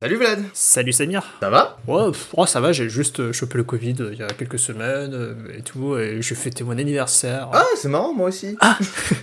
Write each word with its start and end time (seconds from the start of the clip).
Salut 0.00 0.14
Vlad 0.16 0.38
Salut 0.54 0.92
Samir 0.92 1.24
Ça 1.40 1.50
va? 1.50 1.76
Ouais, 1.88 2.12
oh, 2.36 2.46
ça 2.46 2.60
va, 2.60 2.70
j'ai 2.70 2.88
juste 2.88 3.18
euh, 3.18 3.32
chopé 3.32 3.58
le 3.58 3.64
Covid 3.64 3.96
euh, 3.98 4.10
il 4.12 4.18
y 4.20 4.22
a 4.22 4.28
quelques 4.28 4.58
semaines 4.60 5.12
euh, 5.12 5.34
et 5.58 5.62
tout, 5.62 5.98
et 5.98 6.22
j'ai 6.22 6.36
fêté 6.36 6.62
mon 6.62 6.78
anniversaire. 6.78 7.48
Ah, 7.52 7.64
c'est 7.76 7.88
marrant, 7.88 8.14
moi 8.14 8.28
aussi 8.28 8.56
Ah 8.60 8.78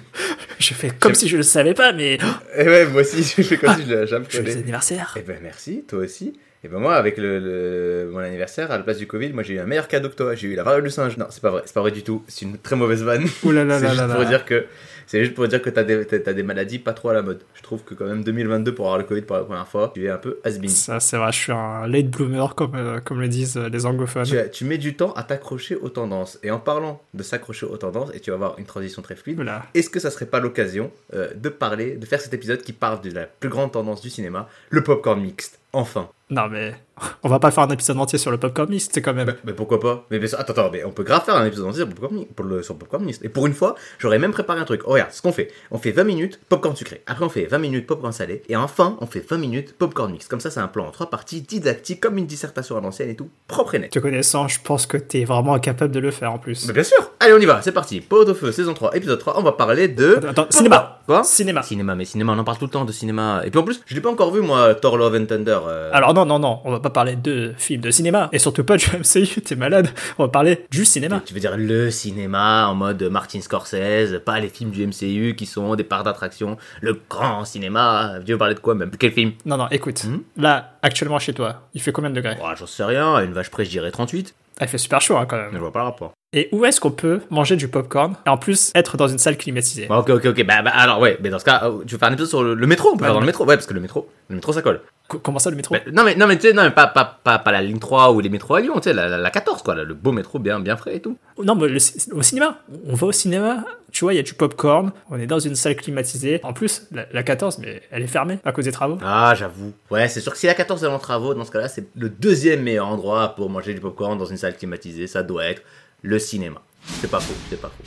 J'ai 0.59 0.75
fait 0.75 0.91
comme 0.99 1.15
si 1.15 1.29
je 1.29 1.37
le 1.37 1.43
savais 1.43 1.73
pas, 1.73 1.93
mais... 1.93 2.17
Eh 2.57 2.63
ouais, 2.65 2.87
moi 2.87 3.01
aussi, 3.03 3.23
j'ai 3.37 3.43
fait 3.43 3.55
comme 3.57 3.73
si 3.77 3.85
je 3.85 3.93
l'avais 3.93 4.07
jamais 4.07 4.25
connais. 4.29 4.51
anniversaire 4.51 5.13
Eh 5.17 5.21
ben 5.21 5.37
merci, 5.41 5.85
toi 5.87 5.99
aussi. 5.99 6.37
Et 6.61 6.67
ben 6.67 6.79
moi, 6.79 6.95
avec 6.95 7.17
le, 7.17 7.39
le- 7.39 8.09
mon 8.11 8.19
anniversaire, 8.19 8.69
à 8.71 8.77
la 8.77 8.83
place 8.83 8.97
du 8.97 9.07
Covid, 9.07 9.31
moi 9.31 9.43
j'ai 9.43 9.53
eu 9.53 9.59
un 9.59 9.65
meilleur 9.65 9.87
cadeau 9.87 10.09
que 10.09 10.15
toi. 10.15 10.35
J'ai 10.35 10.47
eu 10.47 10.55
la 10.55 10.63
variole 10.63 10.83
du 10.83 10.89
singe. 10.89 11.15
Non, 11.15 11.27
c'est 11.29 11.41
pas 11.41 11.51
vrai, 11.51 11.61
c'est 11.65 11.73
pas 11.73 11.81
vrai 11.81 11.91
du 11.91 12.03
tout. 12.03 12.23
C'est 12.27 12.43
une 12.43 12.57
très 12.57 12.75
mauvaise 12.75 13.03
vanne. 13.03 13.25
Ouh 13.43 13.51
là 13.51 13.63
là 13.63 13.79
là 13.79 13.87
juste 13.89 14.01
là 14.01 14.07
pour 14.07 14.23
là. 14.23 14.25
dire 14.29 14.43
que 14.45 14.65
c'est 15.07 15.23
juste 15.23 15.35
pour 15.35 15.47
dire 15.47 15.61
que 15.61 15.69
t'as 15.69 15.83
des, 15.83 16.05
t'as- 16.05 16.33
des 16.33 16.43
maladies 16.43 16.79
pas 16.79 16.93
trop 16.93 17.09
à 17.09 17.13
la 17.13 17.21
mode. 17.21 17.41
Je 17.53 17.61
trouve 17.61 17.83
que 17.83 17.93
quand 17.93 18.05
même 18.05 18.23
2022 18.23 18.73
pour 18.73 18.85
avoir 18.85 18.97
le 18.99 19.05
Covid 19.05 19.21
pour 19.21 19.35
la 19.37 19.43
première 19.43 19.67
fois, 19.67 19.91
tu 19.93 20.05
es 20.05 20.09
un 20.09 20.17
peu 20.17 20.39
has-been. 20.43 20.69
Ça, 20.69 20.99
c'est 20.99 21.17
vrai, 21.17 21.31
je 21.31 21.37
suis 21.37 21.51
un 21.51 21.87
late 21.87 22.09
bloomer, 22.09 22.55
comme, 22.55 22.75
euh, 22.75 22.99
comme 22.99 23.21
le 23.21 23.27
disent 23.27 23.57
euh, 23.57 23.69
les 23.69 23.85
anglophones. 23.85 24.25
Tu, 24.51 24.65
mets 24.65 24.77
du 24.77 24.95
temps 24.95 25.13
à 25.13 25.23
t'accrocher 25.23 25.75
aux 25.75 25.89
tendances. 25.89 26.39
Et 26.43 26.51
en 26.51 26.59
parlant 26.59 27.01
de 27.13 27.23
s'accrocher 27.23 27.65
aux 27.65 27.77
tendances, 27.77 28.09
et 28.13 28.19
tu 28.19 28.31
vas 28.31 28.35
avoir 28.35 28.59
une 28.59 28.65
transition 28.65 29.01
très 29.01 29.15
fluide. 29.15 29.41
Est-ce 29.73 29.89
que 29.89 29.99
ça 29.99 30.11
serait 30.11 30.25
pas 30.25 30.39
l'occasion 30.39 30.91
euh, 31.13 31.29
de 31.35 31.49
parler, 31.49 31.95
de 31.95 32.05
faire 32.05 32.21
cet 32.21 32.33
épisode 32.33 32.61
qui 32.61 32.73
parle 32.73 33.01
de 33.01 33.11
la 33.11 33.25
plus 33.25 33.49
grande 33.49 33.71
tendance 33.71 34.01
du 34.01 34.09
cinéma, 34.09 34.47
le 34.69 34.83
popcorn 34.83 35.21
mixte? 35.21 35.59
Enfin. 35.75 36.09
Non 36.31 36.47
mais, 36.49 36.73
on 37.21 37.29
va 37.29 37.37
pas 37.37 37.51
faire 37.51 37.65
un 37.65 37.69
épisode 37.69 37.99
entier 37.99 38.17
sur 38.17 38.31
le 38.31 38.39
popcorn 38.39 38.67
mist, 38.67 38.89
c'est 38.95 39.01
quand 39.03 39.13
même... 39.13 39.27
Bah, 39.27 39.33
mais 39.43 39.53
pourquoi 39.53 39.79
pas? 39.79 40.07
Mais 40.09 40.19
attends, 40.33 40.53
attends, 40.53 40.69
mais 40.73 40.83
on 40.83 40.89
peut 40.89 41.03
grave 41.03 41.23
faire 41.23 41.35
un 41.35 41.45
épisode 41.45 41.67
entier 41.67 41.81
sur 41.81 41.87
le 41.87 41.93
popcorn, 41.93 42.15
mi- 42.15 42.25
pour 42.25 42.45
le, 42.45 42.63
sur 42.63 42.73
le 42.73 42.79
popcorn 42.79 43.03
mixte. 43.03 43.23
Et 43.23 43.29
pour 43.29 43.45
une 43.45 43.53
fois, 43.53 43.75
j'aurais 43.99 44.17
même 44.17 44.31
préparé 44.31 44.59
un 44.59 44.63
truc. 44.65 44.81
Oh, 44.85 44.93
regarde, 44.93 45.11
ce 45.11 45.21
qu'on 45.21 45.31
fait. 45.31 45.51
On 45.69 45.77
fait 45.77 45.91
20 45.91 46.03
minutes 46.03 46.39
popcorn 46.49 46.75
sucré. 46.75 47.03
Après, 47.05 47.23
on 47.23 47.29
fait 47.29 47.45
20 47.45 47.59
minutes 47.59 47.85
popcorn 47.85 48.11
salé. 48.11 48.41
Et 48.49 48.55
enfin, 48.55 48.97
on 49.01 49.05
fait 49.05 49.19
20 49.19 49.37
minutes 49.37 49.77
popcorn 49.77 50.11
mixte. 50.11 50.27
Comme 50.31 50.39
ça, 50.39 50.49
c'est 50.49 50.59
un 50.61 50.67
plan 50.67 50.87
en 50.87 50.91
trois 50.91 51.11
parties, 51.11 51.41
didactique, 51.41 51.99
comme 52.01 52.17
une 52.17 52.25
dissertation 52.25 52.75
à 52.75 52.81
l'ancienne 52.81 53.09
et 53.11 53.15
tout. 53.15 53.29
Propre 53.47 53.75
et 53.75 53.79
net. 53.79 53.91
Te 53.91 53.99
connaissant, 53.99 54.47
je 54.47 54.59
pense 54.63 54.87
que 54.87 54.97
t'es 54.97 55.25
vraiment 55.25 55.53
incapable 55.53 55.93
de 55.93 55.99
le 55.99 56.09
faire 56.09 56.31
en 56.31 56.39
plus. 56.39 56.65
Mais 56.65 56.73
bien 56.73 56.83
sûr 56.83 57.11
Allez, 57.19 57.33
on 57.33 57.39
y 57.39 57.45
va, 57.45 57.61
c'est 57.61 57.71
parti. 57.71 58.01
Pot 58.01 58.27
au 58.27 58.33
feu, 58.33 58.51
saison 58.51 58.73
3, 58.73 58.95
épisode 58.95 59.19
3. 59.19 59.37
On 59.37 59.43
va 59.43 59.51
parler 59.51 59.89
de. 59.89 60.15
Attends, 60.15 60.29
attends, 60.29 60.47
cinéma 60.49 61.01
Quoi? 61.05 61.23
Cinéma 61.23 61.61
Cinéma, 61.61 61.93
mais 61.93 62.05
cinéma, 62.05 62.33
on 62.33 62.39
en 62.39 62.43
parle 62.43 62.57
tout 62.57 62.65
le 62.65 62.71
temps 62.71 62.83
de 62.85 62.91
cinéma. 62.91 63.43
Et 63.45 63.51
puis 63.51 63.59
en 63.59 63.63
plus, 63.63 63.79
je 63.85 63.93
l'ai 63.93 64.01
pas 64.01 64.09
encore 64.09 64.31
vu, 64.33 64.41
moi, 64.41 64.73
Thor 64.73 64.97
Love 64.97 65.15
and 65.21 65.25
Thunder. 65.27 65.59
Euh, 65.67 65.89
Alors 65.93 66.13
non, 66.13 66.25
non, 66.25 66.39
non, 66.39 66.59
on 66.65 66.71
va 66.71 66.79
pas 66.79 66.89
parler 66.89 67.15
de 67.15 67.53
films 67.57 67.81
de 67.81 67.91
cinéma, 67.91 68.29
et 68.31 68.39
surtout 68.39 68.63
pas 68.63 68.77
du 68.77 68.85
MCU, 68.97 69.41
t'es 69.41 69.55
malade, 69.55 69.89
on 70.17 70.23
va 70.23 70.29
parler 70.29 70.65
du 70.71 70.85
cinéma. 70.85 71.21
Tu 71.25 71.33
veux 71.33 71.39
dire 71.39 71.55
le 71.57 71.89
cinéma 71.91 72.67
en 72.67 72.75
mode 72.75 73.01
Martin 73.03 73.41
Scorsese, 73.41 74.19
pas 74.25 74.39
les 74.39 74.49
films 74.49 74.71
du 74.71 74.85
MCU 74.87 75.35
qui 75.37 75.45
sont 75.45 75.75
des 75.75 75.83
parts 75.83 76.03
d'attraction, 76.03 76.57
le 76.81 76.99
grand 77.09 77.45
cinéma. 77.45 78.13
Tu 78.25 78.31
veux 78.31 78.37
parler 78.37 78.55
de 78.55 78.59
quoi 78.59 78.75
même? 78.75 78.91
Quel 78.97 79.11
film? 79.11 79.31
Non, 79.45 79.57
non, 79.57 79.67
écoute, 79.71 80.03
Hmm? 80.05 80.17
Là, 80.37 80.73
actuellement 80.81 81.19
chez 81.19 81.33
toi, 81.33 81.61
il 81.73 81.81
fait 81.81 81.91
combien 81.91 82.09
de 82.09 82.15
degrés? 82.15 82.35
Oh, 82.41 82.47
J'en 82.57 82.65
sais 82.67 82.83
rien, 82.83 83.15
à 83.15 83.23
une 83.23 83.33
vache 83.33 83.49
près, 83.49 83.65
je 83.65 83.69
dirais 83.69 83.91
38. 83.91 84.35
Ah, 84.59 84.65
Il 84.65 84.67
fait 84.69 84.77
super 84.77 85.01
chaud 85.01 85.17
hein, 85.17 85.25
quand 85.27 85.35
Mais 85.37 85.43
je 85.47 85.51
même. 85.53 85.61
vois 85.61 85.71
pas 85.73 85.79
le 85.79 85.85
rapport. 85.85 86.13
Et 86.31 86.47
où 86.51 86.63
est-ce 86.65 86.79
qu'on 86.81 86.91
peut 86.91 87.21
manger 87.29 87.55
du 87.55 87.67
popcorn 87.67 88.15
et 88.25 88.29
en 88.29 88.37
plus 88.37 88.71
être 88.75 88.97
dans 88.97 89.07
une 89.07 89.17
salle 89.19 89.37
climatisée? 89.37 89.87
Bon, 89.87 89.97
ok, 89.97 90.09
ok, 90.09 90.25
ok. 90.27 90.45
Bah, 90.45 90.61
bah, 90.61 90.71
alors, 90.73 90.99
ouais, 90.99 91.17
mais 91.21 91.29
dans 91.29 91.39
ce 91.39 91.45
cas, 91.45 91.61
euh, 91.65 91.83
tu 91.85 91.93
veux 91.95 91.97
faire 91.99 92.09
un 92.09 92.13
épisode 92.13 92.29
sur 92.29 92.43
le, 92.43 92.53
le 92.53 92.67
métro? 92.67 92.89
On 92.89 92.97
peut 92.97 93.01
Ouais, 93.03 93.07
faire 93.07 93.13
dans 93.13 93.19
le 93.21 93.25
métro 93.25 93.45
Ouais, 93.45 93.55
parce 93.55 93.65
que 93.67 93.73
le 93.73 93.79
métro, 93.81 94.09
le 94.29 94.35
métro 94.35 94.51
ça 94.53 94.61
colle. 94.61 94.81
Co- 95.07 95.19
Comment 95.19 95.37
ça 95.39 95.49
le 95.51 95.55
métro? 95.55 95.75
Bah, 95.75 95.81
non, 95.93 96.03
mais, 96.03 96.15
non, 96.15 96.25
mais 96.27 96.35
tu 96.35 96.47
sais, 96.47 96.53
non, 96.53 96.63
mais 96.63 96.71
pas, 96.71 96.87
pas, 96.87 97.19
pas, 97.23 97.37
pas 97.37 97.51
la 97.51 97.61
ligne 97.61 97.77
3 97.79 98.11
ou 98.11 98.19
les 98.21 98.29
métros 98.29 98.55
à 98.55 98.61
Lyon, 98.61 98.73
tu 98.77 98.83
sais, 98.83 98.93
la, 98.93 99.07
la, 99.07 99.17
la 99.17 99.29
14, 99.29 99.61
quoi, 99.61 99.75
le 99.75 99.93
beau 99.93 100.11
métro 100.11 100.39
bien, 100.39 100.59
bien 100.59 100.75
frais 100.77 100.95
et 100.95 100.99
tout. 100.99 101.17
Non, 101.43 101.53
mais 101.55 101.67
le 101.67 101.77
au 102.13 102.21
cinéma, 102.23 102.59
on 102.87 102.95
va 102.95 103.07
au 103.07 103.11
cinéma, 103.11 103.63
tu 103.91 104.03
vois, 104.05 104.13
il 104.13 104.17
y 104.17 104.19
a 104.19 104.23
du 104.23 104.33
popcorn, 104.33 104.91
on 105.11 105.19
est 105.19 105.27
dans 105.27 105.37
une 105.39 105.55
salle 105.55 105.75
climatisée. 105.75 106.39
En 106.43 106.53
plus, 106.53 106.87
la, 106.91 107.05
la 107.11 107.23
14, 107.23 107.59
mais 107.59 107.83
elle 107.91 108.01
est 108.03 108.07
fermée 108.07 108.39
à 108.43 108.51
cause 108.51 108.65
des 108.65 108.71
travaux. 108.71 108.97
Ah, 109.03 109.33
j'avoue. 109.37 109.73
Ouais, 109.91 110.07
c'est 110.07 110.21
sûr 110.21 110.31
que 110.31 110.37
si 110.39 110.47
la 110.47 110.55
14 110.55 110.83
est 110.83 110.87
en 110.87 110.97
travaux, 110.99 111.33
dans 111.35 111.45
ce 111.45 111.51
cas-là, 111.51 111.67
c'est 111.67 111.87
le 111.95 112.09
deuxième 112.09 112.63
meilleur 112.63 112.87
endroit 112.87 113.35
pour 113.35 113.49
manger 113.49 113.73
du 113.75 113.79
popcorn 113.81 114.17
dans 114.17 114.25
une 114.25 114.37
salle 114.37 114.57
climatisée. 114.57 115.05
Ça 115.07 115.21
doit 115.23 115.45
être 115.45 115.61
le 116.01 116.17
cinéma. 116.19 116.61
C'est 117.01 117.09
pas 117.11 117.19
faux, 117.19 117.33
c'est 117.49 117.59
pas 117.61 117.69
faux. 117.69 117.83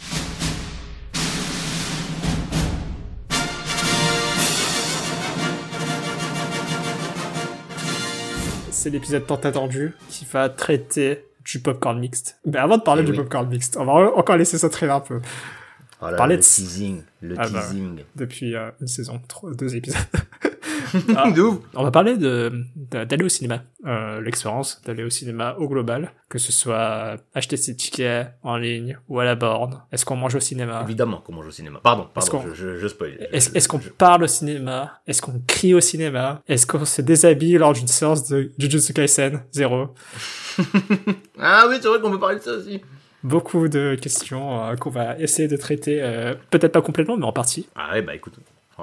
C'est 8.81 8.91
l'épisode 8.91 9.27
tant 9.27 9.35
attendu 9.37 9.93
qui 10.09 10.25
va 10.33 10.49
traiter 10.49 11.25
du 11.45 11.59
popcorn 11.59 11.99
mixte. 11.99 12.39
Mais 12.47 12.59
avant 12.59 12.79
de 12.79 12.83
parler 12.83 13.03
Eh 13.03 13.07
du 13.07 13.11
oui. 13.11 13.17
popcorn 13.19 13.49
mixte, 13.49 13.77
on 13.77 13.85
va 13.85 13.93
encore 14.15 14.37
laisser 14.37 14.57
ça 14.57 14.69
traîner 14.69 14.93
un 14.93 15.01
peu. 15.01 15.21
Oh 16.01 16.07
là, 16.11 16.17
Parler 16.17 16.37
le 16.37 16.43
de- 16.43 16.47
teasing, 16.47 17.03
le 17.21 17.35
Ah 17.37 17.49
bah. 17.49 17.61
teasing. 17.61 18.05
Depuis 18.15 18.55
euh, 18.55 18.71
une 18.81 18.87
saison, 18.87 19.21
trois- 19.27 19.53
deux 19.53 19.75
épisodes. 19.75 19.99
Ah. 21.17 21.31
De 21.35 21.41
ouf. 21.43 21.59
On 21.75 21.85
va 21.85 21.91
parler 21.91 22.17
de 22.17 22.65
d'aller 22.91 23.25
au 23.25 23.29
cinéma, 23.29 23.63
euh, 23.87 24.21
l'expérience 24.21 24.81
d'aller 24.87 25.05
au 25.05 25.11
cinéma 25.11 25.55
au 25.59 25.69
global, 25.69 26.13
que 26.29 26.39
ce 26.39 26.53
soit 26.53 27.17
acheter 27.35 27.57
ses 27.57 27.77
tickets 27.77 28.29
en 28.43 28.57
ligne 28.57 28.99
ou 29.09 29.21
à 29.21 29.25
la 29.25 29.35
borne. 29.35 29.83
Est-ce 29.93 30.05
qu'on 30.05 30.17
mange 30.17 30.35
au 30.35 30.41
cinéma? 30.41 30.81
Évidemment 30.85 31.19
qu'on 31.19 31.33
mange 31.35 31.47
au 31.47 31.51
cinéma. 31.51 31.81
Pardon, 31.83 32.07
pardon, 32.13 32.43
je, 32.49 32.55
je, 32.55 32.77
je 32.79 32.89
spoil. 32.89 33.19
Est-ce 33.33 33.69
qu'on 33.69 33.81
je- 33.81 33.91
parle 33.91 34.25
au 34.25 34.27
cinéma? 34.27 35.01
Est-ce 35.07 35.21
qu'on 35.23 35.41
crie 35.47 35.75
au 35.75 35.81
cinéma? 35.81 36.43
Est-ce 36.49 36.67
qu'on 36.67 36.85
se 36.85 37.03
déshabille 37.03 37.59
lors 37.59 37.73
d'une 37.73 37.89
séance 37.89 38.29
de 38.29 38.51
Jujutsu 38.59 38.93
Kaisen? 38.93 39.43
Zéro. 39.53 39.89
Ah 41.41 41.67
oui, 41.69 41.77
c'est 41.81 41.89
vrai 41.89 42.01
qu'on 42.01 42.11
peut 42.11 42.19
parler 42.19 42.39
de 42.39 42.43
ça 42.43 42.53
aussi. 42.53 42.81
Beaucoup 43.23 43.69
de 43.69 43.97
questions 44.01 44.65
euh, 44.65 44.77
qu'on 44.77 44.91
va 44.91 45.19
essayer 45.19 45.49
de 45.49 45.57
traiter, 45.57 45.99
euh, 46.03 46.35
peut-être 46.51 46.73
pas 46.73 46.83
complètement, 46.83 47.17
mais 47.17 47.25
en 47.27 47.33
partie. 47.33 47.69
Ah 47.75 47.93
ouais, 47.93 48.03
bah 48.03 48.15
écoute, 48.15 48.35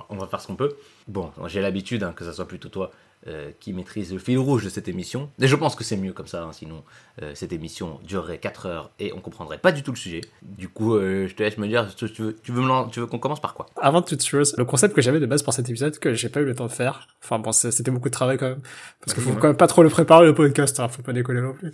on 0.10 0.18
va 0.18 0.28
faire 0.28 0.42
ce 0.42 0.48
qu'on 0.48 0.56
peut. 0.56 0.76
Bon, 1.08 1.32
j'ai 1.48 1.62
l'habitude 1.62 2.04
hein, 2.04 2.14
que 2.16 2.24
ça 2.24 2.34
soit 2.34 2.48
plutôt 2.48 2.70
toi 2.70 2.92
euh, 3.28 3.50
qui 3.60 3.74
maîtrise 3.74 4.14
le 4.14 4.20
fil 4.20 4.38
rouge 4.38 4.64
de 4.64 4.70
cette 4.70 4.88
émission. 4.88 5.32
Et 5.42 5.48
je 5.48 5.56
pense 5.56 5.76
que 5.76 5.84
c'est 5.84 5.98
mieux 5.98 6.14
comme 6.14 6.28
ça, 6.28 6.44
hein, 6.44 6.52
sinon 6.52 6.84
euh, 7.24 7.32
cette 7.34 7.54
émission 7.54 8.00
durerait 8.04 8.38
4 8.38 8.66
heures 8.68 8.92
et 9.00 9.14
on 9.14 9.20
comprendrait 9.20 9.58
pas 9.58 9.72
du 9.72 9.82
tout 9.82 9.92
le 9.92 9.98
sujet. 9.98 10.22
Du 10.44 10.70
coup, 10.70 10.96
euh, 10.96 11.28
je 11.28 11.34
te 11.34 11.42
laisse 11.42 11.58
me 11.58 11.68
dire, 11.68 11.88
tu 11.96 12.12
tu 12.12 12.22
veux, 12.22 12.36
tu 12.44 12.52
veux, 12.52 13.08
qu'on 13.08 13.18
commence 13.18 13.40
par 13.40 13.56
quoi? 13.56 13.66
Avant 13.82 14.04
toute 14.04 14.24
chose, 14.24 14.54
le 14.60 14.66
concept 14.66 14.94
que 14.94 15.02
j'avais 15.02 15.20
de 15.20 15.26
base 15.26 15.42
pour 15.42 15.54
cet 15.54 15.68
épisode, 15.70 15.98
que 15.98 16.14
j'ai 16.14 16.30
pas 16.30 16.42
eu 16.42 16.46
le 16.46 16.54
temps 16.54 16.68
de 16.68 16.72
faire, 16.72 17.08
enfin 17.24 17.40
bon, 17.40 17.52
c'était 17.52 17.90
beaucoup 17.90 18.10
de 18.10 18.14
travail 18.14 18.38
quand 18.38 18.50
même, 18.50 18.62
parce 19.00 19.14
qu'il 19.16 19.24
Vas-y, 19.24 19.32
faut 19.32 19.36
ouais. 19.38 19.42
quand 19.42 19.48
même 19.48 19.58
pas 19.58 19.68
trop 19.68 19.82
le 19.82 19.90
préparer 19.90 20.26
le 20.28 20.36
podcast, 20.36 20.80
hein, 20.80 20.88
faut 20.88 21.02
pas 21.02 21.14
décoller 21.14 21.42
non 21.42 21.54
plus. 21.54 21.72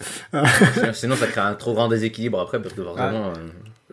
Sinon- 0.94 1.16
ça 1.18 1.28
crée 1.28 1.42
un 1.42 1.56
trop 1.56 1.74
grand 1.74 1.90
déséquilibre 1.90 2.40
après, 2.40 2.62
parce 2.62 2.74
que 2.74 2.82
forcément... 2.84 3.30
euh, 3.30 3.34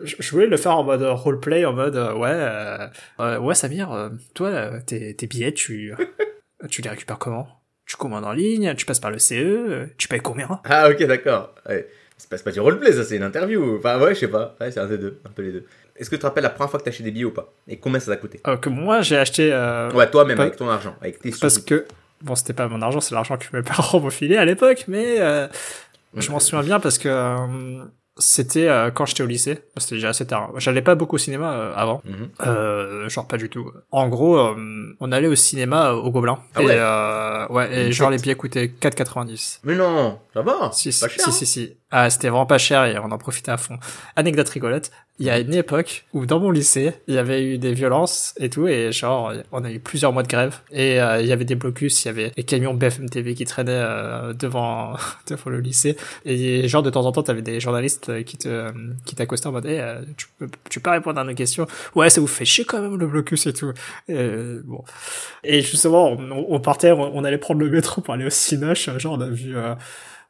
Je 0.03 0.31
voulais 0.31 0.47
le 0.47 0.57
faire 0.57 0.75
en 0.77 0.83
mode 0.83 1.01
roleplay, 1.03 1.65
en 1.65 1.73
mode 1.73 1.95
euh, 1.95 2.13
ouais, 2.13 2.29
euh, 2.31 2.87
euh, 3.19 3.39
ouais 3.39 3.55
Samir, 3.55 3.91
euh, 3.91 4.09
toi 4.33 4.47
euh, 4.49 4.79
tes, 4.85 5.15
tes 5.15 5.27
billets, 5.27 5.53
tu 5.53 5.93
tu 6.69 6.81
les 6.81 6.89
récupères 6.89 7.17
comment? 7.19 7.47
Tu 7.85 7.95
commandes 7.97 8.25
en 8.25 8.33
ligne, 8.33 8.75
tu 8.75 8.85
passes 8.85 8.99
par 8.99 9.11
le 9.11 9.17
CE, 9.17 9.33
euh, 9.35 9.85
tu 9.97 10.07
payes 10.07 10.19
combien? 10.19 10.61
Ah 10.65 10.89
ok, 10.89 11.03
d'accord. 11.05 11.55
Ouais. 11.67 11.87
C'est 12.17 12.29
pas, 12.29 12.37
pas 12.37 12.51
du 12.51 12.59
roleplay, 12.59 12.91
ça, 12.91 13.03
c'est 13.05 13.15
une 13.15 13.23
interview. 13.23 13.77
Enfin, 13.77 13.97
ouais, 13.99 14.13
je 14.13 14.19
sais 14.19 14.27
pas. 14.27 14.55
Ouais, 14.59 14.71
c'est 14.71 14.79
un 14.81 14.87
des 14.87 14.97
deux, 14.97 15.21
un 15.25 15.29
peu 15.29 15.41
les 15.41 15.53
deux. 15.53 15.65
Est-ce 15.95 16.09
que 16.09 16.15
tu 16.17 16.19
te 16.21 16.25
rappelles 16.25 16.43
la 16.43 16.49
première 16.49 16.69
fois 16.69 16.79
que 16.79 16.83
t'as 16.85 16.89
acheté 16.91 17.03
des 17.03 17.11
billets 17.11 17.23
ou 17.25 17.31
pas? 17.31 17.51
Et 17.67 17.77
combien 17.77 17.99
ça 17.99 18.11
t'a 18.11 18.17
coûté? 18.17 18.41
Euh, 18.45 18.57
Que 18.57 18.67
moi 18.69 19.01
j'ai 19.01 19.17
acheté 19.17 19.51
euh, 19.53 19.89
Ouais, 19.91 20.09
toi-même, 20.09 20.35
pas- 20.37 20.43
avec 20.43 20.57
ton 20.57 20.69
argent, 20.69 20.95
avec 21.01 21.19
tes 21.19 21.31
parce 21.31 21.55
sous. 21.55 21.63
que 21.65 21.85
bon 22.21 22.35
c'était 22.35 22.53
pas 22.53 22.67
mon 22.67 22.81
argent, 22.81 22.99
c'est 22.99 23.15
l'argent 23.15 23.37
que 23.37 23.45
mes 23.55 23.63
parents 23.63 23.99
m'ont 24.01 24.09
filé 24.09 24.35
à 24.37 24.43
l'époque, 24.45 24.83
mais 24.89 25.19
euh, 25.21 25.47
je 26.15 26.29
m'en 26.31 26.39
souviens 26.39 26.61
bien 26.63 26.79
parce 26.81 26.97
que 26.97 27.07
euh, 27.09 27.85
c'était 28.19 28.67
euh, 28.67 28.91
quand 28.91 29.05
j'étais 29.05 29.23
au 29.23 29.25
lycée, 29.25 29.63
c'était 29.77 29.95
déjà 29.95 30.09
assez 30.09 30.25
tard. 30.27 30.51
J'allais 30.57 30.81
pas 30.81 30.95
beaucoup 30.95 31.15
au 31.15 31.19
cinéma 31.19 31.53
euh, 31.53 31.73
avant. 31.75 32.01
Mhm. 32.05 32.29
Euh, 32.45 33.09
genre 33.09 33.27
pas 33.27 33.37
du 33.37 33.49
tout. 33.49 33.71
En 33.91 34.07
gros, 34.09 34.37
euh, 34.37 34.95
on 34.99 35.11
allait 35.11 35.27
au 35.27 35.35
cinéma 35.35 35.89
euh, 35.91 35.93
au 35.93 36.11
Gobelin. 36.11 36.39
Ah 36.55 36.61
et 36.61 36.65
ouais. 36.65 36.75
euh, 36.77 37.47
ouais, 37.47 37.73
et 37.73 37.85
Une 37.87 37.91
genre 37.91 38.09
les 38.11 38.17
billets 38.17 38.35
coûtaient 38.35 38.67
4,90. 38.81 39.59
Mais 39.63 39.75
non, 39.75 40.19
ça 40.33 40.41
va. 40.41 40.69
Si, 40.73 40.91
si, 40.91 41.01
pas 41.01 41.07
cher. 41.07 41.23
si, 41.23 41.29
hein. 41.29 41.33
si, 41.33 41.45
si. 41.45 41.77
Ah, 41.91 42.09
c'était 42.11 42.29
vraiment 42.29 42.45
pas 42.45 42.59
cher 42.59 42.85
et 42.85 42.99
on 42.99 43.11
en 43.11 43.17
profitait 43.17 43.51
à 43.51 43.57
fond. 43.57 43.79
Anecdote 44.15 44.47
rigolote. 44.49 44.91
Il 45.17 45.25
y 45.25 45.29
a 45.29 45.39
une 45.39 45.53
époque 45.53 46.05
où 46.13 46.25
dans 46.25 46.39
mon 46.39 46.51
lycée, 46.51 46.93
il 47.07 47.15
y 47.15 47.17
avait 47.17 47.43
eu 47.43 47.57
des 47.57 47.73
violences 47.73 48.33
et 48.39 48.49
tout 48.49 48.67
et 48.67 48.91
genre, 48.93 49.33
on 49.51 49.65
a 49.65 49.71
eu 49.71 49.79
plusieurs 49.79 50.13
mois 50.13 50.23
de 50.23 50.29
grève 50.29 50.59
et 50.71 51.01
euh, 51.01 51.19
il 51.19 51.27
y 51.27 51.33
avait 51.33 51.43
des 51.43 51.55
blocus, 51.55 52.05
il 52.05 52.07
y 52.07 52.09
avait 52.09 52.29
des 52.29 52.43
camions 52.43 52.73
BFM 52.73 53.09
TV 53.09 53.33
qui 53.33 53.43
traînaient 53.43 53.71
euh, 53.73 54.33
devant, 54.33 54.93
devant 55.27 55.49
le 55.49 55.59
lycée 55.59 55.97
et 56.23 56.67
genre 56.69 56.83
de 56.83 56.89
temps 56.89 57.05
en 57.05 57.11
temps, 57.11 57.23
t'avais 57.23 57.41
des 57.41 57.59
journalistes 57.59 58.07
euh, 58.07 58.23
qui 58.23 58.37
te, 58.37 58.71
qui 59.03 59.15
t'accostaient 59.15 59.47
en 59.47 59.51
mode, 59.51 59.67
tu 60.15 60.27
peux, 60.37 60.47
tu 60.69 60.79
peux 60.79 60.91
répondre 60.91 61.19
à 61.19 61.23
nos 61.25 61.33
questions. 61.33 61.67
Ouais, 61.95 62.09
ça 62.09 62.21
vous 62.21 62.27
fait 62.27 62.45
chier 62.45 62.63
quand 62.63 62.81
même 62.81 62.97
le 62.97 63.07
blocus 63.07 63.45
et 63.47 63.53
tout. 63.53 63.73
Et, 64.07 64.29
bon. 64.63 64.85
Et 65.43 65.61
justement, 65.61 66.11
on, 66.11 66.45
on 66.47 66.59
partait, 66.59 66.91
on, 66.91 67.17
on 67.17 67.23
allait 67.25 67.37
prendre 67.37 67.59
le 67.59 67.69
métro 67.69 68.01
pour 68.01 68.13
aller 68.13 68.25
au 68.25 68.29
Cinoche. 68.29 68.89
Genre, 68.97 69.13
on 69.13 69.21
a 69.21 69.29
vu, 69.29 69.57
euh, 69.57 69.75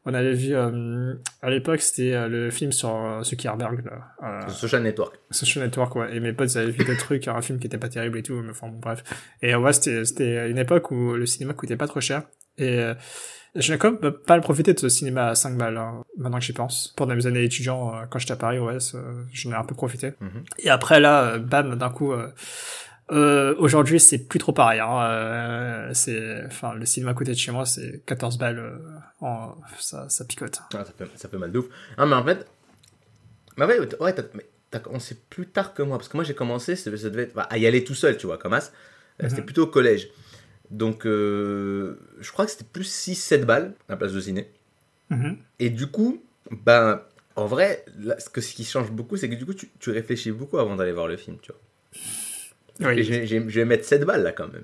on 0.05 0.13
avait 0.13 0.33
vu, 0.33 0.55
euh, 0.55 1.13
à 1.41 1.49
l'époque, 1.49 1.81
c'était 1.81 2.13
euh, 2.13 2.27
le 2.27 2.51
film 2.51 2.71
sur 2.71 2.95
euh, 2.95 3.23
Zuckerberg, 3.23 3.83
là. 3.85 4.15
Euh, 4.23 4.47
Social 4.49 4.81
Network. 4.81 5.19
Social 5.31 5.63
Network, 5.63 5.95
ouais. 5.95 6.15
Et 6.15 6.19
mes 6.19 6.33
potes 6.33 6.55
avaient 6.55 6.71
vu 6.71 6.85
des 6.85 6.97
trucs, 6.97 7.27
un 7.27 7.41
film 7.41 7.59
qui 7.59 7.67
était 7.67 7.77
pas 7.77 7.89
terrible 7.89 8.17
et 8.17 8.23
tout, 8.23 8.35
mais 8.41 8.51
enfin, 8.51 8.67
bon, 8.69 8.79
bref. 8.79 9.03
Et 9.41 9.55
ouais, 9.55 9.73
c'était, 9.73 10.05
c'était 10.05 10.49
une 10.49 10.57
époque 10.57 10.91
où 10.91 11.13
le 11.13 11.25
cinéma 11.25 11.53
coûtait 11.53 11.77
pas 11.77 11.87
trop 11.87 12.01
cher. 12.01 12.23
Et, 12.57 12.79
euh, 12.79 12.93
j'ai 13.55 13.77
quand 13.77 13.99
même 13.99 14.11
pas 14.11 14.39
profité 14.39 14.73
de 14.73 14.79
ce 14.79 14.89
cinéma 14.89 15.27
à 15.27 15.35
5 15.35 15.57
balles, 15.57 15.77
hein, 15.77 16.03
maintenant 16.17 16.37
que 16.37 16.45
j'y 16.45 16.53
pense. 16.53 16.93
Pendant 16.95 17.15
mes 17.15 17.25
années 17.25 17.43
étudiants, 17.43 17.95
euh, 17.95 18.05
quand 18.09 18.19
j'étais 18.19 18.33
à 18.33 18.35
Paris, 18.35 18.59
ouais, 18.59 18.77
j'en 19.33 19.51
ai 19.51 19.55
un 19.55 19.63
peu 19.63 19.73
profité. 19.73 20.13
Mhm. 20.19 20.43
Et 20.59 20.69
après, 20.69 20.99
là, 20.99 21.23
euh, 21.23 21.39
bam, 21.39 21.75
d'un 21.75 21.89
coup, 21.89 22.13
euh, 23.11 23.55
aujourd'hui, 23.57 23.99
c'est 23.99 24.19
plus 24.19 24.39
trop 24.39 24.51
pareil. 24.53 24.79
Hein. 24.79 25.01
Euh, 25.03 25.91
c'est, 25.93 26.43
enfin, 26.45 26.73
le 26.73 26.85
cinéma 26.85 27.11
à 27.11 27.13
côté 27.13 27.31
de 27.31 27.37
chez 27.37 27.51
moi, 27.51 27.65
c'est 27.65 28.03
14 28.05 28.37
balles. 28.37 28.59
euh, 28.59 28.77
en, 29.21 29.55
ça, 29.79 30.07
ça 30.09 30.25
picote. 30.25 30.59
Ah, 30.73 30.85
ça, 30.85 30.93
fait, 30.97 31.09
ça 31.15 31.29
fait 31.29 31.37
mal 31.37 31.51
de 31.51 31.59
ouf. 31.59 31.65
Ah, 31.97 32.05
mais 32.05 32.15
en 32.15 32.23
fait. 32.23 32.45
Mais 33.57 33.65
ouais, 33.65 33.85
t- 33.87 33.97
ouais 33.97 34.13
t'as 34.13 34.23
mais 34.35 34.45
t'as 34.71 34.79
commencé 34.79 35.17
plus 35.29 35.47
tard 35.47 35.73
que 35.73 35.81
moi. 35.81 35.97
Parce 35.97 36.07
que 36.09 36.17
moi, 36.17 36.23
j'ai 36.23 36.35
commencé 36.35 36.75
ça 36.75 36.95
ça 36.97 37.09
devait 37.09 37.23
être, 37.23 37.33
à 37.37 37.57
y 37.57 37.65
aller 37.65 37.83
tout 37.83 37.95
seul, 37.95 38.17
tu 38.17 38.27
vois, 38.27 38.37
comme 38.37 38.53
as. 38.53 38.71
Euh, 39.23 39.29
C'était 39.29 39.41
plutôt 39.41 39.63
au 39.63 39.67
collège. 39.67 40.09
Donc, 40.69 41.01
je 41.05 42.31
crois 42.31 42.45
que 42.45 42.51
c'était 42.51 42.63
plus 42.71 42.87
6-7 42.89 43.43
balles 43.45 43.73
à 43.87 43.93
la 43.93 43.97
place 43.97 44.13
de 44.13 44.19
ciné. 44.21 44.49
Mhm. 45.09 45.37
Et 45.57 45.69
du 45.71 45.87
coup, 45.87 46.23
ben, 46.51 47.01
en 47.35 47.47
vrai, 47.47 47.83
là, 47.99 48.19
ce, 48.19 48.29
que, 48.29 48.39
ce 48.41 48.53
qui 48.53 48.63
change 48.63 48.91
beaucoup, 48.91 49.17
c'est 49.17 49.27
que 49.29 49.35
du 49.35 49.45
coup, 49.45 49.55
tu, 49.55 49.69
tu 49.79 49.89
réfléchis 49.89 50.31
beaucoup 50.31 50.59
avant 50.59 50.75
d'aller 50.75 50.91
voir 50.91 51.07
le 51.07 51.17
film, 51.17 51.37
tu 51.41 51.51
vois. 51.51 51.59
Oui. 52.79 53.03
je 53.03 53.37
vais 53.37 53.65
mettre 53.65 53.85
7 53.85 54.03
balles 54.03 54.23
là 54.23 54.31
quand 54.31 54.51
même. 54.51 54.63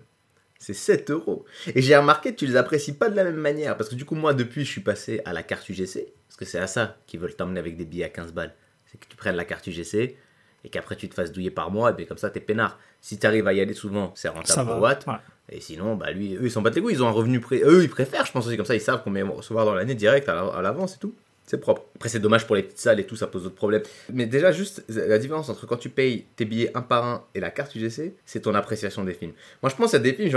C'est 0.58 0.74
7 0.74 1.12
euros. 1.12 1.46
Et 1.76 1.82
j'ai 1.82 1.96
remarqué 1.96 2.32
que 2.32 2.40
tu 2.40 2.48
les 2.48 2.56
apprécies 2.56 2.94
pas 2.94 3.10
de 3.10 3.16
la 3.16 3.24
même 3.24 3.36
manière. 3.36 3.78
Parce 3.78 3.90
que 3.90 3.96
du 3.96 4.06
coup, 4.06 4.16
moi, 4.16 4.34
depuis, 4.34 4.66
je 4.66 4.72
suis 4.72 4.82
passé 4.82 5.22
à 5.26 5.34
la 5.34 5.44
carte 5.44 5.68
UGC. 5.70 6.14
Parce 6.28 6.38
que 6.38 6.46
c'est 6.46 6.60
à 6.60 6.68
ça 6.68 6.98
qu'ils 7.06 7.20
veulent 7.20 7.36
t'emmener 7.36 7.60
avec 7.60 7.78
des 7.78 7.86
billets 7.86 8.06
à 8.06 8.10
15 8.10 8.34
balles. 8.34 8.54
C'est 8.88 9.00
que 9.00 9.06
tu 9.08 9.16
prennes 9.16 9.36
la 9.36 9.46
carte 9.46 9.68
UGC 9.68 10.16
et 10.64 10.70
qu'après 10.70 10.96
tu 10.96 11.08
te 11.08 11.14
fasses 11.14 11.32
douiller 11.32 11.52
par 11.52 11.70
mois. 11.72 11.92
Et 11.92 11.94
bien 11.94 12.06
comme 12.06 12.18
ça, 12.18 12.30
t'es 12.30 12.40
peinard. 12.40 12.80
Si 13.02 13.20
tu 13.20 13.28
arrives 13.28 13.48
à 13.48 13.54
y 13.54 13.62
aller 13.62 13.74
souvent, 13.74 14.12
c'est 14.16 14.30
rentable 14.30 14.70
pour 14.70 14.82
Watt. 14.82 15.06
Ouais. 15.06 15.14
Et 15.50 15.60
sinon, 15.60 15.96
bah 15.96 16.10
lui, 16.12 16.36
eux, 16.36 16.46
ils 16.46 16.52
s'en 16.52 16.62
battent 16.64 16.76
les 16.76 16.82
couilles. 16.82 16.94
Ils 16.94 17.04
ont 17.04 17.08
un 17.08 17.12
revenu 17.12 17.40
prêt. 17.40 17.62
Eux, 17.64 17.84
ils 17.84 17.90
préfèrent, 17.90 18.26
je 18.26 18.32
pense 18.32 18.48
aussi. 18.48 18.58
Comme 18.58 18.66
ça, 18.66 18.76
ils 18.76 18.82
savent 18.82 19.02
combien 19.04 19.24
ils 19.24 19.28
vont 19.28 19.36
recevoir 19.36 19.66
dans 19.66 19.76
l'année 19.76 19.94
direct 19.94 20.28
à 20.30 20.62
l'avance 20.64 20.96
et 20.96 21.00
tout. 21.00 21.14
C'est 21.46 21.60
propre. 21.60 21.84
Après, 21.96 22.10
c'est 22.10 22.20
dommage 22.20 22.48
pour 22.48 22.56
les 22.56 22.64
petites 22.64 22.80
salles 22.80 23.00
et 23.00 23.06
tout, 23.06 23.16
ça 23.16 23.28
pose 23.28 23.44
d'autres 23.44 23.56
problèmes. 23.56 23.84
Mais 24.12 24.26
déjà, 24.26 24.52
juste 24.52 24.84
la 24.90 25.20
différence 25.20 25.48
entre 25.50 25.68
quand 25.68 25.78
tu 25.78 25.90
payes 25.90 26.26
tes 26.36 26.46
billets 26.46 26.72
un 26.76 26.82
par 26.82 27.06
un 27.06 27.24
et 27.36 27.40
la 27.40 27.52
carte 27.52 27.76
UGC, 27.76 28.16
c'est 28.26 28.42
ton 28.42 28.56
appréciation 28.56 29.04
des 29.04 29.14
films. 29.14 29.34
Moi, 29.62 29.70
je 29.70 29.76
pense 29.76 29.94
à 29.94 30.00
des 30.00 30.14
films, 30.14 30.32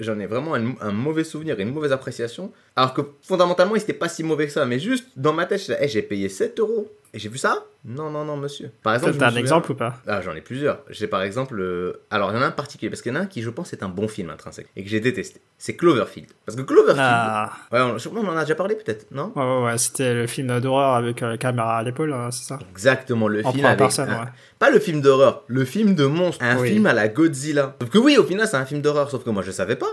j'en 0.00 0.18
ai 0.18 0.26
vraiment 0.26 0.54
un, 0.54 0.92
mauvais 0.92 1.22
souvenir 1.22 1.60
et 1.60 1.62
une 1.62 1.72
mauvaise 1.72 1.92
appréciation. 1.92 2.52
Alors 2.74 2.92
que 2.92 3.02
fondamentalement, 3.22 3.76
ils 3.76 3.82
étaient 3.82 3.92
pas 3.92 4.08
si 4.08 4.24
mauvais 4.24 4.46
que 4.46 4.52
ça. 4.52 4.66
Mais 4.66 4.80
juste 4.80 5.06
dans 5.16 5.32
ma 5.32 5.46
tête, 5.46 5.58
Hey, 5.78 5.88
j'ai 5.88 6.02
payé 6.02 6.28
7 6.28 6.58
euros 6.60 6.88
et 7.14 7.18
j'ai 7.18 7.28
vu 7.28 7.38
ça? 7.38 7.64
Non, 7.84 8.10
non, 8.10 8.24
non, 8.24 8.36
monsieur. 8.36 8.70
Par 8.82 8.94
exemple, 8.94 9.16
T'as 9.18 9.26
un 9.26 9.28
souviens- 9.28 9.40
exemple 9.42 9.72
ou 9.72 9.74
pas? 9.74 9.96
Ah, 10.06 10.20
j'en 10.20 10.34
ai 10.34 10.40
plusieurs. 10.40 10.80
J'ai 10.90 11.06
par 11.06 11.22
exemple. 11.22 11.58
euh, 11.60 12.02
Alors, 12.10 12.30
il 12.32 12.34
y 12.34 12.38
en 12.38 12.42
a 12.42 12.46
un 12.46 12.50
particulier, 12.50 12.90
parce 12.90 13.02
qu'il 13.02 13.12
y 13.12 13.16
en 13.16 13.18
a 13.18 13.22
un 13.22 13.26
qui, 13.26 13.40
je 13.42 13.50
pense, 13.50 13.72
est 13.72 13.82
un 13.82 13.88
bon 13.88 14.08
film 14.08 14.30
intrinsèque 14.30 14.66
et 14.76 14.82
que 14.84 14.90
j'ai 14.90 15.00
détesté. 15.00 15.40
C'est 15.58 15.76
Cloverfield. 15.76 16.28
Parce 16.44 16.56
que 16.56 16.62
Cloverfield. 16.62 16.98
Ah, 17.08 17.52
Ouais, 17.72 17.80
on, 17.80 17.98
je- 17.98 18.08
on 18.08 18.26
en 18.26 18.36
a 18.36 18.42
déjà 18.42 18.54
parlé 18.56 18.74
peut-être, 18.74 19.06
non? 19.10 19.32
Ouais, 19.34 19.42
ouais, 19.42 19.64
ouais, 19.66 19.78
c'était 19.78 20.12
le 20.14 20.26
film 20.26 20.60
d'horreur 20.60 20.94
avec 20.94 21.22
euh, 21.22 21.30
la 21.30 21.38
caméra 21.38 21.78
à 21.78 21.82
l'épaule, 21.82 22.12
hein, 22.12 22.30
c'est 22.30 22.44
ça? 22.44 22.58
Exactement, 22.70 23.28
le 23.28 23.44
En 23.46 23.52
film 23.52 23.64
avec. 23.64 23.78
personne, 23.78 24.10
un- 24.10 24.20
ouais. 24.24 24.28
Pas 24.58 24.70
le 24.70 24.78
film 24.80 25.00
d'horreur, 25.00 25.44
le 25.46 25.64
film 25.64 25.94
de 25.94 26.04
monstre. 26.04 26.44
Un 26.44 26.58
Oui. 26.58 26.68
film 26.72 26.86
à 26.86 26.92
la 26.92 27.08
Godzilla. 27.08 27.76
Sauf 27.80 27.90
que 27.90 27.98
oui, 27.98 28.16
au 28.18 28.24
final, 28.24 28.46
c'est 28.48 28.56
un 28.56 28.66
film 28.66 28.80
d'horreur, 28.82 29.10
sauf 29.10 29.24
que 29.24 29.30
moi, 29.30 29.42
je 29.42 29.50
savais 29.52 29.76
pas. 29.76 29.88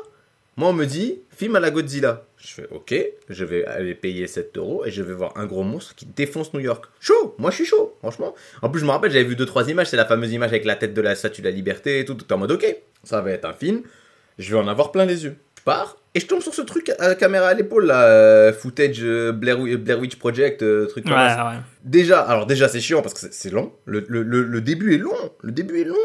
Moi, 0.57 0.69
on 0.69 0.73
me 0.73 0.85
dit, 0.85 1.19
film 1.31 1.55
à 1.57 1.59
la 1.59 1.69
Godzilla. 1.69 2.23
Je 2.47 2.53
fais, 2.53 2.67
ok, 2.69 2.93
je 3.29 3.43
vais 3.43 3.65
aller 3.65 3.95
payer 3.95 4.27
7 4.27 4.55
euros 4.57 4.85
et 4.85 4.91
je 4.91 5.01
vais 5.01 5.13
voir 5.13 5.33
un 5.35 5.45
gros 5.47 5.63
monstre 5.63 5.95
qui 5.95 6.05
défonce 6.05 6.53
New 6.53 6.59
York. 6.59 6.85
Chaud 6.99 7.33
Moi, 7.39 7.49
je 7.49 7.55
suis 7.55 7.65
chaud, 7.65 7.95
franchement. 7.99 8.35
En 8.61 8.69
plus, 8.69 8.81
je 8.81 8.85
me 8.85 8.91
rappelle, 8.91 9.09
j'avais 9.11 9.23
vu 9.25 9.35
deux 9.35 9.47
trois 9.47 9.67
images. 9.69 9.87
C'est 9.89 9.97
la 9.97 10.05
fameuse 10.05 10.31
image 10.31 10.49
avec 10.51 10.63
la 10.63 10.75
tête 10.75 10.93
de 10.93 11.01
la 11.01 11.15
statue 11.15 11.41
de 11.41 11.47
la 11.47 11.51
liberté 11.55 11.99
et 11.99 12.05
tout. 12.05 12.13
Tout 12.13 12.31
en 12.31 12.37
mode, 12.37 12.51
ok, 12.51 12.65
ça 13.03 13.21
va 13.21 13.31
être 13.31 13.45
un 13.45 13.53
film. 13.53 13.81
Je 14.37 14.53
vais 14.55 14.61
en 14.61 14.67
avoir 14.67 14.91
plein 14.91 15.05
les 15.05 15.23
yeux. 15.23 15.35
Je 15.57 15.63
pars 15.63 15.97
et 16.13 16.19
je 16.19 16.27
tombe 16.27 16.41
sur 16.41 16.53
ce 16.53 16.61
truc 16.61 16.91
à 16.99 17.07
la 17.07 17.15
caméra 17.15 17.47
à 17.47 17.53
l'épaule, 17.55 17.87
là. 17.87 18.03
euh, 18.05 18.53
footage 18.53 18.99
euh, 19.01 19.31
Blair, 19.31 19.57
Blair 19.57 19.99
Witch 19.99 20.17
Project, 20.17 20.61
euh, 20.61 20.85
truc 20.85 21.05
Ouais, 21.05 21.11
comme 21.11 21.19
ça. 21.21 21.49
ouais. 21.49 21.57
Déjà, 21.83 22.19
alors 22.21 22.45
déjà 22.45 22.67
c'est 22.67 22.79
chiant 22.79 23.01
parce 23.01 23.15
que 23.15 23.21
c'est- 23.21 23.33
c'est 23.33 23.49
long. 23.49 23.73
Le, 23.85 24.05
le, 24.07 24.21
le, 24.21 24.43
le 24.43 24.61
début 24.61 24.93
est 24.93 24.99
long. 24.99 25.31
Le 25.41 25.51
début 25.51 25.81
est 25.81 25.85
long. 25.85 25.95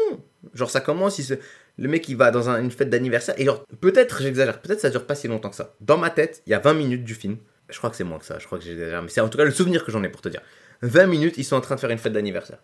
Genre 0.55 0.71
ça 0.71 0.81
commence, 0.81 1.19
il 1.19 1.23
se- 1.25 1.35
le 1.77 1.87
mec 1.87 2.07
il 2.09 2.15
va 2.17 2.31
dans 2.31 2.49
un- 2.49 2.61
une 2.61 2.71
fête 2.71 2.89
d'anniversaire 2.89 3.35
et 3.37 3.45
genre 3.45 3.63
peut-être 3.79 4.21
j'exagère, 4.21 4.59
peut-être 4.61 4.79
ça 4.81 4.89
dure 4.89 5.05
pas 5.05 5.15
si 5.15 5.27
longtemps 5.27 5.49
que 5.49 5.55
ça. 5.55 5.73
Dans 5.81 5.97
ma 5.97 6.09
tête, 6.09 6.41
il 6.45 6.51
y 6.51 6.53
a 6.53 6.59
20 6.59 6.73
minutes 6.73 7.03
du 7.03 7.15
film. 7.15 7.37
Je 7.69 7.77
crois 7.77 7.89
que 7.89 7.95
c'est 7.95 8.03
moins 8.03 8.19
que 8.19 8.25
ça, 8.25 8.37
je 8.39 8.45
crois 8.45 8.57
que 8.59 8.65
j'exagère, 8.65 9.01
mais 9.01 9.09
c'est 9.09 9.21
en 9.21 9.29
tout 9.29 9.37
cas 9.37 9.45
le 9.45 9.51
souvenir 9.51 9.85
que 9.85 9.91
j'en 9.91 10.03
ai 10.03 10.09
pour 10.09 10.21
te 10.21 10.29
dire. 10.29 10.41
20 10.81 11.05
minutes, 11.05 11.35
ils 11.37 11.43
sont 11.45 11.55
en 11.55 11.61
train 11.61 11.75
de 11.75 11.79
faire 11.79 11.89
une 11.89 11.97
fête 11.97 12.11
d'anniversaire. 12.13 12.57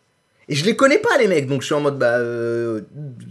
Et 0.50 0.56
je 0.56 0.63
les 0.65 0.75
connais 0.77 0.98
pas 1.00 1.18
les 1.18 1.27
mecs, 1.27 1.45
donc 1.48 1.62
je 1.62 1.65
suis 1.68 1.75
en 1.75 1.81
mode 1.81 1.98
bah 2.00 2.18
euh, 2.19 2.81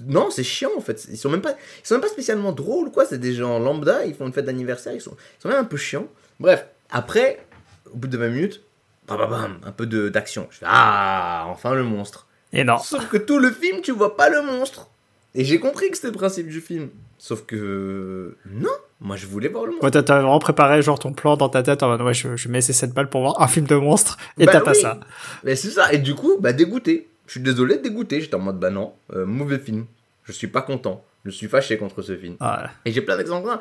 non 0.06 0.28
c'est 0.31 0.44
chiant 0.44 0.70
en 0.76 0.81
fait. 0.81 1.06
Ils 1.11 1.17
sont 1.17 1.31
même 1.31 1.40
pas, 1.40 1.52
ils 1.82 1.87
sont 1.87 1.94
même 1.94 2.02
pas 2.02 2.08
spécialement 2.08 2.52
drôles 2.52 2.90
quoi. 2.90 3.05
C'est 3.06 3.19
des 3.19 3.32
gens 3.34 3.58
lambda, 3.58 4.05
ils 4.05 4.14
font 4.14 4.26
une 4.26 4.32
fête 4.34 4.44
d'anniversaire, 4.44 4.93
ils 4.94 5.00
sont, 5.00 5.17
ils 5.38 5.43
sont 5.43 5.49
même 5.49 5.58
un 5.58 5.64
peu 5.64 5.76
chiants. 5.79 6.08
Bref, 6.40 6.67
après, 6.90 7.44
au 7.93 7.96
bout 7.96 8.08
de 8.08 8.17
20 8.19 8.29
minutes, 8.29 8.62
bam, 9.08 9.17
bam, 9.19 9.31
bam, 9.31 9.58
un 9.64 9.72
peu 9.72 9.87
de- 9.87 10.08
d'action. 10.11 10.46
Je 10.50 10.58
fais 10.58 10.67
ah 10.69 11.46
enfin 11.49 11.75
le 11.75 11.84
monstre. 11.84 12.26
Et 12.52 12.64
non. 12.64 12.76
Sauf 12.79 13.08
que 13.08 13.17
tout 13.17 13.38
le 13.38 13.50
film 13.50 13.81
tu 13.81 13.93
vois 13.93 14.17
pas 14.17 14.29
le 14.29 14.43
monstre. 14.43 14.90
Et 15.37 15.44
j'ai 15.44 15.61
compris 15.61 15.91
que 15.91 15.97
c'était 15.97 16.09
le 16.09 16.15
principe 16.15 16.49
du 16.49 16.61
film. 16.61 16.88
Sauf 17.19 17.44
que 17.47 18.37
non, 18.50 18.71
moi 19.00 19.17
je 19.17 19.27
voulais 19.27 19.49
voir 19.49 19.65
le 19.65 19.73
monstre. 19.73 19.85
Ouais, 19.85 19.91
t'as 19.91 20.17
vraiment 20.17 20.38
préparé 20.38 20.83
genre 20.83 20.99
ton 20.99 21.12
plan 21.12 21.37
dans 21.37 21.49
ta 21.49 21.62
tête 21.62 21.83
en 21.83 21.88
mode 21.88 22.03
ouais, 22.03 22.15
je, 22.15 22.37
je 22.37 22.49
mets 22.49 22.61
ces 22.61 22.73
7 22.73 22.93
balles 22.93 23.09
pour 23.09 23.21
voir 23.21 23.41
un 23.41 23.47
film 23.47 23.67
de 23.67 23.75
monstre 23.77 24.17
et 24.38 24.47
Bah 24.47 24.53
t'as 24.53 24.61
pas 24.61 24.75
ça. 24.75 24.99
Mais 25.44 25.55
c'est 25.55 25.71
ça. 25.71 25.93
Et 25.93 25.99
du 25.99 26.15
coup, 26.15 26.37
bah 26.41 26.53
dégoûté. 26.53 27.09
Je 27.27 27.33
suis 27.33 27.41
désolé, 27.41 27.79
dégoûté. 27.79 28.21
J'étais 28.21 28.35
en 28.35 28.41
mode 28.41 28.59
bah 28.59 28.71
non, 28.71 28.94
euh, 29.15 29.27
mauvais 29.27 29.59
film. 29.59 29.87
Je 30.25 30.33
suis 30.33 30.49
pas 30.49 30.62
content. 30.62 31.05
Je 31.25 31.31
suis 31.33 31.49
fâché 31.49 31.77
contre 31.77 32.03
ce 32.03 32.17
film. 32.17 32.37
Ouais. 32.41 32.47
Et 32.85 32.93
j'ai 32.93 33.00
plein 33.00 33.17
d'exemples. 33.17 33.47
Moi, 33.49 33.61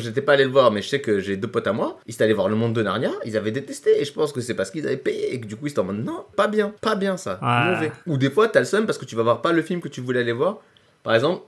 j'étais 0.00 0.20
pas 0.20 0.32
allé 0.32 0.42
le 0.44 0.50
voir, 0.50 0.72
mais 0.72 0.82
je 0.82 0.88
sais 0.88 1.00
que 1.00 1.20
j'ai 1.20 1.36
deux 1.36 1.46
potes 1.46 1.68
à 1.68 1.72
moi. 1.72 2.00
Ils 2.06 2.14
étaient 2.14 2.24
allés 2.24 2.32
voir 2.34 2.48
Le 2.48 2.56
Monde 2.56 2.72
de 2.72 2.82
Narnia. 2.82 3.12
Ils 3.24 3.36
avaient 3.36 3.52
détesté. 3.52 4.00
Et 4.00 4.04
je 4.04 4.12
pense 4.12 4.32
que 4.32 4.40
c'est 4.40 4.54
parce 4.54 4.72
qu'ils 4.72 4.84
avaient 4.86 4.96
payé. 4.96 5.32
Et 5.32 5.40
que 5.40 5.46
du 5.46 5.54
coup, 5.54 5.68
ils 5.68 5.70
étaient 5.70 5.78
en 5.78 5.84
mode 5.84 6.04
non, 6.04 6.24
pas 6.34 6.48
bien, 6.48 6.72
pas 6.80 6.96
bien 6.96 7.16
ça. 7.16 7.38
Mauvais. 7.40 7.92
Ou 8.08 8.18
des 8.18 8.30
fois, 8.30 8.48
t'as 8.48 8.58
le 8.58 8.66
seum 8.66 8.84
parce 8.84 8.98
que 8.98 9.04
tu 9.04 9.14
vas 9.14 9.22
voir 9.22 9.42
pas 9.42 9.52
le 9.52 9.62
film 9.62 9.80
que 9.80 9.86
tu 9.88 10.00
voulais 10.00 10.20
aller 10.20 10.32
voir. 10.32 10.58
Par 11.02 11.14
exemple, 11.14 11.42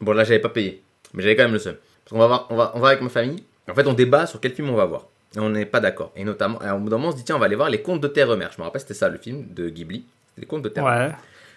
bon 0.00 0.12
là, 0.12 0.24
j'avais 0.24 0.38
pas 0.40 0.48
payé. 0.48 0.82
Mais 1.14 1.22
j'avais 1.22 1.36
quand 1.36 1.44
même 1.44 1.52
le 1.52 1.58
seum. 1.58 1.76
Parce 2.04 2.12
qu'on 2.12 2.18
va, 2.18 2.26
voir, 2.26 2.46
on, 2.50 2.56
va, 2.56 2.72
on 2.74 2.80
va 2.80 2.88
avec 2.88 3.00
ma 3.00 3.08
famille. 3.08 3.42
En 3.70 3.74
fait, 3.74 3.86
on 3.86 3.92
débat 3.94 4.26
sur 4.26 4.40
quel 4.40 4.52
film 4.52 4.70
on 4.70 4.76
va 4.76 4.86
voir. 4.86 5.06
Et 5.36 5.40
on 5.40 5.50
n'est 5.50 5.66
pas 5.66 5.80
d'accord. 5.80 6.12
Et 6.16 6.24
notamment, 6.24 6.60
un 6.62 6.78
bout 6.78 6.88
d'un 6.88 6.96
moment, 6.96 7.08
on 7.08 7.12
se 7.12 7.16
dit 7.16 7.24
tiens, 7.24 7.36
on 7.36 7.38
va 7.38 7.46
aller 7.46 7.56
voir 7.56 7.70
Les 7.70 7.82
Contes 7.82 8.00
de 8.00 8.08
Terre-Mère. 8.08 8.50
Je 8.52 8.58
me 8.58 8.64
rappelle, 8.64 8.80
c'était 8.80 8.94
ça 8.94 9.08
le 9.08 9.18
film 9.18 9.46
de 9.54 9.68
Ghibli. 9.68 10.04
Les 10.36 10.46
Contes 10.46 10.62
de 10.62 10.68
Terre-Mère. 10.68 11.10
Ouais. 11.10 11.14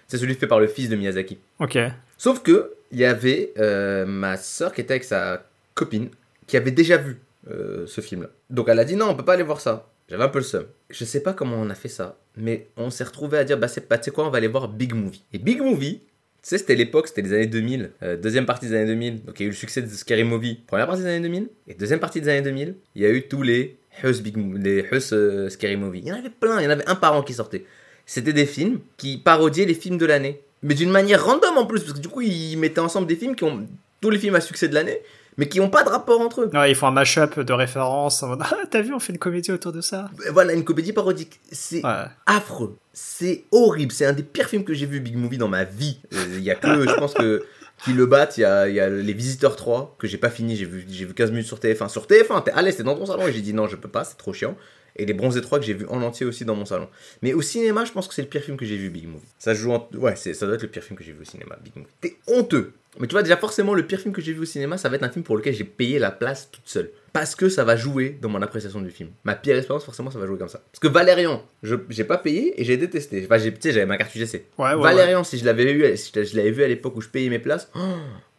C'est 0.08 0.18
celui 0.18 0.36
fait 0.36 0.48
par 0.48 0.60
le 0.60 0.68
fils 0.68 0.90
de 0.90 0.96
Miyazaki. 0.98 1.38
Ok. 1.60 1.78
Sauf 2.18 2.44
que 2.44 2.74
il 2.92 3.00
y 3.00 3.06
avait 3.06 3.54
euh, 3.58 4.06
ma 4.06 4.36
soeur 4.36 4.74
qui 4.74 4.82
était 4.82 4.96
avec 4.96 5.06
sa 5.06 5.46
copine 5.74 6.10
qui 6.48 6.58
avait 6.58 6.72
déjà 6.72 6.98
vu 6.98 7.22
euh, 7.50 7.88
ce 7.88 8.02
film-là. 8.02 8.28
Donc 8.50 8.68
elle 8.68 8.80
a 8.80 8.84
dit 8.84 8.98
non, 8.98 9.08
on 9.10 9.16
peut 9.16 9.24
pas 9.24 9.34
aller 9.34 9.44
voir 9.44 9.62
ça. 9.62 9.88
J'avais 10.10 10.26
un 10.26 10.30
peu 10.30 10.40
le 10.40 10.44
seum. 10.44 10.66
Je 10.90 11.06
sais 11.06 11.24
pas 11.24 11.32
comment 11.32 11.56
on 11.56 11.70
a 11.70 11.76
fait 11.76 11.88
ça, 11.88 12.18
mais 12.36 12.68
on 12.76 12.90
s'est 12.90 13.06
retrouvé 13.06 13.38
à 13.38 13.46
dire 13.46 13.58
bah 13.58 13.70
c'est 13.70 13.88
pas 13.88 13.98
tu 13.98 14.06
sais 14.06 14.12
quoi, 14.12 14.28
on 14.28 14.30
va 14.30 14.40
aller 14.40 14.50
voir 14.50 14.68
Big 14.68 14.94
Movie. 14.94 15.24
Et 15.32 15.38
Big 15.38 15.62
Movie, 15.62 16.02
tu 16.44 16.50
sais 16.50 16.58
c'était 16.58 16.76
l'époque, 16.76 17.08
c'était 17.08 17.22
les 17.22 17.34
années 17.34 17.48
2000, 17.48 17.92
euh, 18.04 18.18
deuxième 18.18 18.46
partie 18.46 18.68
des 18.68 18.76
années 18.76 18.88
2000. 18.88 19.24
Donc 19.26 19.40
il 19.40 19.44
y 19.44 19.46
a 19.46 19.48
eu 19.48 19.52
le 19.52 19.56
succès 19.56 19.82
de 19.82 19.88
Scary 19.88 20.24
Movie, 20.24 20.60
première 20.68 20.88
partie 20.88 21.04
des 21.04 21.10
années 21.10 21.22
2000 21.22 21.50
et 21.68 21.74
deuxième 21.76 22.00
partie 22.00 22.22
des 22.22 22.30
années 22.30 22.42
2000, 22.42 22.76
il 22.96 23.02
y 23.02 23.06
a 23.06 23.10
eu 23.10 23.28
tous 23.28 23.44
les 23.44 23.78
Hus 24.04 24.22
Big 24.22 24.38
les 24.58 24.86
euh, 25.14 25.50
Scary 25.50 25.78
Movie. 25.78 26.00
Il 26.00 26.08
y 26.08 26.12
en 26.12 26.16
avait 26.16 26.30
plein, 26.30 26.60
il 26.60 26.64
y 26.64 26.68
en 26.68 26.72
avait 26.72 26.88
un 26.88 26.96
par 26.96 27.14
an 27.14 27.24
qui 27.24 27.34
sortait. 27.34 27.66
C'était 28.06 28.34
des 28.34 28.46
films 28.46 28.80
qui 28.98 29.18
parodiaient 29.18 29.66
les 29.66 29.74
films 29.74 29.98
de 29.98 30.06
l'année. 30.06 30.42
Mais 30.64 30.76
d'une 30.76 30.92
manière 30.92 31.26
random 31.26 31.58
en 31.58 31.66
plus, 31.66 31.82
parce 31.82 31.94
que 31.94 32.00
du 32.00 32.08
coup, 32.08 32.22
ils 32.22 32.56
mettaient 32.56 32.80
ensemble 32.80 33.08
des 33.08 33.16
films 33.16 33.36
qui 33.36 33.44
ont 33.44 33.68
tous 34.00 34.10
les 34.10 34.20
films 34.20 34.36
à 34.36 34.42
succès 34.42 34.68
de 34.68 34.74
l'année, 34.74 35.00
mais 35.42 35.50
qui 35.50 35.60
n'ont 35.60 35.70
pas 35.72 35.84
de 35.84 35.90
rapport 35.90 36.22
entre 36.22 36.42
eux. 36.42 36.50
Ouais, 36.54 36.70
ils 36.70 36.76
font 36.76 36.86
un 36.86 36.92
mashup 36.92 37.40
de 37.40 37.52
références 37.54 38.22
en 38.22 38.34
ah, 38.40 38.54
t'as 38.70 38.82
vu, 38.82 38.94
on 38.94 39.00
fait 39.00 39.12
une 39.12 39.18
comédie 39.18 39.52
autour 39.52 39.72
de 39.72 39.82
ça. 39.82 40.12
Et 40.28 40.30
Voilà, 40.30 40.54
une 40.54 40.64
comédie 40.64 40.94
parodique. 40.94 41.40
C'est 41.52 41.84
Ouais. 41.84 42.06
affreux. 42.28 42.78
C'est 42.94 43.46
horrible. 43.52 43.92
C'est 43.92 44.06
un 44.06 44.14
des 44.14 44.22
pires 44.22 44.48
films 44.48 44.64
que 44.64 44.76
j'ai 44.76 44.86
vu, 44.86 45.00
Big 45.00 45.16
Movie, 45.18 45.40
dans 45.40 45.48
ma 45.48 45.64
vie. 45.64 45.98
Euh, 46.14 46.26
Il 46.38 46.44
y 46.44 46.52
a 46.52 46.56
que, 46.56 46.88
je 46.88 46.94
pense 46.94 47.16
que, 47.16 47.44
qui 47.84 47.94
le 47.94 48.06
battent. 48.06 48.38
Il 48.38 48.42
y 48.42 48.46
a, 48.46 48.70
y 48.70 48.80
a 48.80 48.88
Les 48.88 49.14
Visiteurs 49.14 49.56
3, 49.56 49.96
que 49.98 50.06
j'ai 50.08 50.20
pas 50.20 50.30
fini. 50.30 50.56
J'ai 50.56 50.66
vu, 50.66 50.86
j'ai 50.88 51.06
vu 51.06 51.16
15 51.16 51.32
minutes 51.32 51.48
sur 51.48 51.58
TF1. 51.58 51.90
Sur 51.90 52.06
TF1, 52.06 52.44
t'es- 52.44 52.52
allez, 52.52 52.70
c'était 52.72 52.84
dans 52.84 52.96
ton 52.96 53.08
salon. 53.08 53.26
Et 53.26 53.34
j'ai 53.34 53.42
dit 53.42 53.56
non, 53.56 53.68
je 53.68 53.76
peux 53.78 53.90
pas, 53.90 54.04
c'est 54.04 54.18
trop 54.18 54.34
chiant. 54.34 54.56
Et 54.96 55.06
Les 55.06 55.14
Bronzés 55.14 55.42
3 55.42 55.60
que 55.60 55.66
j'ai 55.66 55.74
vu 55.74 55.86
en 55.88 56.02
entier 56.02 56.26
aussi 56.26 56.46
dans 56.46 56.56
mon 56.56 56.66
salon. 56.66 56.88
Mais 57.22 57.34
au 57.34 57.42
cinéma, 57.42 57.86
je 57.86 57.92
pense 57.92 58.08
que 58.08 58.14
c'est 58.14 58.22
le 58.22 58.28
pire 58.28 58.42
film 58.42 58.58
que 58.58 58.66
j'ai 58.66 58.78
vu, 58.78 58.90
Big 58.90 59.08
Movie. 59.08 59.28
Ça 59.40 59.54
joue 59.54 59.72
en... 59.72 59.90
Ouais, 59.94 60.16
ça 60.16 60.46
doit 60.46 60.56
être 60.56 60.62
le 60.62 60.68
pire 60.68 60.84
film 60.84 60.98
que 60.98 61.04
j'ai 61.04 61.14
vu 61.14 61.22
au 61.22 61.26
cinéma, 61.26 61.58
Big 61.64 61.76
Movie. 61.76 61.90
T'es 62.02 62.18
honteux. 62.28 62.74
Mais 63.00 63.08
tu 63.08 63.14
vois, 63.14 63.24
déjà, 63.24 63.38
forcément, 63.38 63.74
le 63.74 63.86
pire 63.88 64.00
film 64.00 64.14
que 64.14 64.22
j'ai 64.22 64.34
vu 64.34 64.42
au 64.42 64.46
cinéma, 64.46 64.78
ça 64.78 64.90
va 64.90 64.98
être 64.98 65.04
un 65.04 65.10
film 65.10 65.24
pour 65.24 65.38
lequel 65.38 65.54
j'ai 65.54 65.64
payé 65.64 65.98
la 65.98 66.12
place 66.12 66.50
toute 66.52 66.68
seule. 66.68 66.92
Parce 67.14 67.36
que 67.36 67.48
ça 67.48 67.64
va 67.64 67.78
jouer 67.78 68.18
dans 68.22 68.28
mon 68.28 68.42
appréciation 68.42 68.82
du 68.82 68.92
film. 68.92 69.10
Ma 69.24 69.36
pire 69.36 69.56
expérience, 69.56 69.86
forcément, 69.86 70.12
ça 70.12 70.20
va 70.20 70.28
jouer 70.28 70.38
comme 70.38 70.50
ça. 70.50 70.62
Parce 70.72 70.80
que 70.80 70.88
Valérian, 70.90 71.42
je 71.64 71.76
j'ai 71.90 72.04
pas 72.04 72.18
payé 72.18 72.60
et 72.60 72.66
j'ai 72.66 72.76
détesté. 72.76 73.26
Enfin, 73.26 73.38
tu 73.40 73.54
sais, 73.60 73.72
j'avais 73.72 73.86
ma 73.86 73.98
carte 73.98 74.14
UGC. 74.14 74.34
Ouais, 74.34 74.42
ouais, 74.58 74.74
ouais. 74.74 74.82
Valérian, 74.82 75.24
si 75.24 75.38
je 75.38 75.46
l'avais 75.46 75.72
eu, 75.72 75.96
si 75.96 76.12
je 76.14 76.36
l'avais 76.36 76.52
vu 76.52 76.64
à 76.64 76.68
l'époque 76.68 76.96
où 76.98 77.02
je 77.02 77.08
payais 77.08 77.30
mes 77.30 77.40
places, 77.40 77.70
oh, 77.76 77.80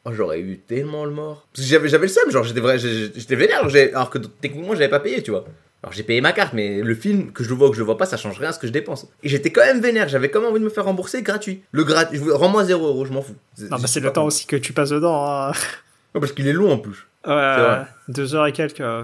oh, 0.04 0.12
j'aurais 0.12 0.40
eu 0.40 0.59
tellement 0.59 1.06
le 1.06 1.12
mort. 1.12 1.49
Parce 1.52 1.66
que 1.66 1.71
j'avais, 1.71 1.88
j'avais 1.88 2.06
le 2.06 2.12
seum, 2.12 2.30
genre 2.30 2.44
j'étais 2.44 2.61
vrai, 2.61 2.78
j'étais 2.78 3.37
vénère, 3.37 3.66
alors 3.94 4.11
que 4.11 4.18
techniquement 4.18 4.75
j'avais 4.75 4.90
pas 4.90 5.00
payé, 5.00 5.23
tu 5.23 5.30
vois. 5.30 5.47
Alors 5.83 5.93
j'ai 5.93 6.03
payé 6.05 6.21
ma 6.21 6.33
carte, 6.33 6.53
mais 6.53 6.81
le 6.81 6.95
film, 6.95 7.33
que 7.33 7.43
je 7.43 7.49
le 7.49 7.57
vois 7.57 7.67
ou 7.67 7.71
que 7.71 7.77
je 7.77 7.81
le 7.81 7.87
vois 7.87 7.99
pas, 7.99 8.07
ça 8.07 8.17
change 8.17 8.39
rien 8.39 8.51
à 8.51 8.53
ce 8.53 8.59
que 8.61 8.67
je 8.69 8.73
dépense. 8.73 9.09
Et 9.25 9.29
j'étais 9.29 9.51
quand 9.51 9.62
même 9.62 9.81
vénère, 9.81 10.09
j'avais 10.09 10.31
quand 10.31 10.41
même 10.41 10.51
envie 10.51 10.61
de 10.61 10.65
me 10.65 10.71
faire 10.71 10.85
rembourser 10.85 11.23
gratuit. 11.23 11.62
Le 11.73 11.83
gratuit, 11.85 12.21
rends-moi 12.31 12.65
0 12.65 12.87
euros, 12.87 13.05
je 13.05 13.12
m'en 13.12 13.23
fous. 13.23 13.35
Non, 13.59 13.79
bah 13.79 13.87
c'est 13.87 14.01
le 14.01 14.12
temps 14.12 14.25
aussi 14.25 14.47
que 14.47 14.57
tu 14.57 14.73
passes 14.73 14.91
dedans. 14.91 15.25
hein. 15.27 15.53
Non, 16.15 16.21
parce 16.21 16.33
qu'il 16.33 16.47
est 16.47 16.53
long 16.53 16.71
en 16.73 16.79
plus. 16.79 17.07
Ouais, 17.27 17.83
deux 18.09 18.35
heures 18.35 18.47
et 18.47 18.53
quelques. 18.53 18.81
euh. 18.81 19.03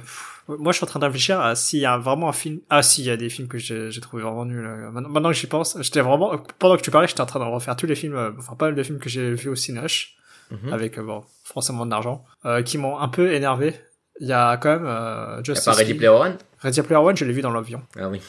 Moi, 0.48 0.72
je 0.72 0.76
suis 0.78 0.84
en 0.84 0.86
train 0.86 0.98
de 1.00 1.04
réfléchir 1.04 1.40
à 1.40 1.54
s'il 1.54 1.80
y 1.80 1.84
a 1.86 1.98
vraiment 1.98 2.28
un 2.28 2.32
film. 2.32 2.60
Ah, 2.70 2.82
si, 2.82 3.02
il 3.02 3.06
y 3.06 3.10
a 3.10 3.16
des 3.16 3.28
films 3.28 3.48
que 3.48 3.58
j'ai 3.58 3.90
trouvé 4.00 4.22
vraiment 4.22 4.44
nuls. 4.44 4.64
euh. 4.64 4.90
Maintenant, 4.90 5.08
maintenant 5.10 5.28
que 5.30 5.34
j'y 5.36 5.46
pense, 5.46 5.76
j'étais 5.80 6.00
vraiment. 6.00 6.36
Pendant 6.58 6.76
que 6.76 6.82
tu 6.82 6.90
parlais, 6.90 7.06
j'étais 7.08 7.20
en 7.20 7.26
train 7.26 7.38
de 7.40 7.44
refaire 7.44 7.76
tous 7.76 7.86
les 7.86 7.94
films, 7.94 8.14
euh, 8.16 8.30
enfin 8.38 8.54
pas 8.54 8.66
mal 8.66 8.74
de 8.74 8.82
films 8.82 8.98
que 8.98 9.08
j'ai 9.08 9.34
vus 9.34 9.48
au 9.50 9.54
Cinoche. 9.56 10.14
Mhm. 10.50 10.72
avec, 10.72 10.98
bon, 10.98 11.24
forcément 11.44 11.84
de 11.84 11.90
l'argent, 11.90 12.24
qui 12.64 12.78
m'ont 12.78 12.98
un 12.98 13.08
peu 13.08 13.32
énervé. 13.34 13.74
Il 14.20 14.26
y 14.26 14.32
a 14.32 14.56
quand 14.56 14.70
même 14.70 14.86
euh, 14.86 15.42
Justice 15.44 15.64
pas 15.66 15.72
Ready. 15.72 15.94
Player 15.94 16.08
One 16.08 16.36
Ready 16.60 16.82
Player 16.82 17.00
One, 17.00 17.16
je 17.16 17.24
l'ai 17.24 17.32
vu 17.32 17.40
dans 17.40 17.52
l'avion. 17.52 17.80
Ah 17.98 18.08
oui. 18.08 18.20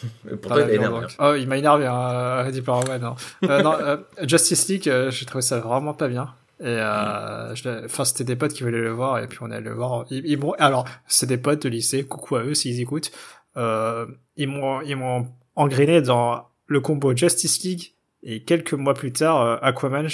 Pourtant, 0.41 0.57
Dans 0.59 0.67
il 0.67 0.75
énervé. 0.75 1.01
donc. 1.01 1.09
Oh, 1.19 1.33
il 1.35 1.47
m'a 1.47 1.57
énervé, 1.57 1.87
hein, 1.87 2.43
Ready 2.43 2.61
Player 2.61 2.79
One. 2.89 3.01
Non. 3.01 3.15
Euh, 3.49 3.61
non, 3.63 3.73
euh, 3.79 3.97
Justice 4.21 4.67
League, 4.67 4.87
euh, 4.87 5.09
j'ai 5.09 5.25
trouvé 5.25 5.41
ça 5.41 5.59
vraiment 5.59 5.93
pas 5.95 6.07
bien. 6.07 6.33
Et 6.59 6.65
euh, 6.67 7.55
l'ai- 7.63 7.85
enfin, 7.85 8.05
c'était 8.05 8.23
des 8.25 8.35
potes 8.35 8.53
qui 8.53 8.63
voulaient 8.63 8.77
le 8.81 8.91
voir, 8.91 9.17
et 9.19 9.27
puis 9.27 9.39
on 9.41 9.49
est 9.49 9.55
allé 9.55 9.65
le 9.69 9.73
voir. 9.73 10.05
Ils, 10.11 10.25
ils 10.25 10.37
m'ont, 10.37 10.51
alors, 10.59 10.85
c'est 11.07 11.25
des 11.25 11.37
potes 11.37 11.63
de 11.63 11.69
lycée, 11.69 12.03
coucou 12.05 12.35
à 12.35 12.43
eux 12.43 12.53
s'ils 12.53 12.79
écoutent. 12.81 13.11
Euh, 13.57 14.05
ils 14.35 14.47
m'ont, 14.47 14.81
ils 14.81 14.95
m'ont 14.95 15.27
engrainé 15.55 16.01
dans 16.01 16.49
le 16.67 16.81
combo 16.81 17.15
Justice 17.15 17.63
League, 17.63 17.93
et 18.21 18.43
quelques 18.43 18.73
mois 18.73 18.93
plus 18.93 19.11
tard, 19.13 19.41
euh, 19.41 19.57
Aquaman. 19.61 20.07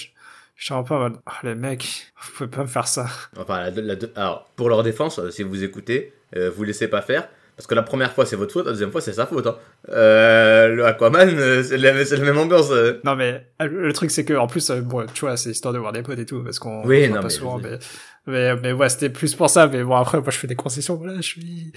Je- 0.55 0.73
en 0.73 0.83
mode, 0.83 1.17
oh, 1.25 1.31
les 1.43 1.55
mecs, 1.55 2.11
vous 2.21 2.31
pouvez 2.33 2.49
pas 2.49 2.61
me 2.61 2.67
faire 2.67 2.87
ça. 2.87 3.07
Enfin, 3.37 3.69
la 3.69 3.95
alors, 4.15 4.49
pour 4.55 4.69
leur 4.69 4.83
défense, 4.83 5.19
euh, 5.19 5.29
si 5.31 5.43
vous 5.43 5.63
écoutez, 5.63 6.13
euh, 6.35 6.49
vous 6.55 6.63
laissez 6.63 6.87
pas 6.87 7.01
faire. 7.01 7.27
Parce 7.57 7.67
que 7.67 7.75
la 7.75 7.83
première 7.83 8.11
fois, 8.11 8.25
c'est 8.25 8.35
votre 8.35 8.51
faute, 8.51 8.65
la 8.65 8.73
deuxième 8.73 8.91
fois, 8.91 8.99
c'est 8.99 9.13
sa 9.13 9.25
faute. 9.25 9.47
Hein. 9.47 9.55
Euh, 9.89 10.67
le 10.67 10.85
Aquaman, 10.85 11.29
c'est 11.63 11.77
la, 11.77 11.93
même 12.19 12.37
ambiance. 12.37 12.69
euh. 12.71 12.99
Non 13.05 13.15
mais 13.15 13.45
le 13.61 13.93
truc 13.93 14.11
c'est 14.11 14.25
que 14.25 14.33
en 14.33 14.47
plus 14.47 14.69
bon 14.71 15.05
tu 15.13 15.21
vois 15.21 15.37
c'est 15.37 15.51
histoire 15.51 15.73
de 15.73 15.79
voir 15.79 15.93
des 15.93 16.01
potes 16.01 16.19
et 16.19 16.25
tout 16.25 16.43
parce 16.43 16.59
qu'on 16.59 16.85
Oui, 16.85 17.07
non, 17.07 17.15
pas 17.15 17.21
mais 17.23 17.29
souvent 17.29 17.57
mais 17.59 17.79
mais 18.27 18.55
mais 18.57 18.71
ouais 18.71 18.89
c'était 18.89 19.09
plus 19.09 19.35
pour 19.35 19.49
ça 19.49 19.67
mais 19.67 19.83
bon 19.83 19.95
après 19.95 20.19
moi 20.19 20.29
je 20.31 20.37
fais 20.37 20.47
des 20.47 20.55
concessions 20.55 20.95
voilà 20.95 21.15
je 21.17 21.21
suis 21.21 21.71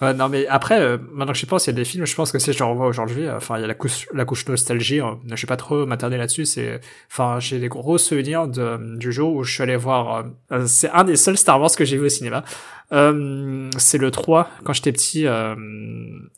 Ouais, 0.00 0.12
non 0.14 0.28
mais 0.28 0.48
après 0.48 0.80
euh, 0.80 0.98
maintenant 1.12 1.32
que 1.32 1.38
j'y 1.38 1.46
pense 1.46 1.66
il 1.66 1.70
y 1.70 1.74
a 1.74 1.76
des 1.76 1.84
films 1.84 2.06
je 2.06 2.14
pense 2.16 2.32
que 2.32 2.40
si 2.40 2.52
je 2.52 2.64
revois 2.64 2.88
aujourd'hui 2.88 3.24
euh, 3.24 3.36
enfin 3.36 3.56
il 3.58 3.60
y 3.60 3.64
a 3.64 3.68
la 3.68 3.74
couche 3.74 4.08
la 4.12 4.24
couche 4.24 4.44
nostalgie 4.48 4.98
hein, 4.98 5.20
je 5.32 5.40
vais 5.40 5.46
pas 5.46 5.56
trop 5.56 5.86
m'attarder 5.86 6.16
là-dessus 6.16 6.44
c'est 6.44 6.80
enfin 7.08 7.38
j'ai 7.38 7.60
des 7.60 7.68
gros 7.68 7.98
souvenirs 7.98 8.48
de 8.48 8.96
du 8.96 9.12
jour 9.12 9.32
où 9.32 9.44
je 9.44 9.52
suis 9.54 9.62
allé 9.62 9.76
voir 9.76 10.24
euh, 10.50 10.64
c'est 10.66 10.90
un 10.90 11.04
des 11.04 11.14
seuls 11.14 11.38
Star 11.38 11.60
Wars 11.60 11.70
que 11.76 11.84
j'ai 11.84 11.98
vu 11.98 12.06
au 12.06 12.08
cinéma. 12.08 12.42
Euh, 12.92 13.70
c'est 13.78 13.96
le 13.96 14.10
3 14.10 14.50
quand 14.64 14.74
j'étais 14.74 14.92
petit 14.92 15.26
euh, 15.26 15.54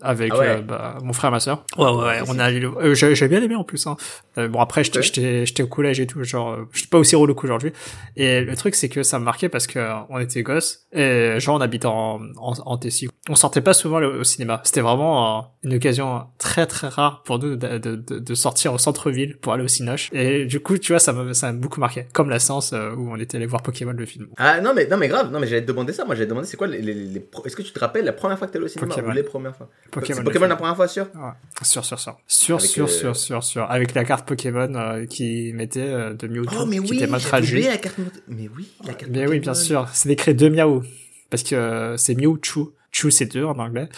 avec 0.00 0.30
Ah 0.32 0.38
ouais. 0.38 0.48
euh, 0.50 0.60
bah, 0.60 0.98
mon 1.02 1.12
frère 1.12 1.30
et 1.30 1.32
ma 1.32 1.40
sœur. 1.40 1.64
Ouais 1.76 1.90
ouais, 1.90 2.04
ouais 2.04 2.18
on 2.28 2.38
a 2.38 2.52
euh, 2.52 2.94
j'ai 2.94 3.28
bien 3.28 3.42
aimé 3.42 3.56
en 3.56 3.64
plus 3.64 3.84
hein. 3.88 3.96
Euh, 4.38 4.46
bon 4.46 4.60
après 4.60 4.84
j'étais 4.84 5.46
j'étais 5.46 5.62
au 5.64 5.66
collège 5.66 5.98
et 5.98 6.06
tout 6.06 6.22
genre 6.22 6.52
euh, 6.52 6.68
j'étais 6.72 6.88
pas 6.88 6.98
aussi 6.98 7.16
relou 7.16 7.34
qu'aujourd'hui. 7.34 7.72
Et 8.16 8.40
le 8.42 8.54
truc 8.54 8.76
c'est 8.76 8.88
que 8.88 9.02
ça 9.02 9.18
me 9.18 9.24
marquait 9.24 9.43
parce 9.48 9.66
que 9.66 9.78
euh, 9.78 9.94
on 10.08 10.18
était 10.18 10.42
gosses 10.42 10.86
et 10.92 11.36
genre 11.38 11.56
on 11.56 11.60
habitait 11.60 11.86
en 11.86 12.20
en, 12.36 12.52
en 12.64 12.76
Tessie 12.78 13.08
on 13.28 13.34
sortait 13.34 13.60
pas 13.60 13.74
souvent 13.74 14.00
au 14.02 14.24
cinéma 14.24 14.60
c'était 14.64 14.80
vraiment 14.80 15.38
euh, 15.38 15.42
une 15.62 15.74
occasion 15.74 16.24
très 16.38 16.66
très 16.66 16.88
rare 16.88 17.22
pour 17.24 17.38
nous 17.38 17.56
de, 17.56 17.78
de, 17.78 17.96
de, 17.96 18.34
sortir 18.34 18.72
au 18.74 18.78
centre-ville 18.78 19.36
pour 19.38 19.52
aller 19.52 19.64
au 19.64 19.68
cinoche 19.68 20.10
et 20.12 20.44
du 20.46 20.60
coup 20.60 20.78
tu 20.78 20.92
vois 20.92 20.98
ça 20.98 21.12
m'a 21.12 21.32
ça 21.34 21.52
m'a 21.52 21.58
beaucoup 21.58 21.80
marqué 21.80 22.06
comme 22.12 22.30
la 22.30 22.38
séance 22.38 22.72
euh, 22.72 22.94
où 22.94 23.10
on 23.12 23.16
était 23.16 23.36
allé 23.36 23.46
voir 23.46 23.62
Pokémon 23.62 23.92
le 23.92 24.06
film 24.06 24.28
Ah 24.36 24.60
non, 24.60 24.72
mais, 24.74 24.86
non, 24.86 24.96
mais 24.96 25.08
grave, 25.08 25.30
non, 25.32 25.40
mais 25.40 25.46
j'allais 25.46 25.62
te 25.62 25.66
demander 25.66 25.92
ça. 25.92 26.04
Moi, 26.04 26.14
j'allais 26.14 26.26
demander 26.26 26.46
c'est 26.46 26.56
quoi 26.56 26.66
les. 26.66 26.80
les, 26.82 26.94
les 26.94 27.20
pro- 27.20 27.44
Est-ce 27.44 27.56
que 27.56 27.62
tu 27.62 27.72
te 27.72 27.78
rappelles 27.80 28.04
la 28.04 28.12
première 28.12 28.38
fois 28.38 28.46
que 28.46 28.52
t'es 28.52 28.58
allé 28.58 28.66
au 28.66 28.68
cinéma 28.68 28.88
Pokémon. 28.94 29.10
ou 29.10 29.14
les 29.14 29.22
premières 29.22 29.56
fois? 29.56 29.68
Pokémon, 29.90 30.22
Pokémon 30.22 30.46
la 30.46 30.56
première 30.56 30.76
fois, 30.76 30.86
sûr? 30.88 31.06
Ouais. 31.14 31.30
Sûr, 31.62 31.84
sûr, 31.84 31.98
sûr. 31.98 32.16
Sûr, 32.26 32.56
Avec, 32.58 32.68
sûr, 32.70 32.84
euh, 32.84 32.88
sûr, 32.88 33.16
sûr, 33.16 33.42
sûr. 33.44 33.70
Avec 33.70 33.94
la 33.94 34.04
carte 34.04 34.26
Pokémon 34.28 34.72
euh, 34.74 35.06
qui 35.06 35.52
mettait 35.54 35.80
euh, 35.80 36.14
de 36.14 36.26
Mewtwo, 36.28 36.58
Oh, 36.62 36.66
mais 36.66 36.78
qui 36.78 36.90
oui, 36.90 36.96
était 36.98 37.06
mal 37.06 37.20
j'avais 37.20 37.28
traduit. 37.30 37.62
la 37.62 37.76
carte. 37.78 37.96
Mais 38.28 38.48
oui, 38.56 38.68
la 38.86 38.94
carte. 38.94 39.10
Mais 39.12 39.26
oui, 39.34 39.40
bien 39.40 39.54
sûr. 39.54 39.88
C'est 39.92 40.10
écrit 40.10 40.34
de 40.34 40.48
Miaou. 40.48 40.82
Parce 41.30 41.42
que 41.42 41.54
euh, 41.54 41.96
c'est 41.96 42.14
Mewtwo. 42.14 42.74
Chu, 42.92 43.10
c'est 43.10 43.26
deux 43.26 43.44
en 43.44 43.58
anglais. 43.58 43.88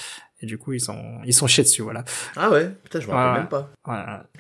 Et 0.43 0.47
du 0.47 0.59
coup, 0.59 0.75
ils 0.75 0.81
sont, 0.81 0.99
ils 1.25 1.33
sont 1.33 1.47
chiés 1.47 1.65
dessus, 1.65 1.81
voilà. 1.81 2.05
Ah 2.37 2.51
ouais, 2.51 2.71
putain, 2.85 3.01
je 3.01 3.07
me 3.07 3.13
rappelle 3.13 3.31
Ouais. 3.33 3.39
même 3.39 3.49
pas. 3.49 3.71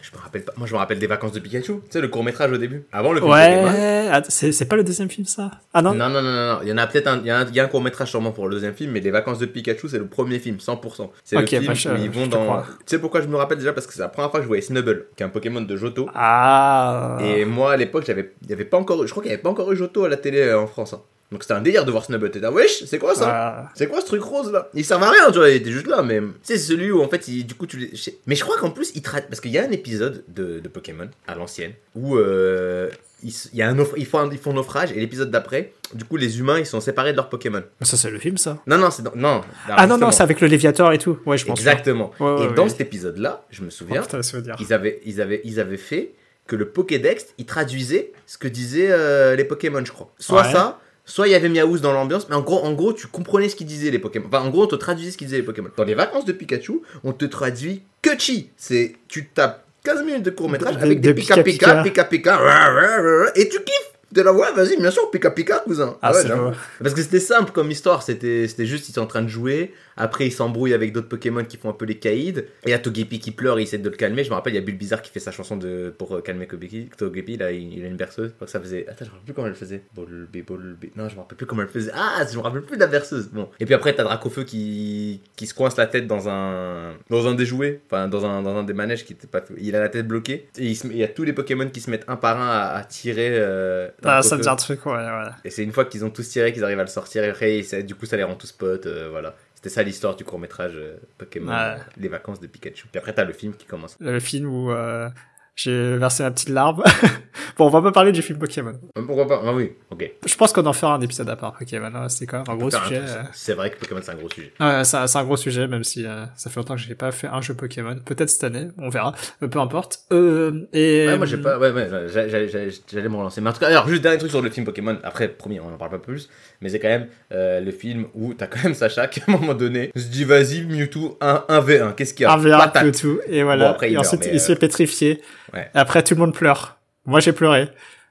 Je 0.02 0.10
me 0.14 0.20
rappelle 0.22 0.44
pas. 0.44 0.52
Moi, 0.58 0.66
je 0.66 0.74
me 0.74 0.78
rappelle 0.78 0.98
des 0.98 1.06
vacances 1.06 1.32
de 1.32 1.40
Pikachu. 1.40 1.72
Tu 1.76 1.80
sais, 1.88 2.00
le 2.02 2.08
court 2.08 2.22
métrage 2.22 2.52
au 2.52 2.58
début. 2.58 2.84
Avant 2.92 3.12
le 3.14 3.20
film. 3.20 3.32
Ouais, 3.32 4.08
att- 4.12 4.26
c'est, 4.28 4.66
pas 4.68 4.76
le 4.76 4.84
deuxième 4.84 5.08
film, 5.08 5.26
ça? 5.26 5.50
Ah 5.72 5.80
non? 5.80 5.94
Non, 5.94 6.10
non, 6.10 6.20
non, 6.20 6.32
non. 6.32 6.58
Il 6.62 6.68
y 6.68 6.72
en 6.72 6.76
a 6.76 6.86
peut-être 6.86 7.06
un, 7.06 7.20
il 7.20 7.26
y 7.26 7.30
a 7.30 7.64
un, 7.64 7.66
court 7.68 7.80
métrage 7.80 8.10
sûrement 8.10 8.30
pour 8.32 8.46
le 8.46 8.54
deuxième 8.54 8.74
film, 8.74 8.92
mais 8.92 9.00
Les 9.00 9.10
Vacances 9.10 9.38
de 9.38 9.46
Pikachu, 9.46 9.88
c'est 9.88 9.98
le 9.98 10.06
premier 10.06 10.38
film, 10.38 10.58
100%. 10.58 11.10
C'est 11.24 11.36
Ok, 11.36 11.50
le 11.50 11.60
film 11.60 11.74
bah, 11.84 11.90
où 11.94 12.02
ils 12.04 12.10
vont 12.10 12.26
dans. 12.26 12.60
Tu 12.60 12.66
sais 12.86 12.98
pourquoi 12.98 13.22
je 13.22 13.28
me 13.28 13.36
rappelle 13.36 13.56
déjà? 13.58 13.72
Parce 13.72 13.86
que 13.86 13.94
c'est 13.94 14.00
la 14.00 14.08
première 14.08 14.30
fois 14.30 14.40
que 14.40 14.44
je 14.44 14.48
voyais 14.48 14.62
Snubble, 14.62 15.06
qui 15.16 15.22
est 15.22 15.26
un 15.26 15.30
Pokémon 15.30 15.62
de 15.62 15.76
Johto. 15.78 16.10
Ah. 16.14 17.16
Et 17.22 17.46
moi, 17.46 17.72
à 17.72 17.76
l'époque, 17.78 18.04
j'avais, 18.06 18.34
il 18.42 18.50
y 18.50 18.52
avait 18.52 18.66
pas 18.66 18.76
encore, 18.76 19.06
je 19.06 19.10
crois 19.10 19.22
qu'il 19.22 19.30
y 19.30 19.34
avait 19.34 19.42
pas 19.42 19.48
encore 19.50 19.72
eu 19.72 19.76
Johto 19.76 20.04
à 20.04 20.10
la 20.10 20.18
télé 20.18 20.40
euh, 20.42 20.60
en 20.60 20.66
France. 20.66 20.92
hein. 20.92 21.00
Donc 21.32 21.42
c'était 21.42 21.54
un 21.54 21.60
délire 21.60 21.84
de 21.84 21.90
voir 21.90 22.04
Snubble. 22.04 22.30
T'étais 22.30 22.44
là, 22.44 22.52
wesh, 22.52 22.84
c'est 22.86 22.98
quoi 22.98 23.14
ça 23.14 23.28
Ah. 23.28 23.68
C'est 23.74 23.88
quoi 23.88 24.00
ce 24.00 24.06
truc 24.06 24.22
rose 24.22 24.52
là 24.52 24.68
Il 24.74 24.84
servait 24.84 25.06
à 25.06 25.10
rien, 25.10 25.30
tu 25.32 25.38
vois, 25.38 25.50
il 25.50 25.56
était 25.56 25.72
juste 25.72 25.88
là, 25.88 26.02
mais. 26.02 26.20
C'est 26.42 26.56
celui 26.58 26.90
où 26.92 27.02
en 27.02 27.08
fait, 27.08 27.26
il- 27.28 27.44
du 27.44 27.54
coup, 27.54 27.66
tu 27.66 27.90
Mais 28.26 28.36
je 28.36 28.42
crois 28.44 28.56
qu'en 28.58 28.70
plus, 28.70 28.92
il 28.94 29.02
traite. 29.02 29.26
Parce 29.28 29.40
qu'il 29.40 29.50
y 29.50 29.58
a 29.58 29.64
un 29.64 29.70
épisode 29.70 30.22
de, 30.28 30.60
de 30.60 30.68
Pokémon, 30.68 31.08
à 31.26 31.34
l'ancienne, 31.34 31.72
où 31.96 32.16
euh, 32.16 32.88
il 33.24 33.32
y 33.54 33.62
a 33.62 33.68
un 33.68 33.76
ils, 33.96 34.06
font 34.06 34.30
ils 34.30 34.38
font 34.38 34.52
naufrage, 34.52 34.92
et 34.92 35.00
l'épisode 35.00 35.30
d'après, 35.32 35.72
du 35.94 36.04
coup, 36.04 36.16
les 36.16 36.38
humains, 36.38 36.60
ils 36.60 36.66
sont 36.66 36.80
séparés 36.80 37.10
de 37.10 37.16
leurs 37.16 37.28
Pokémon. 37.28 37.62
Ça, 37.82 37.96
c'est 37.96 38.10
le 38.10 38.18
film, 38.20 38.36
ça? 38.36 38.58
Non, 38.68 38.78
non, 38.78 38.90
c'est 38.92 39.02
dans- 39.02 39.16
Non. 39.16 39.40
Ah 39.68 39.86
non, 39.88 39.98
non, 39.98 40.12
c'est 40.12 40.22
avec 40.22 40.40
le 40.40 40.46
Léviator 40.46 40.92
et 40.92 40.98
tout. 40.98 41.18
Ouais, 41.26 41.38
je 41.38 41.44
pense. 41.46 41.58
Exactement. 41.58 42.12
Ouais, 42.20 42.26
ouais, 42.34 42.44
et 42.44 42.46
ouais, 42.48 42.54
dans 42.54 42.68
cet 42.68 42.80
épisode-là, 42.82 43.44
je 43.50 43.62
me 43.62 43.66
Oh, 43.66 43.70
souviens, 43.70 44.02
putain, 44.02 44.20
veut 44.20 44.42
dire. 44.42 44.56
ils, 44.60 44.72
avaient, 44.72 45.00
ils, 45.04 45.20
avaient, 45.20 45.40
ils 45.44 45.58
avaient 45.58 45.76
fait 45.76 46.12
que 46.46 46.54
le 46.54 46.68
Pokédex, 46.68 47.26
il 47.38 47.46
traduisait 47.46 48.12
ce 48.26 48.38
que 48.38 48.46
disaient 48.46 48.90
euh, 48.92 49.34
les 49.34 49.42
Pokémon, 49.44 49.84
je 49.84 49.90
crois. 49.90 50.12
Soit 50.20 50.44
ça, 50.44 50.78
soit 51.06 51.28
il 51.28 51.30
y 51.30 51.34
avait 51.34 51.48
Miaouz 51.48 51.80
dans 51.80 51.92
l'ambiance, 51.92 52.28
mais 52.28 52.34
en 52.36 52.42
gros, 52.42 52.62
en 52.62 52.72
gros, 52.72 52.92
tu 52.92 53.06
comprenais 53.06 53.48
ce 53.48 53.56
qu'ils 53.56 53.66
disaient 53.66 53.90
les 53.90 53.98
Pokémon. 53.98 54.26
Enfin, 54.30 54.44
en 54.44 54.50
gros, 54.50 54.64
on 54.64 54.66
te 54.66 54.74
traduisait 54.76 55.12
ce 55.12 55.16
qu'ils 55.16 55.28
disaient 55.28 55.38
les 55.38 55.44
Pokémon. 55.46 55.70
Dans 55.76 55.84
les 55.84 55.94
vacances 55.94 56.24
de 56.26 56.32
Pikachu, 56.32 56.80
on 57.04 57.12
te 57.12 57.24
traduit 57.24 57.82
que 58.02 58.10
Chi. 58.18 58.50
C'est, 58.56 58.96
tu 59.08 59.28
tapes 59.28 59.64
15 59.84 60.04
minutes 60.04 60.24
de 60.24 60.30
court 60.30 60.48
métrage 60.50 60.76
De- 60.76 60.82
avec 60.82 61.00
de 61.00 61.12
des 61.12 61.14
Pika 61.14 61.42
Pika 61.42 61.82
Pika, 61.82 61.82
Pika 61.84 62.04
Pika, 62.04 62.36
rah, 62.36 63.30
et 63.36 63.48
tu 63.48 63.58
kiffes. 63.60 63.85
T'es 64.16 64.22
là, 64.22 64.32
ouais, 64.32 64.50
vas-y, 64.54 64.78
bien 64.78 64.90
sûr, 64.90 65.10
Pika 65.10 65.30
Pika, 65.30 65.58
cousin. 65.58 65.98
Ah, 66.00 66.10
ouais, 66.10 66.22
c'est 66.22 66.28
j'avoue. 66.28 66.48
beau. 66.48 66.56
Parce 66.82 66.94
que 66.94 67.02
c'était 67.02 67.20
simple 67.20 67.52
comme 67.52 67.70
histoire, 67.70 68.02
c'était 68.02 68.46
juste 68.60 68.88
ils 68.88 68.92
sont 68.92 69.02
en 69.02 69.06
train 69.06 69.20
de 69.20 69.28
jouer, 69.28 69.74
après 69.98 70.26
ils 70.26 70.32
s'embrouillent 70.32 70.72
avec 70.72 70.94
d'autres 70.94 71.08
Pokémon 71.10 71.44
qui 71.44 71.58
font 71.58 71.68
un 71.68 71.74
peu 71.74 71.84
les 71.84 71.98
caïds, 71.98 72.38
et 72.38 72.44
il 72.64 72.70
y 72.70 72.72
a 72.72 72.78
Togepi 72.78 73.18
qui 73.18 73.30
pleure, 73.30 73.60
il 73.60 73.64
essaie 73.64 73.76
de 73.76 73.90
le 73.90 73.94
calmer, 73.94 74.24
je 74.24 74.30
me 74.30 74.34
rappelle 74.34 74.54
il 74.54 74.56
y 74.56 74.58
a 74.58 74.62
Bulbizarre 74.62 75.02
qui 75.02 75.10
fait 75.10 75.20
sa 75.20 75.32
chanson 75.32 75.58
de 75.58 75.92
pour 75.98 76.16
euh, 76.16 76.22
calmer 76.22 76.46
Togepi, 76.46 76.88
Togepi 76.96 77.36
là 77.36 77.52
il, 77.52 77.74
il 77.76 77.84
a 77.84 77.88
une 77.88 77.96
berceuse, 77.96 78.30
je 78.30 78.34
crois 78.36 78.46
que 78.46 78.50
ça 78.50 78.58
faisait, 78.60 78.86
attends 78.88 79.04
je 79.04 79.10
me 79.10 79.16
rappelle 79.16 79.24
plus 79.26 79.34
comment 79.34 79.46
elle 79.48 79.52
le 79.52 79.58
faisait, 79.58 79.82
Bolbi 79.94 80.40
Bolbi, 80.40 80.92
non 80.96 81.10
je 81.10 81.14
me 81.14 81.20
rappelle 81.20 81.36
plus 81.36 81.46
comment 81.46 81.60
elle 81.60 81.68
le 81.68 81.72
faisait, 81.74 81.90
ah 81.94 82.24
je 82.30 82.36
me 82.38 82.42
rappelle 82.42 82.62
plus 82.62 82.76
de 82.76 82.80
la 82.80 82.86
berceuse, 82.86 83.28
bon, 83.28 83.50
et 83.60 83.66
puis 83.66 83.74
après 83.74 83.94
t'as 83.94 84.04
Dracofeu 84.04 84.44
qui 84.44 85.20
qui 85.36 85.46
se 85.46 85.52
coince 85.52 85.76
la 85.76 85.86
tête 85.86 86.06
dans 86.06 86.30
un 86.30 86.94
dans 87.10 87.26
un 87.26 87.34
des 87.34 87.44
jouets, 87.44 87.82
enfin 87.90 88.08
dans 88.08 88.24
un, 88.24 88.40
dans 88.42 88.56
un 88.56 88.64
des 88.64 88.72
manèges 88.72 89.04
qui 89.04 89.12
était 89.12 89.26
pas, 89.26 89.44
il 89.58 89.76
a 89.76 89.80
la 89.80 89.90
tête 89.90 90.08
bloquée, 90.08 90.48
et 90.56 90.64
il, 90.64 90.74
se 90.74 90.86
il 90.86 90.96
y 90.96 91.04
a 91.04 91.08
tous 91.08 91.24
les 91.24 91.34
Pokémon 91.34 91.68
qui 91.68 91.80
se 91.82 91.90
mettent 91.90 92.06
un 92.08 92.16
par 92.16 92.40
un 92.40 92.48
à, 92.48 92.76
à 92.78 92.84
tirer 92.84 93.28
euh, 93.32 93.88
Ah, 94.06 94.22
ça 94.22 94.36
dit 94.36 94.48
un 94.48 94.56
truc, 94.56 94.84
ouais, 94.86 94.92
ouais. 94.92 95.30
Et 95.44 95.50
c'est 95.50 95.62
une 95.62 95.72
fois 95.72 95.84
qu'ils 95.84 96.04
ont 96.04 96.10
tous 96.10 96.28
tiré 96.28 96.52
qu'ils 96.52 96.64
arrivent 96.64 96.78
à 96.80 96.84
le 96.84 96.88
sortir 96.88 97.24
et 97.24 97.30
après, 97.30 97.62
ça- 97.62 97.82
du 97.82 97.94
coup, 97.94 98.06
ça 98.06 98.16
les 98.16 98.22
rend 98.24 98.34
tous 98.34 98.52
potes. 98.52 98.86
euh, 98.86 99.08
voilà. 99.10 99.34
C'était 99.54 99.68
ça 99.70 99.82
l'histoire 99.82 100.16
du 100.16 100.24
court 100.24 100.38
métrage 100.38 100.78
Pokémon, 101.18 101.50
Ouais. 101.52 101.58
euh, 101.58 101.76
les 101.96 102.08
vacances 102.08 102.40
de 102.40 102.46
Pikachu. 102.46 102.86
Puis 102.88 102.98
après, 102.98 103.12
t'as 103.14 103.24
le 103.24 103.32
film 103.32 103.54
qui 103.54 103.66
commence. 103.66 103.96
Le 104.00 104.20
film 104.20 104.46
où 104.48 104.70
euh, 104.70 105.08
j'ai 105.56 105.96
versé 105.96 106.22
ma 106.22 106.30
petite 106.30 106.50
larme. 106.50 106.82
bon, 107.58 107.66
on 107.66 107.70
va 107.70 107.80
pas 107.82 107.90
parler 107.92 108.12
du 108.12 108.20
film 108.22 108.38
Pokémon. 108.38 108.74
Euh, 108.98 109.02
Pourquoi 109.06 109.26
pas? 109.26 109.40
Ah 109.44 109.52
oui, 109.54 109.72
ok. 109.90 110.10
Je 110.26 110.34
pense 110.36 110.52
qu'on 110.52 110.66
en 110.66 110.72
fera 110.74 110.94
un 110.94 111.00
épisode 111.00 111.28
à 111.30 111.36
part 111.36 111.54
Pokémon. 111.58 111.90
hein, 111.94 112.08
C'est 112.10 112.26
quand 112.26 112.38
même 112.38 112.46
un 112.48 112.56
gros 112.56 112.70
sujet. 112.70 113.00
euh. 113.02 113.22
C'est 113.32 113.54
vrai 113.54 113.70
que 113.70 113.78
Pokémon, 113.78 114.00
c'est 114.02 114.12
un 114.12 114.16
gros 114.16 114.28
sujet. 114.28 114.52
Ouais, 114.60 114.84
c'est 114.84 115.16
un 115.16 115.24
gros 115.24 115.36
sujet, 115.38 115.66
même 115.66 115.82
si 115.82 116.04
euh, 116.04 116.24
ça 116.36 116.50
fait 116.50 116.60
longtemps 116.60 116.74
que 116.76 116.80
j'ai 116.82 116.94
pas 116.94 117.10
fait 117.10 117.26
un 117.28 117.40
jeu 117.40 117.54
Pokémon. 117.54 117.96
Peut-être 118.04 118.28
cette 118.28 118.44
année, 118.44 118.68
on 118.78 118.90
verra. 118.90 119.14
Peu 119.40 119.58
importe. 119.58 120.00
Euh, 120.12 120.68
et 120.74 121.06
Ouais, 121.08 121.16
moi, 121.16 121.26
j'ai 121.26 121.38
pas. 121.38 121.58
Ouais, 121.58 121.70
ouais, 121.70 121.88
j'a- 122.12 122.28
j'a- 122.28 122.46
j'a- 122.46 122.58
j'allais 122.92 123.08
me 123.08 123.16
relancer. 123.16 123.40
Mais 123.40 123.48
en 123.50 123.52
tout 123.54 123.60
cas, 123.60 123.68
alors, 123.68 123.88
juste 123.88 124.02
dernier 124.02 124.18
truc 124.18 124.30
sur 124.30 124.42
le 124.42 124.50
film 124.50 124.66
Pokémon. 124.66 124.98
Après, 125.04 125.28
promis, 125.28 125.58
on 125.58 125.72
en 125.72 125.78
parle 125.78 125.92
pas 125.92 125.98
plus. 125.98 126.28
Mais 126.60 126.68
c'est 126.68 126.78
quand 126.80 126.88
même 126.88 127.06
euh, 127.32 127.60
le 127.60 127.70
film 127.70 128.06
où 128.14 128.34
t'as 128.34 128.46
quand 128.46 128.62
même 128.62 128.74
Sacha 128.74 129.06
qui, 129.08 129.20
à 129.20 129.24
un 129.28 129.32
moment 129.32 129.54
donné, 129.54 129.90
se 129.96 130.06
dit 130.08 130.24
vas-y, 130.24 130.62
Mewtwo, 130.66 131.16
1, 131.22 131.44
1v1. 131.48 131.94
Qu'est-ce 131.94 132.12
qu'il 132.12 132.24
y 132.24 132.26
a? 132.26 132.32
Un 132.32 132.36
VR 132.36 132.58
Patate. 132.58 132.92
que 132.92 132.98
tout. 132.98 133.20
Et 133.26 133.42
voilà. 133.42 133.64
Bon, 133.66 133.70
après, 133.70 133.88
il 133.88 133.92
et 133.92 133.94
meurt, 133.94 134.06
ensuite, 134.06 134.28
il 134.30 134.38
se 134.40 134.46
fait 134.52 134.56
pétrifier. 134.58 135.22
Ouais. 135.54 135.70
Après, 135.74 136.02
tout 136.02 136.14
le 136.14 136.20
monde 136.20 136.34
pleure. 136.34 136.76
Moi, 137.04 137.20
j'ai 137.20 137.32
pleuré. 137.32 137.68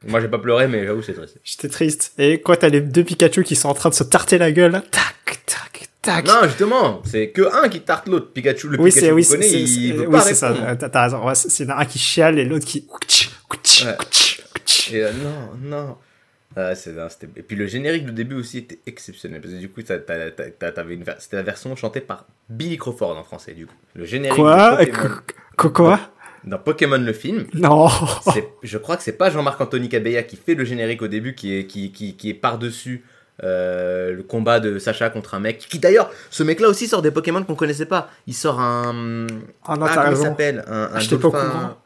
Moi, 0.08 0.20
j'ai 0.22 0.28
pas 0.28 0.38
pleuré, 0.38 0.68
mais 0.68 0.86
j'avoue, 0.86 1.02
c'est 1.02 1.14
triste. 1.14 1.38
J'étais 1.44 1.70
triste. 1.70 2.14
Et 2.18 2.40
quoi, 2.42 2.58
t'as 2.58 2.70
les 2.70 2.82
deux 2.82 3.04
Pikachu 3.04 3.44
qui 3.44 3.56
sont 3.56 3.70
en 3.70 3.74
train 3.74 3.90
de 3.90 3.96
se 3.96 4.04
tarter 4.04 4.38
la 4.38 4.52
gueule. 4.52 4.84
Tac, 4.92 5.40
tac, 5.46 5.90
tac. 6.02 6.28
Non, 6.28 6.44
justement, 6.44 7.02
c'est 7.06 7.30
que 7.30 7.42
un 7.64 7.70
qui 7.70 7.82
tarte 7.82 8.08
l'autre. 8.08 8.32
Pikachu, 8.32 8.68
le 8.70 8.80
oui, 8.80 8.90
Pikachu 8.92 9.06
c'est 9.06 9.12
oui, 9.12 9.26
connaît, 9.26 9.50
il 9.50 9.94
veut 9.94 10.06
oui, 10.06 10.12
pas 10.12 10.22
c'est 10.22 10.36
ça. 10.36 10.76
T'as 10.76 11.04
raison. 11.04 11.26
Ouais, 11.28 11.34
c'est 11.36 11.70
un 11.70 11.86
qui 11.86 11.98
chiale 12.00 12.38
et 12.40 12.46
l'autre 12.46 12.66
qui. 12.66 12.86
Ouais. 13.84 13.96
Et 14.92 15.04
euh, 15.04 15.12
non, 15.14 15.50
non. 15.62 15.98
Ah, 16.56 16.74
c'est- 16.76 16.92
non, 16.94 17.08
et 17.36 17.42
puis 17.42 17.58
le 17.58 17.68
générique 17.68 18.06
du 18.06 18.12
début 18.14 18.36
aussi 18.36 18.60
était 18.60 18.80
exceptionnel. 18.86 19.42
Parce 19.42 19.54
que 19.54 19.60
du 19.60 19.68
coup, 19.70 19.82
t'as- 19.82 19.98
t'as- 20.00 20.32
t'as- 20.32 20.52
t'as- 20.52 20.72
t'avais 20.72 20.94
une 20.94 21.04
c'était 21.20 21.36
la 21.36 21.44
version 21.44 21.76
chantée 21.76 22.00
par 22.00 22.26
Billy 22.50 22.78
Crawford 22.78 23.18
en 23.18 23.24
français, 23.24 23.54
du 23.54 23.66
coup. 23.66 23.74
Le 23.96 24.06
générique 24.06 24.36
Quoi? 24.36 24.78
de 24.86 24.86
Pokémon, 24.86 25.72
Quoi? 25.74 26.00
Dans 26.46 26.58
Pokémon 26.58 26.98
le 26.98 27.14
film. 27.14 27.46
Non. 27.54 27.88
je 28.64 28.78
crois 28.78 28.98
que 28.98 29.04
c'est 29.04 29.18
pas 29.18 29.30
Jean-Marc 29.30 29.60
Anthony 29.62 29.90
Cabella 29.90 30.24
qui 30.24 30.36
fait 30.38 30.56
le 30.56 30.64
générique 30.66 31.02
au 31.02 31.08
début, 31.08 31.36
qui 31.36 31.58
est, 31.58 31.66
qui, 31.66 31.92
qui, 31.92 32.16
qui 32.16 32.30
est 32.30 32.34
par-dessus 32.34 33.04
euh, 33.44 34.14
le 34.14 34.24
combat 34.24 34.60
de 34.60 34.80
Sacha 34.80 35.10
contre 35.10 35.34
un 35.34 35.40
mec. 35.40 35.58
Qui 35.70 35.80
d'ailleurs, 35.80 36.10
ce 36.30 36.44
mec-là 36.44 36.70
aussi 36.70 36.88
sort 36.88 37.02
des 37.02 37.12
Pokémon 37.12 37.44
qu'on 37.44 37.56
connaissait 37.56 37.86
pas. 37.86 38.10
Il 38.28 38.34
sort 38.34 38.60
un. 38.62 39.28
Ah 39.66 39.76
non, 39.76 39.86
ah, 39.90 39.94
comment 39.96 40.12
il 40.12 40.18
s'appelle? 40.18 40.64
Un, 40.68 40.84
un 40.94 41.18
pas 41.18 41.18
courant. 41.18 41.78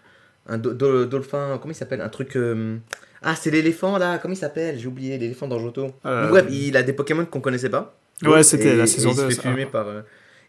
Un 0.48 0.58
do- 0.58 0.74
do- 0.74 1.06
dolphin, 1.06 1.58
comment 1.62 1.72
il 1.72 1.76
s'appelle? 1.76 2.02
Un 2.02 2.10
truc. 2.10 2.36
euh, 2.36 2.78
Ah, 3.24 3.36
c'est 3.36 3.52
l'éléphant 3.52 3.98
là, 3.98 4.18
comment 4.20 4.34
il 4.34 4.38
s'appelle? 4.38 4.78
J'ai 4.80 4.88
oublié, 4.88 5.18
l'éléphant 5.18 5.48
dans 5.48 5.60
Johto. 5.60 5.92
Euh, 6.06 6.28
Bref, 6.28 6.46
il 6.50 6.76
a 6.78 6.84
des 6.84 6.94
Pokémon 6.94 7.26
qu'on 7.26 7.42
connaissait 7.42 7.70
pas. 7.70 7.96
Ouais, 8.24 8.44
c'était 8.44 8.76
la 8.76 8.86
saison 8.86 9.12
il 9.12 9.16
se 9.16 9.22
2, 9.22 9.30
fait 9.30 9.42
fumer 9.42 9.66
par, 9.66 9.86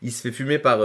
il 0.02 0.10
se 0.12 0.22
fait 0.22 0.32
fumer 0.32 0.58
par, 0.58 0.78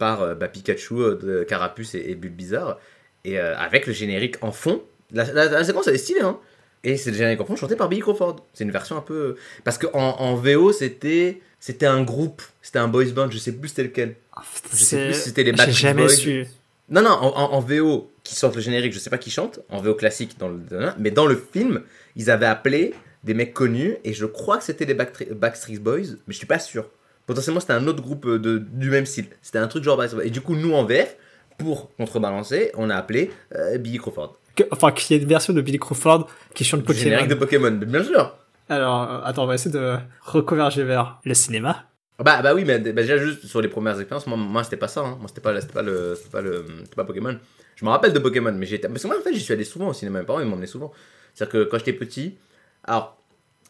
par 0.00 0.22
euh, 0.22 0.34
bah, 0.34 0.48
Pikachu, 0.48 0.94
euh, 1.00 1.14
de 1.14 1.44
Carapuce 1.44 1.94
et, 1.94 2.04
et 2.10 2.14
Bulbizarre. 2.16 2.78
Et 3.24 3.38
euh, 3.38 3.56
avec 3.56 3.86
le 3.86 3.92
générique 3.92 4.36
en 4.42 4.50
fond. 4.50 4.82
La, 5.12 5.24
la- 5.32 5.46
la 5.48 5.62
séquence, 5.64 5.86
elle 5.86 5.94
est 5.94 5.98
stylée, 5.98 6.22
hein. 6.22 6.38
Et 6.82 6.96
c'est 6.96 7.10
le 7.10 7.16
générique 7.16 7.40
en 7.40 7.44
fond 7.44 7.56
chanté 7.56 7.76
par 7.76 7.88
Billy 7.90 8.00
Crawford. 8.00 8.36
C'est 8.54 8.64
une 8.64 8.70
version 8.70 8.96
un 8.96 9.02
peu. 9.02 9.36
Parce 9.64 9.76
qu'en 9.78 9.92
en 10.18 10.34
VO, 10.34 10.72
c'était. 10.72 11.40
C'était 11.62 11.84
un 11.84 12.02
groupe, 12.02 12.40
c'était 12.62 12.78
un 12.78 12.88
boys 12.88 13.04
band, 13.14 13.30
je 13.30 13.36
sais 13.36 13.52
plus 13.52 13.68
c'était 13.68 13.82
lequel. 13.82 14.14
Ah, 14.34 14.40
Je 14.72 14.82
sais 14.82 15.04
plus 15.08 15.14
c'était 15.14 15.42
les 15.42 15.50
J'ai 15.50 15.56
Backstreet 15.58 15.74
jamais 15.88 16.02
Boys. 16.06 16.14
su. 16.14 16.46
Non, 16.88 17.02
non, 17.02 17.10
en, 17.10 17.60
VO, 17.60 18.10
qui 18.24 18.34
sortent 18.34 18.56
le 18.56 18.62
générique, 18.62 18.94
je 18.94 18.98
sais 18.98 19.10
pas 19.10 19.18
qui 19.18 19.30
chante, 19.30 19.60
en 19.68 19.82
VO 19.82 19.92
classique, 19.94 20.38
dans 20.38 20.48
le, 20.48 20.58
mais 20.98 21.10
dans 21.10 21.26
le 21.26 21.36
film, 21.52 21.82
ils 22.16 22.30
avaient 22.30 22.46
appelé 22.46 22.94
des 23.24 23.34
mecs 23.34 23.52
connus, 23.52 23.96
et 24.04 24.14
je 24.14 24.24
crois 24.24 24.56
que 24.56 24.64
c'était 24.64 24.86
les 24.86 24.94
Backstreet, 24.94 25.34
Backstreet 25.34 25.78
Boys, 25.80 26.16
mais 26.26 26.32
je 26.32 26.38
suis 26.38 26.46
pas 26.46 26.58
sûr. 26.58 26.88
Potentiellement, 27.26 27.60
c'était 27.60 27.72
un 27.74 27.86
autre 27.86 28.02
groupe 28.02 28.26
euh, 28.26 28.38
de, 28.38 28.58
du 28.58 28.90
même 28.90 29.06
style. 29.06 29.26
C'était 29.42 29.58
un 29.58 29.68
truc 29.68 29.84
genre. 29.84 30.02
Et 30.22 30.30
du 30.30 30.40
coup, 30.40 30.56
nous, 30.56 30.72
en 30.74 30.84
VF, 30.84 31.16
pour 31.58 31.94
contrebalancer, 31.96 32.70
on 32.76 32.90
a 32.90 32.96
appelé 32.96 33.30
euh, 33.54 33.78
Billy 33.78 33.98
Crawford. 33.98 34.36
Que- 34.56 34.64
Enfin, 34.70 34.90
qu'il 34.92 35.16
y 35.16 35.18
ait 35.18 35.22
une 35.22 35.28
version 35.28 35.52
de 35.52 35.60
Billy 35.60 35.78
Crawford 35.78 36.28
qui 36.54 36.64
chante 36.64 36.80
Pokémon. 36.84 37.02
générique 37.04 37.28
de 37.28 37.34
Pokémon, 37.34 37.70
bien 37.70 38.02
sûr. 38.02 38.34
Alors, 38.68 39.02
euh, 39.02 39.20
attends, 39.24 39.44
on 39.44 39.46
va 39.46 39.54
essayer 39.54 39.70
de 39.72 39.96
reconverger 40.22 40.84
vers 40.84 41.20
le 41.24 41.34
cinéma. 41.34 41.84
Bah, 42.18 42.42
bah 42.42 42.54
oui, 42.54 42.64
mais 42.66 42.78
bah, 42.78 43.02
déjà, 43.02 43.16
juste 43.16 43.46
sur 43.46 43.60
les 43.62 43.68
premières 43.68 43.98
expériences, 43.98 44.26
moi, 44.26 44.36
moi 44.36 44.62
c'était 44.64 44.76
pas 44.76 44.88
ça. 44.88 45.00
hein. 45.00 45.16
Moi, 45.20 45.28
c'était 45.28 45.40
pas, 45.40 45.58
c'était 45.60 45.72
pas, 45.72 45.82
le, 45.82 46.14
c'était 46.16 46.30
pas, 46.30 46.40
le, 46.40 46.64
pas 46.94 47.04
Pokémon. 47.04 47.36
Je 47.76 47.84
me 47.84 47.90
rappelle 47.90 48.12
de 48.12 48.18
Pokémon, 48.18 48.52
mais 48.52 48.66
j'étais. 48.66 48.88
Parce 48.88 49.02
que 49.02 49.06
moi, 49.06 49.16
en 49.18 49.22
fait, 49.22 49.32
j'y 49.32 49.40
suis 49.40 49.52
allé 49.54 49.64
souvent 49.64 49.88
au 49.88 49.92
cinéma. 49.94 50.20
Mes 50.20 50.26
parents, 50.26 50.40
ils 50.40 50.46
m'emmenaient 50.46 50.66
souvent. 50.66 50.92
C'est-à-dire 51.34 51.52
que 51.52 51.64
quand 51.64 51.78
j'étais 51.78 51.92
petit. 51.94 52.36
Alors, 52.84 53.16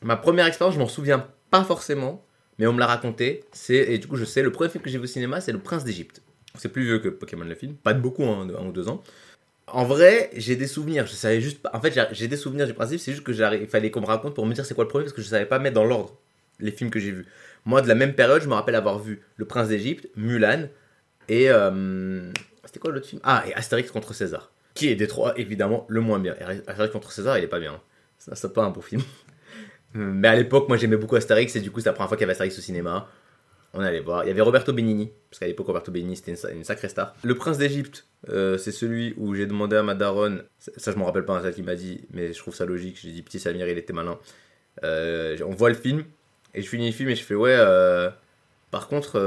ma 0.02 0.16
première 0.16 0.46
expérience, 0.46 0.74
je 0.74 0.80
m'en 0.80 0.88
souviens 0.88 1.26
pas 1.50 1.62
forcément, 1.64 2.24
mais 2.60 2.66
on 2.68 2.72
me 2.72 2.78
l'a 2.78 2.86
raconté. 2.86 3.42
C'est, 3.52 3.74
et 3.74 3.98
du 3.98 4.06
coup, 4.06 4.14
je 4.16 4.24
sais, 4.24 4.42
le 4.42 4.52
premier 4.52 4.70
film 4.70 4.84
que 4.84 4.90
j'ai 4.90 4.98
vu 4.98 5.04
au 5.04 5.08
cinéma, 5.08 5.40
c'est 5.40 5.50
Le 5.50 5.58
Prince 5.58 5.82
d'Égypte. 5.82 6.22
C'est 6.56 6.68
plus 6.68 6.82
vieux 6.84 6.98
que 6.98 7.08
Pokémon 7.08 7.44
le 7.44 7.54
film. 7.54 7.74
Pas 7.74 7.94
de 7.94 8.00
beaucoup, 8.00 8.24
hein, 8.24 8.44
de 8.46 8.54
un 8.54 8.66
ou 8.66 8.72
deux 8.72 8.88
ans. 8.88 9.02
En 9.66 9.84
vrai, 9.84 10.30
j'ai 10.36 10.56
des 10.56 10.66
souvenirs. 10.66 11.06
Je 11.06 11.12
savais 11.14 11.40
juste 11.40 11.62
pas. 11.62 11.70
En 11.72 11.80
fait, 11.80 11.98
j'ai- 12.12 12.28
des 12.28 12.36
souvenirs 12.36 12.66
du 12.66 12.74
principe. 12.74 13.00
C'est 13.00 13.12
juste 13.12 13.24
que 13.24 13.32
il 13.60 13.66
fallait 13.66 13.90
qu'on 13.90 14.00
me 14.02 14.06
raconte 14.06 14.34
pour 14.34 14.44
me 14.46 14.52
dire 14.52 14.64
c'est 14.66 14.74
quoi 14.74 14.84
le 14.84 14.88
premier 14.88 15.04
parce 15.04 15.14
que 15.14 15.22
je 15.22 15.28
savais 15.28 15.46
pas 15.46 15.58
mettre 15.58 15.74
dans 15.76 15.84
l'ordre 15.84 16.16
les 16.58 16.72
films 16.72 16.90
que 16.90 17.00
j'ai 17.00 17.12
vus. 17.12 17.26
Moi, 17.64 17.80
de 17.82 17.88
la 17.88 17.94
même 17.94 18.14
période, 18.14 18.42
je 18.42 18.48
me 18.48 18.54
rappelle 18.54 18.74
avoir 18.74 18.98
vu 18.98 19.22
Le 19.36 19.44
Prince 19.46 19.68
d'Égypte, 19.68 20.08
Mulan 20.16 20.68
et. 21.28 21.50
euh, 21.50 22.30
C'était 22.64 22.78
quoi 22.80 22.90
l'autre 22.92 23.06
film? 23.06 23.20
Ah, 23.24 23.44
et 23.48 23.54
Astérix 23.54 23.90
contre 23.90 24.12
César. 24.12 24.50
Qui 24.74 24.88
est 24.88 24.96
des 24.96 25.06
trois, 25.06 25.38
évidemment, 25.38 25.86
le 25.88 26.00
moins 26.00 26.18
bien. 26.18 26.34
Et 26.40 26.42
Astérix 26.68 26.92
contre 26.92 27.12
César, 27.12 27.38
il 27.38 27.44
est 27.44 27.48
pas 27.48 27.60
bien. 27.60 27.80
Ça, 28.18 28.34
c'est 28.34 28.52
pas 28.52 28.64
un 28.64 28.70
bon 28.70 28.80
film. 28.82 29.02
Mais 29.94 30.28
à 30.28 30.36
l'époque, 30.36 30.68
moi, 30.68 30.76
j'aimais 30.76 30.96
beaucoup 30.96 31.16
Astérix 31.16 31.54
et 31.56 31.60
du 31.60 31.70
coup, 31.70 31.80
c'est 31.80 31.88
la 31.88 31.92
première 31.94 32.08
fois 32.08 32.16
qu'il 32.16 32.22
y 32.22 32.24
avait 32.24 32.32
Astérix 32.32 32.58
au 32.58 32.62
cinéma. 32.62 33.08
On 33.72 33.80
allait 33.80 34.00
voir. 34.00 34.24
Il 34.24 34.28
y 34.28 34.30
avait 34.30 34.40
Roberto 34.40 34.72
Benigni, 34.72 35.10
parce 35.30 35.38
qu'à 35.38 35.46
l'époque, 35.46 35.66
Roberto 35.68 35.92
Benigni, 35.92 36.16
c'était 36.16 36.32
une, 36.32 36.36
sa- 36.36 36.50
une 36.50 36.64
sacrée 36.64 36.88
star. 36.88 37.14
Le 37.22 37.34
Prince 37.36 37.56
d'Égypte, 37.56 38.04
euh, 38.28 38.58
c'est 38.58 38.72
celui 38.72 39.14
où 39.16 39.34
j'ai 39.36 39.46
demandé 39.46 39.76
à 39.76 39.82
ma 39.84 39.94
daronne, 39.94 40.42
ça, 40.58 40.90
je 40.92 40.96
me 40.98 41.04
rappelle 41.04 41.24
pas, 41.24 41.34
hein, 41.36 41.40
celle 41.42 41.54
qui 41.54 41.62
m'a 41.62 41.76
dit, 41.76 42.00
mais 42.12 42.32
je 42.32 42.38
trouve 42.38 42.54
ça 42.54 42.64
logique. 42.64 42.98
J'ai 43.00 43.12
dit, 43.12 43.22
petit 43.22 43.38
Samir, 43.38 43.68
il 43.68 43.78
était 43.78 43.92
malin. 43.92 44.18
Euh, 44.84 45.36
on 45.46 45.50
voit 45.54 45.68
le 45.68 45.76
film, 45.76 46.04
et 46.54 46.62
je 46.62 46.68
finis 46.68 46.86
le 46.86 46.92
film 46.92 47.10
et 47.10 47.14
je 47.14 47.22
fais, 47.22 47.34
ouais, 47.36 47.54
euh, 47.56 48.10
par 48.72 48.88
contre, 48.88 49.18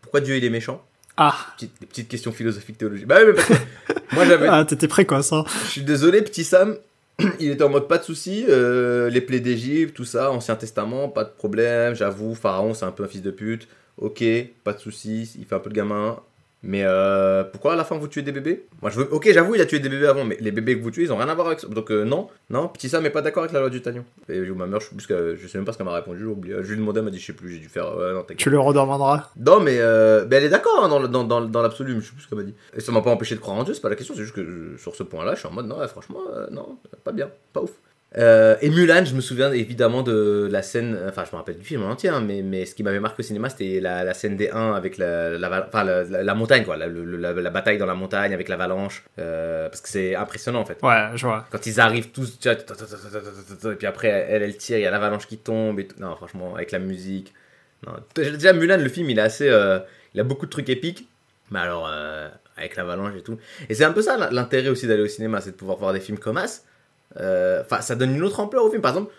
pourquoi 0.00 0.20
Dieu 0.20 0.36
il 0.36 0.44
est 0.44 0.50
méchant? 0.50 0.84
Ah, 1.16 1.34
Petite- 1.56 1.72
Des 1.80 1.86
petites 1.86 2.08
questions 2.08 2.32
philosophiques 2.32 2.78
théologiques. 2.78 3.06
Bah 3.08 3.16
oui, 3.20 3.26
mais 3.28 3.32
parce 3.34 3.48
que 3.48 3.54
moi 4.14 4.24
j'avais. 4.26 4.46
ah 4.48 4.64
t'étais 4.64 4.88
précoce, 4.88 5.32
hein. 5.32 5.44
Je 5.64 5.70
suis 5.70 5.82
désolé, 5.82 6.22
petit 6.22 6.44
Sam. 6.44 6.76
Il 7.40 7.50
était 7.50 7.64
en 7.64 7.68
mode 7.68 7.88
pas 7.88 7.98
de 7.98 8.04
soucis, 8.04 8.44
euh, 8.48 9.10
les 9.10 9.20
plaies 9.20 9.40
d'Égypte, 9.40 9.94
tout 9.94 10.04
ça, 10.04 10.30
Ancien 10.30 10.56
Testament, 10.56 11.08
pas 11.08 11.24
de 11.24 11.30
problème, 11.30 11.94
j'avoue, 11.94 12.34
Pharaon 12.34 12.74
c'est 12.74 12.84
un 12.84 12.92
peu 12.92 13.04
un 13.04 13.08
fils 13.08 13.22
de 13.22 13.30
pute, 13.30 13.68
ok, 13.96 14.22
pas 14.64 14.72
de 14.72 14.78
soucis, 14.78 15.32
il 15.38 15.44
fait 15.44 15.54
un 15.54 15.60
peu 15.60 15.70
de 15.70 15.74
gamin, 15.74 16.20
mais 16.62 16.82
euh, 16.84 17.44
pourquoi 17.44 17.72
à 17.72 17.76
la 17.76 17.84
fin 17.84 17.96
vous 17.96 18.08
tuez 18.08 18.22
des 18.22 18.32
bébés? 18.32 18.66
Moi 18.82 18.90
je 18.90 18.98
veux, 19.00 19.12
ok, 19.12 19.30
j'avoue, 19.32 19.54
il 19.54 19.60
a 19.60 19.66
tué 19.66 19.78
des 19.80 19.88
bébés 19.88 20.06
avant, 20.06 20.24
mais 20.24 20.36
les 20.40 20.50
bébés 20.50 20.76
que 20.78 20.82
vous 20.82 20.90
tuez 20.90 21.04
ils 21.04 21.12
ont 21.12 21.16
rien 21.16 21.28
à 21.28 21.34
voir 21.34 21.46
avec 21.46 21.60
ça, 21.60 21.68
donc 21.68 21.90
euh, 21.90 22.04
non, 22.04 22.28
non, 22.50 22.68
petit 22.68 22.88
Sam 22.88 23.04
est 23.06 23.10
pas 23.10 23.22
d'accord 23.22 23.42
avec 23.44 23.52
la 23.54 23.60
loi 23.60 23.70
du 23.70 23.80
Talion. 23.82 24.04
Et 24.28 24.40
ma 24.40 24.66
mère, 24.66 24.80
je, 24.80 25.06
que- 25.06 25.36
je 25.36 25.46
sais 25.48 25.58
même 25.58 25.64
pas 25.64 25.72
ce 25.72 25.78
qu'elle 25.78 25.86
m'a 25.86 25.94
répondu, 25.94 26.18
j'ai 26.20 26.24
oublié, 26.26 26.54
je 26.60 26.66
lui 26.68 26.74
ai 26.74 26.76
demandé, 26.76 26.98
elle 26.98 27.04
m'a 27.06 27.10
dit 27.10 27.18
je 27.18 27.26
sais 27.26 27.32
plus, 27.32 27.50
j'ai 27.52 27.58
dû 27.58 27.68
faire, 27.68 27.96
ouais, 27.96 28.12
non. 28.12 28.24
Tu 28.36 28.50
le 28.50 28.58
redemanderas. 28.60 29.30
Non, 29.38 29.60
mais, 29.60 29.78
euh, 29.80 30.26
mais 30.30 30.36
elle 30.36 30.44
est 30.44 30.48
d'accord 30.50 30.84
hein, 30.84 30.88
dans, 30.88 31.00
dans, 31.08 31.24
dans, 31.24 31.40
dans 31.40 31.62
l'absolu, 31.62 31.94
mais 31.94 32.00
je 32.00 32.06
sais 32.06 32.12
plus 32.12 32.22
ce 32.22 32.28
qu'elle 32.28 32.38
m'a 32.38 32.44
dit. 32.44 32.54
Et 32.76 32.80
ça 32.80 32.92
m'a 32.92 33.00
pas 33.00 33.10
empêché 33.10 33.34
de 33.34 33.40
croire 33.40 33.56
en 33.56 33.64
Dieu, 33.64 33.74
c'est 33.74 33.80
pas 33.80 33.88
la 33.88 33.96
question, 33.96 34.14
c'est 34.14 34.22
juste 34.22 34.34
que 34.34 34.40
euh, 34.40 34.76
sur 34.78 34.94
ce 34.94 35.02
point-là, 35.02 35.34
je 35.34 35.40
suis 35.40 35.48
en 35.48 35.52
mode 35.52 35.66
non, 35.66 35.78
ouais, 35.78 35.88
franchement, 35.88 36.20
euh, 36.34 36.46
non, 36.50 36.76
pas 37.04 37.12
bien, 37.12 37.30
pas 37.52 37.62
ouf. 37.62 37.70
Euh, 38.18 38.56
et 38.60 38.70
Mulan, 38.70 39.04
je 39.04 39.14
me 39.14 39.20
souviens 39.20 39.52
évidemment 39.52 40.02
de 40.02 40.48
la 40.50 40.62
scène, 40.62 40.98
enfin 41.08 41.24
je 41.24 41.30
me 41.30 41.36
rappelle 41.36 41.58
du 41.58 41.64
film 41.64 41.84
en 41.84 41.90
entier, 41.90 42.08
hein, 42.08 42.20
mais, 42.20 42.42
mais 42.42 42.66
ce 42.66 42.74
qui 42.74 42.82
m'avait 42.82 42.98
marqué 42.98 43.20
au 43.20 43.22
cinéma 43.22 43.48
c'était 43.50 43.78
la, 43.78 44.12
scène 44.14 44.36
des 44.36 44.50
1 44.50 44.72
avec 44.72 44.98
la, 44.98 45.38
la, 45.38 45.66
enfin, 45.68 45.84
la 45.84 46.34
montagne, 46.34 46.64
quoi, 46.64 46.76
la, 46.76 47.50
bataille 47.50 47.78
dans 47.78 47.86
la 47.86 47.94
montagne 47.94 48.34
avec 48.34 48.48
l'avalanche, 48.48 49.04
euh, 49.20 49.68
parce 49.68 49.80
que 49.80 49.88
c'est 49.88 50.16
impressionnant 50.16 50.60
en 50.60 50.64
fait. 50.64 50.78
Ouais, 50.82 51.10
je 51.14 51.24
vois. 51.24 51.46
Quand 51.50 51.64
ils 51.66 51.78
arrivent 51.78 52.10
tous, 52.10 52.36
et 52.44 53.76
puis 53.76 53.86
après 53.86 54.08
elle, 54.08 54.42
elle 54.42 54.56
tire, 54.56 54.78
il 54.78 54.82
y 54.82 54.86
a 54.86 54.90
l'avalanche 54.90 55.28
qui 55.28 55.38
tombe, 55.38 55.78
et 55.78 55.86
tout. 55.86 55.96
non 56.00 56.16
franchement, 56.16 56.56
avec 56.56 56.72
la 56.72 56.80
musique. 56.80 57.32
Non. 57.86 57.92
Déjà 58.16 58.52
Mulan, 58.52 58.78
le 58.78 58.88
film, 58.88 59.08
il 59.08 59.18
est 59.20 59.22
assez, 59.22 59.48
euh, 59.48 59.78
il 60.14 60.20
a 60.20 60.24
beaucoup 60.24 60.46
de 60.46 60.50
trucs 60.50 60.68
épiques, 60.68 61.08
mais 61.52 61.60
alors 61.60 61.88
avec 62.56 62.74
l'avalanche 62.74 63.14
et 63.16 63.22
tout. 63.22 63.38
Et 63.68 63.74
c'est 63.74 63.84
un 63.84 63.92
peu 63.92 64.02
ça 64.02 64.30
l'intérêt 64.32 64.68
aussi 64.68 64.88
d'aller 64.88 65.02
au 65.02 65.08
cinéma, 65.08 65.40
c'est 65.40 65.52
de 65.52 65.56
pouvoir 65.56 65.78
voir 65.78 65.92
des 65.92 66.00
films 66.00 66.18
comme 66.18 66.36
As 66.36 66.64
euh, 67.18 67.62
Enfin, 67.64 67.80
ça 67.80 67.94
donne 67.96 68.14
une 68.14 68.22
autre 68.22 68.40
ampleur 68.40 68.64
au 68.64 68.70
film. 68.70 68.82
Par 68.82 68.92
exemple, 68.92 69.12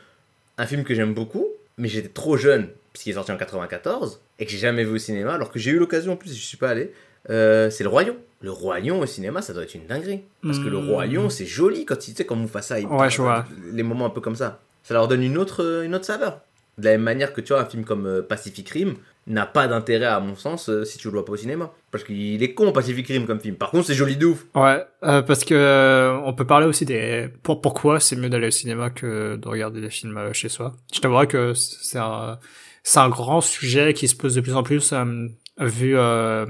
un 0.58 0.66
film 0.66 0.84
que 0.84 0.94
j'aime 0.94 1.14
beaucoup, 1.14 1.48
mais 1.78 1.88
j'étais 1.88 2.10
trop 2.10 2.38
jeune 2.38 2.68
puisqu'il 2.94 3.12
est 3.12 3.14
sorti 3.14 3.32
en 3.32 3.38
94 3.38 4.20
et 4.40 4.46
que 4.46 4.52
j'ai 4.52 4.58
jamais 4.58 4.84
vu 4.84 4.96
au 4.96 4.98
cinéma, 4.98 5.34
alors 5.34 5.50
que 5.52 5.60
j'ai 5.60 5.72
eu 5.72 5.78
l'occasion 5.80 6.14
en 6.14 6.16
plus, 6.18 6.36
je 6.36 6.42
suis 6.46 6.58
pas 6.58 6.70
allé. 6.70 6.92
euh, 7.30 7.70
c'est 7.70 7.84
le 7.84 7.90
Lion. 7.90 8.16
Le 8.42 8.52
Lion 8.82 9.00
au 9.00 9.06
cinéma, 9.06 9.42
ça 9.42 9.54
doit 9.54 9.64
être 9.64 9.76
une 9.76 9.86
dinguerie. 9.86 10.22
Parce 10.42 10.58
que 10.60 10.68
le 10.68 10.78
Hmm. 10.80 10.90
Roi 10.90 11.06
Lion, 11.06 11.30
c'est 11.30 11.46
joli 11.46 11.86
quand 11.86 11.96
tu 11.98 12.12
sais, 12.12 12.26
quand 12.26 12.36
Mufasa, 12.36 12.80
il 12.80 12.88
Ouais, 12.88 13.10
je 13.10 13.22
vois. 13.22 13.46
les 13.72 13.84
moments 13.84 14.06
un 14.08 14.10
peu 14.10 14.20
comme 14.22 14.36
ça. 14.36 14.60
Ça 14.84 14.94
leur 14.96 15.08
donne 15.08 15.22
une 15.24 15.38
autre, 15.38 15.84
une 15.86 15.94
autre 15.96 16.06
saveur. 16.06 16.42
De 16.80 16.86
la 16.86 16.92
même 16.92 17.02
manière 17.04 17.34
que 17.34 17.40
tu 17.42 17.54
vois, 17.54 17.62
un 17.62 17.66
film 17.66 17.84
comme 17.86 18.08
euh, 18.08 18.22
Pacific 18.24 18.68
Rim 18.70 18.96
n'a 19.28 19.46
pas 19.46 19.68
d'intérêt, 19.68 20.06
à 20.08 20.20
mon 20.20 20.36
sens, 20.36 20.70
euh, 20.70 20.84
si 20.84 20.98
tu 20.98 21.08
le 21.08 21.14
vois 21.14 21.26
pas 21.26 21.34
au 21.34 21.38
cinéma. 21.38 21.72
Parce 21.92 22.04
qu'il 22.04 22.42
est 22.42 22.54
con, 22.54 22.72
Pacific 22.72 23.08
Rim, 23.08 23.26
comme 23.28 23.40
film. 23.40 23.56
Par 23.56 23.70
contre, 23.72 23.86
c'est 23.88 23.94
joli 23.94 24.16
de 24.18 24.26
ouf. 24.28 24.46
Ouais, 24.56 24.84
euh, 25.04 25.22
parce 25.22 25.44
que 25.44 25.54
euh, 25.54 26.18
on 26.26 26.34
peut 26.34 26.46
parler 26.46 26.66
aussi 26.66 26.86
des 26.86 27.30
pour, 27.44 27.62
pourquoi 27.62 28.00
c'est 28.00 28.16
mieux 28.16 28.30
d'aller 28.30 28.48
au 28.48 28.52
cinéma 28.52 28.90
que 28.90 29.36
de 29.36 29.48
regarder 29.48 29.80
des 29.82 29.90
films 29.90 30.18
euh, 30.18 30.34
chez 30.34 30.50
soi. 30.50 30.74
Je 30.94 31.00
t'avouerais 31.00 31.28
que 31.28 31.54
c'est 31.54 32.00
un 32.00 32.40
c'est 32.84 33.00
un 33.00 33.10
grand 33.10 33.42
sujet 33.42 33.94
qui 33.94 34.08
se 34.08 34.16
pose 34.16 34.34
de 34.36 34.42
plus 34.42 34.56
en 34.56 34.64
plus 34.64 34.92
euh, 34.94 35.28
vu 35.60 35.96
euh, 35.98 36.46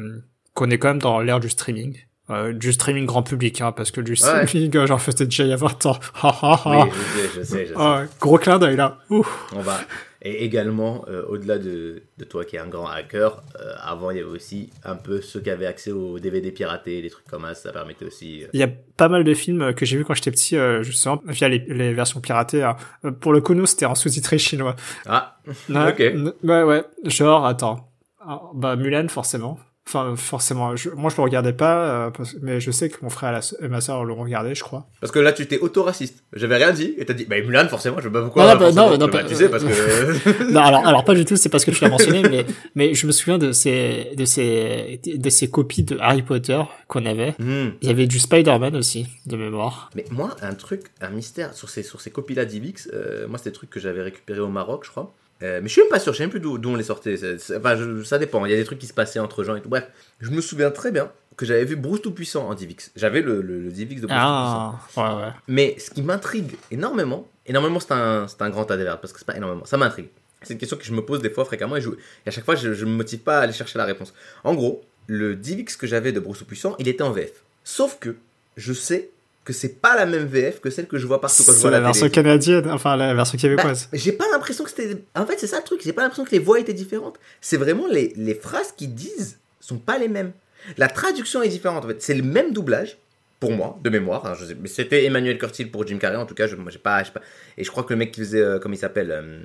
qu'on 0.54 0.70
est 0.70 0.78
quand 0.78 0.88
même 0.90 1.02
dans 1.02 1.20
l'ère 1.20 1.40
du 1.42 1.50
streaming. 1.50 1.98
Euh, 2.30 2.54
du 2.54 2.72
streaming 2.72 3.06
grand 3.06 3.24
public, 3.24 3.60
hein, 3.60 3.74
parce 3.74 3.92
que 3.92 4.00
du 4.00 4.12
Ouais. 4.12 4.46
streaming, 4.46 4.78
euh, 4.78 4.86
j'en 4.88 4.98
faisais 4.98 5.26
déjà 5.26 5.44
il 5.44 5.50
y 5.50 5.54
a 5.54 5.58
20 5.58 5.86
ans. 5.88 6.00
Ha, 6.24 6.30
ha, 6.42 6.62
ha. 6.64 6.84
Oui, 6.86 6.90
je 6.94 7.02
sais, 7.02 7.30
je 7.36 7.44
sais, 7.44 7.66
je 7.66 7.74
sais. 7.74 8.10
Gros 8.22 8.38
clin 8.38 8.58
d'œil 8.60 8.78
là. 8.78 9.00
Ouh. 9.10 9.28
On 9.54 9.60
va. 9.60 9.82
Et 10.24 10.44
également, 10.46 11.04
euh, 11.08 11.24
au-delà 11.28 11.58
de, 11.58 12.04
de 12.18 12.24
toi 12.26 12.46
qui 12.46 12.56
es 12.56 12.60
un 12.60 12.68
grand 12.68 12.86
hacker, 12.88 13.42
euh, 13.60 13.74
avant 13.82 14.12
il 14.12 14.18
y 14.18 14.20
avait 14.20 14.30
aussi 14.30 14.70
un 14.84 14.96
peu 14.96 15.20
ceux 15.20 15.40
qui 15.42 15.50
avaient 15.50 15.66
accès 15.66 15.92
aux 15.92 16.20
DVD 16.20 16.52
piratés, 16.52 17.02
des 17.02 17.10
trucs 17.10 17.26
comme 17.26 17.42
ça, 17.46 17.56
ça 17.56 17.72
permettait 17.72 18.06
aussi. 18.06 18.44
euh, 18.44 18.48
Il 18.54 18.60
y 18.60 18.64
a 18.64 18.70
pas 18.98 19.10
mal 19.10 19.24
de 19.24 19.34
films 19.34 19.74
que 19.74 19.84
j'ai 19.84 19.98
vus 19.98 20.06
quand 20.06 20.14
j'étais 20.14 20.30
petit, 20.30 20.58
euh, 20.58 20.84
justement, 20.84 21.20
via 21.26 21.50
les, 21.50 21.58
les 21.68 21.94
versions 21.96 22.22
piratées. 22.22 22.62
hein. 22.62 22.76
Euh, 23.04 23.10
Pour 23.12 23.34
le 23.34 23.42
coup, 23.42 23.56
nous, 23.56 23.66
c'était 23.66 23.86
en 23.88 23.96
sous-titré 23.96 24.38
chinois. 24.38 24.76
Ah, 25.08 25.40
Ok. 25.70 26.04
Ouais, 26.44 26.64
ouais. 26.64 26.84
Genre, 27.06 27.46
attends. 27.48 27.90
Ah, 28.20 28.42
Bah, 28.54 28.76
Mulan, 28.76 29.08
forcément. 29.08 29.58
Enfin, 29.88 30.16
forcément. 30.16 30.76
Je- 30.76 30.92
moi, 30.92 31.10
je 31.10 31.18
le 31.18 31.24
regardais 31.24 31.54
pas, 31.54 32.06
euh, 32.08 32.10
parce- 32.12 32.36
mais 32.42 32.62
je 32.62 32.70
sais 32.70 32.88
que 32.90 32.98
mon 33.02 33.10
frère 33.10 33.32
et, 33.32 33.34
la 33.34 33.42
so- 33.42 33.56
et 33.62 33.68
ma 33.68 33.82
soeur 33.82 34.06
l'ont 34.06 34.16
regardé, 34.16 34.54
je 34.54 34.64
crois. 34.64 34.88
parce 35.02 35.12
que 35.12 35.18
là 35.20 35.34
tu 35.34 35.48
t'es 35.48 35.58
auto-raciste. 35.58 36.24
J'avais 36.34 36.56
rien 36.58 36.72
dit 36.72 36.94
et 36.98 37.06
t'as 37.06 37.14
dit, 37.16 37.26
bah 37.26 37.42
Mulan 37.42 37.68
forcément, 37.68 37.98
je 38.00 38.04
veux 38.04 38.12
pas 38.12 38.22
pourquoi. 38.22 38.44
Non, 38.44 38.50
non, 38.54 38.56
bah, 38.60 38.66
forcément. 38.68 38.90
non, 38.92 38.98
non, 39.00 39.08
pas- 39.10 39.24
tu 39.24 39.36
sais, 39.36 39.50
parce 39.50 39.64
que. 39.64 40.52
non, 40.54 40.62
alors, 40.62 40.86
alors 40.86 41.04
pas 41.04 41.16
du 41.16 41.26
tout, 41.26 41.36
c'est 41.36 41.50
parce 41.50 41.66
que 41.66 41.72
tu 41.72 41.84
l'as 41.84 41.90
mentionné, 41.90 42.22
mais, 42.30 42.46
mais 42.76 42.94
je 42.94 43.08
me 43.08 43.12
souviens 43.12 43.40
de 43.40 43.52
ces, 43.52 44.12
de 44.16 44.24
ces, 44.24 45.02
de 45.04 45.30
ces 45.30 45.50
copies 45.50 45.84
de 45.84 45.98
Harry 46.00 46.22
Potter 46.22 46.62
qu'on 46.88 47.06
avait. 47.08 47.32
Hmm. 47.40 47.72
Il 47.82 47.88
y 47.88 47.92
avait 47.92 48.08
du 48.08 48.20
Spider-Man 48.20 48.76
aussi, 48.76 49.08
de 49.26 49.36
mémoire. 49.36 49.90
Mais 49.96 50.06
moi, 50.12 50.36
un 50.44 50.54
truc, 50.54 50.84
un 51.02 51.10
mystère 51.10 51.54
sur 51.56 51.70
ces, 51.70 51.82
sur 51.84 52.02
ces 52.02 52.12
copies-là 52.12 52.46
d'Ivix, 52.46 52.88
euh, 52.94 53.28
moi, 53.28 53.40
c'est 53.40 53.50
des 53.50 53.56
trucs 53.56 53.72
que 53.72 53.80
j'avais 53.80 54.04
récupérés 54.04 54.40
au 54.42 54.48
Maroc, 54.48 54.84
je 54.86 54.92
crois. 54.92 55.14
Euh, 55.44 55.60
mais 55.62 55.68
je 55.68 55.74
suis 55.74 55.82
même 55.82 55.90
pas 55.90 56.00
sûr, 56.00 56.14
je 56.14 56.18
sais 56.18 56.24
même 56.24 56.30
plus 56.30 56.40
d'où 56.40 56.60
on 56.66 56.76
les 56.76 56.84
sortait. 56.84 57.16
Enfin, 57.58 57.76
je- 57.76 58.04
ça 58.04 58.18
dépend, 58.20 58.46
il 58.46 58.52
y 58.52 58.54
a 58.54 58.58
des 58.58 58.64
trucs 58.64 58.80
qui 58.80 58.88
se 58.88 58.94
passaient 58.94 59.20
entre 59.20 59.44
gens 59.44 59.56
et 59.56 59.62
tout. 59.62 59.70
Bref, 59.70 59.88
je 60.20 60.30
me 60.30 60.40
souviens 60.42 60.70
très 60.72 60.92
bien 60.92 61.12
que 61.38 61.46
j'avais 61.46 61.66
vu 61.66 61.76
Bruce 61.76 62.02
Tout-Puissant 62.02 62.48
en 62.48 62.54
Divix. 62.54 62.92
J'avais 62.96 63.22
le, 63.22 63.42
le, 63.42 63.64
de 63.64 63.70
Bruce 63.70 63.88
Tout-Puissant. 64.02 64.08
Ah, 64.12 64.80
ouais, 64.98 65.24
ouais. 65.26 65.32
Mais 65.48 65.76
ce 65.80 65.90
qui 65.90 66.02
m'intrigue 66.04 66.56
énormément, 66.70 67.28
énormément 67.48 67.80
c'est 67.80 67.92
un, 67.94 68.28
c'est 68.28 68.42
un 68.42 68.50
grand 68.50 68.70
adverbe 68.70 69.00
parce 69.02 69.14
que 69.14 69.20
c'est 69.20 69.26
pas 69.26 69.36
énormément, 69.38 69.66
ça 69.66 69.78
m'intrigue. 69.78 70.10
C'est 70.44 70.54
une 70.54 70.60
question 70.60 70.78
que 70.78 70.84
je 70.84 70.94
me 70.94 71.02
pose 71.02 71.22
des 71.22 71.30
fois 71.30 71.46
fréquemment 71.46 71.76
et, 71.78 71.82
je- 71.82 71.90
et 71.90 72.28
à 72.28 72.32
chaque 72.32 72.46
fois 72.46 72.56
je, 72.56 72.74
je 72.74 72.86
me 72.86 72.92
motive 72.92 73.20
pas 73.20 73.40
à 73.40 73.42
aller 73.42 73.54
chercher 73.54 73.78
la 73.80 73.86
réponse. 73.86 74.14
En 74.44 74.54
gros, 74.56 74.82
le 75.08 75.36
Divix 75.36 75.76
que 75.78 75.88
j'avais 75.88 76.12
de 76.12 76.20
Bruce 76.20 76.40
Tout-Puissant, 76.40 76.76
il 76.80 76.88
était 76.88 77.04
en 77.04 77.12
VF. 77.12 77.32
Sauf 77.64 77.98
que 78.00 78.16
je 78.58 78.74
sais 78.74 79.10
que 79.44 79.54
c'est 79.54 79.82
pas 79.82 79.96
la 79.96 80.06
même 80.06 80.26
VF 80.26 80.60
que 80.62 80.70
celle 80.70 80.88
que 80.88 80.98
je 80.98 81.08
vois 81.08 81.20
partout 81.20 81.44
quand 81.44 81.52
je 81.52 81.58
C'est 81.58 81.62
vois 81.62 81.72
la 81.72 81.80
la, 81.80 81.86
version 81.86 82.06
télé. 82.08 82.14
canadienne, 82.24 82.70
enfin 82.70 82.96
la 82.96 83.14
version 83.14 83.38
Bah, 83.38 83.42
québécoise. 83.42 83.90
j'ai 83.92 84.12
pas 84.12 84.26
l'impression 84.32 84.64
que 84.64 84.70
c'était. 84.70 84.98
En 85.16 85.26
fait, 85.26 85.40
c'est 85.40 85.48
ça 85.48 85.58
le 85.58 85.64
truc. 85.64 85.82
J'ai 85.84 85.94
pas 85.94 86.04
l'impression 86.04 86.26
que 86.26 86.32
les 86.32 86.40
voix 86.40 86.60
étaient 86.60 86.74
différentes. 86.74 87.20
C'est 87.42 87.58
vraiment 87.58 87.88
les, 87.88 88.14
les 88.16 88.36
phrases 88.36 88.72
qu'ils 88.72 88.94
disent 88.94 89.40
sont 89.60 89.78
pas 89.80 89.98
les 89.98 90.08
mêmes. 90.08 90.32
La 90.78 90.88
traduction 90.90 91.42
est 91.42 91.48
différente. 91.50 91.86
En 91.86 91.88
fait, 91.88 92.02
c'est 92.02 92.14
le 92.14 92.22
même 92.24 92.54
doublage 92.54 92.98
pour 93.40 93.52
moi, 93.52 93.80
de 93.84 93.90
mémoire. 93.90 94.26
hein, 94.28 94.34
je 94.40 94.54
c'était 94.68 95.06
Emmanuel 95.06 95.40
Curtil 95.40 95.66
pour 95.72 95.88
Jim 95.88 95.98
Carrey. 95.98 96.18
En 96.18 96.28
tout 96.28 96.36
cas, 96.36 96.46
je, 96.46 96.56
moi, 96.56 96.70
j'ai 96.72 96.78
pas, 96.78 97.04
pas. 97.06 97.22
Et 97.58 97.64
je 97.64 97.72
crois 97.72 97.84
que 97.84 97.94
le 97.94 97.98
mec 97.98 98.12
qui 98.12 98.20
faisait, 98.20 98.40
euh, 98.42 98.60
comme 98.60 98.74
il 98.74 98.78
s'appelle, 98.78 99.10
euh, 99.12 99.40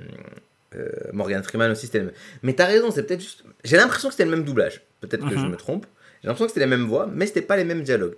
euh, 0.75 0.89
Morgan 1.13 1.41
Freeman 1.43 1.71
aussi, 1.71 1.87
c'était 1.87 1.99
le 1.99 2.05
même. 2.05 2.13
Mais 2.43 2.53
t'as 2.53 2.65
raison, 2.65 2.91
c'est 2.91 3.01
peut-être 3.03 3.21
juste. 3.21 3.43
J'ai 3.63 3.77
l'impression 3.77 4.09
que 4.09 4.13
c'était 4.13 4.25
le 4.25 4.31
même 4.31 4.43
doublage. 4.43 4.81
Peut-être 5.01 5.27
que 5.27 5.33
je 5.35 5.39
Mhm. 5.39 5.49
me 5.51 5.55
trompe. 5.57 5.87
J'ai 6.21 6.27
l'impression 6.27 6.45
que 6.45 6.51
c'était 6.51 6.65
les 6.65 6.69
mêmes 6.69 6.85
voix, 6.87 7.09
mais 7.11 7.25
c'était 7.25 7.41
pas 7.41 7.57
les 7.57 7.63
mêmes 7.63 7.81
dialogues. 7.81 8.15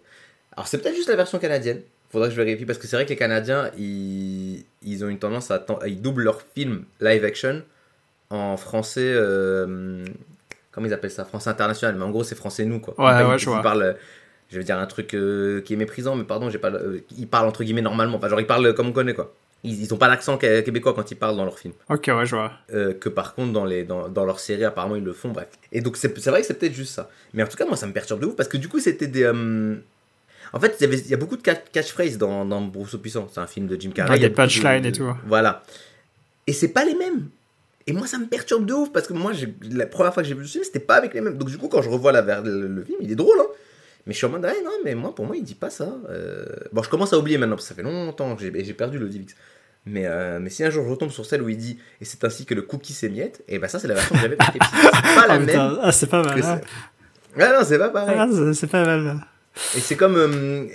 Alors 0.55 0.67
c'est 0.67 0.77
peut-être 0.79 0.95
juste 0.95 1.09
la 1.09 1.15
version 1.15 1.39
canadienne. 1.39 1.81
Faudrait 2.11 2.29
que 2.29 2.35
je 2.35 2.41
vérifie 2.41 2.65
parce 2.65 2.79
que 2.79 2.87
c'est 2.87 2.95
vrai 2.95 3.05
que 3.05 3.11
les 3.11 3.15
Canadiens, 3.15 3.69
ils, 3.77 4.65
ils 4.81 5.05
ont 5.05 5.09
une 5.09 5.19
tendance 5.19 5.51
à, 5.51 5.63
ils 5.85 6.01
doublent 6.01 6.23
leurs 6.23 6.41
films 6.55 6.85
live 7.01 7.23
action 7.23 7.61
en 8.31 8.57
français. 8.57 9.11
euh, 9.13 10.03
comment 10.71 10.87
ils 10.87 10.93
appellent 10.93 11.11
ça? 11.11 11.23
Français 11.25 11.51
international. 11.51 11.95
Mais 11.95 12.03
en 12.03 12.09
gros, 12.09 12.23
c'est 12.23 12.33
français 12.35 12.65
nous 12.65 12.79
quoi. 12.79 12.95
Ouais, 12.99 13.23
ouais, 13.23 13.35
ils, 13.35 13.39
je 13.39 13.45
ils 13.45 13.49
vois. 13.49 13.61
parlent, 13.61 13.83
euh, 13.83 13.93
je 14.49 14.57
vais 14.57 14.63
dire 14.63 14.79
un 14.79 14.87
truc 14.87 15.13
euh, 15.13 15.61
qui 15.61 15.73
est 15.73 15.77
méprisant, 15.77 16.15
mais 16.15 16.23
pardon, 16.23 16.49
j'ai 16.49 16.57
pas. 16.57 16.71
euh, 16.71 17.01
ils 17.15 17.27
parlent 17.27 17.47
entre 17.47 17.63
guillemets 17.63 17.83
normalement. 17.83 18.17
Enfin, 18.17 18.27
genre 18.27 18.41
ils 18.41 18.47
parlent 18.47 18.73
comme 18.73 18.87
on 18.87 18.91
connaît 18.91 19.13
quoi. 19.13 19.31
Ils, 19.63 19.79
ils 19.83 19.93
ont 19.93 19.97
pas 19.97 20.07
l'accent 20.07 20.37
qué- 20.39 20.63
québécois 20.63 20.93
quand 20.95 21.11
ils 21.11 21.15
parlent 21.17 21.37
dans 21.37 21.45
leurs 21.45 21.59
films. 21.59 21.73
Ok, 21.89 22.07
ouais, 22.07 22.25
je 22.25 22.35
vois. 22.35 22.53
Euh, 22.73 22.93
que 22.95 23.09
par 23.09 23.35
contre 23.35 23.53
dans, 23.53 23.65
les, 23.65 23.83
dans, 23.83 24.09
dans 24.09 24.25
leurs 24.25 24.39
séries 24.39 24.63
apparemment 24.65 24.95
ils 24.95 25.03
le 25.03 25.13
font 25.13 25.29
bref 25.29 25.47
et 25.71 25.81
donc 25.81 25.97
c'est 25.97 26.17
c'est 26.19 26.29
vrai 26.31 26.41
que 26.41 26.47
c'est 26.47 26.53
peut-être 26.53 26.73
juste 26.73 26.93
ça 26.93 27.09
mais 27.33 27.41
en 27.43 27.47
tout 27.47 27.57
cas 27.57 27.65
moi 27.65 27.75
ça 27.75 27.87
me 27.87 27.93
perturbe 27.93 28.21
de 28.21 28.27
ouf 28.27 28.35
parce 28.35 28.47
que 28.47 28.57
du 28.57 28.67
coup 28.69 28.79
c'était 28.79 29.07
des 29.07 29.23
euh, 29.23 29.75
en 30.53 30.59
fait 30.59 30.75
il 30.81 31.09
y, 31.09 31.13
a 31.13 31.17
beaucoup 31.17 31.37
de 31.37 31.41
ca- 31.45 31.55
catchphrases 31.55 32.17
dans, 32.17 32.45
dans 32.45 32.61
Bruce 32.61 32.95
Puissant 33.01 33.27
c'est 33.31 33.39
un 33.39 33.47
film 33.47 33.67
de 33.67 33.79
Jim 33.79 33.91
Carrey 33.91 34.11
Ouais, 34.11 34.17
il 34.17 34.21
y 34.21 34.25
a 34.25 34.29
des 34.29 34.35
punchlines 34.35 34.85
et 34.85 34.91
tout. 34.91 35.05
voilà 35.27 35.63
et 36.47 36.53
c'est 36.53 36.69
pas 36.69 36.85
les 36.85 36.95
mêmes 36.95 37.29
et 37.87 37.93
moi 37.93 38.07
ça 38.07 38.17
me 38.17 38.25
perturbe 38.25 38.65
de 38.65 38.73
ouf 38.73 38.91
parce 38.91 39.07
que 39.07 39.13
moi 39.13 39.31
la 39.71 39.85
première 39.85 40.13
fois 40.13 40.23
que 40.23 40.29
j'ai 40.29 40.35
vu 40.35 40.41
le 40.41 40.47
film 40.47 40.63
c'était 40.63 40.79
pas 40.79 40.95
avec 40.95 41.13
les 41.13 41.21
mêmes 41.21 41.37
donc 41.37 41.49
du 41.49 41.57
coup 41.57 41.67
quand 41.67 41.81
je 41.81 41.89
revois 41.89 42.11
la, 42.11 42.41
le, 42.41 42.67
le 42.67 42.83
film 42.83 42.97
il 43.01 43.11
est 43.11 43.15
drôle 43.15 43.37
hein 43.39 43.47
mais 44.07 44.13
je 44.13 44.17
suis 44.17 44.25
en 44.25 44.29
mode, 44.29 44.45
ah 44.45 44.53
non, 44.63 44.71
mais 44.83 44.95
moi, 44.95 45.13
pour 45.13 45.25
moi, 45.27 45.35
il 45.35 45.43
dit 45.43 45.53
pas 45.53 45.69
ça. 45.69 45.93
Euh, 46.09 46.45
Bon, 46.71 46.81
je 46.81 46.89
commence 46.89 47.13
à 47.13 47.19
oublier 47.19 47.37
maintenant, 47.37 47.57
parce 47.57 47.65
que 47.67 47.69
ça 47.69 47.75
fait 47.75 47.83
longtemps 47.83 48.35
que 48.35 48.41
j'ai 48.41 48.73
perdu 48.73 48.97
le 48.97 49.07
DivX. 49.07 49.35
Mais, 49.85 50.07
euh, 50.07 50.39
mais 50.41 50.49
si 50.49 50.63
un 50.63 50.71
jour 50.71 50.83
je 50.85 50.89
retombe 50.89 51.11
sur 51.11 51.25
celle 51.27 51.43
où 51.43 51.49
il 51.49 51.57
dit 51.57 51.77
et 52.01 52.05
c'est 52.05 52.23
ainsi 52.23 52.45
que 52.45 52.55
le 52.55 52.63
cookie 52.63 52.93
s'émiette, 52.93 53.43
et 53.47 53.59
ben 53.59 53.67
ça 53.67 53.77
c'est 53.77 53.87
la 53.89 53.93
version 53.95 54.15
que 54.15 54.21
j'avais. 54.21 54.37
C'est 54.39 54.57
pas 54.57 55.27
la 55.27 55.33
Ah, 55.33 55.39
même. 55.39 55.77
ah, 55.83 55.91
c'est 55.91 56.07
pas 56.07 56.23
mal. 56.23 56.41
Ah 57.37 57.49
non, 57.59 57.63
c'est 57.65 57.77
pas 57.77 57.89
pareil. 57.89 58.15
Ah, 58.17 58.27
c'est 58.53 58.67
pas 58.67 58.83
mal. 58.85 59.19
Et 59.77 59.79
c'est 59.79 59.95
comme. 59.95 60.15
euh, 60.17 60.65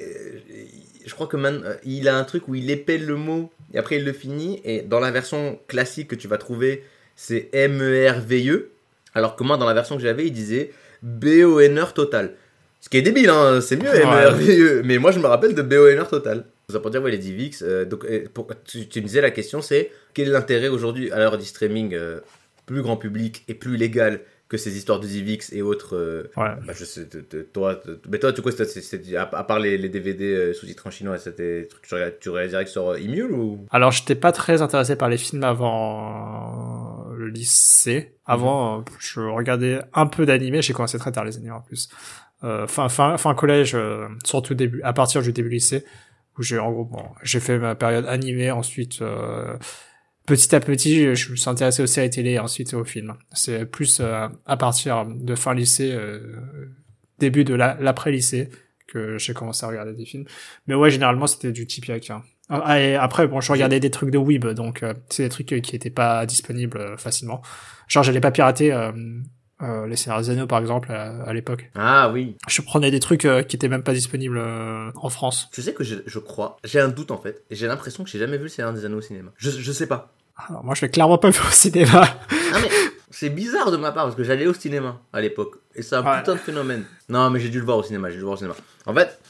je 1.06 1.12
crois 1.14 1.26
que 1.26 1.36
man- 1.36 1.62
euh, 1.64 1.74
il 1.84 2.08
a 2.08 2.16
un 2.16 2.24
truc 2.24 2.48
où 2.48 2.54
il 2.54 2.70
épelle 2.70 3.04
le 3.04 3.16
mot 3.16 3.50
et 3.74 3.78
après 3.78 3.96
il 3.96 4.04
le 4.04 4.12
finit. 4.12 4.60
Et 4.64 4.82
dans 4.82 5.00
la 5.00 5.10
version 5.10 5.58
classique 5.68 6.08
que 6.08 6.14
tu 6.14 6.28
vas 6.28 6.38
trouver, 6.38 6.84
c'est 7.16 7.48
M-E-R-V-E. 7.52 8.70
Alors 9.14 9.36
que 9.36 9.44
moi, 9.44 9.56
dans 9.56 9.66
la 9.66 9.74
version 9.74 9.96
que 9.96 10.02
j'avais, 10.02 10.26
il 10.26 10.32
disait 10.32 10.72
B-O-N-R 11.02 11.92
total. 11.94 12.34
Ce 12.80 12.88
qui 12.88 12.96
est 12.98 13.02
débile, 13.02 13.30
hein, 13.30 13.60
c'est 13.60 13.76
mieux 13.76 13.90
Ouais. 13.90 14.02
M-E-R-V-E. 14.02 14.82
Mais 14.84 14.98
moi, 14.98 15.10
je 15.12 15.18
me 15.18 15.26
rappelle 15.26 15.54
de 15.54 15.62
B-O-N-R 15.62 16.08
total. 16.08 16.44
Ça 16.70 16.80
pour 16.80 16.90
dire, 16.90 17.02
ouais, 17.02 17.10
les 17.10 17.18
DivX. 17.18 17.62
euh, 17.62 17.84
donc, 17.84 18.04
pour- 18.32 18.48
tu, 18.66 18.88
tu 18.88 19.00
me 19.00 19.06
disais, 19.06 19.20
la 19.20 19.30
question 19.30 19.60
c'est 19.60 19.90
quel 20.14 20.28
est 20.28 20.32
l'intérêt 20.32 20.68
aujourd'hui, 20.68 21.10
à 21.12 21.18
l'heure 21.18 21.36
du 21.38 21.44
streaming 21.44 21.94
euh, 21.94 22.20
plus 22.66 22.80
grand 22.82 22.96
public 22.96 23.44
et 23.48 23.54
plus 23.54 23.76
légal 23.76 24.20
que 24.48 24.56
ces 24.58 24.76
histoires 24.76 25.00
de 25.00 25.06
DivX 25.06 25.52
et 25.52 25.62
autres. 25.62 25.96
euh, 25.96 26.30
Ouais. 26.36 26.50
bah, 26.66 26.72
je 26.74 26.84
sais, 26.84 27.06
te- 27.08 27.18
te- 27.18 27.42
toi, 27.42 27.76
te- 27.76 27.98
mais 28.08 28.18
toi, 28.18 28.32
quoi, 28.32 28.52
c'était- 28.52 28.66
c'était- 28.82 29.16
à, 29.16 29.22
à 29.22 29.44
part 29.44 29.58
les, 29.58 29.78
les 29.78 29.88
DVD 29.88 30.24
euh, 30.34 30.52
sous-titres 30.52 30.86
en 30.86 30.90
chinois, 30.90 31.18
c'était 31.18 31.66
tu 31.82 31.94
tu 32.20 32.28
regardes 32.30 32.48
direct 32.50 32.68
sur 32.70 32.90
euh, 32.90 32.96
Emule 32.98 33.32
ou? 33.32 33.66
Alors, 33.70 33.90
j'étais 33.90 34.14
pas 34.14 34.32
très 34.32 34.60
intéressé 34.62 34.96
par 34.96 35.08
les 35.08 35.16
films 35.16 35.44
avant 35.44 37.06
le 37.16 37.28
lycée. 37.28 38.14
Avant, 38.26 38.80
euh, 38.80 38.82
je 38.98 39.20
regardais 39.20 39.80
un 39.92 40.06
peu 40.06 40.26
d'animé. 40.26 40.62
J'ai 40.62 40.72
commencé 40.72 40.98
très 40.98 41.12
tard 41.12 41.24
les 41.24 41.36
animés 41.36 41.50
en 41.52 41.60
plus. 41.60 41.88
Euh, 42.42 42.66
fin, 42.66 42.88
fin, 42.88 43.16
fin 43.16 43.34
collège, 43.34 43.74
euh, 43.74 44.06
surtout 44.24 44.54
début, 44.54 44.82
à 44.82 44.92
partir 44.92 45.22
du 45.22 45.32
début 45.32 45.48
lycée, 45.48 45.84
où 46.38 46.42
j'ai 46.42 46.58
en 46.58 46.70
gros, 46.72 46.84
bon, 46.84 47.02
j'ai 47.22 47.40
fait 47.40 47.58
ma 47.58 47.74
période 47.74 48.04
animée. 48.06 48.50
Ensuite, 48.50 49.00
euh, 49.00 49.56
petit 50.26 50.54
à 50.54 50.60
petit, 50.60 51.14
je 51.14 51.30
me 51.30 51.36
suis 51.36 51.50
intéressé 51.50 51.82
aux 51.82 51.86
séries 51.86 52.10
télé 52.10 52.32
et 52.32 52.38
ensuite 52.38 52.74
aux 52.74 52.84
films. 52.84 53.14
C'est 53.32 53.66
plus 53.66 53.98
euh, 54.00 54.28
à 54.46 54.56
partir 54.56 55.06
de 55.06 55.34
fin 55.34 55.54
lycée, 55.54 55.92
euh, 55.92 56.20
début 57.18 57.44
de 57.44 57.54
la- 57.54 57.76
l'après-lycée, 57.80 58.50
que 58.86 59.18
j'ai 59.18 59.34
commencé 59.34 59.64
à 59.64 59.68
regarder 59.68 59.92
des 59.92 60.04
films. 60.04 60.24
Mais 60.66 60.74
ouais, 60.74 60.90
généralement, 60.90 61.26
c'était 61.26 61.52
du 61.52 61.66
type 61.66 61.90
hein. 62.10 62.22
Ah, 62.50 62.78
et 62.78 62.94
après, 62.94 63.26
bon, 63.26 63.40
je 63.40 63.50
regardais 63.50 63.80
des 63.80 63.90
trucs 63.90 64.10
de 64.10 64.18
Weeb, 64.18 64.46
donc 64.48 64.82
euh, 64.82 64.92
c'est 65.08 65.22
des 65.22 65.28
trucs 65.30 65.52
euh, 65.52 65.60
qui 65.60 65.74
étaient 65.74 65.88
pas 65.90 66.26
disponibles 66.26 66.78
euh, 66.78 66.96
facilement. 66.98 67.40
Genre, 67.88 68.02
j'allais 68.02 68.20
pas 68.20 68.30
pirater 68.30 68.72
euh, 69.62 69.86
les 69.86 69.94
des 69.96 70.30
Anneaux, 70.30 70.46
par 70.46 70.58
exemple, 70.60 70.90
à, 70.92 71.22
à 71.24 71.32
l'époque. 71.32 71.70
Ah 71.74 72.10
oui. 72.12 72.36
Je 72.48 72.60
prenais 72.62 72.90
des 72.90 73.00
trucs 73.00 73.24
euh, 73.24 73.42
qui 73.42 73.56
étaient 73.56 73.68
même 73.68 73.82
pas 73.82 73.92
disponibles 73.92 74.38
euh, 74.38 74.90
en 74.96 75.08
France. 75.10 75.48
Tu 75.52 75.62
sais 75.62 75.72
que 75.74 75.84
je, 75.84 75.96
je 76.06 76.18
crois, 76.18 76.58
j'ai 76.64 76.80
un 76.80 76.88
doute 76.88 77.10
en 77.10 77.18
fait, 77.18 77.44
et 77.50 77.54
j'ai 77.54 77.66
l'impression 77.66 78.04
que 78.04 78.10
j'ai 78.10 78.18
jamais 78.18 78.36
vu 78.36 78.44
le 78.44 78.48
Seigneur 78.48 78.72
des 78.72 78.84
Anneaux 78.84 78.98
au 78.98 79.02
cinéma. 79.02 79.30
Je, 79.36 79.50
je 79.50 79.72
sais 79.72 79.86
pas. 79.86 80.12
Alors, 80.48 80.64
moi, 80.64 80.74
je 80.74 80.82
l'ai 80.82 80.90
clairement 80.90 81.18
pas 81.18 81.30
vu 81.30 81.40
au 81.40 81.50
cinéma. 81.52 82.02
Ah 82.52 82.58
mais 82.60 82.68
c'est 83.10 83.30
bizarre 83.30 83.70
de 83.70 83.76
ma 83.76 83.92
part 83.92 84.04
parce 84.04 84.16
que 84.16 84.24
j'allais 84.24 84.46
au 84.46 84.54
cinéma 84.54 85.00
à 85.12 85.20
l'époque 85.20 85.54
et 85.76 85.82
c'est 85.82 85.94
un 85.94 86.02
Ouais. 86.04 86.18
putain 86.18 86.32
de 86.34 86.38
phénomène. 86.40 86.84
Non 87.08 87.30
mais 87.30 87.38
j'ai 87.38 87.48
dû 87.48 87.60
le 87.60 87.64
voir 87.64 87.76
au 87.78 87.82
cinéma, 87.84 88.08
j'ai 88.08 88.14
dû 88.16 88.20
le 88.20 88.24
voir 88.26 88.34
au 88.34 88.38
cinéma. 88.38 88.56
En 88.86 88.94
fait, 88.94 89.20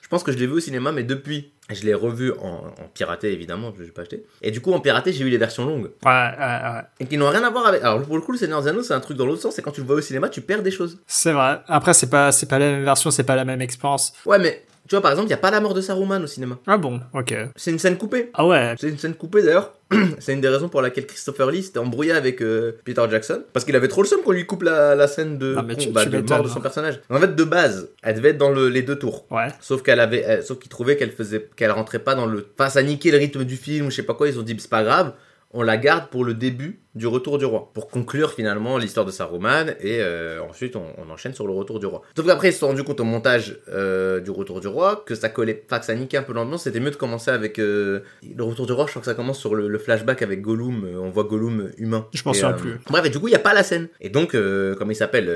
je 0.00 0.08
pense 0.08 0.22
que 0.22 0.32
je 0.32 0.38
l'ai 0.38 0.46
vu 0.46 0.54
au 0.54 0.60
cinéma 0.60 0.92
mais 0.92 1.02
depuis 1.02 1.52
je 1.70 1.82
l'ai 1.84 1.94
revu 1.94 2.32
en, 2.42 2.64
en 2.66 2.88
piraté 2.92 3.32
évidemment, 3.32 3.72
je 3.78 3.82
l'ai 3.84 3.90
pas 3.90 4.02
acheté. 4.02 4.24
Et 4.42 4.50
du 4.50 4.60
coup 4.60 4.72
en 4.72 4.80
piraté 4.80 5.12
j'ai 5.12 5.24
eu 5.24 5.30
les 5.30 5.38
versions 5.38 5.64
longues 5.64 5.90
Ouais, 6.04 6.10
ouais, 6.10 6.38
ouais. 6.38 6.82
et 7.00 7.06
qui 7.06 7.16
n'ont 7.16 7.30
rien 7.30 7.42
à 7.42 7.50
voir 7.50 7.66
avec. 7.66 7.82
Alors 7.82 8.02
pour 8.02 8.16
le 8.16 8.22
coup 8.22 8.32
le 8.32 8.38
Seigneur 8.38 8.66
Anneaux 8.66 8.82
c'est 8.82 8.92
un 8.94 9.00
truc 9.00 9.16
dans 9.16 9.24
l'autre 9.26 9.40
sens, 9.42 9.54
c'est 9.54 9.62
quand 9.62 9.70
tu 9.72 9.80
le 9.80 9.86
vois 9.86 9.96
au 9.96 10.00
cinéma 10.02 10.28
tu 10.28 10.40
perds 10.42 10.62
des 10.62 10.70
choses. 10.70 10.98
C'est 11.06 11.32
vrai. 11.32 11.60
Après, 11.66 11.94
c'est 11.94 12.10
pas, 12.10 12.32
c'est 12.32 12.46
pas 12.46 12.58
la 12.58 12.66
même 12.72 12.84
version, 12.84 13.10
c'est 13.10 13.24
pas 13.24 13.36
la 13.36 13.44
même 13.46 13.62
expérience. 13.62 14.12
Ouais 14.26 14.38
mais 14.38 14.62
tu 14.88 14.94
vois 14.94 15.00
par 15.02 15.10
exemple 15.12 15.28
il 15.28 15.30
y 15.30 15.34
a 15.34 15.38
pas 15.38 15.50
la 15.50 15.60
mort 15.60 15.74
de 15.74 15.80
Saruman 15.80 16.22
au 16.22 16.26
cinéma. 16.26 16.58
Ah 16.66 16.76
bon, 16.76 17.00
ok. 17.12 17.34
C'est 17.56 17.70
une 17.70 17.78
scène 17.78 17.96
coupée. 17.96 18.30
Ah 18.34 18.46
ouais. 18.46 18.74
C'est 18.78 18.88
une 18.88 18.98
scène 18.98 19.14
coupée 19.14 19.42
d'ailleurs. 19.42 19.72
c'est 20.18 20.32
une 20.32 20.40
des 20.40 20.48
raisons 20.48 20.68
pour 20.68 20.82
laquelle 20.82 21.06
Christopher 21.06 21.50
Lee 21.50 21.62
s'était 21.62 21.78
embrouillé 21.78 22.12
avec 22.12 22.42
euh, 22.42 22.72
Peter 22.84 23.02
Jackson. 23.10 23.42
Parce 23.52 23.64
qu'il 23.64 23.76
avait 23.76 23.88
trop 23.88 24.02
le 24.02 24.08
seum 24.08 24.20
qu'on 24.22 24.32
lui 24.32 24.46
coupe 24.46 24.62
la, 24.62 24.94
la 24.94 25.06
scène 25.08 25.38
de, 25.38 25.54
Ah, 25.58 25.62
mais 25.62 25.76
tu- 25.76 25.90
bah, 25.90 26.02
tu 26.04 26.10
de 26.10 26.16
m'étonnes, 26.16 26.36
mort 26.38 26.46
de 26.46 26.50
son 26.50 26.58
hein. 26.58 26.62
personnage. 26.62 27.00
En 27.10 27.18
fait, 27.20 27.34
de 27.34 27.44
base, 27.44 27.90
elle 28.02 28.16
devait 28.16 28.30
être 28.30 28.38
dans 28.38 28.50
le- 28.50 28.68
les 28.68 28.82
deux 28.82 28.96
tours. 28.98 29.26
Ouais. 29.30 29.48
Sauf 29.60 29.82
qu'elle 29.82 30.00
avait, 30.00 30.42
sauf 30.42 30.58
qu'ils 30.58 30.70
trouvaient 30.70 30.96
qu'elle 30.96 31.12
faisait, 31.12 31.48
qu'elle 31.56 31.70
rentrait 31.70 31.98
pas 32.00 32.14
dans 32.14 32.26
le. 32.26 32.46
Enfin, 32.58 32.70
ça 32.70 32.82
niquait 32.82 33.10
le 33.10 33.18
rythme 33.18 33.44
du 33.44 33.56
film 33.56 33.86
ou 33.86 33.90
je 33.90 33.96
sais 33.96 34.02
pas 34.02 34.14
quoi. 34.14 34.28
Ils 34.28 34.38
ont 34.38 34.42
dit 34.42 34.56
c'est 34.58 34.70
pas 34.70 34.82
grave. 34.84 35.12
On 35.52 35.62
la 35.62 35.76
garde 35.76 36.08
pour 36.10 36.24
le 36.24 36.34
début 36.34 36.80
du 36.94 37.06
retour 37.06 37.38
du 37.38 37.44
roi. 37.44 37.70
Pour 37.74 37.88
conclure 37.88 38.32
finalement 38.32 38.78
l'histoire 38.78 39.04
de 39.04 39.10
Saruman 39.10 39.74
et 39.80 40.00
euh, 40.00 40.40
ensuite 40.48 40.76
on, 40.76 40.84
on 40.98 41.10
enchaîne 41.10 41.34
sur 41.34 41.46
le 41.46 41.52
retour 41.52 41.80
du 41.80 41.86
roi. 41.86 42.02
Sauf 42.16 42.26
qu'après 42.26 42.50
ils 42.50 42.52
se 42.52 42.60
sont 42.60 42.68
rendus 42.68 42.84
compte 42.84 43.00
au 43.00 43.04
montage 43.04 43.58
euh, 43.68 44.20
du 44.20 44.30
retour 44.30 44.60
du 44.60 44.68
roi 44.68 45.02
que 45.04 45.14
ça 45.14 45.28
collait, 45.28 45.64
enfin 45.66 45.80
que 45.80 45.86
ça 45.86 45.94
niquait 45.94 46.18
un 46.18 46.22
peu 46.22 46.32
l'ambiance. 46.32 46.64
C'était 46.64 46.80
mieux 46.80 46.90
de 46.90 46.96
commencer 46.96 47.30
avec 47.30 47.58
euh, 47.58 48.00
le 48.22 48.44
retour 48.44 48.66
du 48.66 48.72
roi. 48.72 48.86
Je 48.86 48.90
crois 48.90 49.00
que 49.00 49.06
ça 49.06 49.14
commence 49.14 49.38
sur 49.38 49.54
le, 49.54 49.68
le 49.68 49.78
flashback 49.78 50.22
avec 50.22 50.40
Gollum. 50.40 50.86
on 50.96 51.10
voit 51.10 51.24
Gollum 51.24 51.70
humain. 51.78 52.06
Je 52.12 52.22
m'en 52.24 52.32
souviens 52.32 52.52
plus. 52.52 52.78
Bref, 52.88 53.04
et 53.04 53.10
du 53.10 53.18
coup, 53.18 53.26
il 53.28 53.32
n'y 53.32 53.36
a 53.36 53.40
pas 53.40 53.54
la 53.54 53.62
scène. 53.62 53.88
Et 54.00 54.08
donc, 54.08 54.36
comment 54.78 54.90
il 54.90 54.96
s'appelle 54.96 55.26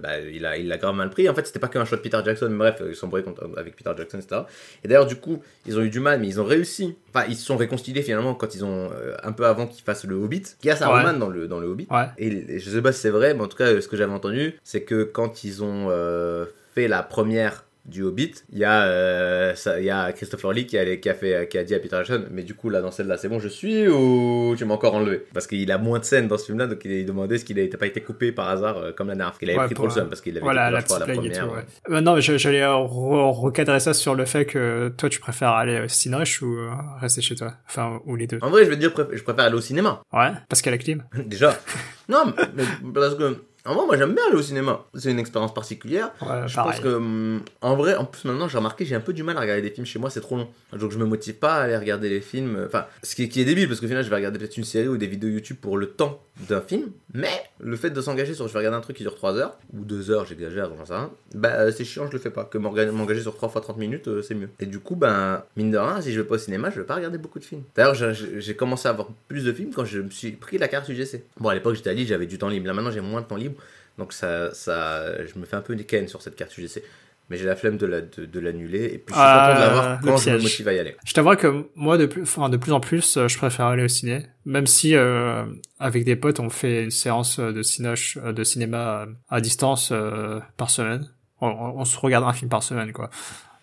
bah, 0.00 0.20
Il 0.20 0.46
a, 0.46 0.56
il 0.56 0.70
a 0.70 0.76
grave 0.76 0.94
mal 0.94 1.10
pris. 1.10 1.28
En 1.28 1.34
fait, 1.34 1.46
c'était 1.46 1.58
pas 1.58 1.68
qu'un 1.68 1.84
choix 1.84 1.98
de 1.98 2.02
Peter 2.02 2.18
Jackson. 2.24 2.48
Mais 2.50 2.58
bref, 2.58 2.82
ils 2.88 2.94
sont 2.94 3.10
avec 3.56 3.76
Peter 3.76 3.90
Jackson, 3.96 4.18
etc. 4.18 4.42
Et 4.84 4.88
d'ailleurs, 4.88 5.06
du 5.06 5.16
coup, 5.16 5.42
ils 5.66 5.78
ont 5.78 5.82
eu 5.82 5.90
du 5.90 6.00
mal, 6.00 6.20
mais 6.20 6.28
ils 6.28 6.40
ont 6.40 6.44
réussi. 6.44 6.96
Enfin, 7.12 7.26
ils 7.28 7.36
se 7.36 7.44
sont 7.44 7.56
réconciliés 7.56 8.02
finalement 8.02 8.34
quand 8.34 8.54
ils 8.54 8.64
ont, 8.64 8.90
un 9.22 9.32
peu 9.32 9.46
avant 9.46 9.66
qu'ils 9.66 9.84
fassent 9.84 10.04
le 10.04 10.14
Hobbit. 10.14 10.42
Qu'il 10.60 10.68
y 10.68 10.70
a 10.70 10.76
Saruman 10.76 11.07
dans, 11.12 11.28
le, 11.28 11.48
dans 11.48 11.60
le 11.60 11.68
Hobbit. 11.68 11.86
Ouais. 11.90 12.06
Et, 12.18 12.58
je 12.58 12.70
sais 12.70 12.82
pas 12.82 12.92
si 12.92 13.00
c'est 13.00 13.10
vrai, 13.10 13.34
mais 13.34 13.42
en 13.42 13.48
tout 13.48 13.56
cas, 13.56 13.80
ce 13.80 13.88
que 13.88 13.96
j'avais 13.96 14.12
entendu, 14.12 14.54
c'est 14.64 14.82
que 14.82 15.04
quand 15.04 15.44
ils 15.44 15.62
ont 15.62 15.88
euh, 15.90 16.46
fait 16.74 16.88
la 16.88 17.02
première 17.02 17.64
du 17.88 18.02
Hobbit, 18.02 18.32
il 18.52 18.58
y 18.58 18.64
a 18.64 18.82
euh, 18.84 19.54
y 19.80 19.90
a 19.90 20.12
Christopher 20.12 20.52
Lee 20.52 20.66
qui 20.66 20.76
a, 20.78 20.96
qui 20.96 21.08
a 21.08 21.14
fait 21.14 21.48
qui 21.48 21.58
a 21.58 21.64
dit 21.64 21.74
à 21.74 21.78
Peter 21.80 21.96
Jackson 21.96 22.24
mais 22.30 22.42
du 22.42 22.54
coup 22.54 22.68
là 22.70 22.80
dans 22.80 22.90
celle-là 22.90 23.16
c'est 23.16 23.28
bon 23.28 23.38
je 23.40 23.48
suis 23.48 23.88
ou 23.88 24.54
tu 24.56 24.64
m'as 24.64 24.74
encore 24.74 24.94
enlevé? 24.94 25.24
Parce 25.32 25.46
qu'il 25.46 25.70
a 25.72 25.78
moins 25.78 25.98
de 25.98 26.04
scènes 26.04 26.28
dans 26.28 26.38
ce 26.38 26.46
film-là 26.46 26.66
donc 26.66 26.80
il, 26.84 26.90
il 26.92 27.06
demandait 27.06 27.36
est-ce 27.36 27.44
qu'il 27.44 27.56
n'avait 27.56 27.68
pas 27.68 27.86
été 27.86 28.00
coupé 28.00 28.30
par 28.32 28.48
hasard 28.48 28.76
euh, 28.78 28.92
comme 28.92 29.08
la 29.08 29.14
dernière 29.14 29.32
fois 29.32 29.38
qu'il 29.40 29.50
avait 29.50 29.58
Ouais, 29.58 29.64
pris 29.66 29.74
trop 29.74 29.86
le 29.86 29.90
seum 29.90 30.08
parce 30.08 30.20
qu'il 30.20 30.32
avait 30.36 30.40
Voilà, 30.44 30.66
été 30.66 30.74
la 30.74 30.80
fois 30.82 30.98
la 30.98 31.06
tout, 31.06 31.12
première 31.12 31.52
ouais. 31.52 31.64
Euh, 31.90 32.00
non, 32.00 32.14
mais 32.14 32.20
je- 32.20 32.36
j'allais 32.38 32.62
euh, 32.62 32.68
re- 32.74 33.32
recadrer 33.32 33.80
ça 33.80 33.94
sur 33.94 34.14
le 34.14 34.24
fait 34.24 34.44
que 34.44 34.88
toi, 34.96 35.08
tu 35.08 35.20
préfères 35.20 35.50
aller 35.52 35.80
au 35.84 35.88
Cinoche 35.88 36.42
ou 36.42 36.56
euh, 36.58 36.70
rester 37.00 37.22
chez 37.22 37.34
toi? 37.36 37.54
Enfin, 37.66 38.00
ou 38.04 38.16
les 38.16 38.26
deux? 38.26 38.38
en 38.42 38.50
vrai 38.50 38.64
je 38.64 38.70
te 38.70 38.80
dire 38.80 38.92
je 39.12 39.22
préfère 39.22 39.44
aller 39.46 39.56
au 39.56 39.60
cinéma 39.60 40.02
Ouais, 40.12 40.30
parce 40.48 40.66
a 40.66 40.70
la 40.70 40.78
clim. 40.78 41.04
déjà 41.26 41.58
non 42.08 42.32
mais 42.54 42.64
parce 42.94 43.14
que 43.14 43.36
en 43.68 43.74
vrai 43.74 43.86
moi 43.86 43.96
j'aime 43.96 44.14
bien 44.14 44.24
aller 44.28 44.36
au 44.36 44.42
cinéma 44.42 44.84
c'est 44.94 45.10
une 45.10 45.18
expérience 45.18 45.52
particulière 45.54 46.10
Ouais, 46.22 46.46
Je 46.48 46.54
pareil. 46.56 46.72
pense 46.72 46.80
que, 46.80 46.88
hum, 46.88 47.40
en 47.60 47.76
vrai, 47.76 47.94
en 47.96 48.04
plus 48.04 48.24
maintenant, 48.24 48.48
j'ai 48.48 48.58
remarqué, 48.58 48.84
j'ai 48.84 48.94
un 48.94 49.00
peu 49.00 49.12
du 49.12 49.22
mal 49.22 49.36
à 49.36 49.40
regarder 49.40 49.62
des 49.62 49.70
films 49.70 49.86
chez 49.86 49.98
moi, 49.98 50.10
c'est 50.10 50.20
trop 50.20 50.36
long. 50.36 50.48
Donc 50.72 50.90
je 50.90 50.98
me 50.98 51.04
motive 51.04 51.34
pas 51.34 51.54
à 51.56 51.62
aller 51.62 51.76
regarder 51.76 52.08
les 52.08 52.20
films. 52.20 52.64
Enfin, 52.66 52.86
ce 53.02 53.14
qui, 53.14 53.28
qui 53.28 53.40
est 53.40 53.44
débile, 53.44 53.68
parce 53.68 53.80
qu'au 53.80 53.86
final, 53.86 54.02
je 54.04 54.10
vais 54.10 54.16
regarder 54.16 54.38
peut-être 54.38 54.56
une 54.56 54.64
série 54.64 54.88
ou 54.88 54.96
des 54.96 55.06
vidéos 55.06 55.28
YouTube 55.30 55.56
pour 55.60 55.76
le 55.78 55.86
temps 55.90 56.20
d'un 56.48 56.60
film, 56.60 56.90
mais 57.14 57.30
le 57.60 57.76
fait 57.76 57.90
de 57.90 58.00
s'engager 58.00 58.34
sur 58.34 58.46
je 58.46 58.52
vais 58.52 58.58
regarder 58.60 58.76
un 58.78 58.80
truc 58.80 58.96
qui 58.96 59.02
dure 59.02 59.14
3 59.14 59.36
heures, 59.36 59.58
ou 59.72 59.84
2 59.84 60.10
heures, 60.10 60.24
j'exagère, 60.26 60.70
j'en 60.76 60.84
sais 60.84 60.94
rien, 60.94 61.10
bah 61.34 61.52
euh, 61.54 61.72
c'est 61.72 61.84
chiant, 61.84 62.06
je 62.06 62.12
le 62.12 62.18
fais 62.18 62.30
pas. 62.30 62.44
Que 62.44 62.58
m'engager 62.58 63.22
sur 63.22 63.34
3 63.34 63.48
fois 63.48 63.60
30 63.60 63.76
minutes, 63.78 64.08
euh, 64.08 64.22
c'est 64.22 64.34
mieux. 64.34 64.48
Et 64.60 64.66
du 64.66 64.78
coup, 64.78 64.94
ben, 64.96 65.42
mine 65.56 65.70
de 65.70 65.78
rien, 65.78 66.00
si 66.00 66.12
je 66.12 66.20
vais 66.20 66.26
pas 66.26 66.36
au 66.36 66.38
cinéma, 66.38 66.70
je 66.70 66.80
vais 66.80 66.86
pas 66.86 66.94
regarder 66.94 67.18
beaucoup 67.18 67.38
de 67.38 67.44
films. 67.44 67.62
D'ailleurs, 67.74 67.94
j'ai- 67.94 68.54
commencé 68.56 68.88
à 68.88 68.92
avoir 68.92 69.08
plus 69.28 69.44
de 69.44 69.52
films 69.52 69.72
quand 69.74 69.84
je 69.84 70.00
me 70.00 70.10
suis 70.10 70.32
pris 70.32 70.58
la 70.58 70.68
carte 70.68 70.88
UGC. 70.88 71.24
Bon, 71.38 71.48
à 71.48 71.54
l'époque, 71.54 71.74
j'étais 71.74 71.90
à 71.90 71.96
j'avais 71.96 72.26
du 72.26 72.38
temps 72.38 72.48
libre. 72.48 72.66
Là, 72.66 72.72
maintenant, 72.74 72.90
j'ai 72.90 73.00
moins 73.00 73.20
de 73.20 73.26
temps 73.26 73.36
libre, 73.36 73.60
donc 73.98 74.12
ça, 74.12 74.52
ça, 74.54 75.24
je 75.26 75.38
me 75.38 75.44
fais 75.44 75.56
un 75.56 75.60
peu 75.60 75.74
des 75.76 75.84
ken 75.84 76.06
sur 76.08 76.22
cette 76.22 76.36
carte 76.36 76.56
UGC. 76.56 76.82
Mais 77.30 77.36
j'ai 77.36 77.44
la 77.44 77.56
flemme 77.56 77.76
de 77.76 77.84
la- 77.86 78.00
de, 78.00 78.24
de 78.24 78.40
l'annuler, 78.40 78.84
et 78.84 78.98
puis 78.98 79.14
je 79.14 79.14
suis 79.14 79.22
Ah, 79.22 79.48
content 79.48 79.60
de 79.60 79.64
l'avoir 79.66 80.00
quand 80.00 80.16
je 80.16 80.30
me 80.30 80.38
motive 80.40 80.68
à 80.68 80.72
y 80.72 80.78
aller. 80.78 80.96
Je 81.04 81.12
t'avoue 81.12 81.36
que 81.36 81.66
moi, 81.74 81.98
de 81.98 82.06
plus, 82.06 82.22
enfin, 82.22 82.48
de 82.48 82.56
plus 82.56 82.72
en 82.72 82.80
plus, 82.80 83.16
euh, 83.18 83.28
je 83.28 83.36
préfère 83.36 83.66
aller 83.66 83.84
au 83.84 83.88
ciné. 83.88 84.26
Même 84.46 84.66
si, 84.66 84.94
euh, 84.94 85.44
avec 85.78 86.04
des 86.04 86.16
potes, 86.16 86.40
on 86.40 86.48
fait 86.48 86.84
une 86.84 86.90
séance 86.90 87.38
euh, 87.38 87.52
de, 87.52 87.62
cinoche, 87.62 88.16
euh, 88.24 88.32
de 88.32 88.44
cinéma 88.44 89.06
à 89.28 89.40
distance 89.42 89.90
euh, 89.92 90.40
par 90.56 90.70
semaine. 90.70 91.06
On, 91.40 91.48
on- 91.48 91.80
on 91.80 91.84
se 91.84 91.98
regarde 91.98 92.24
un 92.24 92.32
film 92.32 92.48
par 92.48 92.62
semaine, 92.62 92.92
quoi. 92.92 93.10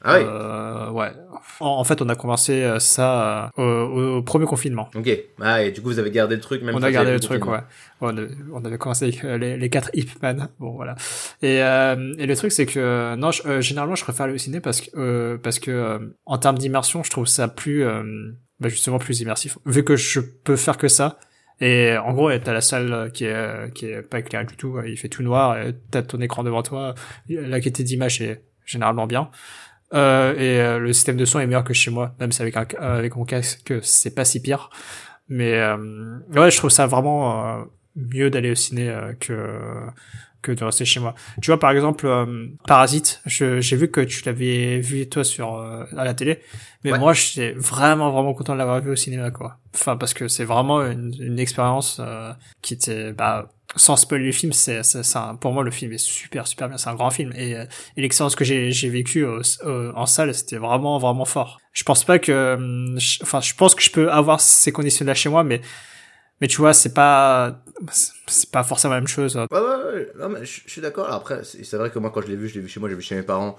Ah 0.07 0.17
oui, 0.17 0.23
Euh, 0.25 0.89
ouais. 0.91 1.11
En, 1.59 1.67
en 1.67 1.83
fait, 1.83 2.01
on 2.01 2.09
a 2.09 2.15
commencé 2.15 2.63
euh, 2.63 2.79
ça 2.79 3.49
euh, 3.57 3.81
au, 3.85 4.17
au 4.17 4.21
premier 4.23 4.45
confinement. 4.45 4.89
ok. 4.95 5.09
Ah, 5.41 5.63
et 5.63 5.71
du 5.71 5.81
coup, 5.81 5.87
vous 5.89 5.99
avez 5.99 6.11
gardé 6.11 6.35
le 6.35 6.41
truc, 6.41 6.61
même 6.61 6.75
on 6.75 6.83
a 6.83 6.91
gardé 6.91 7.11
le 7.11 7.19
truc, 7.19 7.45
ouais. 7.47 7.59
On, 8.01 8.63
avait 8.65 8.77
commencé 8.77 9.05
avec 9.05 9.23
euh, 9.23 9.37
les, 9.37 9.57
les 9.57 9.69
quatre 9.69 9.89
Ip 9.93 10.21
Man. 10.21 10.49
Bon, 10.59 10.71
voilà. 10.75 10.95
Et, 11.41 11.61
euh, 11.63 12.13
et 12.17 12.25
le 12.27 12.35
truc, 12.35 12.51
c'est 12.51 12.65
que 12.65 13.15
non, 13.15 13.31
je- 13.31 13.47
euh, 13.47 13.61
généralement, 13.61 13.95
je 13.95 14.03
préfère 14.03 14.27
au 14.27 14.37
ciné 14.37 14.59
parce 14.59 14.81
que 14.81 14.89
euh, 14.97 15.37
parce 15.41 15.59
que 15.59 15.71
euh, 15.71 15.99
en 16.25 16.37
termes 16.37 16.57
d'immersion, 16.57 17.03
je 17.03 17.09
trouve 17.09 17.25
ça 17.27 17.47
plus 17.47 17.83
euh, 17.83 18.03
bah, 18.59 18.69
justement 18.69 18.99
plus 18.99 19.21
immersif. 19.21 19.57
Vu 19.65 19.83
que 19.83 19.95
je 19.95 20.19
peux 20.19 20.55
faire 20.55 20.77
que 20.77 20.87
ça. 20.87 21.17
Et 21.61 21.95
en 21.97 22.11
gros, 22.13 22.29
t'as 22.37 22.51
la 22.53 22.59
salle 22.61 23.11
qui 23.13 23.23
est 23.25 23.73
qui 23.73 23.85
est 23.85 24.01
pas 24.01 24.19
éclairée 24.19 24.45
du 24.45 24.57
tout. 24.57 24.77
Il 24.85 24.97
fait 24.97 25.07
tout 25.09 25.23
noir. 25.23 25.55
T'as 25.89 26.01
ton 26.03 26.19
écran 26.19 26.43
devant 26.43 26.63
toi. 26.63 26.95
La 27.29 27.59
qualité 27.61 27.83
d'image 27.83 28.21
est 28.21 28.43
généralement 28.65 29.07
bien. 29.07 29.29
Euh, 29.95 30.33
et 30.35 30.59
euh, 30.61 30.77
le 30.79 30.91
système 30.93 31.15
de 31.17 31.25
son 31.25 31.39
est 31.39 31.47
meilleur 31.47 31.63
que 31.63 31.73
chez 31.73 31.89
moi, 31.89 32.13
même 32.19 32.31
si 32.31 32.41
avec 32.41 32.55
un, 32.57 32.65
euh, 32.81 32.97
avec 32.99 33.15
mon 33.15 33.23
casque 33.25 33.73
c'est 33.81 34.13
pas 34.13 34.25
si 34.25 34.41
pire. 34.41 34.69
Mais 35.29 35.53
euh, 35.53 35.77
ouais, 36.35 36.51
je 36.51 36.57
trouve 36.57 36.69
ça 36.69 36.85
vraiment 36.85 37.59
euh, 37.59 37.63
mieux 37.95 38.29
d'aller 38.29 38.51
au 38.51 38.55
ciné 38.55 38.89
euh, 38.89 39.13
que 39.19 39.59
que 40.41 40.51
de 40.51 40.63
rester 40.63 40.85
chez 40.85 40.99
moi. 40.99 41.15
Tu 41.41 41.49
vois, 41.49 41.59
par 41.59 41.71
exemple, 41.71 42.05
euh, 42.05 42.45
Parasite, 42.67 43.19
je- 43.25 43.59
j'ai 43.61 43.75
vu 43.75 43.89
que 43.89 44.01
tu 44.01 44.23
l'avais 44.25 44.79
vu 44.79 45.09
toi 45.09 45.23
sur 45.23 45.55
euh, 45.55 45.85
à 45.97 46.03
la 46.05 46.13
télé, 46.13 46.39
mais 46.83 46.91
Ouais. 46.91 46.99
moi, 46.99 47.13
j'étais 47.13 47.53
vraiment 47.53 48.11
vraiment 48.11 48.35
content 48.35 48.53
de 48.53 48.59
l'avoir 48.59 48.79
vu 48.79 48.91
au 48.91 48.95
cinéma, 48.95 49.31
quoi. 49.31 49.57
Enfin, 49.73 49.97
parce 49.97 50.13
que 50.13 50.27
c'est 50.27 50.45
vraiment 50.45 50.83
une, 50.85 51.15
une 51.19 51.39
expérience 51.39 51.97
euh, 51.99 52.31
qui 52.61 52.75
était, 52.75 53.11
bah, 53.11 53.49
sans 53.75 53.95
spoiler 53.97 54.25
le 54.27 54.31
film, 54.31 54.53
c'est, 54.53 54.81
pour 55.41 55.51
moi 55.53 55.63
le 55.63 55.71
film 55.71 55.91
est 55.93 55.97
super 55.97 56.47
super 56.47 56.69
bien, 56.69 56.77
c'est 56.77 56.89
un 56.89 56.95
grand 56.95 57.09
film 57.09 57.31
et, 57.35 57.55
euh, 57.57 57.65
et 57.97 58.01
l'expérience 58.01 58.35
que 58.35 58.45
j'ai 58.45 58.71
j'ai 58.71 58.89
vécue 58.89 59.25
en 59.25 60.05
salle, 60.05 60.33
c'était 60.33 60.57
vraiment 60.57 60.97
vraiment 60.99 61.25
fort. 61.25 61.59
Je 61.73 61.83
pense 61.83 62.03
pas 62.03 62.19
que, 62.19 62.55
hum, 62.55 62.99
je- 62.99 63.19
enfin, 63.23 63.41
je 63.41 63.53
pense 63.53 63.75
que 63.75 63.81
je 63.83 63.91
peux 63.91 64.11
avoir 64.11 64.39
ces 64.41 64.71
conditions 64.71 65.05
là 65.05 65.13
chez 65.13 65.29
moi, 65.29 65.43
mais 65.43 65.61
mais 66.41 66.47
tu 66.47 66.57
vois, 66.57 66.73
c'est 66.73 66.93
pas 66.93 67.61
c'est- 67.91 68.51
pas 68.51 68.63
forcément 68.63 68.93
la 68.95 69.01
même 69.01 69.07
chose. 69.07 69.35
Ouais, 69.37 69.45
ouais, 69.51 69.93
ouais. 69.93 70.07
Non, 70.17 70.29
mais 70.29 70.45
je 70.45 70.61
je 70.65 70.71
suis 70.71 70.81
d'accord. 70.81 71.11
Après, 71.11 71.41
c'est 71.43 71.77
vrai 71.77 71.89
que 71.91 71.99
moi, 71.99 72.11
quand 72.11 72.21
je 72.21 72.27
l'ai 72.27 72.35
vu, 72.35 72.47
je 72.49 72.55
l'ai 72.55 72.61
vu 72.61 72.67
chez 72.67 72.79
moi, 72.79 72.89
j'ai 72.89 72.95
vu 72.95 73.01
chez 73.01 73.15
mes 73.15 73.23
parents. 73.23 73.55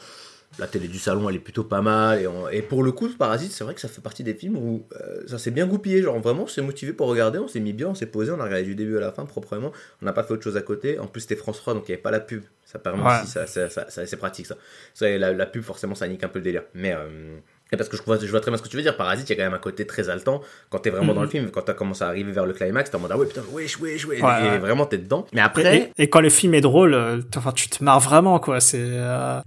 La 0.58 0.66
télé 0.66 0.88
du 0.88 0.98
salon, 0.98 1.28
elle 1.28 1.36
est 1.36 1.40
plutôt 1.40 1.64
pas 1.64 1.82
mal. 1.82 2.20
Et, 2.22 2.26
on- 2.26 2.48
et 2.48 2.62
pour 2.62 2.82
le 2.82 2.90
coup, 2.92 3.08
Parasite, 3.10 3.52
c'est 3.52 3.62
vrai 3.64 3.74
que 3.74 3.80
ça 3.80 3.88
fait 3.88 4.00
partie 4.00 4.24
des 4.24 4.32
films 4.34 4.56
où 4.56 4.86
euh, 5.00 5.22
ça 5.26 5.38
s'est 5.38 5.50
bien 5.50 5.66
goupillé. 5.66 6.00
Genre, 6.02 6.18
vraiment, 6.18 6.44
on 6.44 6.46
s'est 6.46 6.62
motivé 6.62 6.92
pour 6.94 7.08
regarder, 7.08 7.38
on 7.38 7.46
s'est 7.48 7.60
mis 7.60 7.72
bien, 7.74 7.88
on 7.88 7.94
s'est 7.94 8.06
posé, 8.06 8.30
on 8.32 8.40
a 8.40 8.44
regardé 8.44 8.64
du 8.64 8.74
début 8.74 8.96
à 8.96 9.00
la 9.00 9.12
fin 9.12 9.26
proprement. 9.26 9.72
On 10.00 10.06
n'a 10.06 10.12
pas 10.14 10.22
fait 10.22 10.32
autre 10.32 10.42
chose 10.44 10.56
à 10.56 10.62
côté. 10.62 10.98
En 10.98 11.06
plus, 11.06 11.20
c'était 11.22 11.36
France 11.36 11.58
3, 11.58 11.74
donc 11.74 11.84
il 11.88 11.90
n'y 11.90 11.94
avait 11.94 12.02
pas 12.02 12.10
la 12.10 12.20
pub. 12.20 12.42
Ça 12.64 12.78
permet 12.78 13.02
Ouais. 13.02 13.10
aussi, 13.22 13.30
ça, 13.30 13.46
ça- 13.46 13.68
ça- 13.70 13.90
ça- 13.90 14.06
c'est 14.06 14.16
pratique 14.16 14.46
ça. 14.46 14.56
ça 14.94 15.08
la, 15.08 15.32
la 15.32 15.46
pub, 15.46 15.62
forcément, 15.62 15.94
ça 15.94 16.08
nique 16.08 16.24
un 16.24 16.28
peu 16.28 16.38
le 16.38 16.44
délire. 16.44 16.62
Mais. 16.74 16.92
euh, 16.94 17.36
parce 17.70 17.88
que 17.88 17.96
je 17.96 18.02
vois, 18.02 18.18
je 18.18 18.26
vois 18.26 18.40
très 18.40 18.50
bien 18.50 18.58
ce 18.58 18.62
que 18.62 18.68
tu 18.68 18.76
veux 18.76 18.82
dire. 18.82 18.96
Parasite, 18.96 19.28
il 19.28 19.32
y 19.32 19.34
a 19.34 19.36
quand 19.36 19.50
même 19.50 19.58
un 19.58 19.62
côté 19.62 19.86
très 19.86 20.08
haletant. 20.08 20.40
Quand 20.70 20.78
t'es 20.78 20.90
vraiment 20.90 21.14
dans 21.14 21.22
le 21.22 21.28
film, 21.28 21.50
quand 21.50 21.62
t'as 21.62 21.74
commencé 21.74 22.04
à 22.04 22.08
arriver 22.08 22.30
vers 22.30 22.46
le 22.46 22.52
climax, 22.52 22.90
t'es 22.90 22.96
en 22.96 23.00
mode 23.00 23.10
ah 23.12 23.18
ouais, 23.18 23.26
putain, 23.26 23.42
wesh, 23.52 23.78
wesh, 23.80 24.06
wesh. 24.06 24.22
Ouais, 24.22 24.46
et 24.46 24.50
ouais. 24.50 24.58
vraiment, 24.58 24.86
t'es 24.86 24.98
dedans. 24.98 25.26
Mais 25.32 25.40
après. 25.40 25.92
Et, 25.96 26.04
et 26.04 26.08
quand 26.08 26.20
le 26.20 26.30
film 26.30 26.54
est 26.54 26.60
drôle, 26.60 26.94
euh, 26.94 27.20
enfin, 27.36 27.52
tu 27.52 27.68
te 27.68 27.82
marres 27.82 28.00
vraiment, 28.00 28.38
quoi. 28.38 28.60
C'est, 28.60 28.78
euh, 28.80 29.40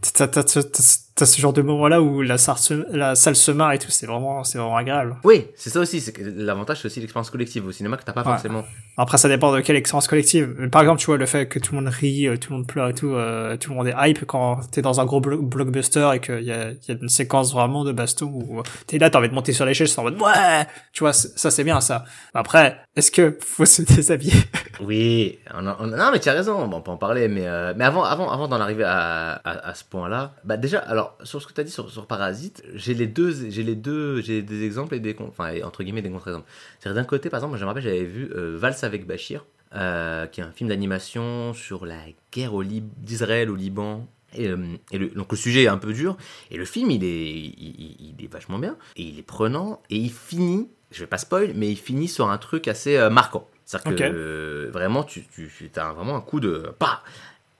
t'as, 1.19 1.25
ce 1.25 1.39
genre 1.39 1.53
de 1.53 1.61
moment-là 1.61 2.01
où 2.01 2.21
la 2.21 2.37
salle, 2.37 2.57
se, 2.57 2.73
la 2.95 3.15
salle 3.15 3.35
se 3.35 3.51
marre 3.51 3.73
et 3.73 3.79
tout. 3.79 3.91
C'est 3.91 4.05
vraiment, 4.07 4.43
c'est 4.43 4.57
vraiment 4.57 4.75
agréable. 4.77 5.17
Oui, 5.23 5.47
c'est 5.55 5.69
ça 5.69 5.79
aussi. 5.79 6.01
C'est 6.01 6.11
que 6.11 6.21
l'avantage, 6.23 6.79
c'est 6.81 6.85
aussi 6.87 6.99
l'expérience 6.99 7.29
collective 7.29 7.65
au 7.67 7.71
cinéma 7.71 7.97
que 7.97 8.03
t'as 8.03 8.13
pas 8.13 8.21
Ouais. 8.21 8.31
forcément. 8.31 8.63
Après, 8.97 9.17
ça 9.17 9.29
dépend 9.29 9.51
de 9.53 9.61
quelle 9.61 9.75
expérience 9.75 10.07
collective. 10.07 10.55
Mais 10.57 10.67
Par 10.69 10.81
exemple, 10.81 10.99
tu 10.99 11.05
vois, 11.05 11.17
le 11.17 11.25
fait 11.25 11.47
que 11.47 11.59
tout 11.59 11.73
le 11.75 11.81
monde 11.81 11.93
rit, 11.93 12.27
euh, 12.27 12.37
tout 12.37 12.51
le 12.51 12.57
monde 12.57 12.67
pleure 12.67 12.89
et 12.89 12.93
tout, 12.93 13.13
euh, 13.13 13.55
tout 13.57 13.69
le 13.71 13.75
monde 13.77 13.87
est 13.87 13.95
hype 13.97 14.25
quand 14.25 14.59
t'es 14.71 14.81
dans 14.81 14.99
un 14.99 15.05
gros 15.05 15.21
blo- 15.21 15.41
blockbuster 15.41 16.09
et 16.15 16.19
qu'il 16.19 16.41
y 16.43 16.51
a, 16.51 16.71
y 16.71 16.91
a 16.91 16.95
une 17.01 17.09
séquence 17.09 17.53
vraiment 17.53 17.83
de 17.83 17.91
baston 17.91 18.25
où 18.27 18.61
t'es 18.87 18.97
là, 18.97 19.09
t'as 19.09 19.19
envie 19.19 19.29
de 19.29 19.33
monter 19.35 19.53
sur 19.53 19.65
l'échelle, 19.65 19.87
c'est 19.87 19.99
en 19.99 20.03
mode 20.03 20.19
ouais, 20.21 20.67
tu 20.93 21.03
vois, 21.03 21.13
ça 21.13 21.51
c'est 21.51 21.63
bien 21.63 21.79
ça. 21.81 22.03
Après, 22.33 22.77
est-ce 22.95 23.11
que 23.11 23.37
faut 23.45 23.65
se 23.65 23.81
déshabiller? 23.95 24.33
Oui, 24.81 25.39
on 25.53 25.65
a- 25.67 25.77
on 25.79 25.91
a- 25.93 25.97
non 25.97 26.11
mais 26.11 26.19
tu 26.19 26.29
as 26.29 26.33
raison, 26.33 26.67
bon, 26.67 26.77
on 26.77 26.81
peut 26.81 26.91
en 26.91 26.97
parler, 26.97 27.27
mais, 27.27 27.47
euh, 27.47 27.73
mais 27.75 27.85
avant, 27.85 28.03
avant, 28.03 28.29
avant 28.31 28.47
d'en 28.47 28.59
arriver 28.59 28.83
à, 28.85 29.33
à, 29.43 29.69
à 29.69 29.73
ce 29.73 29.83
point-là, 29.83 30.33
bah 30.43 30.57
déjà, 30.57 30.79
alors 30.79 31.08
sur 31.23 31.41
ce 31.41 31.47
que 31.47 31.53
tu 31.53 31.61
as 31.61 31.63
dit 31.63 31.71
sur, 31.71 31.89
sur 31.91 32.05
Parasite, 32.07 32.63
j'ai 32.73 32.93
les 32.93 33.07
deux, 33.07 33.49
j'ai 33.49 33.63
les 33.63 33.75
deux, 33.75 34.21
j'ai 34.21 34.41
des 34.41 34.63
exemples 34.63 34.95
et 34.95 34.99
des, 34.99 35.15
enfin 35.19 35.53
entre 35.63 35.83
guillemets 35.83 36.01
des 36.01 36.09
contre-exemples. 36.09 36.47
C'est-à-dire 36.79 37.01
d'un 37.01 37.05
côté, 37.07 37.29
par 37.29 37.39
exemple, 37.39 37.51
moi, 37.51 37.57
je 37.57 37.63
me 37.63 37.67
rappelle, 37.67 37.83
j'avais 37.83 38.03
vu 38.05 38.29
euh, 38.35 38.57
Valse 38.57 38.83
avec 38.83 39.05
Bachir, 39.07 39.45
euh, 39.75 40.25
qui 40.27 40.41
est 40.41 40.43
un 40.43 40.51
film 40.51 40.69
d'animation 40.69 41.53
sur 41.53 41.85
la 41.85 41.99
guerre 42.33 42.53
au 42.53 42.61
Lib- 42.63 42.89
d'Israël 42.97 43.49
au 43.49 43.55
Liban. 43.55 44.07
Et, 44.35 44.47
euh, 44.47 44.57
et 44.91 44.97
le, 44.99 45.07
donc 45.09 45.31
le 45.31 45.37
sujet 45.37 45.63
est 45.63 45.67
un 45.67 45.79
peu 45.79 45.91
dur, 45.91 46.15
et 46.51 46.57
le 46.57 46.65
film 46.65 46.91
il 46.91 47.03
est, 47.03 47.31
il, 47.31 47.55
il- 47.57 48.13
il 48.19 48.23
est 48.23 48.27
vachement 48.31 48.59
bien, 48.59 48.77
et 48.95 49.01
il 49.01 49.17
est 49.17 49.23
prenant, 49.23 49.81
et 49.89 49.95
il 49.95 50.11
finit, 50.11 50.67
je 50.91 50.99
vais 50.99 51.07
pas 51.07 51.17
spoil, 51.17 51.53
mais 51.55 51.69
il 51.71 51.77
finit 51.77 52.07
sur 52.07 52.29
un 52.29 52.37
truc 52.37 52.67
assez 52.67 52.95
euh, 52.95 53.09
marquant. 53.09 53.47
C'est-à-dire 53.65 53.95
que 53.97 54.69
vraiment, 54.71 55.03
tu, 55.03 55.23
tu, 55.27 55.49
tu 55.57 55.79
as 55.79 55.93
vraiment 55.93 56.15
un 56.15 56.21
coup 56.21 56.39
de. 56.39 56.71
Bah 56.79 57.03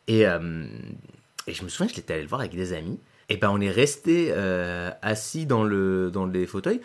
et, 0.08 0.22
et 0.22 1.54
je 1.54 1.64
me 1.64 1.70
souviens 1.70 1.88
que 1.88 1.94
j'étais 1.96 2.14
allé 2.14 2.24
le 2.24 2.28
voir 2.30 2.42
avec 2.42 2.52
des 2.56 2.74
amis. 2.74 3.00
Et 3.30 3.38
ben 3.38 3.50
on 3.52 3.62
est 3.62 3.70
resté 3.72 4.30
euh, 4.32 4.90
assis 5.02 5.46
dans, 5.46 5.64
le, 5.64 6.10
dans 6.12 6.26
les 6.26 6.46
fauteuils. 6.48 6.82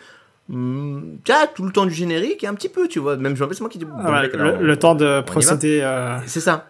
tiens, 0.49 1.47
tout 1.55 1.63
le 1.63 1.71
temps 1.71 1.85
du 1.85 1.93
générique, 1.93 2.43
et 2.43 2.47
un 2.47 2.53
petit 2.53 2.69
peu, 2.69 2.87
tu 2.87 2.99
vois. 2.99 3.17
Même 3.17 3.35
je 3.35 3.39
me 3.39 3.43
rappelle, 3.45 3.55
c'est 3.57 3.61
moi 3.63 3.69
qui 3.69 3.79
dis. 3.79 3.85
Ah 3.99 4.11
Ouais, 4.21 4.57
le, 4.59 4.77
temps 4.77 4.95
de 4.95 5.21
procéder. 5.21 5.81
euh, 5.81 6.17
c'est 6.27 6.39
ça. 6.39 6.67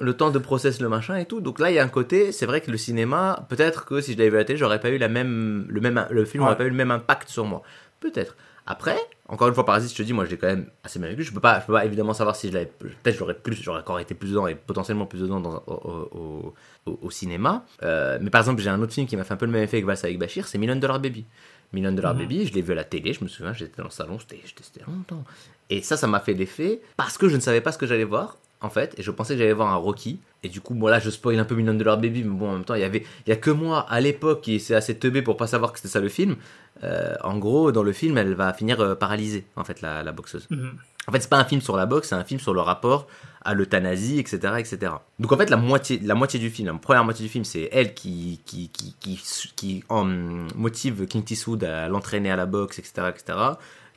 Le 0.00 0.14
temps 0.14 0.30
de 0.30 0.38
process 0.38 0.80
le 0.80 0.88
machin 0.88 1.16
et 1.16 1.24
tout. 1.24 1.40
Donc 1.40 1.58
là, 1.58 1.70
il 1.70 1.74
y 1.74 1.78
a 1.78 1.84
un 1.84 1.88
côté, 1.88 2.30
c'est 2.32 2.46
vrai 2.46 2.60
que 2.60 2.70
le 2.70 2.76
cinéma, 2.76 3.46
peut-être 3.48 3.84
que 3.84 4.00
si 4.00 4.12
je 4.12 4.18
l'avais 4.18 4.30
vu 4.30 4.36
à 4.36 4.40
la 4.40 4.44
télé, 4.44 4.56
j'aurais 4.58 4.80
pas 4.80 4.90
eu 4.90 4.98
la 4.98 5.08
même, 5.08 5.66
le 5.68 5.80
même, 5.80 6.06
le 6.10 6.24
film 6.24 6.42
Ouais. 6.44 6.48
aurait 6.50 6.56
pas 6.56 6.64
eu 6.64 6.70
le 6.70 6.76
même 6.76 6.90
impact 6.92 7.28
sur 7.28 7.44
moi. 7.44 7.62
Peut-être. 8.00 8.36
Après, 8.70 8.98
encore 9.28 9.48
une 9.48 9.54
fois, 9.54 9.64
Parasite, 9.64 9.90
je 9.90 9.96
te 9.96 10.02
dis, 10.02 10.12
moi, 10.12 10.26
je 10.26 10.30
l'ai 10.30 10.36
quand 10.36 10.46
même 10.46 10.66
assez 10.84 10.98
bien 10.98 11.08
vécu. 11.08 11.22
Je 11.24 11.32
peux 11.32 11.40
pas, 11.40 11.58
je 11.60 11.66
peux 11.66 11.72
pas 11.72 11.84
évidemment 11.86 12.12
savoir 12.12 12.36
si 12.36 12.48
je 12.48 12.52
l'avais, 12.52 12.66
peut-être 12.78 13.16
j'aurais 13.16 13.34
plus, 13.34 13.56
j'aurais 13.62 13.80
encore 13.80 13.98
été 13.98 14.14
plus 14.14 14.28
dedans 14.28 14.46
et 14.46 14.54
potentiellement 14.54 15.06
plus 15.06 15.22
dedans 15.22 15.40
dans, 15.40 15.62
au, 15.66 15.72
au, 16.12 16.54
au- 16.88 16.98
au 17.02 17.10
cinéma. 17.10 17.64
Euh, 17.82 18.18
mais 18.20 18.30
par 18.30 18.40
exemple, 18.40 18.60
j'ai 18.62 18.70
un 18.70 18.80
autre 18.82 18.92
film 18.92 19.06
qui 19.06 19.16
m'a 19.16 19.24
fait 19.24 19.34
un 19.34 19.36
peu 19.36 19.46
le 19.46 19.52
même 19.52 19.62
effet 19.62 19.80
que 19.80 19.86
Valsa 19.86 20.06
avec 20.06 20.18
Bachir, 20.18 20.46
c'est 20.48 20.58
Million 20.58 20.76
Dollar 20.76 20.98
Baby. 21.00 21.24
Million 21.72 21.92
Dollar 21.92 22.14
Mhm. 22.14 22.20
Baby, 22.20 22.46
je 22.46 22.54
l'ai 22.54 22.62
vu 22.62 22.72
à 22.72 22.76
la 22.76 22.84
télé, 22.84 23.12
je 23.12 23.22
me 23.22 23.28
souviens, 23.28 23.52
j'étais 23.52 23.76
dans 23.78 23.84
le 23.84 23.90
salon, 23.90 24.18
c'était 24.18 24.40
longtemps. 24.86 25.24
Et 25.70 25.82
ça, 25.82 25.96
ça 25.98 26.06
m'a 26.06 26.20
fait 26.20 26.32
l'effet 26.34 26.80
parce 26.96 27.18
que 27.18 27.28
je 27.28 27.36
ne 27.36 27.40
savais 27.40 27.60
pas 27.60 27.72
ce 27.72 27.78
que 27.78 27.86
j'allais 27.86 28.04
voir, 28.04 28.38
en 28.60 28.70
fait, 28.70 28.94
et 28.98 29.02
je 29.02 29.10
pensais 29.10 29.34
que 29.34 29.38
j'allais 29.38 29.52
voir 29.52 29.72
un 29.72 29.76
Rocky. 29.76 30.18
Et 30.42 30.48
du 30.48 30.60
coup, 30.60 30.74
bon, 30.74 30.86
là, 30.86 30.98
je 30.98 31.10
spoil 31.10 31.38
un 31.38 31.44
peu 31.44 31.54
Million 31.54 31.74
Dollar 31.74 31.98
Baby, 31.98 32.24
mais 32.24 32.34
bon, 32.34 32.50
en 32.50 32.52
même 32.54 32.64
temps, 32.64 32.74
il 32.74 32.80
y 32.80 32.84
avait, 32.84 33.04
il 33.26 33.30
y 33.30 33.32
a 33.32 33.36
que 33.36 33.50
moi 33.50 33.86
à 33.88 34.00
l'époque 34.00 34.42
qui 34.42 34.60
s'est 34.60 34.74
assez 34.74 34.96
teubé 34.98 35.22
pour 35.22 35.36
pas 35.36 35.46
savoir 35.46 35.72
que 35.72 35.78
c'était 35.78 35.92
ça 35.92 36.00
le 36.00 36.08
film. 36.08 36.36
Euh, 36.84 37.14
en 37.24 37.38
gros, 37.38 37.72
dans 37.72 37.82
le 37.82 37.92
film, 37.92 38.18
elle 38.18 38.34
va 38.34 38.52
finir 38.52 38.80
euh, 38.80 38.94
paralysée, 38.94 39.46
en 39.56 39.64
fait, 39.64 39.80
la, 39.80 40.02
la 40.02 40.12
boxeuse. 40.12 40.46
mhm. 40.50 40.78
En 41.08 41.12
fait, 41.12 41.20
c'est 41.20 41.30
pas 41.30 41.38
un 41.38 41.44
film 41.44 41.62
sur 41.62 41.74
la 41.74 41.86
boxe, 41.86 42.08
c'est 42.10 42.14
un 42.14 42.24
film 42.24 42.38
sur 42.38 42.52
le 42.52 42.60
rapport 42.60 43.06
à 43.42 43.54
l'euthanasie, 43.54 44.18
etc., 44.18 44.56
etc. 44.58 44.92
Donc 45.18 45.32
en 45.32 45.38
fait, 45.38 45.48
la 45.48 45.56
moitié, 45.56 45.98
la 46.04 46.14
moitié 46.14 46.38
du 46.38 46.50
film, 46.50 46.68
la 46.68 46.74
première 46.74 47.02
moitié 47.02 47.24
du 47.24 47.30
film, 47.30 47.44
c'est 47.44 47.70
elle 47.72 47.94
qui, 47.94 48.42
qui, 48.44 48.68
qui, 48.68 48.94
qui, 49.00 49.18
qui, 49.56 49.84
motive 50.54 51.06
Clint 51.06 51.24
Eastwood 51.30 51.64
à 51.64 51.88
l'entraîner 51.88 52.30
à 52.30 52.36
la 52.36 52.44
boxe, 52.44 52.78
etc., 52.78 53.08
etc., 53.08 53.38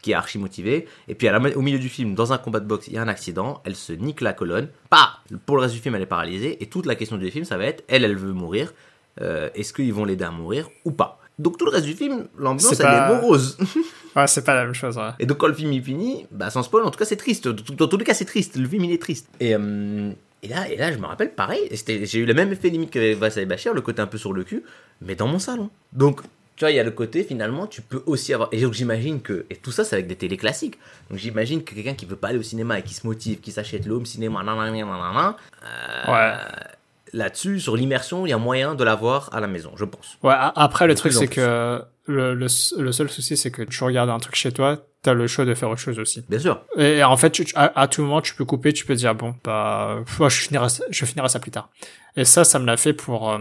qui 0.02 0.12
est 0.12 0.16
archi 0.16 0.38
motivée. 0.38 0.88
Et 1.08 1.16
puis 1.16 1.28
à 1.28 1.32
la, 1.38 1.58
au 1.58 1.62
milieu 1.62 1.80
du 1.80 1.90
film, 1.90 2.16
dans 2.16 2.34
un 2.34 2.38
combat 2.38 2.60
de 2.60 2.66
boxe, 2.66 2.88
il 2.88 2.94
y 2.94 2.98
a 2.98 3.02
un 3.02 3.08
accident, 3.08 3.62
elle 3.66 3.76
se 3.76 3.94
nique 3.94 4.22
la 4.22 4.34
colonne, 4.34 4.68
pas. 4.90 5.20
Pour 5.46 5.56
le 5.58 5.62
reste 5.64 5.76
du 5.76 5.80
film, 5.82 5.96
elle 5.96 6.02
est 6.02 6.06
paralysée. 6.08 6.62
Et 6.62 6.68
toute 6.68 6.86
la 6.86 6.96
question 6.96 7.18
du 7.18 7.30
film, 7.32 7.46
ça 7.46 7.58
va 7.58 7.66
être, 7.66 7.84
elle, 7.88 8.04
elle 8.04 8.16
veut 8.18 8.34
mourir. 8.34 8.74
Euh, 9.22 9.50
Est-ce 9.56 9.74
qu'ils 9.74 9.94
vont 9.94 10.06
l'aider 10.06 10.24
à 10.24 10.32
mourir 10.32 10.70
ou 10.86 10.92
pas? 10.92 11.20
Donc 11.40 11.58
tout 11.58 11.66
le 11.66 11.72
reste 11.72 11.86
du 11.86 11.94
film, 11.94 12.28
l'ambiance, 12.38 12.80
elle 12.80 12.86
pas- 12.86 13.10
est 13.10 13.16
morose. 13.16 13.58
Ouais, 14.14 14.28
c'est 14.28 14.44
pas 14.44 14.54
la 14.56 14.66
même 14.66 14.74
chose. 14.74 14.98
Ouais. 14.98 15.12
Et 15.20 15.26
donc 15.26 15.38
quand 15.38 15.48
le 15.48 15.54
film 15.54 15.72
il 15.72 15.82
finit, 15.82 16.26
bah 16.32 16.50
sans 16.50 16.64
spoil, 16.64 16.84
en 16.84 16.92
tout 16.92 17.00
cas 17.00 17.06
c'est 17.06 17.16
triste. 17.16 17.48
Dans, 17.48 17.88
tous 17.88 17.96
les 17.98 18.04
cas 18.04 18.14
c'est 18.14 18.26
triste. 18.26 18.58
Le 18.58 18.68
film 18.68 18.84
il 18.84 18.92
est 18.92 19.02
triste. 19.02 19.30
Et, 19.40 19.56
euh, 19.56 20.12
et 20.44 20.50
là, 20.50 20.70
et 20.70 20.76
là 20.76 20.92
je 20.92 20.98
me 20.98 21.06
rappelle 21.06 21.34
pareil. 21.34 21.70
J'ai 21.88 22.20
eu 22.20 22.26
le 22.26 22.34
même 22.34 22.52
effet 22.52 22.68
limite 22.70 22.92
qu'avec 22.92 23.18
Vassal 23.18 23.44
et 23.44 23.46
Bachir, 23.46 23.74
le 23.74 23.80
côté 23.80 24.02
un 24.02 24.08
peu 24.08 24.18
sur 24.18 24.34
le 24.34 24.44
cul, 24.44 24.64
mais 25.02 25.16
dans 25.16 25.28
mon 25.28 25.40
salon. 25.40 25.70
Donc 25.94 26.20
tu 26.62 26.66
vois, 26.66 26.72
il 26.72 26.76
y 26.76 26.80
a 26.80 26.84
le 26.84 26.92
côté 26.92 27.24
finalement, 27.24 27.66
tu 27.66 27.82
peux 27.82 28.04
aussi 28.06 28.36
avoir. 28.36 28.50
Et 28.52 28.62
donc 28.62 28.74
j'imagine 28.74 29.20
que. 29.20 29.48
Et 29.50 29.56
tout 29.56 29.72
ça, 29.72 29.84
c'est 29.84 29.96
avec 29.96 30.06
des 30.06 30.16
télés 30.16 30.38
classiques. 30.38 30.78
Donc 31.10 31.18
j'imagine 31.18 31.64
que 31.64 31.74
quelqu'un 31.74 31.96
qui 31.96 32.06
veut 32.06 32.16
pas 32.16 32.28
aller 32.28 32.38
au 32.38 32.44
cinéma 32.44 32.78
et 32.78 32.84
qui 32.84 32.94
se 32.94 33.08
motive, 33.08 33.40
qui 33.40 33.52
s'achète 33.52 33.88
le 33.88 33.96
home 33.96 34.06
cinéma, 34.06 34.44
nanana, 34.44 34.70
nanana, 34.72 35.38
euh, 35.66 36.12
Ouais. 36.12 36.38
là-dessus, 37.14 37.60
sur 37.60 37.76
l'immersion, 37.76 38.28
il 38.28 38.30
y 38.30 38.34
a 38.34 38.38
moyen 38.38 38.76
de 38.76 38.84
l'avoir 38.84 39.34
à 39.34 39.40
la 39.40 39.48
maison, 39.48 39.72
je 39.76 39.86
pense. 39.86 40.18
Ouais, 40.22 40.36
après, 40.38 40.86
le 40.86 40.94
truc, 40.94 41.14
c'est 41.14 41.28
que 41.28 41.82
le, 42.06 42.36
le, 42.36 42.48
le 42.78 42.92
seul 42.92 43.10
souci, 43.10 43.38
c'est 43.38 43.50
que 43.50 43.64
tu 43.64 43.84
regardes 43.84 44.12
un 44.12 44.20
truc 44.20 44.36
chez 44.36 44.52
toi, 44.52 44.78
t'as 45.02 45.14
le 45.14 45.26
choix 45.26 45.46
de 45.46 45.54
faire 45.56 45.70
autre 45.70 45.82
chose 45.82 45.98
aussi. 45.98 46.24
Bien 46.30 46.38
sûr. 46.40 46.62
Et 46.78 47.04
en 47.04 47.18
fait, 47.18 47.32
tu- 47.32 47.46
à, 47.56 47.80
à 47.82 47.88
tout 47.88 48.04
moment, 48.04 48.22
tu 48.22 48.36
peux 48.36 48.46
couper, 48.46 48.72
tu 48.72 48.86
peux 48.86 48.94
dire, 48.96 49.16
bon, 49.16 49.34
bah, 49.44 49.98
je 50.20 50.30
finirai, 50.30 50.70
ça- 50.70 50.84
je 50.92 51.06
finirai 51.06 51.28
ça 51.28 51.40
plus 51.40 51.50
tard. 51.52 51.70
Et 52.16 52.24
ça, 52.26 52.44
ça 52.44 52.60
me 52.60 52.66
l'a 52.68 52.78
fait 52.78 52.94
pour 52.94 53.32
euh, 53.32 53.40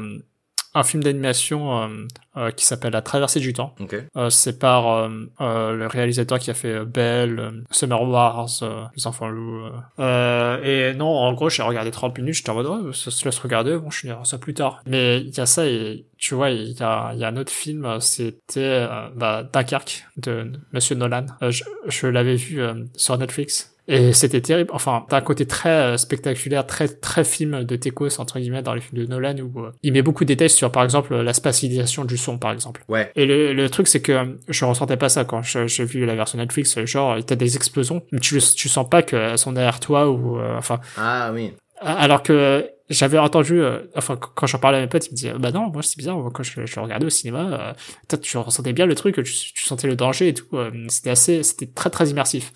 un 0.75 0.83
film 0.83 1.03
d'animation 1.03 1.83
euh, 1.83 1.89
euh, 2.37 2.51
qui 2.51 2.65
s'appelle 2.65 2.93
La 2.93 3.03
Traversée 3.03 3.41
du 3.41 3.53
Temps. 3.53 3.75
Ok. 3.81 3.97
Euh, 4.17 4.31
c'est 4.31 4.59
par 4.59 5.09
le 5.09 5.87
réalisateur 5.87 6.39
qui 6.39 6.51
a 6.51 6.55
fait 6.55 6.85
Belle, 6.85 7.65
Summer 7.71 8.03
Wars, 8.03 8.49
euh, 8.63 8.85
Les 8.97 9.07
Enfants 9.07 9.29
Loups. 9.29 9.67
et 9.99 10.95
non, 10.95 11.09
en 11.09 11.33
gros, 11.33 11.51
j'ai 11.51 11.63
regardé 11.63 11.91
30 11.91 12.17
minutes, 12.19 12.35
j'étais 12.35 12.51
en 12.51 12.55
mode, 12.55 12.67
ouais, 12.67 12.93
ça 12.93 13.11
se 13.11 13.25
laisse 13.25 13.39
regarder, 13.39 13.77
bon, 13.77 13.91
je 13.91 13.99
finirai 14.01 14.25
ça 14.25 14.39
plus 14.39 14.55
tard. 14.55 14.81
Mais 14.87 15.21
il 15.21 15.35
y 15.35 15.41
a 15.41 15.47
ça 15.47 15.67
et 15.67 16.07
tu 16.19 16.35
vois, 16.35 16.51
il 16.51 16.73
y 16.73 16.83
a, 16.83 17.15
y 17.15 17.25
a 17.25 17.29
un 17.29 17.37
autre 17.37 17.53
film, 17.53 17.99
c'était 18.01 18.87
bah, 19.17 19.43
Dunkerque 19.43 20.05
de 20.19 20.53
Monsieur 20.73 20.95
Nolan. 20.95 21.27
Je 21.49 21.65
je 21.87 22.07
l'avais 22.07 22.37
vu 22.37 22.61
euh, 22.61 22.75
sur 22.97 23.17
Netflix. 23.19 23.75
Et 23.93 24.13
c'était 24.13 24.41
terrible. 24.41 24.71
Enfin, 24.73 25.05
t'as 25.09 25.17
un 25.17 25.21
côté 25.21 25.47
très 25.47 25.69
euh, 25.69 25.97
spectaculaire, 25.97 26.65
très 26.65 26.87
très 26.87 27.25
film 27.25 27.65
de 27.65 27.75
Techos 27.77 28.21
entre 28.21 28.39
guillemets 28.39 28.63
dans 28.63 28.73
les 28.75 28.81
films 28.81 29.03
de 29.03 29.07
Nolan 29.09 29.35
où 29.41 29.65
euh, 29.65 29.73
il 29.83 29.93
met 29.93 30.03
beaucoup 30.03 30.23
de 30.25 30.29
détails 30.29 30.49
sur 30.49 30.71
par 30.71 30.85
exemple 30.85 31.15
la 31.17 31.35
spatialisation 31.35 32.05
du 32.05 32.17
son 32.17 32.39
par 32.39 32.53
exemple. 32.53 32.85
Ouais. 32.89 33.11
Et 33.17 33.27
le, 33.27 33.53
le 33.53 33.69
truc, 33.69 33.89
c'est 33.89 34.01
que 34.01 34.13
euh, 34.13 34.25
je 34.49 34.65
ressentais 34.65 34.97
pas 34.97 35.09
ça 35.09 35.25
quand 35.25 35.43
j'ai 35.43 35.85
vu 35.85 36.07
la 36.07 36.15
version 36.15 36.39
Netflix. 36.39 36.79
Genre, 36.85 37.19
t'as 37.25 37.35
des 37.35 37.57
explosions, 37.57 38.03
mais 38.13 38.21
tu, 38.21 38.39
tu 38.41 38.69
sens 38.69 38.89
pas 38.89 39.03
qu'elles 39.03 39.37
sont 39.39 39.53
derrière 39.53 39.81
toi 39.81 40.09
ou, 40.09 40.39
euh, 40.39 40.57
enfin, 40.57 40.79
Ah 40.97 41.33
oui. 41.35 41.53
alors 41.81 42.23
que 42.23 42.71
j'avais 42.91 43.19
entendu, 43.19 43.61
euh, 43.61 43.81
enfin, 43.97 44.17
qu- 44.17 44.29
quand 44.35 44.47
j'en 44.47 44.59
parlais 44.59 44.79
à 44.79 44.81
mes 44.83 44.87
potes, 44.87 45.07
ils 45.09 45.11
me 45.13 45.17
disaient, 45.17 45.33
bah 45.39 45.51
non, 45.53 45.69
moi 45.71 45.83
c'est 45.83 45.97
bizarre, 45.97 46.17
moi, 46.17 46.31
quand 46.33 46.43
je, 46.43 46.65
je 46.65 46.77
le 46.77 46.83
regardais 46.83 47.07
au 47.07 47.11
cinéma, 47.11 47.75
euh, 48.13 48.17
tu 48.19 48.37
ressentais 48.39 48.73
bien 48.73 48.87
le 48.87 48.95
truc, 48.95 49.17
tu, 49.17 49.23
tu 49.25 49.65
sentais 49.67 49.87
le 49.89 49.97
danger 49.97 50.29
et 50.29 50.35
tout, 50.35 50.47
euh, 50.55 50.71
c'était 50.89 51.11
assez, 51.11 51.43
c'était 51.43 51.67
très 51.67 51.91
très 51.91 52.09
immersif. 52.09 52.53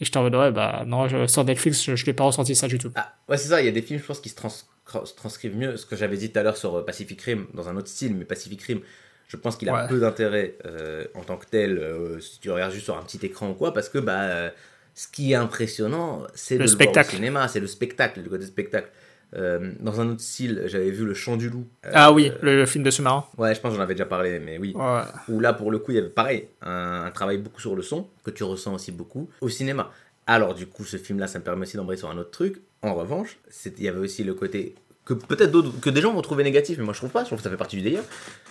Et 0.00 0.04
j'étais 0.04 0.16
en 0.16 0.22
mode, 0.22 0.34
ouais, 0.34 0.50
bah 0.50 0.84
non, 0.86 1.08
je, 1.08 1.26
sur 1.26 1.44
Netflix, 1.44 1.84
je, 1.84 1.94
je 1.96 2.06
l'ai 2.06 2.12
pas 2.14 2.24
ressenti 2.24 2.54
ça 2.54 2.66
du 2.68 2.78
tout. 2.78 2.90
Ah, 2.94 3.14
ouais, 3.28 3.36
c'est 3.36 3.48
ça, 3.48 3.60
il 3.60 3.66
y 3.66 3.68
a 3.68 3.72
des 3.72 3.82
films, 3.82 4.00
je 4.00 4.04
pense, 4.06 4.20
qui 4.20 4.30
se 4.30 4.34
trans- 4.34 4.48
se 4.48 5.14
transcrivent 5.14 5.56
mieux. 5.56 5.76
Ce 5.76 5.84
que 5.86 5.94
j'avais 5.96 6.16
dit 6.16 6.30
tout 6.32 6.38
à 6.38 6.42
l'heure 6.42 6.56
sur 6.56 6.74
euh, 6.78 6.84
Pacific 6.84 7.20
Rim, 7.22 7.46
dans 7.54 7.68
un 7.68 7.76
autre 7.76 7.88
style, 7.88 8.16
mais 8.16 8.24
Pacific 8.24 8.62
Rim, 8.62 8.80
je 9.28 9.36
pense 9.36 9.56
qu'il 9.56 9.68
a 9.68 9.74
Ouais. 9.74 9.88
peu 9.88 10.00
d'intérêt 10.00 10.56
euh, 10.66 11.04
en 11.14 11.22
tant 11.22 11.36
que 11.36 11.46
tel, 11.46 11.78
euh, 11.78 12.18
si 12.20 12.40
tu 12.40 12.50
regardes 12.50 12.72
juste 12.72 12.84
sur 12.84 12.96
un 12.96 13.02
petit 13.02 13.24
écran 13.24 13.50
ou 13.50 13.54
quoi, 13.54 13.72
parce 13.74 13.88
que 13.90 13.98
bah, 13.98 14.22
euh, 14.22 14.50
ce 14.94 15.06
qui 15.06 15.32
est 15.32 15.36
impressionnant, 15.36 16.22
c'est 16.34 16.54
Le 16.56 16.64
voir 16.64 16.70
spectacle. 16.74 17.10
au 17.12 17.16
cinéma, 17.16 17.46
c'est 17.48 17.60
le 17.60 17.66
spectacle, 17.66 18.20
le 18.22 18.28
côté 18.30 18.46
spectacle. 18.46 18.88
Euh, 19.36 19.72
dans 19.80 20.00
un 20.00 20.08
autre 20.10 20.20
style, 20.20 20.62
j'avais 20.66 20.90
vu 20.90 21.04
Le 21.04 21.14
Chant 21.14 21.36
du 21.36 21.48
Loup. 21.50 21.64
Euh, 21.86 21.90
ah 21.94 22.12
oui, 22.12 22.32
le, 22.42 22.56
le 22.56 22.66
film 22.66 22.82
de 22.82 22.90
sous-marin. 22.90 23.24
Ouais, 23.38 23.54
je 23.54 23.60
pense 23.60 23.70
que 23.72 23.76
j'en 23.76 23.82
avais 23.82 23.94
déjà 23.94 24.06
parlé, 24.06 24.40
mais 24.40 24.58
oui. 24.58 24.72
Ouais. 24.74 25.00
Où 25.28 25.38
là, 25.40 25.52
pour 25.52 25.70
le 25.70 25.78
coup, 25.78 25.92
il 25.92 25.96
y 25.96 25.98
avait 25.98 26.08
pareil, 26.08 26.48
un, 26.62 27.04
un 27.06 27.10
travail 27.12 27.38
beaucoup 27.38 27.60
sur 27.60 27.76
le 27.76 27.82
son, 27.82 28.08
que 28.24 28.30
tu 28.30 28.42
ressens 28.42 28.74
aussi 28.74 28.90
beaucoup 28.92 29.30
au 29.40 29.48
cinéma. 29.48 29.92
Alors, 30.26 30.54
du 30.54 30.66
coup, 30.66 30.84
ce 30.84 30.96
film-là, 30.96 31.26
ça 31.28 31.38
me 31.38 31.44
permet 31.44 31.62
aussi 31.62 31.76
d'embrayer 31.76 31.98
sur 31.98 32.10
un 32.10 32.18
autre 32.18 32.30
truc. 32.30 32.60
En 32.82 32.94
revanche, 32.94 33.38
il 33.64 33.82
y 33.84 33.88
avait 33.88 33.98
aussi 34.00 34.24
le 34.24 34.34
côté 34.34 34.74
que 35.04 35.14
peut-être 35.14 35.50
d'autres, 35.50 35.78
que 35.80 35.90
des 35.90 36.00
gens 36.00 36.12
vont 36.12 36.22
trouver 36.22 36.44
négatif, 36.44 36.78
mais 36.78 36.84
moi 36.84 36.92
je 36.94 36.98
trouve 37.00 37.10
pas, 37.10 37.20
je 37.22 37.26
trouve 37.26 37.38
que 37.38 37.42
ça 37.44 37.50
fait 37.50 37.56
partie 37.56 37.76
du 37.76 37.82
délire. 37.82 38.02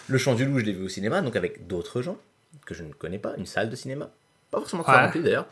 Le 0.08 0.18
Chant 0.18 0.36
du 0.36 0.46
Loup, 0.46 0.60
je 0.60 0.66
l'ai 0.66 0.74
vu 0.74 0.84
au 0.86 0.90
cinéma, 0.90 1.22
donc 1.22 1.36
avec 1.36 1.68
d'autres 1.68 2.02
gens 2.02 2.18
que 2.66 2.74
je 2.74 2.84
ne 2.84 2.92
connais 2.92 3.20
pas, 3.20 3.34
une 3.38 3.46
salle 3.46 3.70
de 3.70 3.76
cinéma, 3.76 4.10
pas 4.52 4.60
forcément 4.60 4.84
très 4.84 4.94
Ouais. 4.94 5.06
remplie 5.06 5.22
d'ailleurs, 5.22 5.48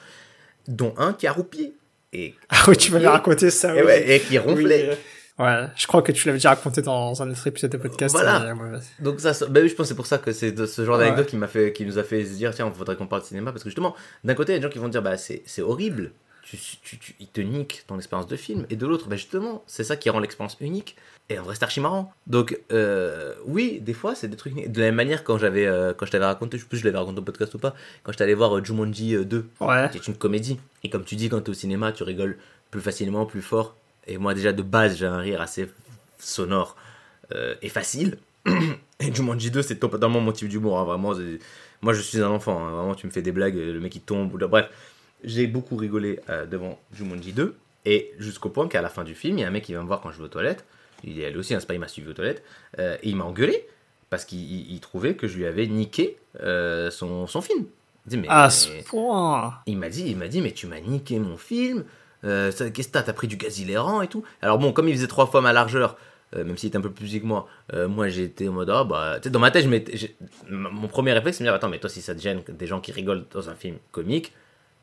dont 0.67 0.93
un 0.97 1.13
qui 1.13 1.27
a 1.27 1.31
roupié. 1.31 1.73
Et, 2.13 2.33
Ah 2.49 2.63
oui, 2.67 2.77
tu 2.77 2.91
m'avais 2.91 3.07
raconté 3.07 3.49
ça. 3.51 3.75
et, 3.75 3.79
oui. 3.81 3.85
ouais, 3.85 4.15
et 4.15 4.19
qui 4.19 4.37
ronflait. 4.37 4.89
Oui. 4.91 4.95
Ouais, 5.39 5.67
je 5.75 5.85
crois 5.85 6.01
que 6.01 6.11
tu 6.11 6.25
l'avais 6.27 6.37
déjà 6.39 6.49
raconté 6.49 6.81
dans 6.81 7.21
un 7.21 7.29
autre 7.29 7.45
épisode 7.45 7.71
de 7.71 7.77
podcast. 7.77 8.15
Voilà. 8.15 8.53
ouais. 8.55 8.79
Donc 8.99 9.19
ça, 9.19 9.33
bah 9.47 9.59
oui, 9.61 9.69
je 9.69 9.75
pense 9.75 9.85
que 9.85 9.89
c'est 9.89 9.95
pour 9.95 10.07
ça 10.07 10.17
que 10.17 10.31
c'est 10.31 10.51
de 10.51 10.65
ce 10.65 10.83
genre 10.83 10.97
Ouais. 10.97 11.03
d'anecdote 11.05 11.27
qui 11.27 11.37
m'a 11.37 11.47
fait, 11.47 11.73
qui 11.73 11.85
nous 11.85 11.99
a 11.99 12.03
fait 12.03 12.25
se 12.25 12.33
dire 12.33 12.53
tiens, 12.55 12.67
il 12.67 12.77
faudrait 12.77 12.95
qu'on 12.95 13.05
parle 13.07 13.21
de 13.21 13.27
cinéma 13.27 13.51
parce 13.51 13.63
que 13.63 13.69
justement, 13.69 13.95
d'un 14.23 14.33
côté, 14.33 14.53
il 14.53 14.55
y 14.55 14.57
a 14.57 14.59
des 14.59 14.63
gens 14.63 14.71
qui 14.71 14.79
vont 14.79 14.87
dire 14.87 15.03
bah 15.03 15.15
c'est 15.17 15.43
c'est 15.45 15.61
horrible, 15.61 16.11
tu, 16.43 16.57
tu, 16.81 16.97
tu- 16.97 17.15
ils 17.19 17.27
te 17.27 17.41
niquent 17.41 17.83
ton 17.87 17.97
expérience 17.97 18.25
de 18.27 18.35
film, 18.35 18.65
et 18.71 18.75
de 18.75 18.87
l'autre, 18.87 19.07
bah 19.09 19.15
justement, 19.15 19.63
c'est 19.67 19.83
ça 19.83 19.95
qui 19.95 20.09
rend 20.09 20.19
l'expérience 20.19 20.57
unique. 20.59 20.95
Et 21.29 21.37
en 21.37 21.43
vrai, 21.43 21.55
c'est 21.55 21.63
archi 21.63 21.81
marrant. 21.81 22.11
Donc 22.25 22.57
euh, 22.71 23.33
oui, 23.45 23.79
des 23.81 23.93
fois, 23.93 24.15
c'est 24.15 24.29
des 24.29 24.37
trucs 24.37 24.55
de 24.55 24.79
la 24.79 24.85
même 24.87 24.95
manière 24.95 25.23
quand 25.25 25.37
j'avais, 25.37 25.67
euh, 25.67 25.93
quand 25.93 26.05
je 26.07 26.11
t'avais 26.11 26.25
raconté, 26.25 26.57
je 26.57 26.63
sais 26.63 26.67
plus 26.69 26.77
si 26.77 26.81
je 26.83 26.87
l'avais 26.87 26.97
raconté 26.97 27.19
au 27.19 27.23
podcast 27.23 27.53
ou 27.53 27.59
pas, 27.59 27.75
quand 28.03 28.11
je 28.11 28.17
t'allais 28.17 28.33
voir 28.33 28.57
euh, 28.57 28.63
Jumanji 28.63 29.13
euh, 29.13 29.23
2, 29.25 29.45
Ouais. 29.59 29.89
qui 29.91 29.97
est 29.97 30.07
une 30.07 30.15
comédie. 30.15 30.57
Et 30.83 30.89
comme 30.89 31.03
tu 31.03 31.15
dis, 31.15 31.27
quand 31.29 31.41
tu 31.41 31.47
es 31.47 31.49
au 31.49 31.53
cinéma, 31.53 31.91
tu 31.91 32.01
rigoles 32.03 32.37
plus 32.71 32.81
facilement, 32.81 33.25
plus 33.27 33.41
fort. 33.41 33.75
Et 34.07 34.17
moi, 34.17 34.33
déjà, 34.33 34.53
de 34.53 34.61
base, 34.61 34.97
j'ai 34.97 35.05
un 35.05 35.17
rire 35.19 35.41
assez 35.41 35.67
sonore 36.19 36.75
euh, 37.33 37.55
et 37.61 37.69
facile. 37.69 38.17
et 38.99 39.13
Jumanji 39.13 39.51
2, 39.51 39.61
c'est 39.61 39.75
totalement 39.77 40.19
mon 40.21 40.31
type 40.31 40.47
d'humour. 40.49 40.79
hein, 40.79 40.83
vraiment, 40.85 41.13
c'est- 41.13 41.39
moi, 41.81 41.93
je 41.93 42.01
suis 42.01 42.19
un 42.21 42.29
enfant. 42.29 42.57
hein, 42.65 42.71
vraiment, 42.71 42.95
tu 42.95 43.05
me 43.05 43.11
fais 43.11 43.21
des 43.21 43.31
blagues, 43.31 43.55
le 43.55 43.79
mec 43.79 43.93
il 43.95 44.01
tombe. 44.01 44.33
Ou... 44.33 44.37
Bref, 44.47 44.69
j'ai 45.23 45.47
beaucoup 45.47 45.75
rigolé 45.75 46.19
euh, 46.29 46.45
devant 46.45 46.79
Jumanji 46.93 47.33
2. 47.33 47.55
Et 47.85 48.11
jusqu'au 48.19 48.49
point 48.49 48.67
qu'à 48.67 48.81
la 48.81 48.89
fin 48.89 49.03
du 49.03 49.15
film, 49.15 49.37
il 49.37 49.41
y 49.41 49.43
a 49.43 49.47
un 49.47 49.51
mec 49.51 49.63
qui 49.63 49.71
vient 49.71 49.81
me 49.81 49.87
voir 49.87 50.01
quand 50.01 50.11
je 50.11 50.17
vais 50.17 50.25
aux 50.25 50.29
toilettes. 50.29 50.65
Il 51.03 51.19
est 51.19 51.25
allé 51.25 51.37
aussi, 51.37 51.53
un 51.53 51.59
spy 51.59 51.77
m'a 51.77 51.87
suivi 51.87 52.09
aux 52.09 52.13
toilettes. 52.13 52.43
euh, 52.79 52.97
et 53.03 53.09
il 53.09 53.15
m'a 53.15 53.23
engueulé 53.25 53.65
parce 54.09 54.25
qu'il 54.25 54.39
il- 54.39 54.71
il 54.71 54.79
trouvait 54.79 55.15
que 55.15 55.27
je 55.27 55.37
lui 55.37 55.45
avais 55.45 55.67
niqué 55.67 56.17
euh, 56.41 56.89
son, 56.91 57.27
son 57.27 57.41
film. 57.41 57.65
Il 58.05 58.09
dit, 58.09 58.17
mais, 58.17 58.27
À 58.29 58.49
ce 58.49 58.69
mais- 58.69 58.83
point. 58.83 59.53
il 59.67 59.77
m'a 59.77 59.89
dit, 59.89 60.05
il 60.07 60.17
m'a 60.17 60.27
dit, 60.27 60.41
mais 60.41 60.51
tu 60.53 60.65
m'as 60.67 60.79
niqué 60.79 61.19
mon 61.19 61.37
film. 61.37 61.83
Euh, 62.23 62.51
Qu'est-ce 62.51 62.87
que 62.87 62.93
t'as 62.93 63.03
T'as 63.03 63.13
pris 63.13 63.27
du 63.27 63.37
gaz 63.37 63.59
hilérant 63.59 64.01
et 64.01 64.07
tout? 64.07 64.23
Alors 64.41 64.57
bon, 64.57 64.71
comme 64.73 64.87
il 64.89 64.95
faisait 64.95 65.07
trois 65.07 65.27
fois 65.27 65.41
ma 65.41 65.53
largeur, 65.53 65.97
euh, 66.35 66.43
même 66.43 66.57
s'il 66.57 66.67
était 66.69 66.77
un 66.77 66.81
peu 66.81 66.91
plus 66.91 67.05
petit 67.05 67.21
que 67.21 67.25
moi, 67.25 67.47
euh, 67.73 67.87
moi 67.87 68.09
j'étais 68.09 68.47
en 68.47 68.53
mode, 68.53 68.69
ah 68.69 68.83
bah, 68.83 69.17
tu 69.17 69.23
sais, 69.25 69.29
dans 69.29 69.39
ma 69.39 69.51
tête, 69.51 69.63
je 69.63 69.69
m'étais- 69.69 69.95
j'ai- 69.95 70.15
m- 70.49 70.67
mon 70.71 70.87
premier 70.87 71.13
réflexe, 71.13 71.37
c'est 71.37 71.43
de 71.43 71.47
me 71.47 71.51
dire, 71.51 71.55
attends, 71.55 71.69
mais 71.69 71.79
toi, 71.79 71.89
si 71.89 72.01
ça 72.01 72.13
te 72.15 72.19
gêne 72.19 72.43
que 72.43 72.51
des 72.51 72.67
gens 72.67 72.79
qui 72.81 72.91
rigolent 72.91 73.25
dans 73.31 73.49
un 73.49 73.55
film 73.55 73.77
comique, 73.91 74.33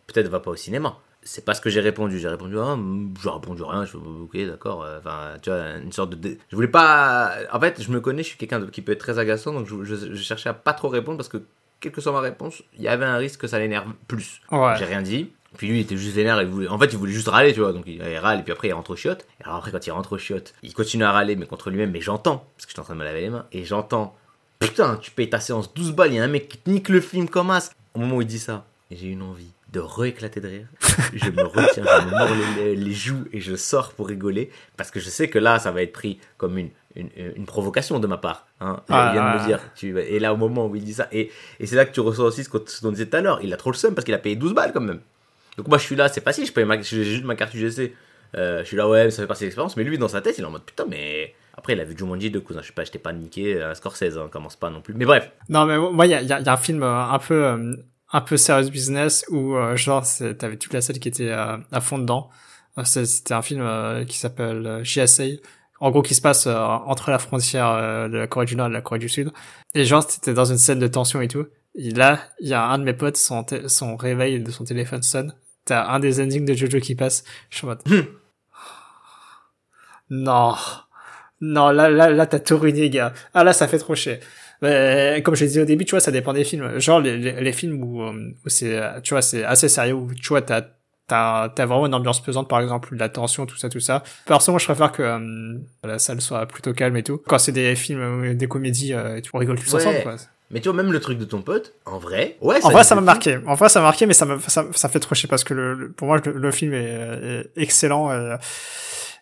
peut-être 0.06 0.28
va 0.28 0.40
pas 0.40 0.50
au 0.52 0.56
cinéma. 0.56 0.96
C'est 1.26 1.44
pas 1.44 1.54
ce 1.54 1.60
que 1.62 1.70
j'ai 1.70 1.80
répondu. 1.80 2.18
J'ai 2.18 2.28
répondu, 2.28 2.56
ah, 2.58 2.76
mm, 2.76 3.14
j'ai 3.22 3.30
répondu 3.30 3.62
rien. 3.62 3.84
Je 3.86 3.92
fais, 3.92 3.96
ok, 3.98 4.46
d'accord. 4.46 4.84
euh, 4.84 4.98
Enfin, 4.98 5.32
tu 5.42 5.48
vois, 5.50 5.76
une 5.82 5.90
sorte 5.90 6.10
de. 6.10 6.16
dé- 6.16 6.38
Je 6.50 6.54
voulais 6.56 6.68
pas. 6.68 7.32
En 7.50 7.58
fait, 7.60 7.80
je 7.82 7.90
me 7.90 8.00
connais, 8.00 8.22
je 8.22 8.28
suis 8.28 8.36
quelqu'un 8.38 8.60
de- 8.60 8.66
qui 8.66 8.82
peut 8.82 8.92
être 8.92 8.98
très 9.00 9.18
agaçant, 9.18 9.52
donc 9.54 9.66
je, 9.66 9.84
je- 9.84 10.14
je 10.14 10.22
cherchais 10.22 10.50
à 10.50 10.54
pas 10.54 10.74
trop 10.74 10.88
répondre 10.88 11.16
parce 11.16 11.30
que, 11.30 11.38
quelle 11.80 11.92
que 11.92 12.00
soit 12.02 12.12
ma 12.12 12.20
réponse, 12.20 12.62
il 12.76 12.82
y 12.82 12.88
avait 12.88 13.06
un 13.06 13.16
risque 13.16 13.40
que 13.40 13.46
ça 13.46 13.58
l'énerve 13.58 13.88
plus. 14.06 14.40
Ouais. 14.50 14.74
J'ai 14.78 14.84
rien 14.84 15.00
dit. 15.02 15.32
Puis 15.56 15.68
lui, 15.68 15.78
il 15.78 15.82
était 15.82 15.96
juste 15.96 16.14
vénère. 16.14 16.44
Voulait... 16.46 16.68
En 16.68 16.78
fait, 16.78 16.92
il 16.92 16.98
voulait 16.98 17.12
juste 17.12 17.28
râler, 17.28 17.52
tu 17.52 17.60
vois. 17.60 17.72
Donc 17.72 17.84
il, 17.86 18.02
râle, 18.18 18.40
et 18.40 18.42
puis 18.42 18.52
après, 18.52 18.68
il 18.68 18.72
rentre 18.72 18.90
au 18.90 18.96
chiottes. 18.96 19.26
Et 19.40 19.44
alors 19.44 19.56
après, 19.56 19.70
quand 19.70 19.86
il 19.86 19.90
rentre 19.90 20.12
au 20.12 20.18
chiottes, 20.18 20.54
il 20.62 20.74
continue 20.74 21.04
à 21.04 21.12
râler, 21.12 21.36
mais 21.36 21.46
contre 21.46 21.70
lui-même. 21.70 21.90
Mais 21.90 22.00
j'entends, 22.00 22.46
parce 22.56 22.66
que 22.66 22.70
j'étais 22.70 22.80
en 22.80 22.84
train 22.84 22.94
de 22.94 23.00
me 23.00 23.04
laver 23.04 23.22
les 23.22 23.30
mains. 23.30 23.46
Et 23.52 23.64
j'entends, 23.64 24.16
putain, 24.58 24.96
tu 24.96 25.10
payes 25.10 25.30
ta 25.30 25.40
séance 25.40 25.72
12 25.74 25.92
balles, 25.92 26.12
il 26.12 26.16
y 26.16 26.18
a 26.18 26.24
un 26.24 26.28
mec 26.28 26.48
qui 26.48 26.58
te 26.58 26.70
nique 26.70 26.88
le 26.88 27.00
film 27.00 27.28
comme 27.28 27.50
as. 27.50 27.70
Au 27.94 28.00
moment 28.00 28.16
où 28.16 28.22
il 28.22 28.26
dit 28.26 28.38
ça, 28.38 28.64
j'ai 28.90 29.08
une 29.08 29.22
envie 29.22 29.52
de 29.74 29.80
rééclater 29.80 30.40
de 30.40 30.48
rire. 30.48 30.66
Je 31.14 31.30
me 31.30 31.42
retiens, 31.42 31.82
je 31.84 32.04
me 32.06 32.10
mords 32.10 32.28
les, 32.56 32.76
les 32.76 32.92
joues 32.92 33.24
et 33.32 33.40
je 33.40 33.56
sors 33.56 33.92
pour 33.92 34.06
rigoler. 34.06 34.50
Parce 34.76 34.92
que 34.92 35.00
je 35.00 35.08
sais 35.08 35.28
que 35.28 35.38
là, 35.38 35.58
ça 35.58 35.72
va 35.72 35.82
être 35.82 35.92
pris 35.92 36.20
comme 36.36 36.58
une, 36.58 36.70
une, 36.94 37.10
une 37.16 37.44
provocation 37.44 37.98
de 37.98 38.06
ma 38.06 38.16
part. 38.16 38.46
Hein. 38.60 38.80
Ah, 38.88 39.08
il 39.08 39.12
vient 39.14 39.24
de 39.24 39.28
ah, 39.28 39.42
me 39.42 39.46
dire. 39.46 39.60
Tu... 39.74 39.98
Et 39.98 40.20
là, 40.20 40.32
au 40.32 40.36
moment 40.36 40.66
où 40.66 40.76
il 40.76 40.84
dit 40.84 40.94
ça, 40.94 41.08
et, 41.10 41.30
et 41.58 41.66
c'est 41.66 41.74
là 41.74 41.84
que 41.84 41.92
tu 41.92 42.00
ressens 42.00 42.22
aussi 42.22 42.44
ce 42.44 42.48
qu'on 42.48 42.62
ce 42.64 42.80
qu'on 42.80 42.92
disait 42.92 43.06
tout 43.06 43.16
à 43.16 43.20
l'heure. 43.20 43.40
Il 43.42 43.52
a 43.52 43.56
trop 43.56 43.70
le 43.70 43.76
seum 43.76 43.94
parce 43.94 44.04
qu'il 44.04 44.14
a 44.14 44.18
payé 44.18 44.36
12 44.36 44.54
balles 44.54 44.72
quand 44.72 44.80
même. 44.80 45.00
Donc 45.56 45.68
moi 45.68 45.78
je 45.78 45.84
suis 45.84 45.96
là, 45.96 46.08
c'est 46.08 46.22
facile, 46.22 46.46
je 46.46 46.52
paye 46.52 46.64
ma, 46.64 46.80
j'ai 46.80 47.04
juste 47.04 47.24
ma 47.24 47.34
carte 47.36 47.54
UGC. 47.54 47.92
Euh, 48.36 48.60
je 48.60 48.64
suis 48.64 48.76
là, 48.76 48.88
ouais, 48.88 49.10
ça 49.10 49.22
fait 49.22 49.26
partie 49.28 49.42
de 49.42 49.46
l'expérience. 49.46 49.76
Mais 49.76 49.84
lui, 49.84 49.96
dans 49.96 50.08
sa 50.08 50.20
tête, 50.20 50.36
il 50.38 50.42
est 50.42 50.46
en 50.46 50.50
mode 50.50 50.64
putain, 50.64 50.84
mais. 50.88 51.34
Après, 51.56 51.74
il 51.74 51.80
a 51.80 51.84
vu 51.84 51.94
Jumanji 51.96 52.32
de 52.32 52.40
cousin, 52.40 52.62
je 52.62 52.66
sais 52.66 52.72
pas, 52.72 52.82
je 52.82 52.90
t'ai 52.90 52.98
pas 52.98 53.12
niqué, 53.12 53.62
euh, 53.62 53.74
Scorsese, 53.74 54.18
hein, 54.18 54.28
commence 54.28 54.56
pas 54.56 54.70
non 54.70 54.80
plus. 54.80 54.92
Mais 54.94 55.04
bref, 55.04 55.30
Non, 55.48 55.66
mais 55.66 55.78
moi, 55.78 56.04
il 56.06 56.10
y 56.10 56.14
a, 56.14 56.20
y 56.22 56.32
a- 56.32 56.52
un 56.52 56.56
film 56.56 56.82
euh, 56.82 57.04
un 57.04 57.18
peu, 57.20 57.44
euh, 57.44 57.76
un 58.12 58.20
peu 58.20 58.36
serious 58.36 58.70
business 58.70 59.24
où, 59.30 59.54
genre, 59.76 60.04
t'avais 60.36 60.56
toute 60.56 60.72
la 60.72 60.80
salle 60.80 60.98
qui 60.98 61.06
était 61.08 61.30
à 61.30 61.80
fond 61.80 61.98
dedans. 61.98 62.28
C'était 62.84 63.34
un 63.34 63.42
film 63.42 64.04
qui 64.06 64.18
s'appelle 64.18 64.80
JSA. 64.82 65.24
En 65.80 65.90
gros, 65.92 66.02
qui 66.02 66.14
se 66.14 66.20
passe 66.20 66.46
entre 66.48 67.10
la 67.10 67.18
frontière 67.20 68.08
de 68.08 68.16
la 68.16 68.26
Corée 68.26 68.46
du 68.46 68.56
Nord 68.56 68.66
et 68.66 68.70
de 68.70 68.74
la 68.74 68.80
Corée 68.80 68.98
du 69.00 69.08
Sud. 69.08 69.30
Et 69.74 69.84
genre, 69.84 70.02
c'était 70.08 70.34
dans 70.34 70.44
une 70.44 70.58
scène 70.58 70.78
de 70.80 70.86
tension 70.88 71.20
et 71.20 71.28
tout. 71.28 71.46
Et 71.76 71.90
là, 71.90 72.20
il 72.40 72.48
y 72.48 72.54
a 72.54 72.64
un 72.64 72.78
de 72.78 72.84
mes 72.84 72.94
potes, 72.94 73.16
son 73.16 73.96
réveil 73.96 74.40
de 74.40 74.50
son 74.50 74.64
téléphone 74.64 75.02
sonne. 75.02 75.34
T'as 75.64 75.88
un 75.88 75.98
des 76.00 76.20
endings 76.20 76.44
de 76.44 76.54
Jojo 76.54 76.78
qui 76.80 76.94
passe. 76.94 77.24
Je 77.50 77.56
suis 77.58 77.64
en 77.66 77.70
mode... 77.70 77.82
non. 80.10 80.54
Non, 81.40 81.70
là, 81.70 81.90
là, 81.90 82.10
là, 82.10 82.26
t'as 82.26 82.38
tout 82.38 82.56
ruiné, 82.58 82.88
gars. 82.90 83.12
Ah, 83.34 83.44
là, 83.44 83.52
ça 83.52 83.68
fait 83.68 83.78
trop 83.78 83.94
chier. 83.94 84.20
Mais, 84.62 85.20
comme 85.24 85.34
je 85.34 85.44
disais 85.44 85.60
au 85.62 85.64
début, 85.64 85.84
tu 85.84 85.90
vois, 85.90 86.00
ça 86.00 86.10
dépend 86.10 86.32
des 86.32 86.44
films. 86.44 86.78
Genre, 86.78 87.00
les, 87.00 87.18
les, 87.18 87.32
les 87.40 87.52
films 87.52 87.82
où, 87.82 88.02
euh, 88.02 88.32
où 88.44 88.48
c'est, 88.48 88.78
euh, 88.78 89.00
tu 89.00 89.12
vois, 89.14 89.20
c'est 89.22 89.44
assez 89.44 89.68
sérieux, 89.68 89.94
où, 89.94 90.14
tu 90.14 90.28
vois, 90.28 90.40
t'as, 90.42 90.62
t'as, 91.06 91.48
t'as 91.50 91.66
vraiment 91.66 91.86
une 91.86 91.94
ambiance 91.94 92.22
pesante, 92.22 92.48
par 92.48 92.60
exemple, 92.60 92.94
de 92.94 93.00
la 93.00 93.08
tension, 93.10 93.44
tout 93.46 93.56
ça, 93.56 93.68
tout 93.68 93.80
ça. 93.80 94.02
Personnellement, 94.26 94.58
je 94.58 94.64
préfère 94.64 94.92
que 94.92 95.02
euh, 95.02 95.58
la 95.82 95.98
salle 95.98 96.20
soit 96.22 96.46
plutôt 96.46 96.72
calme 96.72 96.96
et 96.96 97.02
tout. 97.02 97.20
Quand 97.26 97.38
c'est 97.38 97.52
des 97.52 97.74
films, 97.76 98.00
euh, 98.00 98.34
des 98.34 98.46
comédies, 98.48 98.94
euh, 98.94 99.20
tu 99.20 99.30
on 99.34 99.38
rigole 99.38 99.58
tous 99.58 99.74
Ouais. 99.74 99.80
ensemble, 99.86 100.02
quoi. 100.02 100.16
Mais 100.50 100.60
tu 100.60 100.68
vois, 100.68 100.76
même 100.76 100.92
le 100.92 101.00
truc 101.00 101.18
de 101.18 101.24
ton 101.24 101.42
pote, 101.42 101.72
en 101.86 101.98
vrai, 101.98 102.36
ouais, 102.40 102.58
En 102.64 102.70
vrai, 102.70 102.84
ça 102.84 102.94
m'a 102.94 103.00
marqué. 103.00 103.38
En 103.46 103.54
vrai, 103.54 103.68
ça 103.68 103.80
m'a 103.80 103.86
marqué, 103.86 104.06
mais 104.06 104.12
ça 104.14 104.24
me, 104.26 104.38
ça, 104.38 104.64
ça 104.72 104.88
fait 104.88 105.00
trop 105.00 105.14
chier 105.14 105.28
parce 105.28 105.42
que 105.42 105.54
le, 105.54 105.74
le- 105.74 105.90
pour 105.90 106.06
moi, 106.06 106.20
le, 106.24 106.32
le 106.32 106.50
film 106.52 106.74
est, 106.74 106.84
est 106.84 107.50
excellent. 107.56 108.10
Et 108.12 108.14
euh, 108.14 108.36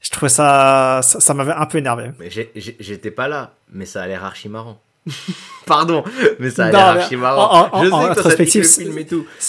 je 0.02 0.10
trouvais 0.10 0.28
ça, 0.28 1.00
ça, 1.02 1.20
ça 1.20 1.32
m'avait 1.32 1.52
un 1.52 1.64
peu 1.66 1.78
énervé. 1.78 2.10
Mais 2.18 2.28
j'étais 2.30 3.10
pas 3.12 3.28
là, 3.28 3.54
mais 3.72 3.86
ça 3.86 4.02
a 4.02 4.06
l'air 4.08 4.24
archi 4.24 4.48
marrant. 4.48 4.80
Pardon, 5.66 6.04
mais 6.38 6.50
ça 6.50 6.66
a 6.66 6.70
l'air 6.72 6.80
archi 7.02 7.16
marrant. 7.16 7.68
en- 7.72 7.76
en- 7.78 7.84
je 7.84 7.88
sais 7.88 7.92
en 7.94 7.98
que 8.00 8.04
ça 8.04 8.08
rétrospective, 8.14 8.64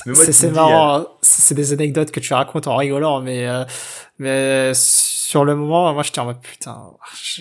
moi, 0.06 0.16
C'est 0.16 0.52
marrant. 0.52 1.08
C'est 1.22 1.42
c'est 1.42 1.56
des 1.56 1.74
anecdotes 1.74 2.12
que 2.12 2.20
tu 2.20 2.34
racontes 2.34 2.68
en 2.68 2.76
rigolant, 2.78 3.20
mais 3.20 3.48
euh, 3.48 3.64
mais 4.20 4.72
sur 5.34 5.46
le 5.46 5.56
moment, 5.56 5.92
moi, 5.96 6.04
j'étais 6.04 6.20
en 6.20 6.26
mode 6.26 6.40
putain, 6.42 6.92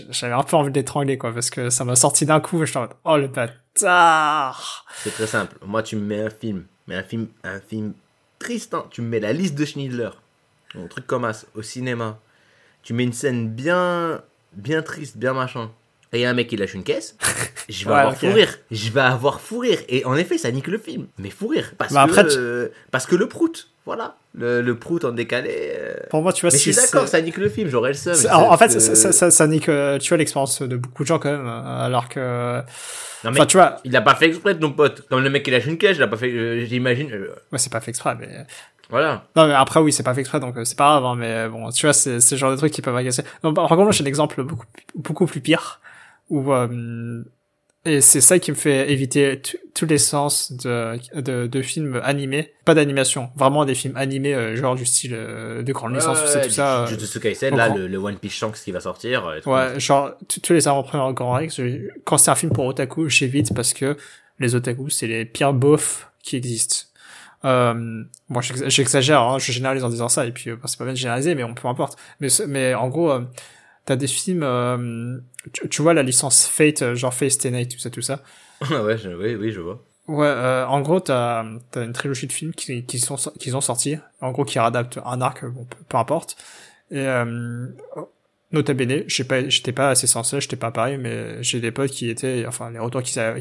j'avais 0.09 0.32
un 0.32 0.43
peu 0.43 0.57
envie 0.57 0.70
de 0.70 0.74
l'étrangler 0.78 1.18
quoi, 1.18 1.30
parce 1.30 1.51
que 1.51 1.68
ça 1.68 1.84
m'a 1.84 1.95
sorti 1.95 2.24
d'un 2.24 2.40
coup. 2.40 2.62
et 2.62 2.66
J'étais 2.66 2.78
en 2.78 2.82
mode 2.82 2.95
oh 3.05 3.18
le 3.18 3.28
bâtard. 3.28 4.86
C'est 5.03 5.11
très 5.11 5.26
simple. 5.26 5.59
Moi, 5.62 5.82
tu 5.82 5.97
me 5.97 6.01
mets 6.01 6.22
un 6.22 6.30
film, 6.30 6.64
mais 6.86 6.95
un 6.97 7.03
film, 7.03 7.28
un 7.45 7.61
film 7.61 7.93
triste. 8.38 8.72
hein. 8.72 8.86
Tu 8.90 9.03
me 9.03 9.09
mets 9.09 9.20
la 9.20 9.34
liste 9.34 9.57
de 9.57 9.66
Schindler, 9.66 10.09
un 10.74 10.86
truc 10.86 11.07
comme 11.07 11.30
ça, 11.34 11.47
au 11.55 11.61
cinéma. 11.61 12.18
Tu 12.82 12.95
mets 12.95 13.05
une 13.05 13.12
scène 13.12 13.51
bien, 13.51 14.22
bien 14.55 14.80
triste, 14.80 15.18
bien 15.18 15.34
machin. 15.34 15.70
Et 16.12 16.18
il 16.18 16.20
y 16.20 16.24
a 16.26 16.30
un 16.30 16.34
mec 16.34 16.48
qui 16.48 16.56
lâche 16.56 16.74
une 16.74 16.82
caisse. 16.84 17.16
Je 17.68 17.84
vais 17.86 17.90
Ouais, 17.92 17.98
avoir 18.00 18.12
ok. 18.14 18.18
fou 18.20 18.26
rire. 18.34 18.58
Je 18.70 18.90
vais 18.90 19.00
avoir 19.00 19.40
fou 19.40 19.58
rire. 19.60 19.78
Et 19.88 20.04
en 20.04 20.14
effet, 20.16 20.36
ça 20.36 20.50
nique 20.50 20.66
le 20.66 20.78
film. 20.78 21.06
Mais 21.18 21.30
fou 21.30 21.48
rire. 21.48 21.72
Parce, 21.78 21.92
Bah, 21.92 22.04
que, 22.06 22.10
après, 22.10 22.36
euh, 22.36 22.68
parce 22.90 23.06
que 23.06 23.16
le 23.16 23.28
prout. 23.28 23.68
Voilà. 23.86 24.16
Le, 24.34 24.60
le 24.62 24.78
prout 24.78 25.04
en 25.04 25.10
décalé. 25.12 25.50
euh, 25.76 25.94
Pour 26.10 26.22
moi, 26.22 26.32
tu 26.32 26.42
vois, 26.42 26.50
Mais 26.52 26.58
je 26.58 26.62
suis 26.62 26.74
d'accord, 26.74 27.08
ça 27.08 27.20
nique 27.20 27.38
le 27.38 27.48
film. 27.48 27.68
J'aurais 27.70 27.90
le 27.90 27.94
seum. 27.94 28.14
en, 28.30 28.52
en 28.52 28.56
fait, 28.58 28.68
ça, 28.68 28.94
ça, 28.94 29.10
ça, 29.12 29.30
ça 29.30 29.46
nique, 29.46 29.68
euh, 29.68 29.98
tu 29.98 30.08
vois, 30.10 30.18
l'expérience 30.18 30.60
de 30.62 30.76
beaucoup 30.76 31.02
de 31.02 31.08
gens 31.08 31.18
quand 31.18 31.30
même, 31.32 31.46
euh, 31.46 31.84
alors 31.86 32.08
que, 32.08 32.58
Non, 33.24 33.30
mais 33.30 33.38
enfin, 33.40 33.46
tu 33.46 33.56
vois, 33.56 33.78
il 33.84 33.96
a 33.96 34.00
pas 34.02 34.14
fait 34.14 34.26
exprès 34.26 34.56
ton 34.58 34.70
pote. 34.72 35.06
Comme 35.08 35.22
le 35.24 35.30
mec 35.30 35.42
qui 35.44 35.50
lâche 35.50 35.66
une 35.66 35.78
caisse, 35.78 35.96
il 35.96 36.02
a 36.02 36.06
pas 36.08 36.16
fait. 36.16 36.66
J'imagine. 36.66 37.10
ouais, 37.12 37.58
c'est 37.58 37.72
pas 37.72 37.80
fait 37.80 37.90
exprès, 37.90 38.14
mais 38.20 38.28
voilà. 38.90 39.24
Non, 39.34 39.46
mais 39.48 39.54
après, 39.54 39.80
oui, 39.80 39.92
c'est 39.92 40.02
pas 40.04 40.14
fait 40.14 40.20
exprès, 40.20 40.38
donc 40.40 40.56
euh, 40.58 40.64
c'est 40.64 40.76
pas 40.78 40.84
grave, 41.00 41.04
hein, 41.06 41.14
mais 41.16 41.48
bon, 41.48 41.70
tu 41.70 41.86
vois, 41.86 41.92
c'est 41.94 42.20
c'est 42.20 42.34
le 42.36 42.38
genre 42.38 42.50
de 42.52 42.56
trucs 42.56 42.72
qui 42.72 42.82
peuvent 42.82 42.96
agacer. 42.96 43.22
Non, 43.42 43.52
par 43.54 43.66
contre, 43.68 43.82
moi, 43.82 43.90
j'ai 43.92 44.04
un 44.04 44.06
exemple 44.06 44.42
beaucoup, 44.44 44.66
beaucoup 44.94 45.26
plus 45.26 45.40
pire, 45.40 45.80
où, 46.33 46.53
euh, 46.53 47.22
et 47.85 48.01
c'est 48.01 48.20
ça 48.20 48.39
qui 48.39 48.51
me 48.53 48.57
fait 48.57 48.91
éviter 48.93 49.41
tous 49.74 49.87
les 49.87 49.99
sens 49.99 50.53
de, 50.53 50.97
de, 51.20 51.47
de 51.49 51.62
films 51.62 52.01
animés, 52.05 52.53
pas 52.64 52.74
d'animation, 52.74 53.30
vraiment 53.37 53.64
des 53.64 53.74
films 53.74 53.97
animés, 53.97 54.35
euh, 54.35 54.55
genre 54.57 54.76
du 54.76 54.87
style 54.87 55.14
euh, 55.14 55.62
de 55.62 55.72
grande 55.72 55.95
licence, 55.95 56.20
tout 56.20 56.28
ça, 56.28 56.41
tout 56.41 56.51
ça. 56.51 56.83
euh, 56.85 56.87
Jujutsu 56.87 57.18
Kaisen, 57.20 57.57
là, 57.57 57.68
le, 57.70 57.89
le 57.89 57.99
One 57.99 58.16
Piece 58.18 58.35
Shanks 58.35 58.55
qui 58.64 58.70
va 58.70 58.78
sortir. 58.80 59.26
Ouais, 59.47 59.80
genre, 59.80 60.12
tous 60.43 60.53
les 60.53 60.68
avant-premières 60.68 61.07
en 61.07 61.12
grand 61.12 61.33
Rex, 61.33 61.57
je- 61.57 61.89
quand 62.05 62.18
c'est 62.18 62.30
un 62.30 62.37
film 62.37 62.53
pour 62.53 62.66
otaku, 62.66 63.09
j'évite 63.09 63.53
parce 63.55 63.72
que 63.74 63.97
les 64.39 64.55
otaku, 64.55 64.89
c'est 64.89 65.07
les 65.09 65.24
pires 65.24 65.53
beaufs 65.53 66.09
qui 66.22 66.37
existent. 66.37 66.87
Euh, 67.45 68.05
bon, 68.28 68.41
j'ex- 68.41 68.62
j'exagère, 68.68 69.22
hein, 69.22 69.39
je 69.41 69.51
généralise 69.51 69.83
en 69.83 69.89
disant 69.89 70.09
ça, 70.09 70.24
et 70.26 70.30
puis 70.30 70.51
euh, 70.51 70.55
bah, 70.57 70.62
c'est 70.68 70.78
pas 70.78 70.85
bien 70.85 70.93
de 70.93 70.99
généraliser, 70.99 71.35
mais 71.35 71.43
on 71.43 71.55
peu 71.55 71.66
importe. 71.66 71.99
Mais, 72.20 72.28
mais 72.47 72.74
en 72.74 72.89
gros, 72.89 73.11
euh, 73.11 73.22
t'as 73.85 73.97
des 73.97 74.07
films, 74.07 74.43
euh, 74.43 75.18
tu, 75.53 75.68
tu 75.68 75.83
vois 75.83 75.95
la 75.95 76.03
licence 76.03 76.47
Fate, 76.47 76.83
euh, 76.83 76.95
genre 76.95 77.12
Fate 77.14 77.30
Stay 77.33 77.51
Night, 77.51 77.72
tout 77.72 77.78
ça, 77.78 77.91
tout 77.91 78.03
ça. 78.03 78.22
ouais, 78.70 78.99
je- 78.99 79.11
oui, 79.11 79.35
oui, 79.35 79.53
je 79.53 79.61
vois. 79.61 79.83
Ouais, 80.09 80.26
euh, 80.26 80.66
en 80.66 80.80
gros, 80.80 81.01
t'as 81.01 81.45
as 81.74 81.80
une 81.80 81.93
trilogie 81.93 82.26
de 82.26 82.33
films 82.33 82.53
qui, 82.53 82.85
qui 82.85 82.99
sont 82.99 83.16
qu'ils 83.39 83.57
ont 83.57 83.61
sortis, 83.61 83.97
en 84.20 84.33
gros, 84.33 84.45
qui 84.45 84.59
adaptent 84.59 84.99
un 85.05 85.20
arc, 85.20 85.45
bon, 85.45 85.64
peu, 85.64 85.76
peu 85.89 85.97
importe. 85.97 86.37
Et 86.91 86.99
euh, 86.99 87.68
nota 88.51 88.74
bene, 88.74 89.05
j'ai 89.07 89.24
pas, 89.24 89.49
j'étais 89.49 89.72
pas 89.72 89.91
assez 89.91 90.07
sensé, 90.07 90.41
j'étais 90.41 90.57
pas 90.57 90.70
pareil, 90.70 90.99
mais 90.99 91.43
j'ai 91.43 91.61
des 91.61 91.70
potes 91.70 91.91
qui 91.91 92.11
étaient, 92.11 92.45
enfin, 92.47 92.70
les 92.70 92.78
retours 92.78 93.03
qu'ils 93.03 93.18
avaient, 93.20 93.41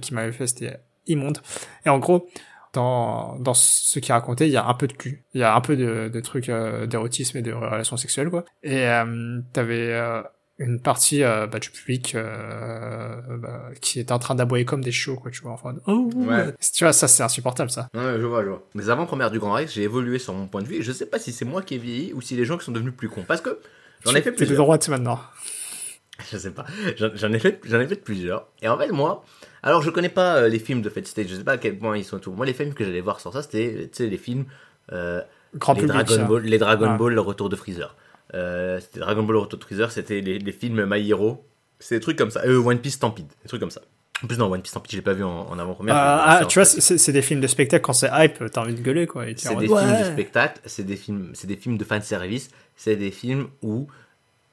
qui 0.00 0.14
m'avaient 0.14 0.32
fait, 0.32 0.46
c'était 0.46 0.78
immonde. 1.06 1.38
Et 1.84 1.88
en 1.88 1.98
gros, 1.98 2.28
dans 2.72 3.36
dans 3.38 3.54
ce 3.54 3.98
qu'il 3.98 4.12
racontait, 4.12 4.48
il 4.48 4.52
y 4.52 4.56
a 4.56 4.66
un 4.66 4.74
peu 4.74 4.86
de 4.86 4.92
cul, 4.94 5.24
il 5.34 5.40
y 5.40 5.44
a 5.44 5.54
un 5.54 5.60
peu 5.60 5.76
de, 5.76 6.08
de 6.12 6.20
trucs 6.20 6.48
euh, 6.48 6.86
d'érotisme 6.86 7.38
et 7.38 7.42
de 7.42 7.52
relations 7.52 7.96
sexuelles, 7.96 8.30
quoi. 8.30 8.44
Et 8.62 8.86
euh, 8.88 9.40
t'avais 9.52 9.92
euh, 9.92 10.22
une 10.58 10.80
partie 10.80 11.22
euh, 11.22 11.46
bah, 11.46 11.58
du 11.58 11.70
public 11.70 12.14
bah, 12.16 13.70
qui 13.80 14.00
était 14.00 14.12
en 14.12 14.18
train 14.18 14.34
d'aboyer 14.34 14.64
comme 14.64 14.82
des 14.82 14.92
chiots, 14.92 15.16
quoi, 15.16 15.30
tu 15.30 15.42
vois. 15.42 15.52
Enfin, 15.52 15.74
oh, 15.86 16.10
Ouais. 16.14 16.54
tu 16.74 16.84
vois, 16.84 16.92
ça 16.92 17.08
c'est 17.08 17.22
insupportable, 17.22 17.70
ça. 17.70 17.88
Ouais, 17.94 18.16
je 18.18 18.24
vois, 18.26 18.42
je 18.44 18.48
vois. 18.50 18.62
Mais 18.74 18.88
avant 18.88 19.06
première 19.06 19.30
du 19.30 19.38
Grand 19.38 19.52
Rex, 19.52 19.72
j'ai 19.72 19.82
évolué 19.82 20.18
sur 20.18 20.32
mon 20.34 20.46
point 20.46 20.62
de 20.62 20.68
vue 20.68 20.76
et 20.76 20.82
je 20.82 20.92
sais 20.92 21.06
pas 21.06 21.18
si 21.18 21.32
c'est 21.32 21.44
moi 21.44 21.62
qui 21.62 21.74
ai 21.74 21.78
vieilli 21.78 22.12
ou 22.12 22.20
si 22.20 22.36
les 22.36 22.44
gens 22.44 22.56
qui 22.58 22.64
sont 22.64 22.72
devenus 22.72 22.94
plus 22.96 23.08
cons. 23.08 23.24
Parce 23.26 23.40
que 23.40 23.58
j'en 24.04 24.12
ai 24.14 24.22
fait 24.22 24.22
Tu 24.22 24.28
es 24.28 24.30
de 24.32 24.36
plusieurs. 24.36 24.64
droite 24.64 24.88
maintenant. 24.88 25.20
Je 26.30 26.36
sais 26.36 26.52
pas. 26.52 26.66
J'en 26.96 27.08
j'en 27.14 27.32
ai 27.32 27.38
fait, 27.38 27.60
j'en 27.64 27.80
ai 27.80 27.86
fait 27.86 27.96
plusieurs. 27.96 28.46
Et 28.60 28.68
en 28.68 28.78
fait, 28.78 28.90
moi, 28.92 29.24
alors 29.62 29.82
je 29.82 29.90
connais 29.90 30.08
pas 30.08 30.36
euh, 30.36 30.48
les 30.48 30.58
films 30.58 30.82
de 30.82 30.90
Fate 30.90 31.06
State. 31.06 31.28
Je 31.28 31.36
sais 31.36 31.44
pas 31.44 31.52
à 31.52 31.58
quel 31.58 31.78
point 31.78 31.96
ils 31.96 32.04
sont 32.04 32.18
tout. 32.18 32.32
Moi, 32.32 32.46
les 32.46 32.52
films 32.52 32.74
que 32.74 32.84
j'allais 32.84 33.00
voir 33.00 33.20
sur 33.20 33.32
ça, 33.32 33.42
c'était, 33.42 33.88
les 33.98 34.16
films, 34.18 34.44
euh, 34.92 35.20
Grand 35.54 35.74
les 35.74 35.82
public. 35.82 36.06
Dragon. 36.06 36.26
Ball, 36.26 36.42
les 36.44 36.58
Dragon 36.58 36.90
Ouais. 36.92 36.98
Ball, 36.98 37.14
le 37.14 37.20
retour 37.20 37.48
de 37.48 37.56
Freezer. 37.56 37.94
Euh, 38.34 38.80
c'était 38.80 39.00
Dragon 39.00 39.22
Ball, 39.22 39.32
le 39.34 39.38
retour 39.40 39.58
de 39.58 39.64
Freezer. 39.64 39.90
C'était 39.92 40.20
les, 40.20 40.38
les 40.38 40.52
films 40.52 40.84
My 40.86 41.08
Hero. 41.08 41.44
C'est 41.78 41.96
des 41.96 42.00
trucs 42.00 42.16
comme 42.16 42.30
ça. 42.30 42.40
Euh, 42.46 42.58
One 42.62 42.78
Piece 42.78 42.94
Stampede, 42.94 43.26
des 43.42 43.48
trucs 43.48 43.60
comme 43.60 43.70
ça. 43.70 43.82
En 44.22 44.28
plus, 44.28 44.38
non, 44.38 44.50
One 44.50 44.62
Piece 44.62 44.70
Stampede, 44.70 44.92
je 44.92 44.96
l'ai 44.96 45.02
pas 45.02 45.14
vu 45.14 45.24
en, 45.24 45.48
en 45.50 45.58
avant-première. 45.58 45.96
Ah, 45.96 46.38
ah, 46.40 46.44
tu 46.46 46.58
vois, 46.60 46.64
c'est 46.64 47.12
des 47.12 47.22
films 47.22 47.40
de 47.40 47.48
spectacle 47.48 47.82
quand 47.82 47.92
c'est 47.92 48.08
hype, 48.12 48.50
t'as 48.52 48.60
envie 48.62 48.74
de 48.74 48.80
gueuler 48.80 49.06
quoi. 49.06 49.24
C'est 49.36 49.56
des 49.56 49.66
films 49.66 49.98
de 49.98 50.04
spectacle, 50.04 50.60
c'est 50.64 50.84
des 50.86 50.96
films, 50.96 51.30
c'est 51.34 51.48
des 51.48 51.56
films 51.56 51.76
de 51.76 51.84
fan 51.84 52.02
service, 52.02 52.50
c'est 52.76 52.94
des 52.94 53.10
films 53.10 53.48
où 53.62 53.88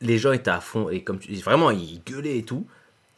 les 0.01 0.17
gens 0.17 0.31
étaient 0.31 0.49
à 0.49 0.59
fond 0.59 0.89
et 0.89 1.03
comme 1.03 1.19
tu 1.19 1.31
dis 1.31 1.41
vraiment 1.41 1.69
ils 1.71 2.01
gueulaient 2.03 2.39
et 2.39 2.43
tout. 2.43 2.65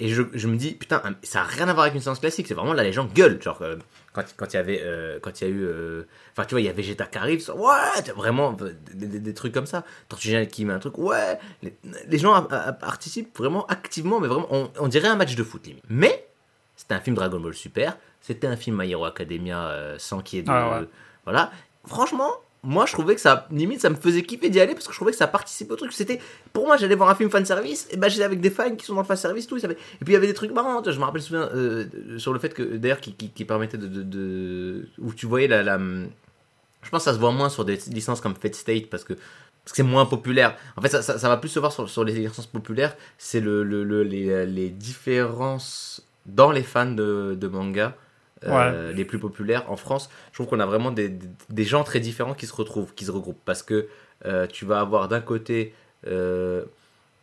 Et 0.04 0.10
je, 0.10 0.24
je 0.34 0.48
me 0.48 0.56
dis 0.58 0.72
putain 0.74 1.02
ça 1.22 1.42
a 1.42 1.44
rien 1.44 1.70
à 1.70 1.74
voir 1.74 1.84
avec 1.84 1.94
une 1.96 2.02
séance 2.02 2.20
classique, 2.20 2.48
c'est 2.48 2.54
vraiment 2.56 2.74
là 2.74 2.84
les 2.84 2.92
gens 2.92 3.06
gueulent 3.06 3.40
genre 3.42 3.62
euh, 3.62 3.76
quand 4.14 4.24
quand 4.36 4.52
il 4.52 4.56
y 4.56 4.60
avait 4.60 4.82
euh, 4.84 5.20
quand 5.22 5.40
il 5.40 5.48
y 5.48 5.48
a 5.48 5.54
eu 5.54 5.64
euh, 5.64 6.04
enfin 6.34 6.44
tu 6.46 6.56
vois 6.56 6.62
il 6.62 6.66
y 6.66 6.70
a 6.70 6.74
Vegeta 6.74 7.06
qui 7.06 7.18
arrive 7.20 7.48
ouais 7.56 8.12
vraiment 8.16 8.54
des, 8.54 8.74
des- 9.06 9.20
des 9.20 9.34
trucs 9.36 9.54
comme 9.54 9.68
ça. 9.68 9.84
Tortue 10.10 10.30
Géniale 10.30 10.48
qui 10.48 10.66
met 10.66 10.74
un 10.74 10.80
truc 10.80 10.98
ouais 10.98 11.38
les, 11.62 11.76
les 12.08 12.18
gens 12.18 12.34
a- 12.34 12.48
a- 12.56 12.74
participent 12.74 13.38
vraiment 13.38 13.66
activement 13.68 14.20
mais 14.20 14.28
vraiment 14.28 14.48
on, 14.50 14.72
on 14.80 14.88
dirait 14.88 15.08
un 15.08 15.16
match 15.16 15.36
de 15.36 15.44
foot 15.44 15.66
limite. 15.68 15.84
Mais 15.88 16.28
c'était 16.76 16.96
un 16.96 17.00
film 17.00 17.16
Dragon 17.16 17.40
Ball 17.40 17.54
Super, 17.54 17.96
c'était 18.22 18.48
un 18.48 18.56
film 18.58 18.78
My 18.82 18.90
Hero 18.92 19.06
Academia 19.06 19.68
euh, 19.68 19.96
sans 20.00 20.22
qu'il 20.22 20.38
y 20.38 20.40
ait 20.40 20.44
de 20.46 20.50
Ah 20.52 20.80
ouais. 20.82 20.88
voilà. 21.26 21.52
Franchement, 21.86 22.32
moi 22.64 22.86
je 22.86 22.94
trouvais 22.94 23.16
que 23.16 23.22
ça, 23.22 23.48
limite, 23.52 23.82
ça 23.82 23.90
me 23.90 23.96
faisait 23.96 24.22
kiffer 24.22 24.50
d'y 24.50 24.60
aller 24.60 24.74
parce 24.74 24.86
que 24.86 24.94
je 24.94 24.98
trouvais 24.98 25.12
que 25.12 25.18
ça 25.18 25.28
participait 25.28 25.74
au 25.74 25.76
truc. 25.76 25.92
C'était, 25.94 26.20
pour 26.54 26.68
moi, 26.68 26.78
j'allais 26.78 26.94
voir 26.96 27.10
un 27.10 27.16
film 27.16 27.30
fan 27.32 27.44
service, 27.46 27.88
et 27.92 27.98
ben 27.98 28.08
j'étais 28.10 28.24
avec 28.24 28.40
des 28.40 28.52
fans 28.52 28.76
qui 28.76 28.86
sont 28.86 28.94
dans 28.94 29.02
le 29.02 29.08
fan 29.08 29.18
service, 29.18 29.48
tout. 29.48 29.58
ils 29.58 29.62
savaient- 29.62 29.74
Et 30.00 30.06
puis 30.06 30.10
il 30.10 30.14
y 30.14 30.16
avait 30.16 30.28
des 30.28 30.34
trucs 30.36 30.52
marrants. 30.52 30.84
Je 30.86 30.98
me 31.00 31.04
rappelle 31.04 31.22
souviens 31.22 31.50
euh, 31.56 31.86
sur 32.20 32.34
le 32.34 32.40
fait 32.40 32.54
que, 32.54 32.62
d'ailleurs, 32.62 33.00
qui, 33.02 33.14
qui, 33.14 33.46
permettait 33.46 33.78
de, 33.80 33.88
de, 33.88 34.04
de- 34.04 34.88
où 35.00 35.12
tu 35.14 35.26
voyais 35.26 35.48
la, 35.48 35.78
je 36.84 36.90
pense 36.90 37.00
que 37.04 37.10
ça 37.10 37.14
se 37.14 37.20
voit 37.20 37.32
moins 37.32 37.50
sur 37.50 37.66
des 37.66 37.78
licences 37.88 38.22
comme 38.22 38.36
Fate 38.36 38.56
State 38.56 38.90
parce 38.90 39.04
que 39.04 39.14
c'est 39.66 39.84
moins 39.84 40.06
populaire. 40.06 40.56
En 40.76 40.82
fait, 40.82 40.90
ça, 40.90 41.02
ça, 41.02 41.18
ça 41.20 41.30
va 41.30 41.38
plus 41.38 41.50
se 41.50 41.60
voir 41.60 41.72
sur, 41.72 41.90
sur 41.90 42.04
les 42.04 42.14
licences 42.14 42.48
populaires. 42.48 42.96
C'est 43.18 43.40
le, 43.40 43.64
le, 43.64 43.84
le- 43.84 44.04
les, 44.04 44.46
les 44.46 44.70
différences 44.70 46.06
dans 46.26 46.52
les 46.52 46.64
fans 46.64 46.86
de 46.92 47.48
manga 47.48 47.96
euh, 48.48 48.92
les 48.94 49.06
plus 49.06 49.20
populaires 49.20 49.66
en 49.70 49.76
France. 49.76 50.10
Je 50.32 50.38
trouve 50.38 50.48
qu'on 50.48 50.60
a 50.60 50.66
vraiment 50.66 50.92
des, 50.92 51.12
gens 51.64 51.84
très 51.84 52.00
différents 52.00 52.34
qui 52.34 52.48
se 52.48 52.54
retrouvent, 52.54 52.94
qui 52.96 53.06
se 53.06 53.12
regroupent. 53.12 53.42
Parce 53.46 53.64
que 53.64 53.88
euh, 54.26 54.48
tu 54.48 54.66
vas 54.66 54.80
avoir 54.80 55.08
d'un 55.08 55.22
côté 55.22 55.74
euh, 56.08 56.64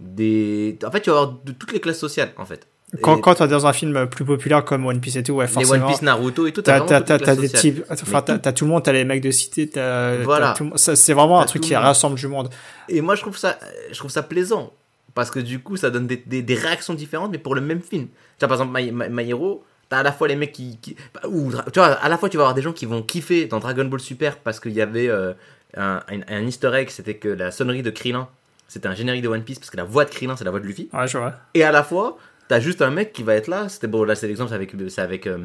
des. 0.01 0.79
En 0.85 0.91
fait, 0.91 1.01
tu 1.01 1.11
vas 1.11 1.17
avoir 1.17 1.39
de 1.45 1.53
toutes 1.53 1.73
les 1.73 1.81
classes 1.81 1.99
sociales, 1.99 2.33
en 2.37 2.45
fait. 2.45 2.67
Quand, 3.03 3.19
Et 3.19 3.21
quand 3.21 3.35
t'es 3.35 3.49
dans 3.49 3.67
un 3.67 3.73
film 3.75 4.07
plus 4.07 4.25
populaire 4.25 4.65
comme 4.65 4.87
One 4.87 5.01
Piece 5.01 5.17
et 5.17 5.23
tout, 5.23 5.33
ouais, 5.35 5.47
les 5.47 5.53
forcément. 5.53 5.85
One 5.85 5.93
Piece, 5.93 6.03
Naruto 6.03 6.47
et 6.47 6.53
tout, 6.53 6.63
t'as 6.63 6.79
les 6.79 7.37
des 7.37 7.49
types, 7.51 7.85
enfin, 7.91 8.23
t'as, 8.23 8.53
tout 8.53 8.65
le 8.65 8.71
monde, 8.71 8.83
t'as 8.83 8.93
les 8.93 9.05
mecs 9.05 9.21
de 9.21 9.31
cité, 9.31 9.69
t'as, 9.69 10.17
Voilà. 10.23 10.55
c'est 10.77 11.13
vraiment 11.13 11.41
un 11.41 11.45
truc 11.45 11.63
qui 11.63 11.77
rassemble 11.77 12.17
du 12.17 12.29
monde. 12.29 12.49
Et 12.89 13.03
moi, 13.03 13.15
je 13.15 13.21
trouve 13.21 13.37
ça, 13.37 13.59
je 13.93 13.99
trouve 13.99 14.11
ça 14.11 14.23
plaisant. 14.23 14.73
Parce 15.15 15.31
que 15.33 15.41
du 15.41 15.59
coup, 15.59 15.77
ça 15.77 15.91
donne 15.91 16.07
des, 16.07 16.17
des, 16.17 16.43
des 16.43 16.55
réactions 16.55 16.95
différentes, 16.95 17.33
mais 17.33 17.39
pour 17.39 17.57
le 17.57 17.61
même 17.61 17.81
film. 17.81 18.07
Tu 18.07 18.47
vois, 18.47 18.49
par 18.49 18.61
exemple, 18.61 18.79
My, 18.79 18.93
My, 18.93 19.09
My 19.11 19.29
Hero, 19.29 19.65
t'as 19.89 19.99
à 19.99 20.03
la 20.03 20.13
fois 20.13 20.29
les 20.29 20.37
mecs 20.37 20.53
qui. 20.53 20.79
qui- 20.79 20.97
bah, 21.15 21.21
ou, 21.29 21.51
tu 21.73 21.79
vois, 21.81 21.87
à 21.93 22.09
la 22.09 22.19
fois, 22.19 22.29
tu 22.29 22.37
vas 22.37 22.43
avoir 22.45 22.55
des 22.55 22.63
gens 22.63 22.73
qui 22.73 22.87
vont 22.87 23.03
kiffer 23.03 23.47
dans 23.47 23.59
Dragon 23.59 23.85
Ball 23.85 24.01
Super 24.01 24.39
parce 24.39 24.61
qu'il 24.61 24.73
y 24.73 24.81
avait 24.81 25.09
euh, 25.09 25.33
un, 25.77 26.03
un, 26.09 26.21
un 26.29 26.47
easter 26.47 26.71
egg, 26.75 26.91
c'était 26.91 27.15
que 27.17 27.29
la 27.29 27.51
sonnerie 27.51 27.83
de 27.83 27.91
Krillin, 27.91 28.29
c'était 28.69 28.89
un 28.89 28.95
générique 28.95 29.23
de 29.23 29.29
One 29.29 29.43
Piece 29.45 29.59
parce 29.59 29.71
que 29.71 29.77
la 29.77 29.85
voix 29.85 30.05
de 30.05 30.11
Krillin, 30.11 30.37
c'est 30.37 30.45
la 30.45 30.51
voix 30.51 30.61
de 30.61 30.67
Luffy. 30.67 30.89
Ouais, 30.93 31.07
je 31.09 31.17
vois. 31.19 31.35
Et 31.55 31.63
à 31.65 31.73
la 31.73 31.83
fois, 31.83 32.19
t'as 32.49 32.61
juste 32.61 32.83
un 32.83 32.91
mec 32.91 33.13
qui 33.13 33.23
va 33.23 33.35
être 33.35 33.49
là. 33.49 33.69
C'était 33.69 33.87
bon, 33.87 34.05
là, 34.05 34.15
c'est 34.15 34.27
l'exemple, 34.29 34.51
c'est 34.51 34.55
avec, 34.57 34.75
c'est 34.89 35.01
avec, 35.01 35.27
euh, 35.27 35.39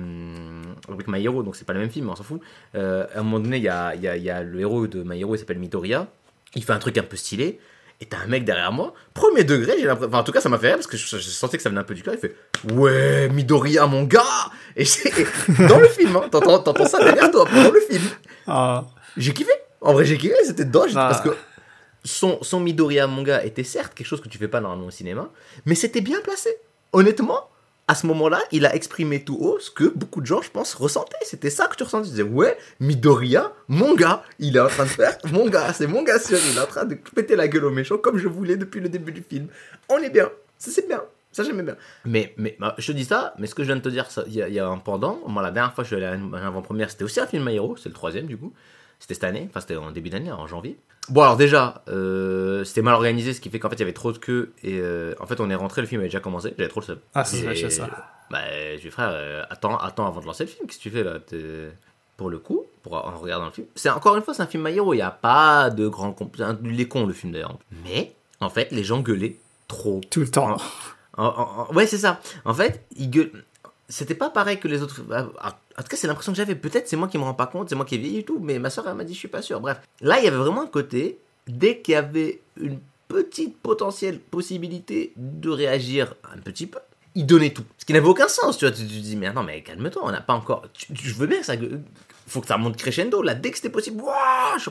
avec 0.90 1.08
My 1.08 1.24
Hero, 1.24 1.44
donc 1.44 1.56
c'est 1.56 1.66
pas 1.66 1.74
le 1.74 1.80
même 1.80 1.90
film, 1.90 2.06
mais 2.08 2.12
on 2.12 2.16
s'en 2.16 2.24
fout. 2.24 2.42
Euh, 2.76 3.06
à 3.16 3.20
un 3.20 3.24
moment 3.24 3.40
donné, 3.40 3.58
il 3.58 3.64
y 3.64 3.70
a, 3.70 3.96
il 3.96 4.02
y, 4.02 4.08
a, 4.08 4.18
il 4.18 4.24
y 4.24 4.30
a 4.30 4.44
le 4.44 4.60
héros 4.60 4.88
de 4.88 5.04
My 5.04 5.20
Hero, 5.22 5.36
il 5.36 5.40
s'appelle 5.40 5.60
Midoriya. 5.60 6.08
Il 6.56 6.64
fait 6.64 6.74
un 6.74 6.80
truc 6.80 6.98
un 6.98 7.04
peu 7.04 7.16
stylé. 7.16 7.60
Et 8.04 8.06
t'as 8.06 8.18
un 8.18 8.28
mec 8.28 8.44
derrière 8.44 8.74
moi, 8.74 8.94
premier 9.14 9.46
degré, 9.46 9.76
j'ai 9.80 9.86
l'impression. 9.86 10.10
Enfin, 10.10 10.20
en 10.20 10.24
tout 10.26 10.34
cas, 10.34 10.42
ça 10.42 10.50
m'a 10.50 10.58
fait 10.58 10.68
rire 10.68 10.76
parce 10.76 10.88
que 10.88 10.98
je, 10.98 11.06
je 11.06 11.30
sentais 11.30 11.56
que 11.56 11.64
ça 11.64 11.70
venait 11.70 11.80
un 11.80 11.86
peu 11.86 11.94
du 11.94 12.04
cœur. 12.04 12.14
Il 12.14 12.20
fait 12.20 12.36
Ouais, 12.74 13.30
Midoriya, 13.30 13.88
mon 13.88 14.04
gars 14.04 14.22
Et, 14.76 14.84
dans 15.70 15.80
le 15.80 15.88
film, 15.88 16.14
hein, 16.18 16.28
t'entends, 16.30 16.60
t'entends 16.60 16.86
ça 16.86 17.02
derrière 17.02 17.32
toi, 17.32 17.46
dans 17.46 17.72
le 17.72 17.80
film. 17.80 18.04
Ah, 18.46 18.84
J'ai 19.16 19.32
kiffé. 19.32 19.54
En 19.80 19.94
vrai, 19.94 20.04
j'ai 20.04 20.18
kiffé, 20.18 20.36
c'était 20.44 20.66
dedans. 20.66 20.84
Ah. 20.90 21.08
Parce 21.10 21.22
que 21.22 21.30
son, 22.04 22.40
son 22.42 22.60
Midoriya 22.60 23.08
manga 23.08 23.42
était 23.46 23.64
certes 23.64 23.94
quelque 23.94 24.08
chose 24.08 24.20
que 24.20 24.28
tu 24.28 24.38
fais 24.38 24.50
pas 24.50 24.60
normalement 24.60 24.88
au 24.88 24.92
cinéma, 24.92 25.30
mais 25.66 25.76
c'était 25.76 26.02
bien 26.02 26.20
placé. 26.20 26.50
Honnêtement, 26.92 27.48
à 27.88 27.96
ce 27.96 28.08
moment-là, 28.08 28.40
il 28.52 28.66
a 28.66 28.74
exprimé 28.76 29.24
tout 29.24 29.38
haut 29.40 29.60
ce 29.60 29.70
que 29.70 29.84
beaucoup 29.86 30.22
de 30.22 30.26
gens, 30.26 30.42
je 30.42 30.50
pense, 30.50 30.74
ressentaient. 30.74 31.18
C'était 31.24 31.50
ça 31.50 31.68
que 31.68 31.76
tu 31.76 31.84
ressentais. 31.84 32.06
Tu 32.06 32.12
disais, 32.12 32.24
ouais, 32.24 32.58
Midoriya, 32.80 33.52
mon 33.68 33.94
gars, 33.96 34.24
il 34.40 34.56
est 34.56 34.60
en 34.60 34.68
train 34.68 34.84
de 34.84 34.90
faire, 34.90 35.18
mon 35.32 35.48
gars, 35.50 35.74
c'est 35.74 35.88
mon 35.88 36.02
gars 36.04 36.20
sûr, 36.20 36.38
il 36.52 36.58
est 36.58 36.62
en 36.62 36.66
train 36.66 36.86
de 36.86 36.96
péter 36.96 37.36
la 37.36 37.48
gueule 37.48 37.66
aux 37.66 37.72
méchants 37.72 37.98
comme 37.98 38.18
je 38.18 38.28
voulais 38.28 38.56
depuis 38.56 38.80
le 38.80 38.88
début 38.90 39.12
du 39.12 39.22
film. 39.22 39.48
On 39.90 39.98
est 39.98 40.10
bien, 40.10 40.30
ça 40.58 40.72
c'est 40.72 40.88
bien. 40.88 41.02
Ça, 41.34 41.44
j'aimais 41.44 41.64
bien. 41.64 41.76
Mais, 42.06 42.36
mais 42.38 42.56
bah, 42.60 42.76
je 42.78 42.86
te 42.92 42.96
dis 42.96 43.06
ça, 43.06 43.34
mais 43.40 43.48
ce 43.48 43.56
que 43.56 43.64
je 43.64 43.68
viens 43.68 43.76
de 43.78 43.82
te 43.82 43.90
dire, 43.90 44.08
il 44.28 44.34
y, 44.36 44.60
a- 44.60 44.68
un 44.68 44.78
pendant. 44.78 45.20
Moi, 45.28 45.42
la 45.42 45.50
dernière 45.50 45.74
fois 45.74 45.84
je 45.84 45.88
suis 45.88 45.96
allé 45.96 46.06
à 46.06 46.14
une 46.14 46.34
avant-première, 46.36 46.92
c'était 46.92 47.04
aussi 47.06 47.20
un 47.20 47.26
film 47.26 47.44
My 47.44 47.56
Hero, 47.56 47.76
c'est 47.76 47.90
le 47.90 47.96
troisième 47.96 48.28
du 48.28 48.38
coup. 48.38 48.54
C'était 49.00 49.14
cette 49.16 49.24
année, 49.26 49.48
enfin, 49.50 49.60
c'était 49.60 49.76
en 49.76 49.92
début 49.92 50.10
d'année, 50.10 50.32
en 50.32 50.48
janvier. 50.48 50.78
Bon, 51.10 51.22
alors 51.24 51.36
déjà, 51.36 51.84
euh, 51.90 52.64
c'était 52.64 52.82
mal 52.82 52.94
organisé, 52.94 53.34
ce 53.34 53.42
qui 53.42 53.50
fait 53.50 53.60
qu'en 53.60 53.70
fait, 53.70 53.76
il 53.76 53.80
y 53.80 53.84
avait 53.84 53.92
trop 53.94 54.14
de 54.14 54.18
queue. 54.18 54.54
Et 54.64 54.80
euh, 54.80 55.14
en 55.20 55.26
fait, 55.28 55.40
on 55.42 55.50
est 55.50 55.56
rentré, 55.56 55.82
le 55.82 55.88
film 55.88 56.00
avait 56.00 56.08
déjà 56.08 56.22
commencé, 56.22 56.54
j'avais 56.58 56.70
trop 56.70 56.80
le 56.80 56.86
seum. 56.86 57.00
Ah, 57.14 57.26
ça, 57.26 57.36
c'est 57.38 57.60
Et- 57.60 57.70
ça. 57.70 57.90
Bah, 58.32 58.40
je 58.70 58.76
lui 58.76 58.82
dis, 58.84 58.90
frère, 58.90 59.10
euh, 59.12 59.44
attends, 59.50 59.78
attends 59.78 60.08
avant 60.08 60.22
de 60.22 60.26
lancer 60.26 60.46
le 60.46 60.50
film, 60.50 60.66
qu'est-ce 60.66 60.78
que 60.78 60.84
tu 60.84 60.90
fais 60.90 61.04
là 61.04 61.18
Pour 62.16 62.30
le 62.30 62.40
coup, 62.40 62.64
pour, 62.82 62.94
en 62.94 63.20
regardant 63.20 63.46
le 63.46 63.52
film, 63.52 63.68
c'est 63.76 63.90
encore 63.90 64.16
une 64.16 64.24
fois, 64.24 64.34
c'est 64.34 64.42
un 64.44 64.48
film 64.48 64.66
Hero, 64.68 64.94
il 64.94 64.98
n'y 64.98 65.02
a 65.04 65.12
pas 65.12 65.70
de 65.70 65.88
grand. 65.88 66.14
comp- 66.14 66.34
c'est 66.38 66.44
un- 66.44 66.58
Il 66.64 66.80
est 66.80 66.88
con 66.88 67.06
le 67.06 67.14
film 67.14 67.34
d'ailleurs. 67.34 67.58
Mais, 67.84 68.14
en 68.40 68.50
fait, 68.50 68.72
les 68.72 68.84
gens 68.86 69.02
gueulaient 69.02 69.38
trop. 69.68 70.00
Tout 70.10 70.22
le 70.22 70.30
temps. 70.32 70.58
En- 71.18 71.26
en- 71.26 71.68
en- 71.70 71.74
ouais, 71.76 71.86
c'est 71.86 71.98
ça. 71.98 72.20
En 72.46 72.54
fait, 72.54 72.86
il 72.96 73.10
gueule. 73.10 73.44
C'était 73.90 74.16
pas 74.16 74.30
pareil 74.30 74.60
que 74.60 74.68
les 74.68 74.82
autres. 74.82 75.02
ah, 75.12 75.28
ah, 75.40 75.60
En 75.78 75.82
tout 75.84 75.90
cas, 75.90 75.98
c'est 75.98 76.08
l'impression 76.08 76.32
que 76.32 76.38
j'avais. 76.38 76.56
Peut-être 76.56 76.88
c'est 76.88 76.96
moi 76.96 77.08
qui 77.08 77.18
me 77.18 77.24
rends 77.24 77.34
pas 77.34 77.48
compte, 77.48 77.70
c'est 77.70 77.76
moi 77.76 77.86
qui 77.86 77.96
ai 77.96 77.98
vieilli 77.98 78.20
et 78.20 78.24
tout, 78.24 78.40
mais 78.42 78.58
ma 78.60 78.70
soeur, 78.70 78.88
elle 78.88 78.96
m'a 78.96 79.04
dit, 79.04 79.14
je 79.14 79.20
suis 79.20 79.28
pas 79.28 79.42
sûr. 79.42 79.60
Bref, 79.60 79.80
là, 80.02 80.20
il 80.20 80.26
y 80.26 80.28
avait 80.28 80.38
vraiment 80.38 80.62
un 80.64 80.68
côté, 80.68 81.20
dès 81.48 81.80
qu'il 81.80 81.94
y 81.94 81.96
avait 81.96 82.42
une 82.60 82.80
petite 83.10 83.58
potentielle 83.60 84.20
possibilité 84.20 85.14
de 85.18 85.50
réagir 85.50 86.16
un 86.34 86.38
petit 86.40 86.66
peu, 86.66 86.80
il 87.16 87.26
donnait 87.26 87.52
tout. 87.52 87.66
Ce 87.78 87.86
qui 87.86 87.94
n'avait 87.94 88.08
aucun 88.08 88.28
sens, 88.28 88.58
tu 88.58 88.66
vois. 88.66 88.72
Tu, 88.74 88.84
te 88.84 88.90
dis, 88.90 89.16
mais 89.18 89.28
attends, 89.28 89.44
mais 89.44 89.62
calme-toi, 89.62 90.02
on 90.04 90.12
n'a 90.12 90.22
pas 90.22 90.34
encore. 90.34 90.66
je 90.92 91.14
veux 91.14 91.28
bien 91.28 91.44
ça. 91.44 91.54
Faut 92.26 92.42
que 92.42 92.48
ça 92.48 92.58
monte 92.58 92.78
crescendo, 92.78 93.22
là, 93.22 93.36
dès 93.36 93.52
que 93.52 93.58
c'était 93.58 93.70
possible. 93.70 94.02
Je- 94.60 94.70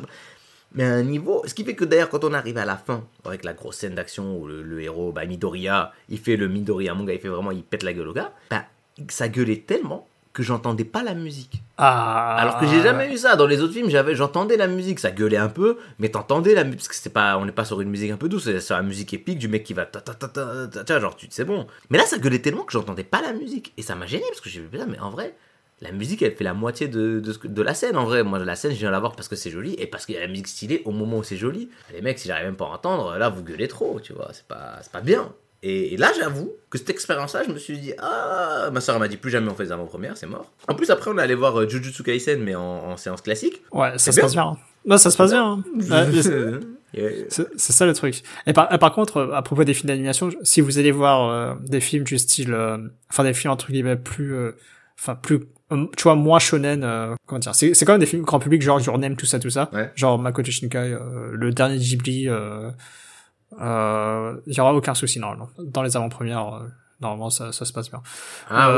mais 0.74 0.84
à 0.84 0.94
un 0.94 1.02
niveau. 1.02 1.42
Ce 1.46 1.52
qui 1.52 1.64
fait 1.64 1.74
que 1.74 1.84
d'ailleurs, 1.84 2.08
quand 2.08 2.24
on 2.24 2.32
arrive 2.32 2.56
à 2.56 2.64
la 2.64 2.78
fin, 2.78 3.04
avec 3.26 3.44
la 3.44 3.52
grosse 3.52 3.76
scène 3.76 3.94
d'action 3.94 4.38
où 4.38 4.46
le, 4.46 4.62
le 4.62 4.80
héros, 4.82 5.12
bah, 5.12 5.26
Midoriya, 5.26 5.92
il 6.08 6.18
fait 6.18 6.36
le 6.36 6.48
Midoriya, 6.48 6.94
mon 6.94 7.04
gars, 7.04 7.12
il 7.12 7.20
fait 7.20 7.28
vraiment, 7.28 7.50
il 7.50 7.62
pète 7.62 7.82
la 7.82 7.92
gueule 7.92 8.08
au 8.08 8.14
gars, 8.14 8.32
bah, 8.50 8.64
ça 9.08 9.28
gueulait 9.28 9.58
tellement 9.58 10.08
que 10.32 10.42
j'entendais 10.42 10.84
pas 10.84 11.02
la 11.02 11.14
musique. 11.14 11.62
Ah. 11.76 12.36
Alors 12.36 12.58
que 12.58 12.66
j'ai 12.66 12.80
jamais 12.80 13.12
eu 13.12 13.18
ça. 13.18 13.36
Dans 13.36 13.46
les 13.46 13.60
autres 13.60 13.74
films, 13.74 13.90
j'avais, 13.90 14.14
j'entendais 14.14 14.56
la 14.56 14.66
musique, 14.66 14.98
ça 14.98 15.10
gueulait 15.10 15.36
un 15.36 15.48
peu, 15.48 15.76
mais 15.98 16.08
t'entendais 16.08 16.54
la 16.54 16.64
musique, 16.64 16.78
parce 16.78 16.88
que 16.88 16.94
c'était 16.94 17.10
pas, 17.10 17.36
on 17.36 17.44
n'est 17.44 17.52
pas 17.52 17.66
sur 17.66 17.80
une 17.80 17.90
musique 17.90 18.10
un 18.10 18.16
peu 18.16 18.28
douce, 18.30 18.44
c'est 18.44 18.60
sur 18.60 18.76
la 18.76 18.82
musique 18.82 19.12
épique 19.12 19.38
du 19.38 19.48
mec 19.48 19.62
qui 19.62 19.74
va 19.74 19.84
ta 19.84 20.00
ta 20.00 20.14
ta 20.14 20.28
ta, 20.28 20.68
ta, 20.68 20.84
ta, 20.84 21.00
genre, 21.00 21.16
tu 21.16 21.26
c'est 21.30 21.44
bon. 21.44 21.66
Mais 21.90 21.98
là, 21.98 22.06
ça 22.06 22.18
gueulait 22.18 22.38
tellement 22.38 22.62
que 22.62 22.72
j'entendais 22.72 23.04
pas 23.04 23.20
la 23.20 23.34
musique. 23.34 23.74
Et 23.76 23.82
ça 23.82 23.94
m'a 23.94 24.06
gêné, 24.06 24.24
parce 24.28 24.40
que 24.40 24.48
j'ai 24.48 24.60
putain, 24.60 24.86
mais 24.86 24.98
en 25.00 25.10
vrai, 25.10 25.34
la 25.82 25.92
musique, 25.92 26.22
elle 26.22 26.32
fait 26.32 26.44
la 26.44 26.54
moitié 26.54 26.88
de, 26.88 27.20
de 27.20 27.62
la 27.62 27.74
scène, 27.74 27.98
en 27.98 28.04
vrai. 28.04 28.22
Moi, 28.22 28.38
la 28.38 28.56
scène, 28.56 28.72
je 28.72 28.78
viens 28.78 28.90
la 28.90 29.00
voir 29.00 29.14
parce 29.14 29.28
que 29.28 29.36
c'est 29.36 29.50
joli, 29.50 29.74
et 29.74 29.86
parce 29.86 30.06
qu'il 30.06 30.14
y 30.14 30.18
a 30.18 30.22
la 30.22 30.28
musique 30.28 30.48
stylée 30.48 30.80
au 30.86 30.92
moment 30.92 31.18
où 31.18 31.22
c'est 31.24 31.36
joli. 31.36 31.68
Les 31.92 32.00
mecs, 32.00 32.18
si 32.18 32.28
j'arrive 32.28 32.46
même 32.46 32.56
pas 32.56 32.66
à 32.66 32.68
entendre, 32.68 33.18
là, 33.18 33.28
vous 33.28 33.42
gueulez 33.42 33.68
trop, 33.68 34.00
tu 34.00 34.14
vois, 34.14 34.30
c'est 34.32 34.46
pas, 34.46 34.78
c'est 34.80 34.92
pas 34.92 35.02
bien. 35.02 35.30
Et, 35.64 35.94
et 35.94 35.96
là, 35.96 36.10
j'avoue 36.18 36.52
que 36.70 36.78
cette 36.78 36.90
expérience-là, 36.90 37.42
je 37.46 37.52
me 37.52 37.58
suis 37.58 37.78
dit, 37.78 37.92
ah, 37.98 38.70
ma 38.72 38.80
soeur 38.80 38.98
m'a 38.98 39.06
dit 39.08 39.16
plus 39.16 39.30
jamais 39.30 39.48
on 39.50 39.54
fait 39.54 39.64
des 39.64 39.72
avant-premières, 39.72 40.16
c'est 40.16 40.26
mort. 40.26 40.50
En 40.68 40.74
plus, 40.74 40.90
après, 40.90 41.10
on 41.10 41.18
est 41.18 41.22
allé 41.22 41.34
voir 41.36 41.56
euh, 41.60 41.68
Jujutsu 41.68 42.02
Kaisen, 42.02 42.42
mais 42.42 42.54
en, 42.56 42.62
en 42.62 42.96
séance 42.96 43.20
classique. 43.22 43.62
Ouais, 43.72 43.96
ça 43.96 44.10
se 44.12 44.20
passe 44.20 44.32
bien. 44.32 44.56
Non, 44.84 44.98
ça 44.98 45.10
se 45.12 45.16
passe 45.16 45.30
bien. 45.30 45.62
hein. 45.90 46.10
C'est 47.30 47.72
ça 47.72 47.86
le 47.86 47.94
truc. 47.94 48.22
Et 48.46 48.52
par, 48.52 48.68
par 48.78 48.92
contre, 48.92 49.16
euh, 49.18 49.32
à 49.32 49.40
propos 49.42 49.64
des 49.64 49.72
films 49.72 49.88
d'animation, 49.88 50.30
si 50.42 50.60
vous 50.60 50.78
allez 50.78 50.90
voir 50.90 51.30
euh, 51.30 51.54
des 51.64 51.80
films 51.80 52.04
du 52.04 52.18
style, 52.18 52.52
euh, 52.52 52.76
enfin 53.10 53.24
des 53.24 53.32
films 53.32 53.52
entre 53.52 53.70
guillemets 53.72 53.96
plus, 53.96 54.34
euh, 54.34 54.52
enfin 54.98 55.14
plus, 55.14 55.40
euh, 55.72 55.86
tu 55.96 56.02
vois, 56.02 56.16
moins 56.16 56.38
shonen, 56.38 56.82
euh, 56.84 57.14
comment 57.26 57.38
dire, 57.38 57.54
c'est 57.54 57.72
c'est 57.72 57.86
quand 57.86 57.92
même 57.92 58.00
des 58.00 58.06
films 58.06 58.24
grand 58.24 58.40
public, 58.40 58.60
genre 58.60 58.78
Your 58.80 58.98
Name, 58.98 59.16
tout 59.16 59.24
ça, 59.24 59.38
tout 59.38 59.48
ça, 59.48 59.70
Ouais. 59.72 59.90
genre 59.94 60.18
Makoto 60.18 60.50
Shinkai, 60.50 60.92
euh, 60.92 61.30
le 61.32 61.50
dernier 61.52 61.78
Ghibli, 61.78 62.28
euh, 63.60 64.36
il 64.46 64.54
y 64.56 64.60
aura 64.60 64.74
aucun 64.74 64.94
souci 64.94 65.18
normalement. 65.18 65.48
Dans 65.58 65.82
les 65.82 65.96
avant-premières, 65.96 66.54
euh, 66.54 66.68
normalement 67.00 67.30
ça, 67.30 67.52
ça 67.52 67.64
se 67.64 67.72
passe 67.72 67.90
bien. 67.90 68.02
Ah 68.50 68.68
ouais. 68.68 68.74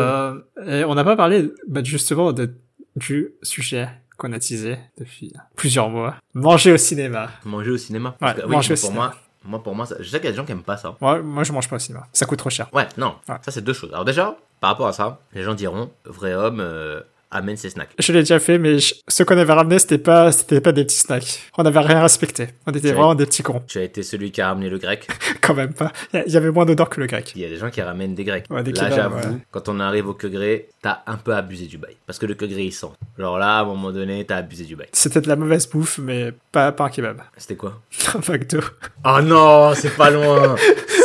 Euh, 0.66 0.80
et 0.80 0.84
on 0.84 0.94
n'a 0.94 1.04
pas 1.04 1.16
parlé 1.16 1.52
bah, 1.68 1.82
justement 1.84 2.32
de, 2.32 2.54
du 2.96 3.30
sujet 3.42 3.88
qu'on 4.16 4.32
a 4.32 4.38
teasé 4.38 4.78
depuis 4.98 5.32
plusieurs 5.56 5.88
mois. 5.90 6.14
Manger 6.34 6.72
au 6.72 6.76
cinéma. 6.76 7.28
Manger 7.44 7.70
au 7.72 7.76
cinéma. 7.76 8.14
Parce 8.18 8.34
Ouais, 8.36 8.42
que, 8.42 8.46
oui, 8.46 8.52
manger 8.54 8.72
au 8.74 8.76
pour 8.76 8.82
cinéma. 8.86 9.00
moi, 9.06 9.14
moi, 9.46 9.62
pour 9.62 9.74
moi, 9.74 9.86
ça- 9.86 9.96
je 10.00 10.08
sais 10.08 10.18
qu'il 10.18 10.26
y 10.26 10.28
a 10.28 10.30
des 10.32 10.36
gens 10.36 10.44
qui 10.44 10.52
aiment 10.52 10.62
pas 10.62 10.76
ça. 10.76 10.96
Ouais, 11.00 11.20
moi 11.22 11.44
je 11.44 11.52
mange 11.52 11.68
pas 11.68 11.76
au 11.76 11.80
cinéma. 11.80 12.06
Ça 12.12 12.24
coûte 12.26 12.38
trop 12.38 12.50
cher. 12.50 12.68
Ouais, 12.72 12.86
non, 12.96 13.16
Ouais. 13.28 13.36
ça 13.42 13.50
c'est 13.50 13.62
deux 13.62 13.72
choses. 13.74 13.90
Alors 13.92 14.04
déjà, 14.04 14.36
par 14.60 14.70
rapport 14.70 14.86
à 14.86 14.92
ça, 14.92 15.20
les 15.34 15.42
gens 15.42 15.54
diront, 15.54 15.90
vrai 16.04 16.32
homme 16.34 16.60
euh, 16.60 17.00
amène 17.34 17.56
ses 17.56 17.70
snacks. 17.70 17.90
Je 17.98 18.12
l'ai 18.12 18.20
déjà 18.20 18.38
fait, 18.38 18.58
mais 18.58 18.78
je- 18.78 18.94
ce 19.08 19.22
qu'on 19.22 19.36
avait 19.36 19.52
ramené, 19.52 19.78
c'était 19.78 19.98
pas, 19.98 20.32
c'était 20.32 20.60
pas 20.60 20.72
des 20.72 20.84
petits 20.84 20.96
snacks. 20.96 21.40
On 21.58 21.66
avait 21.66 21.80
rien 21.80 22.00
respecté. 22.00 22.48
On 22.66 22.72
était 22.72 22.92
vraiment 22.92 23.14
des 23.14 23.26
petits 23.26 23.42
cons. 23.42 23.62
Tu 23.66 23.78
as 23.78 23.82
été 23.82 24.02
celui 24.02 24.30
qui 24.30 24.40
a 24.40 24.48
ramené 24.48 24.70
le 24.70 24.78
grec. 24.78 25.06
Quand 25.42 25.54
même 25.54 25.74
pas. 25.74 25.92
Il 26.12 26.32
y 26.32 26.36
avait 26.36 26.50
moins 26.50 26.64
d'odeur 26.64 26.88
que 26.88 27.00
le 27.00 27.06
grec. 27.06 27.32
Il 27.34 27.42
y 27.42 27.44
a 27.44 27.48
des 27.48 27.56
gens 27.56 27.70
qui 27.70 27.82
ramènent 27.82 28.14
des 28.14 28.24
grecs. 28.24 28.46
Ouais, 28.50 28.62
des 28.62 28.72
là, 28.72 28.88
j'avoue, 28.90 29.16
ouais. 29.16 29.38
quand 29.50 29.68
on 29.68 29.80
arrive 29.80 30.08
au 30.08 30.14
quegré, 30.14 30.68
t'as 30.80 31.00
un 31.06 31.16
peu 31.16 31.34
abusé 31.34 31.66
du 31.66 31.76
bail. 31.76 31.96
Parce 32.06 32.18
que 32.18 32.26
le 32.26 32.34
quegré, 32.34 32.62
il 32.64 32.72
sent. 32.72 32.86
Genre 33.18 33.38
là, 33.38 33.58
à 33.58 33.62
un 33.62 33.64
moment 33.64 33.90
donné, 33.90 34.24
t'as 34.24 34.36
abusé 34.36 34.64
du 34.64 34.76
bail. 34.76 34.88
C'était 34.92 35.20
de 35.20 35.28
la 35.28 35.36
mauvaise 35.36 35.66
bouffe, 35.68 35.98
mais 35.98 36.32
pas, 36.52 36.72
pas 36.72 36.84
un 36.84 36.88
kebab. 36.90 37.20
C'était 37.36 37.56
quoi? 37.56 37.80
Un 38.14 38.32
McDo. 38.32 38.60
Oh 39.04 39.20
non, 39.22 39.74
c'est 39.74 39.94
pas 39.96 40.10
loin 40.10 40.54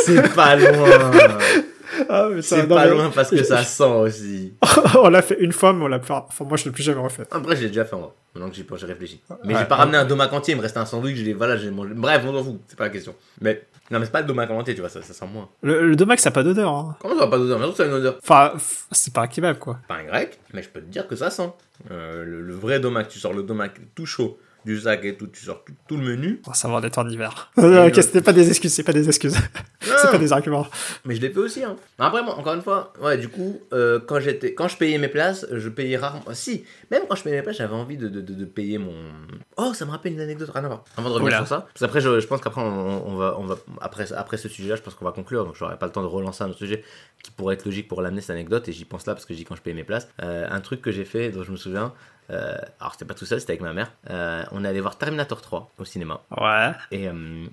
C'est 0.04 0.34
pas 0.34 0.56
loin 0.56 0.88
Ah, 2.08 2.28
mais 2.32 2.42
C'est 2.42 2.66
pas 2.66 2.86
loin 2.86 3.10
parce 3.14 3.30
que 3.30 3.42
ça 3.42 3.62
sent 3.64 3.82
aussi. 3.84 4.54
on 4.98 5.08
l'a 5.08 5.22
fait 5.22 5.36
une 5.40 5.52
fois, 5.52 5.72
mais 5.72 5.84
on 5.84 5.88
l'a 5.88 5.98
pas, 5.98 6.26
enfin, 6.28 6.44
moi 6.44 6.56
je 6.56 6.64
l'ai 6.64 6.70
plus 6.70 6.82
jamais 6.82 7.00
refait. 7.00 7.24
Après, 7.30 7.56
je 7.56 7.62
l'ai 7.62 7.68
déjà 7.68 7.84
fait, 7.84 7.96
moi. 7.96 8.14
Maintenant 8.34 8.48
que 8.50 8.54
j'y 8.56 8.62
pense, 8.62 8.78
j'ai 8.80 8.86
réfléchi. 8.86 9.20
Mais 9.44 9.54
Ouais. 9.54 9.60
j'ai 9.60 9.66
pas 9.66 9.74
ramené 9.76 9.98
un 9.98 10.04
domac 10.04 10.32
entier, 10.32 10.54
il 10.54 10.56
me 10.56 10.62
restait 10.62 10.78
un 10.78 10.86
sandwich, 10.86 11.16
j'ai 11.16 11.32
voilà, 11.32 11.56
j'ai 11.56 11.70
mangé. 11.70 11.92
Bref, 11.94 12.22
on 12.24 12.32
s'en 12.32 12.44
fout, 12.44 12.60
c'est 12.68 12.78
pas 12.78 12.84
la 12.84 12.90
question. 12.90 13.14
Mais, 13.40 13.62
non, 13.90 13.98
mais 13.98 14.04
c'est 14.04 14.12
pas 14.12 14.20
le 14.20 14.26
domac 14.28 14.48
entier, 14.50 14.74
tu 14.74 14.80
vois, 14.80 14.88
ça, 14.88 15.02
ça 15.02 15.12
sent 15.12 15.26
moins. 15.32 15.48
Le, 15.62 15.88
le 15.88 15.96
Domac, 15.96 16.20
ça 16.20 16.28
a 16.28 16.32
pas 16.32 16.44
d'odeur, 16.44 16.72
hein. 16.72 16.96
Comment 17.00 17.14
ça 17.14 17.20
va 17.24 17.26
pas 17.26 17.38
d'odeur? 17.38 17.58
Mais 17.58 17.72
ça 17.74 17.82
a 17.82 17.86
une 17.86 17.92
odeur. 17.94 18.18
Enfin, 18.22 18.52
c'est 18.92 19.12
pas 19.12 19.22
un 19.22 19.26
kebab, 19.26 19.58
quoi. 19.58 19.78
Pas 19.88 19.96
un 19.96 20.04
grec, 20.04 20.38
mais 20.54 20.62
je 20.62 20.68
peux 20.68 20.80
te 20.80 20.86
dire 20.86 21.08
que 21.08 21.16
ça 21.16 21.28
sent. 21.30 21.50
Euh, 21.90 22.24
le, 22.24 22.40
le 22.40 22.54
vrai 22.54 22.78
domac, 22.78 23.08
tu 23.08 23.18
sors 23.18 23.32
le 23.32 23.42
domac 23.42 23.80
tout 23.96 24.06
chaud 24.06 24.38
du 24.64 24.78
sac 24.80 25.04
et 25.04 25.16
tout, 25.16 25.26
tu 25.26 25.44
sors 25.44 25.64
tout, 25.64 25.72
tout 25.88 25.96
le 25.96 26.02
menu. 26.02 26.40
On 26.46 26.50
va 26.50 26.54
savoir 26.54 26.80
des 26.80 26.90
temps 26.90 27.04
d'hiver. 27.04 27.50
Ok, 27.56 27.64
le- 27.64 28.02
c'était 28.02 28.20
pas 28.20 28.32
des 28.32 28.48
excuses, 28.48 28.72
c'est 28.72 28.82
pas 28.82 28.92
des 28.92 29.08
excuses. 29.08 29.36
c'est 29.80 30.10
pas 30.10 30.18
des 30.18 30.32
arguments. 30.32 30.66
Mais 31.04 31.14
je 31.14 31.20
l'ai 31.20 31.30
fait 31.30 31.38
aussi. 31.38 31.64
Hein. 31.64 31.76
Après, 31.98 32.22
moi, 32.22 32.34
encore 32.36 32.54
une 32.54 32.62
fois, 32.62 32.92
ouais, 33.02 33.16
du 33.18 33.28
coup, 33.28 33.60
euh, 33.72 33.98
quand, 34.00 34.20
j'étais, 34.20 34.54
quand 34.54 34.68
je 34.68 34.76
payais 34.76 34.98
mes 34.98 35.08
places, 35.08 35.46
je 35.50 35.68
payais 35.68 35.96
rarement. 35.96 36.22
Si, 36.32 36.64
même 36.90 37.02
quand 37.08 37.14
je 37.16 37.22
payais 37.22 37.36
mes 37.36 37.42
places, 37.42 37.56
j'avais 37.56 37.74
envie 37.74 37.96
de, 37.96 38.08
de, 38.08 38.20
de, 38.20 38.34
de 38.34 38.44
payer 38.44 38.78
mon. 38.78 38.94
Oh, 39.56 39.72
ça 39.74 39.84
me 39.86 39.90
rappelle 39.90 40.12
une 40.12 40.20
anecdote, 40.20 40.50
rien 40.54 40.64
à 40.64 40.68
voir. 40.68 40.84
Avant 40.96 41.08
de 41.08 41.14
revenir 41.14 41.28
Oula. 41.28 41.38
sur 41.38 41.48
ça. 41.48 41.60
Parce 41.72 41.80
qu'après, 41.80 42.00
je, 42.00 42.20
je 42.20 42.26
pense 42.26 42.40
qu'après, 42.40 42.60
on, 42.62 43.08
on 43.08 43.16
va, 43.16 43.36
on 43.38 43.44
va, 43.46 43.56
après, 43.80 44.12
après 44.12 44.36
ce 44.36 44.48
sujet-là, 44.48 44.76
je 44.76 44.82
pense 44.82 44.94
qu'on 44.94 45.04
va 45.04 45.12
conclure. 45.12 45.44
Donc, 45.44 45.54
j'aurai 45.56 45.76
pas 45.78 45.86
le 45.86 45.92
temps 45.92 46.02
de 46.02 46.06
relancer 46.06 46.44
un 46.44 46.48
autre 46.50 46.58
sujet 46.58 46.84
qui 47.22 47.30
pourrait 47.30 47.54
être 47.54 47.64
logique 47.64 47.88
pour 47.88 48.02
l'amener 48.02 48.20
cette 48.20 48.30
anecdote. 48.30 48.68
Et 48.68 48.72
j'y 48.72 48.84
pense 48.84 49.06
là 49.06 49.14
parce 49.14 49.24
que 49.26 49.34
j'y 49.34 49.44
quand 49.44 49.56
je 49.56 49.62
payais 49.62 49.74
mes 49.76 49.84
places. 49.84 50.08
Euh, 50.22 50.46
un 50.50 50.60
truc 50.60 50.80
que 50.82 50.90
j'ai 50.90 51.04
fait, 51.04 51.30
dont 51.30 51.42
je 51.42 51.50
me 51.52 51.56
souviens. 51.56 51.92
Euh, 52.30 52.56
alors, 52.80 52.92
c'était 52.92 53.04
pas 53.04 53.14
tout 53.14 53.26
seul, 53.26 53.40
c'était 53.40 53.52
avec 53.52 53.62
ma 53.62 53.72
mère. 53.72 53.92
Euh, 54.10 54.42
on 54.52 54.64
est 54.64 54.68
allé 54.68 54.80
voir 54.80 54.96
Terminator 54.96 55.40
3 55.40 55.70
au 55.78 55.84
cinéma. 55.84 56.20
Ouais. 56.36 56.70
Et 56.90 57.08
euh, 57.08 57.46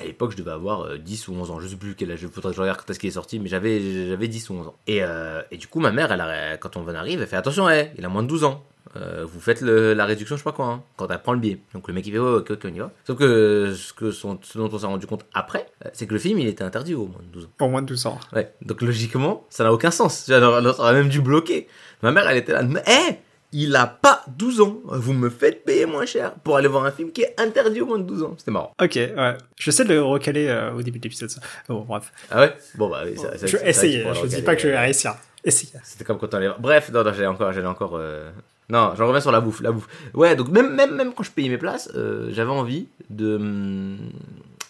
à 0.00 0.04
l'époque, 0.04 0.32
je 0.32 0.36
devais 0.36 0.50
avoir 0.52 0.82
euh, 0.86 0.98
10 0.98 1.28
ou 1.28 1.34
11 1.34 1.50
ans. 1.50 1.60
Je 1.60 1.68
sais 1.68 1.76
plus 1.76 1.94
quel 1.94 2.10
âge. 2.10 2.26
Faudrait 2.26 2.50
que 2.50 2.56
je 2.56 2.60
regarde 2.60 2.78
quand 2.80 2.90
est-ce 2.90 2.98
qu'il 2.98 3.08
est 3.08 3.12
sorti, 3.12 3.38
mais 3.38 3.48
j'avais, 3.48 4.08
j'avais 4.08 4.28
10 4.28 4.50
ou 4.50 4.54
11 4.54 4.66
ans. 4.68 4.74
Et, 4.86 5.02
et 5.50 5.56
du 5.56 5.66
coup, 5.68 5.80
ma 5.80 5.92
mère, 5.92 6.10
elle 6.12 6.20
a- 6.20 6.56
quand 6.56 6.76
on 6.76 6.86
arrive, 6.88 7.20
elle 7.20 7.28
fait 7.28 7.36
attention, 7.36 7.68
eh, 7.70 7.90
il 7.98 8.04
a 8.04 8.08
moins 8.08 8.22
de 8.22 8.28
12 8.28 8.44
ans. 8.44 8.64
Euh, 8.96 9.24
vous 9.26 9.40
faites 9.40 9.60
le- 9.60 9.92
la 9.92 10.04
réduction, 10.04 10.36
je 10.36 10.40
sais 10.40 10.44
pas 10.44 10.52
quoi, 10.52 10.66
hein, 10.66 10.82
quand 10.96 11.08
elle 11.10 11.18
prend 11.20 11.32
le 11.32 11.40
billet. 11.40 11.58
Donc 11.72 11.88
le 11.88 11.94
mec 11.94 12.06
il 12.06 12.12
fait, 12.12 12.18
ouais, 12.20 12.36
ok, 12.38 12.50
ok, 12.52 12.60
on 12.66 12.68
y 12.74 12.78
va. 12.78 12.92
Sauf 13.04 13.18
que 13.18 13.74
ce, 13.74 13.92
que 13.92 14.12
son- 14.12 14.38
ce 14.42 14.56
dont 14.56 14.68
on 14.72 14.78
s'est 14.78 14.86
rendu 14.86 15.06
compte 15.08 15.24
après, 15.34 15.66
c'est 15.94 16.06
que 16.06 16.12
le 16.12 16.20
film 16.20 16.38
il 16.38 16.46
était 16.46 16.62
interdit 16.62 16.94
au 16.94 17.06
moins 17.06 17.18
de 17.20 17.32
12 17.32 17.44
ans. 17.46 17.48
Pour 17.58 17.70
moins 17.70 17.82
de 17.82 17.86
12 17.88 18.06
ans. 18.06 18.20
Ouais, 18.32 18.52
donc 18.62 18.82
logiquement, 18.82 19.44
ça 19.50 19.64
n'a 19.64 19.72
aucun 19.72 19.90
sens. 19.90 20.30
On 20.30 20.64
aurait 20.66 20.92
même 20.92 21.08
dû 21.08 21.20
bloquer. 21.20 21.66
Ma 22.02 22.12
mère, 22.12 22.28
elle 22.28 22.36
était 22.36 22.52
là, 22.52 22.62
mais 22.62 22.84
hé, 22.86 23.16
il 23.56 23.74
a 23.76 23.86
pas 23.86 24.22
12 24.36 24.60
ans. 24.60 24.80
Vous 24.84 25.12
me 25.14 25.30
faites 25.30 25.64
payer 25.64 25.86
moins 25.86 26.04
cher 26.06 26.34
pour 26.42 26.56
aller 26.56 26.68
voir 26.68 26.84
un 26.84 26.90
film 26.90 27.12
qui 27.12 27.22
est 27.22 27.34
interdit 27.40 27.80
au 27.80 27.86
moins 27.86 27.98
de 27.98 28.04
12 28.04 28.22
ans. 28.24 28.34
C'était 28.36 28.50
marrant. 28.50 28.72
Ok, 28.82 28.96
ouais. 28.96 29.34
Je 29.58 29.70
sais 29.70 29.84
de 29.84 29.94
le 29.94 30.02
recaler 30.02 30.48
euh, 30.48 30.72
au 30.72 30.82
début 30.82 30.98
de 30.98 31.04
l'épisode. 31.04 31.30
Bon, 31.68 31.80
bref. 31.88 32.12
Ah 32.30 32.40
ouais? 32.40 32.54
Bon, 32.74 32.90
bah 32.90 33.02
oui, 33.06 33.16
ça, 33.16 33.38
ça- 33.38 33.46
je 33.46 33.56
vais 33.56 33.68
essayer, 33.70 34.00
je 34.02 34.08
le 34.08 34.12
dis 34.14 34.20
recaler. 34.22 34.42
pas 34.42 34.56
que 34.56 34.62
je 34.62 34.68
vais 34.68 34.78
réussir. 34.78 35.14
Essayez. 35.44 35.72
C'était 35.84 36.04
comme 36.04 36.18
quand 36.18 36.32
on 36.34 36.36
allait. 36.38 36.50
Bref, 36.58 36.90
non, 36.92 37.04
non, 37.04 37.12
j'allais 37.12 37.26
encore, 37.26 37.52
j'allais 37.52 37.66
encore. 37.66 37.96
euh, 37.96 38.30
Non, 38.70 38.92
j'en 38.96 39.06
reviens 39.06 39.20
sur 39.20 39.30
la 39.32 39.40
bouffe, 39.40 39.60
la 39.60 39.72
bouffe. 39.72 39.86
Ouais, 40.14 40.34
donc 40.36 40.48
même, 40.48 40.74
même, 40.74 40.94
même 40.96 41.12
quand 41.14 41.22
je 41.22 41.30
payais 41.30 41.48
mes 41.50 41.58
places, 41.58 41.90
euh, 41.94 42.28
j'avais 42.32 42.50
envie 42.50 42.88
de 43.10 43.36
hum, 43.36 43.98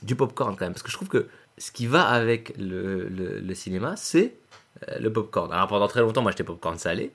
du 0.02 0.14
popcorn 0.16 0.56
quand 0.56 0.64
même, 0.66 0.72
parce 0.72 0.82
que 0.82 0.90
je 0.90 0.96
trouve 0.96 1.08
que 1.08 1.26
ce 1.58 1.70
qui 1.70 1.86
va 1.86 2.02
avec 2.02 2.52
le, 2.58 3.08
le, 3.08 3.38
le 3.40 3.54
cinéma, 3.54 3.94
c'est 3.96 4.34
euh, 4.88 4.98
le 4.98 5.12
popcorn. 5.12 5.52
Alors 5.52 5.68
pendant 5.68 5.86
très 5.88 6.00
longtemps, 6.00 6.22
moi 6.22 6.32
j'étais 6.32 6.42
popcorn 6.44 6.76
salé, 6.76 7.12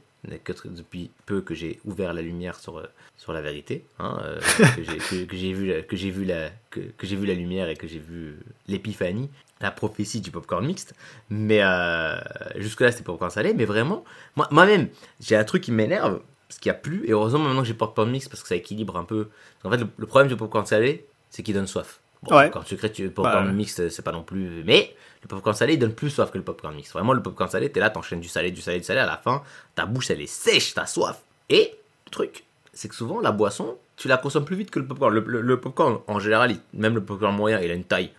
que 0.61 0.67
depuis 0.67 1.11
peu 1.25 1.41
que 1.41 1.53
j'ai 1.55 1.79
ouvert 1.85 2.13
la 2.13 2.21
lumière 2.21 2.59
sur, 2.59 2.77
euh, 2.77 2.85
sur 3.17 3.31
la 3.33 3.41
vérité, 3.41 3.85
hein, 3.99 4.19
euh, 4.23 4.39
que 4.75 4.83
j'ai- 4.83 4.97
que- 4.97 5.25
que 5.25 5.35
j'ai 5.37 5.53
vu, 5.53 5.65
la- 5.67 5.81
que 5.81 5.95
vu, 6.11 6.25
la, 6.25 6.49
que, 6.69 6.79
vu 7.15 7.25
la 7.25 7.33
lumière 7.33 7.69
et 7.69 7.75
que 7.75 7.87
j'ai 7.87 7.99
vu 7.99 8.37
l'épiphanie, 8.67 9.29
la 9.61 9.71
prophétie 9.71 10.21
du 10.21 10.31
popcorn 10.31 10.65
mixte. 10.65 10.93
Mais 11.29 11.59
euh, 11.61 12.15
jusque-là, 12.57 12.91
c'était 12.91 13.03
popcorn 13.03 13.31
salé. 13.31 13.53
Mais 13.53 13.65
vraiment, 13.65 14.03
moi- 14.35 14.47
moi-même, 14.51 14.89
j'ai 15.21 15.35
un 15.35 15.43
truc 15.43 15.63
qui 15.63 15.71
m'énerve, 15.71 16.21
qu'il 16.59 16.71
n'y 16.71 16.75
a 16.77 16.79
plus. 16.79 17.05
Et 17.07 17.11
heureusement, 17.11 17.39
maintenant 17.39 17.61
que 17.61 17.67
j'ai 17.67 17.73
popcorn 17.73 18.09
mixte, 18.09 18.29
parce 18.29 18.41
que 18.41 18.47
ça 18.49 18.55
équilibre 18.55 18.97
un 18.97 19.03
peu. 19.05 19.29
En 19.63 19.69
fait, 19.71 19.77
le, 19.77 19.87
le 19.97 20.05
problème 20.05 20.27
du 20.29 20.35
popcorn 20.35 20.65
salé, 20.65 21.05
c'est 21.29 21.43
qu'il 21.43 21.53
donne 21.53 21.67
soif. 21.67 21.99
Bon, 22.23 22.35
Ouais. 22.35 22.45
popcorn 22.45 22.65
sucré, 22.65 22.91
tu, 22.91 23.09
popcorn 23.09 23.45
Bah, 23.45 23.51
mixte, 23.53 23.89
c'est 23.89 24.01
pas 24.01 24.11
non 24.11 24.23
plus. 24.23 24.63
Mais 24.65 24.93
le 25.21 25.27
popcorn 25.27 25.55
salé, 25.55 25.73
il 25.73 25.79
donne 25.79 25.93
plus 25.93 26.09
soif 26.09 26.31
que 26.31 26.37
le 26.37 26.43
popcorn 26.43 26.75
mixte. 26.75 26.91
Vraiment, 26.93 27.13
le 27.13 27.21
popcorn 27.21 27.49
salé, 27.49 27.71
t'es 27.71 27.79
là, 27.79 27.89
t'enchaînes 27.89 28.19
du 28.19 28.27
salé, 28.27 28.51
du 28.51 28.61
salé, 28.61 28.79
du 28.79 28.83
salé. 28.83 28.99
À 28.99 29.05
la 29.05 29.17
fin, 29.17 29.41
ta 29.75 29.85
bouche, 29.85 30.09
elle 30.11 30.21
est 30.21 30.27
sèche, 30.27 30.73
t'as 30.73 30.85
soif. 30.85 31.21
Et 31.49 31.75
le 32.07 32.11
truc, 32.11 32.43
c'est 32.73 32.89
que 32.89 32.95
souvent, 32.95 33.21
la 33.21 33.31
boisson, 33.31 33.77
tu 33.95 34.07
la 34.09 34.17
consommes 34.17 34.45
plus 34.45 34.55
vite 34.57 34.69
que 34.71 34.79
le 34.79 34.85
popcorn. 34.85 35.13
Le, 35.13 35.21
le- 35.25 35.41
le 35.41 35.59
popcorn, 35.61 35.99
en 36.07 36.19
général, 36.19 36.51
il- 36.51 36.59
même 36.79 36.95
le 36.95 37.03
popcorn 37.03 37.33
moyen, 37.35 37.59
il 37.61 37.71
a 37.71 37.73
une 37.73 37.83
taille 37.85 38.11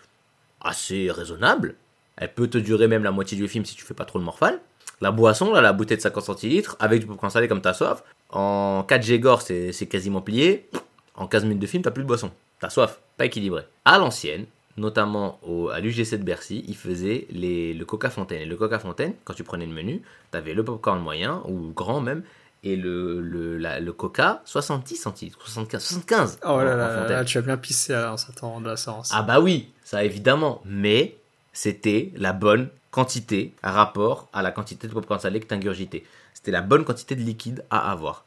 assez 0.61 1.11
raisonnable. 1.11 1.75
Elle 2.17 2.33
peut 2.33 2.49
te 2.49 2.59
durer 2.59 2.87
même 2.89 3.03
la 3.05 3.11
moitié 3.11 3.37
du 3.37 3.49
film 3.49 3.65
si 3.65 3.75
tu 3.77 3.85
fais 3.85 3.95
pas 3.95 4.05
trop 4.05 4.19
le 4.19 4.25
morphal. 4.25 4.61
La 5.01 5.11
boisson, 5.11 5.53
là, 5.53 5.61
la 5.63 5.73
bouteille 5.73 5.97
de 5.97 6.03
50 6.03 6.25
centilitres, 6.25 6.77
avec 6.81 7.01
du 7.01 7.07
popcorn 7.07 7.31
salé 7.31 7.49
comme 7.49 7.63
t'as 7.63 7.73
soif, 7.73 8.03
en 8.31 8.85
4 8.87 9.03
G 9.03 9.19
gore, 9.19 9.41
c'est 9.43 9.73
c'est 9.73 9.87
quasiment 9.87 10.21
plié. 10.21 10.69
En 11.15 11.27
15 11.27 11.45
minutes 11.45 11.59
de 11.61 11.67
film, 11.67 11.83
t'as 11.83 11.91
plus 11.91 12.03
de 12.03 12.09
boisson. 12.09 12.31
T'as 12.61 12.71
soif, 12.71 13.01
pas 13.17 13.25
équilibré. 13.27 13.63
À 13.85 13.99
l'ancienne, 13.99 14.47
notamment 14.77 15.39
au, 15.43 15.69
à 15.71 15.81
l'UGC 15.81 16.13
de 16.19 16.23
Bercy, 16.25 16.65
ils 16.69 16.77
faisaient 16.77 17.27
les, 17.31 17.75
le 17.75 17.85
Coca 17.85 18.11
Fontaine. 18.11 18.43
Et 18.43 18.47
le 18.47 18.57
Coca 18.57 18.79
Fontaine, 18.79 19.15
quand 19.25 19.35
tu 19.35 19.45
prenais 19.45 19.67
le 19.67 19.73
menu, 19.73 20.03
t'avais 20.31 20.55
le 20.55 20.65
popcorn 20.65 21.01
moyen, 21.01 21.43
ou 21.49 21.73
grand 21.75 22.01
même, 22.01 22.23
et 22.63 22.77
le, 22.77 23.21
le, 23.23 23.57
la- 23.57 23.81
le 23.81 23.93
Coca, 23.95 24.43
70 24.45 24.97
centilitres, 24.97 25.39
75, 25.43 25.83
75 25.83 26.39
Oh 26.45 26.59
là 26.59 26.77
là, 26.77 27.07
là, 27.09 27.25
tu 27.25 27.39
as 27.39 27.43
bien 27.43 27.57
pissé 27.57 27.97
en 27.97 28.17
sortant 28.19 28.61
de 28.61 28.69
la 28.69 28.77
séance. 28.77 29.11
Ah 29.13 29.23
bah 29.23 29.41
oui, 29.41 29.71
ça 29.83 30.05
évidemment, 30.05 30.61
mais 30.67 31.17
c'était 31.55 32.13
la 32.17 32.33
bonne 32.35 32.69
quantité 32.91 33.55
à 33.63 33.73
rapport 33.73 34.29
à 34.35 34.43
la 34.43 34.51
quantité 34.51 34.87
de 34.89 34.93
popcorn 34.93 35.19
salé 35.21 35.41
que 35.41 35.47
t'ingurgitais. 35.47 36.05
C'était 36.35 36.51
la 36.51 36.61
bonne 36.61 36.85
quantité 36.85 37.17
de 37.17 37.23
liquide 37.23 37.65
à 37.71 37.91
avoir. 37.91 38.25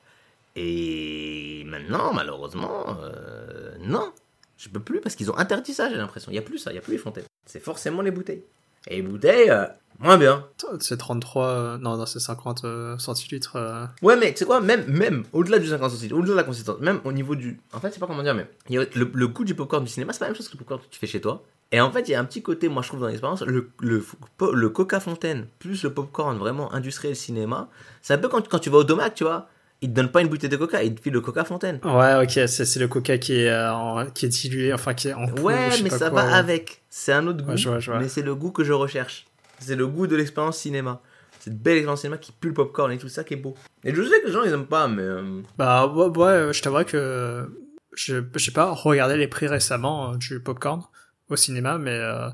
Et 0.67 1.63
maintenant, 1.65 2.13
malheureusement, 2.13 2.86
euh, 3.03 3.75
non, 3.81 4.11
je 4.57 4.69
peux 4.69 4.79
plus 4.79 5.01
parce 5.01 5.15
qu'ils 5.15 5.31
ont 5.31 5.37
interdit 5.37 5.73
ça, 5.73 5.89
j'ai 5.89 5.97
l'impression. 5.97 6.31
Il 6.31 6.35
y 6.35 6.39
a 6.39 6.41
plus 6.41 6.57
ça, 6.57 6.71
il 6.71 6.75
y 6.75 6.77
a 6.77 6.81
plus 6.81 6.93
les 6.93 6.97
fontaines. 6.97 7.25
C'est 7.45 7.59
forcément 7.59 8.01
les 8.01 8.11
bouteilles. 8.11 8.43
Et 8.87 8.97
les 8.97 9.01
bouteilles, 9.01 9.49
euh, 9.49 9.65
moins 9.99 10.17
bien. 10.17 10.45
C'est 10.79 10.97
33, 10.97 11.47
euh, 11.47 11.77
non, 11.77 11.97
non, 11.97 12.05
c'est 12.05 12.19
50 12.19 12.65
euh, 12.65 12.97
centilitres. 12.97 13.57
Ouais, 14.01 14.15
mais 14.17 14.33
c'est 14.35 14.45
quoi, 14.45 14.61
même, 14.61 14.85
même 14.87 15.23
au-delà 15.31 15.59
du 15.59 15.67
50 15.67 15.91
centilitres, 15.91 16.15
au-delà 16.15 16.33
de 16.33 16.37
la 16.37 16.43
consistance, 16.43 16.79
même 16.79 16.99
au 17.05 17.11
niveau 17.11 17.35
du. 17.35 17.59
En 17.71 17.79
fait, 17.79 17.91
c'est 17.91 17.99
pas 17.99 18.07
comment 18.07 18.23
dire, 18.23 18.35
mais 18.35 18.47
il 18.69 18.75
y 18.75 18.77
a 18.77 18.85
le, 18.95 19.09
le 19.13 19.27
goût 19.27 19.45
du 19.45 19.55
popcorn 19.55 19.83
du 19.83 19.89
cinéma, 19.89 20.13
c'est 20.13 20.19
pas 20.19 20.25
la 20.25 20.31
même 20.31 20.37
chose 20.37 20.47
que 20.47 20.53
le 20.53 20.59
popcorn 20.59 20.81
que 20.81 20.87
tu 20.89 20.99
fais 20.99 21.07
chez 21.07 21.21
toi. 21.21 21.43
Et 21.71 21.81
en 21.81 21.91
fait, 21.91 22.07
il 22.07 22.11
y 22.11 22.15
a 22.15 22.19
un 22.19 22.25
petit 22.25 22.43
côté, 22.43 22.69
moi 22.69 22.83
je 22.83 22.89
trouve 22.89 22.99
dans 22.99 23.07
l'expérience, 23.07 23.41
le, 23.41 23.71
le, 23.79 24.05
le 24.53 24.69
Coca 24.69 24.99
Fontaine 24.99 25.47
plus 25.57 25.81
le 25.83 25.91
popcorn 25.91 26.37
vraiment 26.37 26.71
industriel 26.71 27.15
cinéma, 27.15 27.67
c'est 28.03 28.13
un 28.13 28.19
peu 28.19 28.29
quand, 28.29 28.47
quand 28.47 28.59
tu 28.59 28.69
vas 28.69 28.77
au 28.77 28.83
domac, 28.83 29.15
tu 29.15 29.23
vois. 29.23 29.49
Ils 29.84 29.89
te 29.89 29.93
donnent 29.93 30.11
pas 30.11 30.21
une 30.21 30.29
bouteille 30.29 30.49
de 30.49 30.55
coca, 30.57 30.81
ils 30.81 30.95
te 30.95 31.01
filent 31.01 31.11
le 31.13 31.21
coca 31.21 31.43
fontaine. 31.43 31.79
Ouais, 31.84 32.15
ok, 32.23 32.31
c'est 32.31 32.47
c'est 32.65 32.79
le 32.79 32.88
coca 32.88 33.17
qui 33.19 33.34
est, 33.41 33.49
euh, 33.49 33.71
en- 33.73 34.05
qui 34.09 34.25
est 34.25 34.29
dilué, 34.29 34.73
enfin 34.73 34.93
qui 34.95 35.09
est 35.09 35.13
en 35.13 35.27
poudre, 35.27 35.43
Ouais, 35.43 35.71
sais 35.71 35.84
mais 35.84 35.89
ça 35.89 36.09
quoi, 36.09 36.21
va 36.23 36.27
ouais. 36.27 36.34
avec. 36.34 36.81
C'est 36.89 37.11
un 37.13 37.27
autre 37.27 37.43
goût, 37.43 37.51
Ouais, 37.51 37.57
je 37.57 37.69
vois, 37.69 37.79
je 37.79 37.91
vois. 37.91 37.99
mais 37.99 38.07
c'est 38.07 38.21
le 38.23 38.34
goût 38.34 38.51
que 38.51 38.63
je 38.63 38.71
recherche. 38.73 39.25
C'est 39.59 39.75
le 39.75 39.86
goût 39.86 40.07
de 40.07 40.15
l'expérience 40.15 40.57
cinéma. 40.57 41.01
Cette 41.39 41.61
belle 41.61 41.75
expérience 41.75 41.99
cinéma 42.01 42.17
qui 42.17 42.31
pue 42.31 42.47
le 42.47 42.53
popcorn 42.53 42.91
et 42.93 42.97
tout 42.97 43.09
ça 43.09 43.23
qui 43.25 43.34
est 43.34 43.38
beau. 43.38 43.53
Et 43.84 43.93
je 43.93 44.01
sais 44.01 44.21
que 44.21 44.27
les 44.27 44.31
gens 44.34 44.43
ils 44.43 44.51
aiment 44.53 44.65
pas, 44.65 44.88
mais. 44.88 45.01
euh, 45.03 45.41
Bah 45.57 45.86
ouais, 45.88 46.07
ouais, 46.07 46.53
je 46.53 46.61
t'avoue 46.61 46.86
que 46.86 47.45
je 47.93 48.23
j'ai 48.38 48.51
pas 48.51 48.71
regardé 48.71 49.17
les 49.17 49.27
prix 49.27 49.47
récemment 49.47 50.13
euh, 50.13 50.15
du 50.15 50.39
popcorn 50.39 50.81
au 51.29 51.36
cinéma, 51.36 51.77
mais 51.77 51.91
euh, 51.91 52.29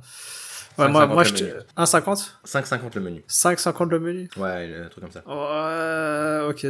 ouais, 0.79 0.87
moi, 0.89 1.05
5,50 1.05 1.13
moi 1.13 1.23
le 1.23 1.29
je 1.29 1.43
menu. 1.43 1.53
1,50 1.77 2.31
5,50 2.45 2.95
le 2.95 3.01
menu. 3.01 3.23
5,50 3.29 3.89
le 3.89 3.99
menu 3.99 4.29
Ouais, 4.37 4.75
un 4.85 4.89
truc 4.89 5.03
comme 5.03 5.11
ça. 5.11 5.23
Ouais, 5.27 6.49
ok, 6.49 6.61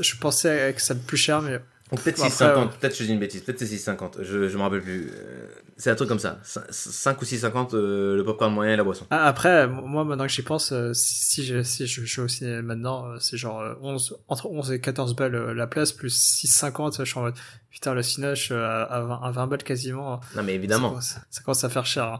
je 0.00 0.16
pensais 0.18 0.72
que 0.74 0.82
ça 0.82 0.94
plus 0.94 1.16
cher, 1.16 1.40
mais 1.42 1.58
peut-être 1.90 2.18
Bon, 2.18 2.24
6,50, 2.26 2.44
après, 2.44 2.60
ouais. 2.62 2.68
peut-être 2.80 2.96
je 2.96 3.04
dis 3.04 3.12
une 3.12 3.18
bêtise, 3.20 3.42
peut-être 3.42 3.58
c'est 3.58 3.66
6,50, 3.66 4.22
je, 4.22 4.48
je 4.48 4.56
me 4.56 4.62
rappelle 4.62 4.80
plus. 4.82 5.10
Euh, 5.14 5.46
C'est 5.76 5.90
un 5.90 5.94
truc 5.94 6.08
comme 6.08 6.18
ça. 6.18 6.38
5 6.42 7.20
ou 7.20 7.24
6,50 7.24 7.74
euh, 7.74 8.16
le 8.16 8.24
popcorn 8.24 8.52
moyen 8.52 8.72
et 8.72 8.76
la 8.76 8.84
boisson. 8.84 9.06
Ah, 9.10 9.26
Après, 9.26 9.66
moi, 9.68 10.02
maintenant 10.04 10.24
que 10.26 10.32
j'y 10.32 10.40
pense, 10.42 10.72
euh, 10.72 10.92
si, 10.94 11.44
je, 11.44 11.62
si 11.62 11.86
je, 11.86 12.00
vais 12.00 12.22
au 12.22 12.28
cinéma 12.28 12.62
maintenant, 12.62 13.06
euh, 13.08 13.16
c'est 13.20 13.36
genre 13.36 13.60
euh, 13.60 13.74
11, 13.82 14.16
entre 14.28 14.46
11 14.46 14.72
et 14.72 14.80
14 14.80 15.14
balles 15.16 15.34
euh, 15.34 15.52
la 15.54 15.66
place, 15.66 15.92
plus 15.92 16.14
6,50, 16.44 16.98
je 17.00 17.04
suis 17.04 17.18
en 17.18 17.22
mode, 17.22 17.34
putain, 17.70 17.92
le 17.94 18.02
cinoche 18.02 18.48
euh, 18.52 18.64
à, 18.64 18.82
à 18.84 19.00
20, 19.02 19.20
à 19.22 19.30
20 19.30 19.46
balles 19.48 19.62
quasiment. 19.62 20.20
Non 20.34 20.42
mais 20.42 20.52
Ça 20.52 20.56
évidemment. 20.56 20.88
commence, 20.90 21.16
ça 21.30 21.42
commence 21.42 21.64
à 21.64 21.68
faire 21.68 21.84
cher. 21.86 22.04
hein. 22.04 22.18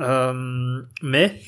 Euh, 0.00 0.82
mais, 1.02 1.40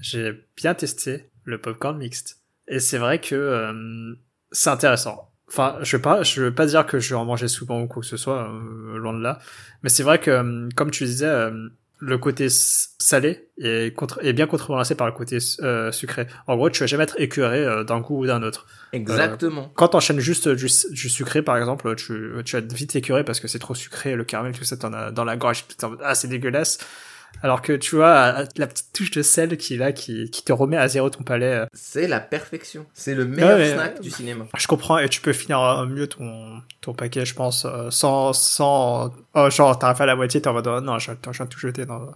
j'ai 0.00 0.46
bien 0.56 0.74
testé 0.74 1.30
le 1.44 1.58
popcorn 1.58 1.98
mixte. 1.98 2.38
Et 2.68 2.80
c'est 2.80 2.98
vrai 2.98 3.20
que 3.20 3.34
euh, 3.34 4.14
c'est 4.52 4.70
intéressant. 4.70 5.28
Enfin, 5.48 5.78
je 5.82 5.96
vais 5.96 6.02
pas, 6.02 6.22
je 6.22 6.42
veux 6.42 6.54
pas 6.54 6.66
dire 6.66 6.86
que 6.86 6.98
je 6.98 7.10
vais 7.10 7.14
en 7.14 7.24
manger 7.24 7.48
souvent 7.48 7.80
ou 7.80 7.86
quoi 7.86 8.02
que 8.02 8.06
ce 8.06 8.18
soit, 8.18 8.50
euh, 8.50 8.98
loin 8.98 9.14
de 9.14 9.22
là. 9.22 9.38
Mais 9.82 9.88
c'est 9.88 10.02
vrai 10.02 10.18
que, 10.18 10.30
euh, 10.30 10.68
comme 10.76 10.90
tu 10.90 11.04
disais, 11.04 11.26
euh, 11.26 11.68
le 12.00 12.18
côté 12.18 12.48
salé 12.50 13.48
est, 13.60 13.96
contre, 13.96 14.22
est 14.22 14.34
bien 14.34 14.46
contrebalancé 14.46 14.94
par 14.94 15.06
le 15.06 15.12
côté 15.12 15.40
sucré. 15.40 16.28
En 16.46 16.56
gros, 16.56 16.70
tu 16.70 16.80
vas 16.80 16.86
jamais 16.86 17.02
être 17.02 17.18
écœuré 17.18 17.84
d'un 17.84 17.98
goût 17.98 18.22
ou 18.22 18.26
d'un 18.26 18.44
autre. 18.44 18.66
Exactement. 18.92 19.72
Quand 19.74 19.88
t'enchaînes 19.88 20.20
juste 20.20 20.48
du, 20.48 20.66
du 20.66 21.08
sucré, 21.08 21.42
par 21.42 21.56
exemple, 21.56 21.92
tu, 21.96 22.30
tu 22.44 22.52
vas 22.52 22.62
être 22.62 22.72
vite 22.72 22.94
écœuré 22.94 23.24
parce 23.24 23.40
que 23.40 23.48
c'est 23.48 23.58
trop 23.58 23.74
sucré, 23.74 24.14
le 24.14 24.22
caramel, 24.22 24.52
tout 24.52 24.62
ça, 24.62 24.76
t'en 24.76 24.92
as 24.92 25.10
dans 25.10 25.24
la 25.24 25.36
gorge, 25.36 25.64
ah, 26.04 26.14
c'est 26.14 26.28
dégueulasse. 26.28 26.78
Alors 27.40 27.62
que 27.62 27.72
tu 27.72 27.94
vois, 27.94 28.44
la 28.56 28.66
petite 28.66 28.92
touche 28.92 29.10
de 29.12 29.22
sel 29.22 29.56
qui 29.56 29.74
est 29.74 29.76
là, 29.76 29.92
qui, 29.92 30.28
qui 30.30 30.42
te 30.42 30.52
remet 30.52 30.76
à 30.76 30.88
zéro 30.88 31.08
ton 31.08 31.22
palais. 31.22 31.52
euh, 31.60 31.66
C'est 31.72 32.08
la 32.08 32.18
perfection. 32.18 32.84
C'est 32.94 33.14
le 33.14 33.26
meilleur 33.26 33.56
Ouais, 33.58 33.74
snack 33.74 34.00
du 34.00 34.10
cinéma. 34.10 34.46
Je 34.56 34.66
comprends, 34.66 34.98
et 34.98 35.08
tu 35.08 35.20
peux 35.20 35.32
finir 35.32 35.60
euh, 35.60 35.86
mieux 35.86 36.08
ton, 36.08 36.60
ton 36.80 36.94
paquet, 36.94 37.24
je 37.24 37.34
pense, 37.34 37.64
euh, 37.64 37.90
sans, 37.90 38.32
sans, 38.32 39.12
oh, 39.34 39.50
genre, 39.50 39.78
t'arrives 39.78 40.02
à 40.02 40.06
la 40.06 40.16
moitié, 40.16 40.42
t'es 40.42 40.48
en 40.48 40.52
mode, 40.52 40.66
oh, 40.66 40.80
non, 40.80 40.98
je, 40.98 41.12
je 41.12 41.30
viens 41.30 41.44
de 41.44 41.50
tout 41.50 41.60
jeter 41.60 41.86
dans, 41.86 42.10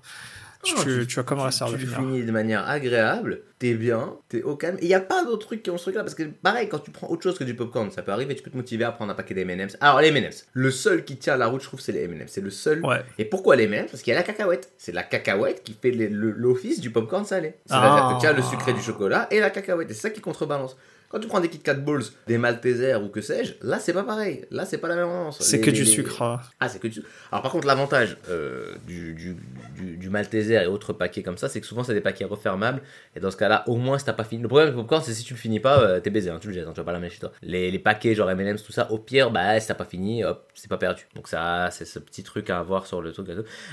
tu, 0.62 0.74
tu, 0.76 1.06
tu 1.06 1.20
vas 1.20 1.42
réussir 1.42 1.66
à 1.66 1.70
tu 1.70 1.76
le 1.76 1.80
le 1.80 1.86
finir. 1.86 1.98
finis 1.98 2.22
de 2.24 2.30
manière 2.32 2.68
agréable, 2.68 3.40
t'es 3.58 3.74
bien, 3.74 4.14
t'es 4.28 4.42
au 4.42 4.56
calme. 4.56 4.76
Il 4.80 4.88
n'y 4.88 4.94
a 4.94 5.00
pas 5.00 5.24
d'autres 5.24 5.46
trucs 5.46 5.62
qui 5.62 5.70
ont 5.70 5.76
ce 5.78 5.84
truc-là, 5.84 6.02
parce 6.02 6.14
que 6.14 6.22
pareil, 6.24 6.68
quand 6.68 6.78
tu 6.78 6.90
prends 6.90 7.08
autre 7.08 7.22
chose 7.22 7.38
que 7.38 7.44
du 7.44 7.54
popcorn, 7.54 7.90
ça 7.90 8.02
peut 8.02 8.12
arriver, 8.12 8.34
tu 8.34 8.42
peux 8.42 8.50
te 8.50 8.56
motiver 8.56 8.84
à 8.84 8.92
prendre 8.92 9.10
un 9.12 9.14
paquet 9.14 9.34
d'M&M's. 9.34 9.76
Alors 9.80 10.00
les 10.00 10.08
M&M's, 10.08 10.46
le 10.52 10.70
seul 10.70 11.04
qui 11.04 11.16
tient 11.16 11.36
la 11.36 11.46
route, 11.48 11.60
je 11.62 11.66
trouve, 11.66 11.80
c'est 11.80 11.92
les 11.92 12.04
M&M's. 12.04 12.30
C'est 12.30 12.40
le 12.40 12.50
seul. 12.50 12.84
Ouais. 12.84 13.02
Et 13.18 13.24
pourquoi 13.24 13.56
les 13.56 13.64
M&M's? 13.64 13.90
Parce 13.90 14.02
qu'il 14.02 14.12
y 14.12 14.16
a 14.16 14.18
la 14.20 14.24
cacahuète. 14.24 14.72
C'est 14.78 14.92
la 14.92 15.02
cacahuète 15.02 15.62
qui 15.64 15.74
fait 15.80 15.90
l'office 15.90 16.80
du 16.80 16.90
popcorn 16.90 17.24
salé. 17.24 17.54
C'est-à-dire 17.66 17.90
Ah. 17.92 18.14
que 18.16 18.20
tu 18.20 18.26
as 18.26 18.32
le 18.32 18.42
sucré 18.42 18.72
du 18.72 18.80
chocolat 18.82 19.26
et 19.30 19.40
la 19.40 19.50
cacahuète. 19.50 19.90
Et 19.90 19.94
c'est 19.94 20.00
ça 20.02 20.10
qui 20.10 20.20
contrebalance. 20.20 20.76
Quand 21.12 21.20
tu 21.20 21.28
prends 21.28 21.40
des 21.40 21.48
Kit 21.50 21.58
Kat 21.60 21.74
Balls, 21.74 22.02
des 22.26 22.38
Maltesers 22.38 22.96
ou 23.02 23.08
que 23.08 23.20
sais-je, 23.20 23.52
là 23.62 23.78
c'est 23.78 23.92
pas 23.92 24.02
pareil. 24.02 24.46
Là 24.50 24.64
c'est 24.64 24.78
pas 24.78 24.88
la 24.88 24.96
même 24.96 25.06
ambiance. 25.08 25.40
C'est 25.42 25.60
que 25.60 25.66
les- 25.66 25.72
du 25.72 25.82
les- 25.84 25.90
sucre. 25.90 26.22
hein. 26.22 26.40
ah, 26.58 26.68
c'est 26.68 26.78
que 26.78 26.88
du 26.88 26.94
sucre. 26.94 27.08
Alors, 27.30 27.42
par 27.42 27.52
contre, 27.52 27.66
l'avantage 27.66 28.16
euh, 28.30 28.74
du, 28.86 29.12
du, 29.14 29.36
du, 29.76 29.96
du 29.98 30.10
Malteser 30.10 30.54
et 30.62 30.66
autres 30.66 30.92
paquets 30.92 31.22
comme 31.22 31.36
ça, 31.38 31.48
c'est 31.48 31.60
que 31.60 31.66
souvent, 31.66 31.84
c'est 31.84 31.94
des 31.94 32.00
paquets 32.00 32.24
refermables. 32.24 32.80
Et 33.14 33.20
dans 33.20 33.30
ce 33.30 33.36
cas-là, 33.36 33.62
au 33.68 33.76
moins, 33.76 33.98
si 33.98 34.04
t'as 34.06 34.12
pas 34.14 34.24
fini. 34.24 34.40
Le 34.42 34.48
problème 34.48 34.68
avec 34.68 34.76
le 34.76 34.82
popcorn, 34.82 35.02
c'est 35.04 35.12
si 35.14 35.22
tu 35.24 35.34
le 35.34 35.38
finis 35.38 35.60
pas, 35.60 35.80
euh, 35.80 36.00
t'es 36.00 36.10
baisé, 36.10 36.30
hein, 36.30 36.38
tu 36.40 36.48
le 36.48 36.54
jettes, 36.54 36.66
hein, 36.66 36.72
tu 36.74 36.80
vas 36.80 36.84
pas 36.84 36.92
l'amener 36.92 37.10
chez 37.10 37.18
toi. 37.20 37.32
Les, 37.42 37.70
les 37.70 37.78
paquets, 37.78 38.14
genre 38.14 38.28
MM's, 38.34 38.62
tout 38.62 38.72
ça, 38.72 38.90
au 38.90 38.98
pire, 38.98 39.30
bah, 39.30 39.60
si 39.60 39.68
t'as 39.68 39.74
pas 39.74 39.84
fini, 39.84 40.24
hop, 40.24 40.48
c'est 40.54 40.68
pas 40.70 40.78
perdu. 40.78 41.06
Donc, 41.14 41.28
ça, 41.28 41.68
c'est 41.70 41.84
ce 41.84 41.98
petit 41.98 42.22
truc 42.22 42.48
à 42.50 42.58
avoir 42.58 42.86
sur 42.86 43.02
le 43.02 43.12
truc. 43.12 43.26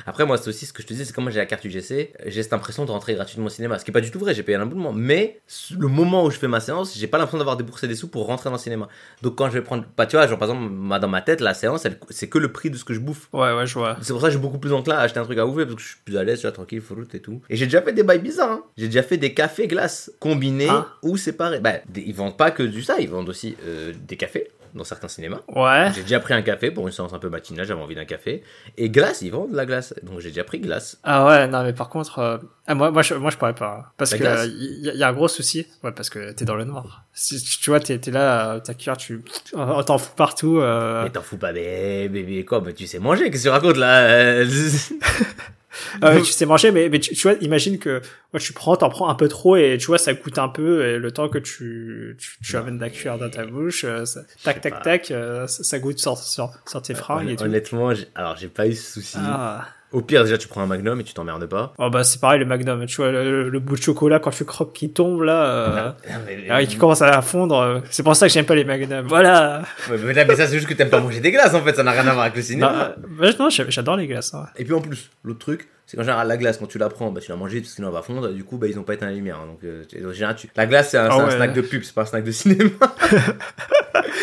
Après, 0.05 0.25
moi, 0.25 0.37
c'est 0.37 0.49
aussi 0.49 0.65
ce 0.65 0.73
que 0.73 0.81
je 0.81 0.87
te 0.87 0.93
disais, 0.93 1.05
c'est 1.05 1.13
comme 1.13 1.29
j'ai 1.29 1.39
la 1.39 1.45
carte 1.45 1.63
UGC, 1.63 2.13
j'ai 2.25 2.43
cette 2.43 2.53
impression 2.53 2.85
de 2.85 2.91
rentrer 2.91 3.13
gratuitement 3.15 3.45
au 3.45 3.49
cinéma. 3.49 3.79
Ce 3.79 3.85
qui 3.85 3.91
est 3.91 3.93
pas 3.93 4.01
du 4.01 4.11
tout 4.11 4.19
vrai, 4.19 4.33
j'ai 4.33 4.43
payé 4.43 4.57
un 4.57 4.61
abonnement. 4.61 4.91
Mais 4.93 5.41
le 5.77 5.87
moment 5.87 6.25
où 6.25 6.31
je 6.31 6.37
fais 6.37 6.47
ma 6.47 6.59
séance, 6.59 6.97
j'ai 6.97 7.07
pas 7.07 7.17
l'impression 7.17 7.28
d'avoir 7.38 7.57
déboursé 7.57 7.88
des 7.88 7.95
sous 7.95 8.07
pour 8.07 8.25
rentrer 8.25 8.49
dans 8.49 8.55
le 8.55 8.61
cinéma. 8.61 8.88
Donc, 9.21 9.36
quand 9.36 9.47
je 9.47 9.53
vais 9.53 9.61
prendre. 9.61 9.86
Bah, 9.97 10.05
tu 10.05 10.15
vois, 10.15 10.25
genre, 10.27 10.39
par 10.39 10.49
exemple, 10.49 10.99
dans 10.99 11.07
ma 11.07 11.21
tête, 11.21 11.41
la 11.41 11.53
séance, 11.53 11.86
elle- 11.86 11.99
c'est 12.09 12.27
que 12.27 12.38
le 12.39 12.51
prix 12.51 12.69
de 12.69 12.77
ce 12.77 12.84
que 12.84 12.93
je 12.93 12.99
bouffe. 12.99 13.27
Ouais, 13.34 13.53
ouais, 13.53 13.67
je 13.67 13.73
vois. 13.75 13.97
C'est 14.01 14.13
pour 14.13 14.21
ça 14.21 14.27
que 14.27 14.32
je 14.34 14.38
suis 14.38 14.41
beaucoup 14.41 14.57
plus 14.59 14.73
enclin 14.73 14.95
à 14.95 15.01
acheter 15.01 15.19
un 15.19 15.23
truc 15.25 15.38
à 15.38 15.45
ouvrir 15.45 15.65
parce 15.67 15.75
que 15.75 15.82
je 15.82 15.88
suis 15.88 15.97
plus 16.03 16.17
à 16.17 16.23
l'aise, 16.23 16.39
tu 16.39 16.43
vois, 16.47 16.51
tranquille, 16.51 16.82
fruit 16.82 17.05
et 17.13 17.19
tout. 17.19 17.41
Et 17.49 17.55
j'ai 17.55 17.65
déjà 17.65 17.82
fait 17.82 17.93
des 17.93 18.03
bails 18.03 18.19
bizarres. 18.19 18.51
hein. 18.51 18.63
J'ai 18.77 18.88
déjà 18.88 19.03
fait 19.03 19.17
des 19.17 19.34
cafés 19.34 19.67
glaces 19.67 20.11
combinés 20.19 20.67
Ah. 20.69 20.88
ou 21.03 21.17
séparés. 21.17 21.59
Bah, 21.59 21.73
des- 21.88 22.01
ils 22.01 22.15
vendent 22.15 22.38
pas 22.38 22.51
que 22.51 22.63
du 22.63 22.82
ça, 22.82 22.99
ils 22.99 23.09
vendent 23.09 23.30
aussi 23.30 23.55
euh, 23.65 23.93
des 24.07 24.17
cafés 24.17 24.49
dans 24.74 24.84
certains 24.84 25.07
cinémas. 25.07 25.41
Ouais. 25.47 25.91
J'ai 25.95 26.01
déjà 26.03 26.20
pris 26.20 26.34
un 26.34 26.41
café 26.41 26.72
pour 26.72 26.86
une 26.88 26.93
séance 26.93 27.13
un 27.13 27.20
peu 27.20 27.30
matinale, 27.30 27.65
j'avais 27.65 27.82
envie 27.82 27.95
d'un 27.95 28.05
café. 28.05 28.43
Et 28.78 28.89
glace, 28.89 29.22
ils 29.22 29.32
vendent 29.32 29.51
de 29.51 29.55
la 29.55 29.65
glace. 29.65 29.93
Donc 30.03 30.20
j'ai 30.20 30.30
déjà 30.30 30.43
pris 30.43 30.59
glace. 30.59 30.97
Ah 31.03 31.26
ouais, 31.26 31.47
non, 31.47 31.63
mais 31.63 31.74
par 31.74 31.89
contre, 31.89 32.20
euh, 32.20 32.38
ah, 32.67 32.76
moi, 32.76 32.91
moi, 32.91 33.01
je, 33.01 33.13
moi, 33.15 33.32
je 33.32 33.38
pourrais 33.38 33.55
pas. 33.55 33.86
hein. 33.88 33.91
Parce 33.97 34.11
La 34.11 34.17
que 34.17 34.24
y, 34.49 34.89
a- 34.89 34.93
y 34.93 35.03
a 35.03 35.07
un 35.07 35.13
gros 35.13 35.28
souci. 35.28 35.65
Ouais, 35.84 35.91
parce 35.91 36.09
que 36.09 36.32
t'es 36.32 36.45
dans 36.45 36.55
le 36.55 36.65
noir. 36.65 37.03
Si 37.13 37.41
tu 37.59 37.70
vois, 37.70 37.80
t'es 37.80 37.99
là, 38.11 38.53
euh, 38.55 38.59
ta 38.59 38.74
cuillère, 38.74 38.97
tu, 38.97 39.24
on 39.53 39.84
t'en 39.84 39.97
fous 39.97 40.13
partout. 40.15 40.59
Euh... 40.59 41.03
Mais 41.03 41.09
t'en 41.09 41.22
fous 41.22 41.38
pas, 41.38 41.51
bébé, 41.53 42.09
bébé, 42.09 42.45
quoi, 42.45 42.61
mais 42.65 42.74
tu 42.74 42.88
sais 42.88 42.99
manger, 42.99 43.30
qu'est-ce 43.32 43.43
que 43.43 43.49
tu 43.49 43.51
racontes 43.53 43.78
là 43.78 44.43
Euh, 46.03 46.20
tu 46.22 46.32
sais 46.32 46.45
manger, 46.45 46.72
mais, 46.72 46.89
mais 46.89 46.99
tu, 46.99 47.13
tu 47.13 47.22
vois, 47.28 47.38
imagine 47.41 47.78
que 47.80 48.01
moi, 48.34 48.39
tu 48.39 48.53
prends, 48.53 48.76
t'en 48.76 48.89
prends 48.89 49.09
un 49.09 49.15
peu 49.15 49.28
trop 49.28 49.55
et 49.55 49.78
tu 49.80 49.88
vois, 49.88 49.97
ça 49.97 50.13
coûte 50.13 50.38
un 50.39 50.49
peu 50.49 50.86
et 50.86 50.97
le 50.97 51.11
temps 51.11 51.30
que 51.30 51.38
tu, 51.38 52.15
tu, 52.20 52.38
tu 52.43 52.57
amènes 52.57 52.80
la 52.80 52.89
cuillère 52.89 53.17
dans 53.17 53.30
ta 53.30 53.45
bouche, 53.45 53.84
euh, 53.84 54.05
ça- 54.05 54.22
tac, 54.43 54.61
tac, 54.61 54.82
tac, 54.84 55.11
euh, 55.11 55.45
ça, 55.47 55.63
ça 55.63 55.80
goûte 55.80 55.99
sur, 55.99 56.17
sur, 56.17 56.51
sur 56.65 56.82
tes 56.82 56.95
fringues 56.95 57.30
et 57.30 57.36
tout. 57.36 57.43
Honnêtement, 57.43 57.91
alors 58.15 58.36
j'ai 58.38 58.47
pas 58.47 58.67
eu 58.67 58.74
ce 58.76 58.93
souci. 58.93 59.17
Ah. 59.20 59.67
Au 59.91 60.01
pire, 60.01 60.23
déjà, 60.23 60.37
tu 60.37 60.47
prends 60.47 60.61
un 60.61 60.67
magnum 60.67 60.99
et 60.99 61.03
tu 61.03 61.13
t'emmerdes 61.15 61.47
pas. 61.47 61.73
Oh 61.79 61.89
bah 61.89 62.03
c'est 62.03 62.21
pareil 62.21 62.39
le 62.39 62.45
Magnum, 62.45 62.85
tu 62.85 62.97
vois 62.97 63.09
le, 63.11 63.49
le 63.49 63.59
bout 63.59 63.75
de 63.75 63.81
chocolat 63.81 64.19
quand 64.19 64.29
tu 64.29 64.45
croques 64.45 64.71
qui 64.73 64.91
tombe 64.91 65.23
là, 65.23 65.43
euh, 65.45 65.91
Ah, 66.07 66.11
mais- 66.27 66.45
ah, 66.47 66.61
et 66.61 66.67
qui 66.67 66.77
commence 66.77 67.01
à 67.01 67.19
fondre. 67.23 67.57
euh, 67.59 67.79
C'est 67.89 68.03
pour 68.03 68.15
ça 68.15 68.27
que 68.27 68.33
j'aime 68.33 68.45
pas 68.45 68.53
les 68.53 68.65
Magnum. 68.65 69.07
Voilà. 69.07 69.63
Mais, 69.89 70.13
là, 70.13 70.25
mais 70.25 70.35
ça, 70.35 70.45
c'est 70.45 70.55
juste 70.57 70.67
que 70.67 70.75
t'aimes 70.75 70.91
pas 70.91 70.99
manger 71.01 71.21
des 71.21 71.31
glaces 71.31 71.55
en 71.55 71.61
fait, 71.61 71.75
ça 71.75 71.81
n'a 71.83 71.91
rien 71.91 72.01
à 72.07 72.13
voir 72.13 72.21
avec 72.25 72.35
le 72.35 72.41
cinéma. 72.43 72.71
Bah, 72.71 72.95
euh, 72.99 73.07
bah, 73.19 73.27
non, 73.39 73.49
j'ai- 73.49 73.65
j'adore 73.71 73.95
les 73.97 74.05
glaces. 74.05 74.33
hein. 74.35 74.45
Et 74.57 74.63
puis 74.63 74.73
en 74.73 74.81
plus, 74.81 75.09
l'autre 75.23 75.39
truc, 75.39 75.67
c'est 75.89 75.97
qu'en 75.97 76.03
général, 76.03 76.27
la 76.27 76.37
glace, 76.37 76.57
quand 76.59 76.67
tu 76.67 76.77
la 76.77 76.87
prends, 76.87 77.09
bah, 77.11 77.19
tu 77.19 77.31
la 77.31 77.35
manges 77.35 77.49
vite 77.51 77.63
parce 77.63 77.71
que 77.71 77.75
sinon 77.77 77.87
elle 77.87 77.95
va 77.95 78.03
fondre. 78.03 78.29
Du 78.29 78.43
coup, 78.43 78.57
bah, 78.59 78.67
ils 78.67 78.77
ont 78.77 78.83
pas 78.83 78.93
éteint 78.93 79.07
la 79.07 79.13
lumière. 79.13 79.39
hein. 79.41 79.47
Donc, 79.47 79.63
euh, 79.63 79.83
tu- 79.89 80.05
en 80.05 80.11
général, 80.13 80.35
tu- 80.35 80.47
la 80.55 80.67
glace, 80.67 80.91
c'est 80.91 80.99
un, 80.99 81.07
Ah 81.09 81.15
un 81.19 81.31
snack 81.31 81.53
de 81.53 81.61
pub, 81.61 81.81
c'est 81.81 81.95
pas 81.95 82.03
un 82.03 82.05
snack 82.05 82.23
de 82.23 82.31
cinéma. 82.31 82.69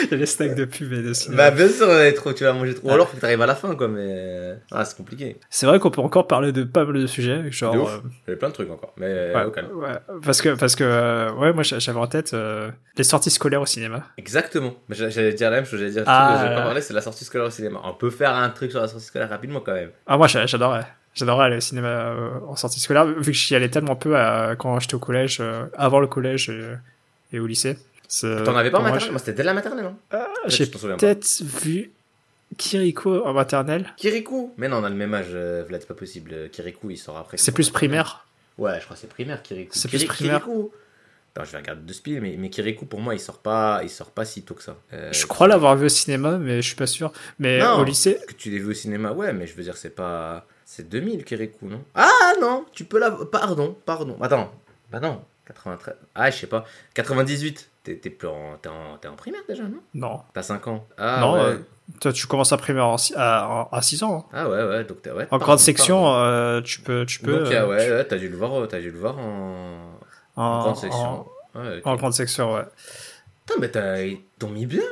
Il 0.04 0.10
y 0.12 0.14
a 0.14 0.16
les 0.18 0.26
snacks 0.26 0.54
de 0.54 0.64
pub 0.64 0.92
et 0.92 1.02
de 1.02 1.12
cinéma. 1.12 1.50
bah, 1.50 1.56
bien 1.56 1.68
sûr, 1.68 1.88
trop, 2.14 2.32
tu 2.32 2.44
vas 2.44 2.52
manger 2.52 2.74
trop. 2.74 2.88
Ou 2.88 2.92
alors, 2.92 3.08
faut 3.08 3.16
que 3.16 3.20
t'arrives 3.20 3.42
à 3.42 3.46
la 3.46 3.54
fin, 3.56 3.74
quoi. 3.74 3.88
Mais 3.88 4.54
ah, 4.70 4.84
c'est 4.84 4.96
compliqué. 4.96 5.38
C'est 5.50 5.66
vrai 5.66 5.80
qu'on 5.80 5.90
peut 5.90 6.00
encore 6.00 6.26
parler 6.28 6.52
de 6.52 6.62
pas 6.64 6.84
mal 6.84 7.00
de 7.00 7.06
sujets, 7.06 7.50
genre. 7.50 7.74
De 7.74 7.78
ouf. 7.80 8.00
euh, 8.28 8.36
plein 8.36 8.48
de 8.48 8.54
trucs 8.54 8.70
encore. 8.70 8.92
Mais 8.96 9.32
ouais, 9.34 9.92
parce 10.24 10.40
que 10.42 10.50
parce 10.54 10.76
que 10.76 10.84
euh, 10.84 11.32
ouais, 11.32 11.52
moi 11.52 11.62
j'a- 11.62 11.78
j'avais 11.78 11.98
en 11.98 12.06
tête 12.06 12.34
euh, 12.34 12.70
les 12.96 13.04
sorties 13.04 13.30
scolaires 13.30 13.60
au 13.62 13.66
cinéma. 13.66 14.04
Exactement. 14.18 14.74
J'allais 14.90 15.32
dire 15.32 15.50
la 15.50 15.56
même 15.56 15.66
chose. 15.66 15.80
J'allais 15.80 15.92
dire, 15.92 16.04
Ah, 16.06 16.40
j'ai 16.48 16.54
pas 16.54 16.62
parlé, 16.62 16.80
c'est 16.80 16.94
la 16.94 17.00
sortie 17.00 17.24
scolaire 17.24 17.48
au 17.48 17.50
cinéma. 17.50 17.80
On 17.84 17.94
peut 17.94 18.10
faire 18.10 18.34
un 18.34 18.48
truc 18.50 18.70
sur 18.70 18.80
la 18.80 18.88
sortie 18.88 19.06
scolaire 19.06 19.28
rapidement 19.30 19.60
quand 19.60 19.74
même. 19.74 19.90
Ah 20.06 20.16
moi 20.16 20.26
j'a- 20.28 20.46
j'adorais. 20.46 20.86
J'adorais 21.16 21.46
aller 21.46 21.56
au 21.56 21.60
cinéma 21.60 21.88
euh, 21.88 22.30
en 22.46 22.54
sortie 22.56 22.78
scolaire, 22.78 23.06
vu 23.06 23.32
que 23.32 23.36
j'y 23.36 23.54
allais 23.56 23.70
tellement 23.70 23.96
peu 23.96 24.16
à- 24.16 24.54
quand 24.56 24.78
j'étais 24.80 24.94
au 24.94 24.98
collège, 25.00 25.38
euh, 25.40 25.64
avant 25.76 25.98
le 25.98 26.06
collège 26.06 26.50
et, 26.50 26.74
et 27.36 27.40
au 27.40 27.46
lycée. 27.46 27.76
T'en 28.20 28.54
avais 28.54 28.70
pas 28.70 28.78
en 28.78 28.82
maternelle? 28.82 29.10
Moi, 29.10 29.18
c'était 29.18 29.32
dès 29.32 29.42
la 29.42 29.54
maternelle, 29.54 29.86
hein. 30.12 30.26
j'ai- 30.46 30.66
Peut-être 30.66 30.80
J'ai 30.80 30.96
peut-être 30.96 31.42
vu 31.42 31.90
Kiriko 32.58 33.24
en 33.24 33.32
maternelle. 33.32 33.92
Kirikou? 33.96 34.54
Mais 34.58 34.68
non, 34.68 34.76
on 34.78 34.84
a 34.84 34.88
le 34.90 34.94
même 34.94 35.12
âge, 35.14 35.26
euh, 35.32 35.64
Vlad, 35.66 35.80
c'est 35.80 35.88
pas 35.88 35.94
possible. 35.94 36.30
Euh, 36.32 36.48
Kirikou, 36.48 36.90
il 36.90 36.96
sort 36.98 37.16
après. 37.16 37.36
C'est 37.38 37.52
plus 37.52 37.70
primaire? 37.70 38.24
Ouais, 38.58 38.78
je 38.78 38.84
crois 38.84 38.94
que 38.94 39.00
c'est 39.00 39.08
primaire, 39.08 39.42
Kirikou. 39.42 39.72
C'est 39.76 39.88
plus 39.88 40.04
primaire. 40.04 40.40
Kirikou. 40.44 40.70
Attends, 41.34 41.44
je 41.44 41.52
vais 41.52 41.58
regarder 41.58 41.82
de 41.82 41.92
speed, 41.92 42.22
mais, 42.22 42.36
mais 42.38 42.48
Kirikou, 42.48 42.86
pour 42.86 43.00
moi, 43.00 43.14
il 43.14 43.20
sort 43.20 43.38
pas, 43.38 43.80
il 43.82 43.90
sort 43.90 44.10
pas 44.10 44.24
si 44.24 44.42
tôt 44.42 44.54
que 44.54 44.62
ça. 44.62 44.76
Euh, 44.92 45.12
Je 45.12 45.26
crois 45.26 45.48
l'avoir 45.48 45.76
vu 45.76 45.86
au 45.86 45.90
cinéma, 45.90 46.38
mais 46.38 46.62
je 46.62 46.66
suis 46.68 46.76
pas 46.76 46.86
sûr. 46.86 47.12
Mais 47.38 47.58
Non. 47.58 47.80
au 47.80 47.84
lycée, 47.84 48.18
Que 48.28 48.32
tu 48.34 48.50
l'aies 48.50 48.58
vu 48.58 48.70
au 48.70 48.74
cinéma, 48.74 49.12
ouais, 49.12 49.32
mais 49.32 49.46
je 49.46 49.54
veux 49.54 49.62
dire, 49.62 49.76
c'est 49.76 49.94
pas. 49.94 50.46
C'est 50.68 50.88
2000, 50.88 51.24
Kirikou, 51.24 51.68
non? 51.68 51.80
Ah 51.94 52.32
non, 52.40 52.66
tu 52.72 52.84
peux 52.84 52.98
la. 52.98 53.12
Pardon, 53.12 53.76
pardon. 53.86 54.16
Attends, 54.20 54.52
bah 54.90 54.98
non, 54.98 55.22
93. 55.46 55.94
Ah, 56.16 56.28
je 56.30 56.36
sais 56.38 56.48
pas. 56.48 56.64
98, 56.94 57.70
t'es 57.84 58.00
en... 58.26 58.56
en... 58.68 59.08
en 59.08 59.16
primaire 59.16 59.42
déjà, 59.48 59.62
non? 59.62 59.78
Non. 59.94 60.20
T'as 60.34 60.42
5 60.42 60.66
ans. 60.66 60.84
Ah, 60.98 61.18
non, 61.20 61.34
ouais. 61.34 61.40
euh, 61.40 61.58
toi 62.00 62.12
tu 62.12 62.26
commences 62.26 62.52
à 62.52 62.56
primaire 62.56 62.86
en, 62.88 62.96
à, 63.14 63.68
à 63.70 63.80
6 63.80 64.02
ans. 64.02 64.26
hein. 64.28 64.30
Ah 64.32 64.48
ouais, 64.50 64.64
ouais, 64.64 64.82
donc. 64.84 64.98
Ouais, 65.06 65.12
En 65.12 65.26
pardon, 65.28 65.44
grande 65.44 65.58
section, 65.60 66.12
euh, 66.14 66.60
tu 66.62 66.80
peux, 66.80 67.06
tu 67.06 67.20
peux. 67.20 67.44
Donc, 67.44 67.52
euh, 67.52 67.68
ouais, 67.68 67.90
ouais, 67.92 68.04
t'as 68.04 68.18
dû 68.18 68.28
le 68.28 68.36
voir, 68.36 68.60
euh, 68.60 68.66
t'as 68.66 68.80
dû 68.80 68.90
le 68.90 68.98
voir 68.98 69.16
en. 69.18 70.00
en, 70.34 70.42
En 70.42 70.58
grande 70.62 70.72
en- 70.72 70.74
section. 70.74 71.26
Ouais, 71.54 71.78
ok. 71.78 71.86
en 71.86 71.94
grande 71.96 72.12
section, 72.14 72.54
ouais. 72.54 72.64
Putain, 73.46 73.60
mais 73.60 73.70
t'as. 73.70 74.02
Ils 74.02 74.18
t'ont 74.40 74.50
mis 74.50 74.66
bien. 74.66 74.82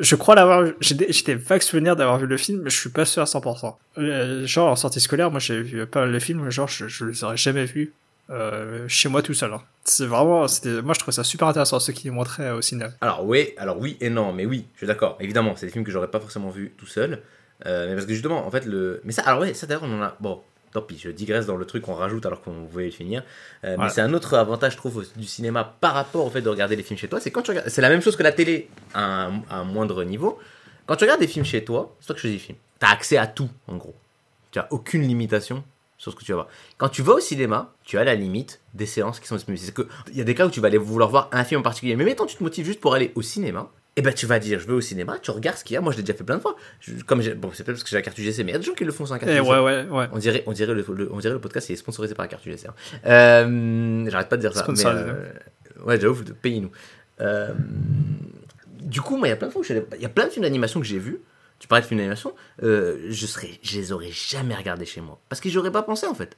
Je 0.00 0.16
crois 0.16 0.34
l'avoir. 0.34 0.64
Des 0.64 1.34
vagues 1.34 1.62
souvenirs 1.62 1.96
d'avoir 1.96 2.18
vu 2.18 2.26
le 2.26 2.36
film, 2.36 2.62
mais 2.62 2.70
je 2.70 2.76
suis 2.78 2.90
pas 2.90 3.04
sûr 3.04 3.22
à 3.22 3.26
100%. 3.26 3.74
Euh, 3.98 4.46
genre 4.46 4.70
en 4.72 4.76
sortie 4.76 5.00
scolaire, 5.00 5.30
moi 5.30 5.40
j'ai 5.40 5.60
vu 5.62 5.86
pas 5.86 6.00
mal 6.00 6.12
de 6.12 6.18
films, 6.18 6.50
genre 6.50 6.68
je, 6.68 6.88
je 6.88 7.04
les 7.04 7.22
aurais 7.24 7.36
jamais 7.36 7.64
vus 7.64 7.92
euh, 8.30 8.84
chez 8.88 9.08
moi 9.08 9.22
tout 9.22 9.34
seul. 9.34 9.52
hein. 9.52 9.62
C'est 9.84 10.06
vraiment, 10.06 10.40
moi 10.40 10.48
je 10.94 10.98
trouvais 10.98 11.12
ça 11.14 11.24
super 11.24 11.48
intéressant 11.48 11.78
ceux 11.80 11.92
qui 11.92 12.04
les 12.04 12.10
montraient 12.10 12.50
au 12.50 12.60
cinéma. 12.60 12.90
Alors 13.00 13.24
oui, 13.24 13.50
alors 13.56 13.78
oui 13.78 13.96
et 14.00 14.10
non, 14.10 14.32
mais 14.32 14.46
oui, 14.46 14.66
je 14.74 14.78
suis 14.78 14.86
d'accord. 14.86 15.16
Évidemment, 15.20 15.54
c'est 15.56 15.66
des 15.66 15.72
films 15.72 15.84
que 15.84 15.90
j'aurais 15.92 16.08
pas 16.10 16.20
forcément 16.20 16.50
vus 16.50 16.72
tout 16.76 16.86
seul, 16.86 17.20
Euh, 17.66 17.86
mais 17.88 17.94
parce 17.94 18.06
que 18.06 18.12
justement, 18.12 18.46
en 18.46 18.50
fait, 18.52 18.66
le. 18.66 19.00
Mais 19.04 19.12
ça, 19.12 19.22
alors 19.22 19.40
ouais, 19.40 19.52
ça 19.54 19.66
d'ailleurs, 19.66 19.82
on 19.84 19.98
en 19.98 20.02
a. 20.02 20.16
Bon, 20.20 20.40
tant 20.72 20.82
pis, 20.82 20.98
je 20.98 21.10
digresse 21.10 21.46
dans 21.46 21.56
le 21.56 21.64
truc 21.64 21.82
qu'on 21.84 21.94
rajoute 21.94 22.26
alors 22.26 22.42
qu'on 22.42 22.64
voulait 22.64 22.86
le 22.86 22.90
finir. 22.90 23.22
Euh, 23.64 23.76
Mais 23.78 23.88
c'est 23.88 24.00
un 24.00 24.12
autre 24.14 24.34
avantage, 24.34 24.72
je 24.72 24.76
trouve, 24.76 25.06
du 25.16 25.26
cinéma 25.26 25.76
par 25.80 25.94
rapport 25.94 26.26
au 26.26 26.30
fait 26.30 26.42
de 26.42 26.48
regarder 26.48 26.76
les 26.76 26.82
films 26.82 26.98
chez 26.98 27.08
toi. 27.08 27.20
C'est 27.20 27.30
quand 27.30 27.42
tu 27.42 27.50
regardes. 27.50 27.68
C'est 27.68 27.82
la 27.82 27.88
même 27.88 28.02
chose 28.02 28.16
que 28.16 28.22
la 28.22 28.32
télé 28.32 28.68
à 28.94 29.26
un, 29.26 29.42
à 29.50 29.58
un 29.58 29.64
moindre 29.64 30.04
niveau. 30.04 30.38
Quand 30.86 30.96
tu 30.96 31.04
regardes 31.04 31.20
des 31.20 31.26
films 31.28 31.44
chez 31.44 31.64
toi, 31.64 31.94
c'est 32.00 32.06
toi 32.06 32.14
que 32.14 32.18
je 32.18 32.22
choisis 32.22 32.40
le 32.40 32.46
film. 32.46 32.58
T'as 32.78 32.90
accès 32.90 33.16
à 33.16 33.26
tout, 33.26 33.50
en 33.66 33.76
gros. 33.76 33.94
Tu 34.50 34.58
as 34.58 34.68
aucune 34.70 35.02
limitation 35.02 35.64
sur 35.98 36.12
ce 36.12 36.16
que 36.16 36.24
tu 36.24 36.32
vas 36.32 36.36
voir. 36.36 36.48
Quand 36.78 36.88
tu 36.88 37.02
vas 37.02 37.14
au 37.14 37.20
cinéma, 37.20 37.72
tu 37.84 37.98
as 37.98 38.04
la 38.04 38.14
limite 38.14 38.60
des 38.72 38.86
séances 38.86 39.20
qui 39.20 39.26
sont 39.26 39.34
disponibles. 39.34 39.62
C'est 39.64 39.74
que 39.74 39.88
il 40.10 40.16
y 40.16 40.20
a 40.20 40.24
des 40.24 40.34
cas 40.34 40.46
où 40.46 40.50
tu 40.50 40.60
vas 40.60 40.68
aller 40.68 40.78
vouloir 40.78 41.10
voir 41.10 41.28
un 41.32 41.44
film 41.44 41.60
en 41.60 41.64
particulier. 41.64 41.96
Mais 41.96 42.04
mettons, 42.04 42.24
tu 42.24 42.36
te 42.36 42.42
motives 42.42 42.64
juste 42.64 42.80
pour 42.80 42.94
aller 42.94 43.12
au 43.16 43.22
cinéma. 43.22 43.68
Et 43.98 44.02
ben 44.02 44.14
tu 44.14 44.26
vas 44.26 44.38
dire, 44.38 44.60
je 44.60 44.66
vais 44.66 44.74
au 44.74 44.80
cinéma, 44.80 45.18
tu 45.20 45.32
regardes 45.32 45.56
ce 45.58 45.64
qu'il 45.64 45.74
y 45.74 45.76
a. 45.76 45.80
Moi, 45.80 45.90
je 45.92 45.96
l'ai 45.96 46.04
déjà 46.04 46.16
fait 46.16 46.22
plein 46.22 46.36
de 46.36 46.40
fois. 46.40 46.54
Je- 46.80 47.02
comme 47.02 47.20
bon, 47.34 47.50
c'est 47.52 47.64
peut-être 47.64 47.76
parce 47.76 47.82
que 47.82 47.90
j'ai 47.90 47.96
la 47.96 48.02
carte 48.02 48.16
UGC, 48.16 48.38
mais 48.44 48.52
il 48.52 48.52
y 48.52 48.54
a 48.54 48.58
des 48.58 48.64
gens 48.64 48.74
qui 48.74 48.84
le 48.84 48.92
font 48.92 49.06
sans 49.06 49.14
la 49.14 49.18
carte 49.20 49.32
Et 49.32 49.38
UGC. 49.38 49.48
ouais, 49.50 49.58
ouais, 49.58 49.86
ouais. 49.90 50.06
On 50.12 50.18
dirait, 50.18 50.44
on 50.46 50.52
dirait 50.52 50.72
le, 50.72 50.84
le- 50.94 51.08
on 51.12 51.18
dirait 51.18 51.34
le 51.34 51.40
podcast 51.40 51.68
il 51.68 51.72
est 51.72 51.76
sponsorisé 51.76 52.14
par 52.14 52.24
la 52.24 52.28
carte 52.28 52.46
UGC. 52.46 52.66
hein. 52.68 52.74
Euh, 53.06 54.08
J'arrête 54.08 54.28
pas 54.28 54.36
de 54.36 54.42
dire 54.42 54.54
ça. 54.54 54.64
Mais, 54.68 54.74
euh, 54.86 55.84
ouais, 55.84 56.00
j'avoue, 56.00 56.22
payez-nous. 56.40 56.70
Euh, 57.20 57.52
du 58.80 59.00
coup, 59.00 59.16
moi, 59.16 59.26
il 59.26 59.30
y 59.30 59.34
a 59.34 59.36
plein 59.36 59.48
de 59.48 59.52
fois 59.52 59.60
où 59.60 59.64
je 59.64 59.72
suis 59.72 59.76
allé- 59.78 59.86
il 59.96 60.02
y 60.02 60.06
a 60.06 60.10
plein 60.10 60.26
de 60.26 60.30
films 60.30 60.44
d'animation 60.44 60.80
que 60.80 60.86
j'ai 60.86 60.98
vus. 60.98 61.18
Tu 61.58 61.66
parlais 61.66 61.82
de 61.82 61.88
films 61.88 61.98
d'animation, 61.98 62.32
je 62.62 63.26
serais, 63.26 63.50
je 63.62 63.78
les 63.78 63.90
aurais 63.92 64.10
jamais 64.12 64.54
regardés 64.54 64.86
chez 64.86 65.00
moi 65.00 65.18
parce 65.28 65.40
que 65.40 65.48
j'aurais 65.48 65.72
pas 65.72 65.82
pensé 65.82 66.06
en 66.06 66.14
fait. 66.14 66.36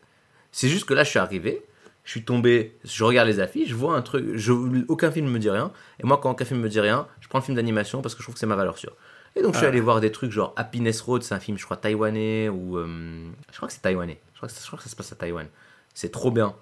C'est 0.51 0.69
juste 0.69 0.87
que 0.87 0.95
là, 0.95 1.05
je 1.05 1.11
suis 1.11 1.19
arrivé, 1.19 1.63
je 2.05 2.11
suis 2.11 2.25
tombé, 2.25 2.77
je 2.85 3.05
regarde 3.05 3.29
les 3.29 3.41
affiches, 3.41 3.69
je 3.69 3.75
vois 3.75 3.95
un 3.97 4.03
truc, 4.03 4.25
je, 4.35 4.53
aucun 4.89 5.11
film 5.11 5.29
me 5.31 5.39
dit 5.39 5.51
rien. 5.51 5.71
Et 6.03 6.07
moi, 6.07 6.19
quand 6.23 6.31
aucun 6.31 6.45
film 6.45 6.61
me 6.61 6.69
dit 6.69 6.81
rien, 6.81 7.07
je 7.21 7.29
prends 7.29 7.39
le 7.39 7.45
film 7.45 7.57
d'animation 7.57 8.03
parce 8.03 8.15
que 8.15 8.21
je 8.21 8.25
trouve 8.25 8.35
que 8.35 8.41
c'est 8.41 8.47
ma 8.47 8.57
valeur 8.57 8.79
sûre. 8.79 8.97
Et 9.37 9.43
donc, 9.43 9.53
je 9.53 9.59
suis 9.59 9.67
Ah. 9.67 9.69
allé 9.71 9.81
voir 9.81 10.01
des 10.01 10.11
trucs 10.11 10.33
genre 10.33 10.53
Happiness 10.57 11.01
Road, 11.03 11.23
c'est 11.23 11.35
un 11.35 11.41
film, 11.41 11.57
je 11.57 11.65
crois, 11.65 11.77
taïwanais, 11.77 12.49
ou. 12.49 12.79
euh, 12.79 13.29
je 13.53 13.57
crois 13.57 13.69
que 13.69 13.75
c'est 13.75 13.83
taïwanais. 13.83 14.19
Je 14.33 14.39
crois 14.39 14.49
que, 14.49 14.55
ça- 14.55 14.61
je 14.63 14.67
crois 14.67 14.79
que 14.79 14.83
ça 14.85 14.91
se 14.91 14.97
passe 14.97 15.13
à 15.13 15.17
Taïwan. 15.17 15.47
C'est 15.95 16.11
trop 16.11 16.31
bien. 16.31 16.55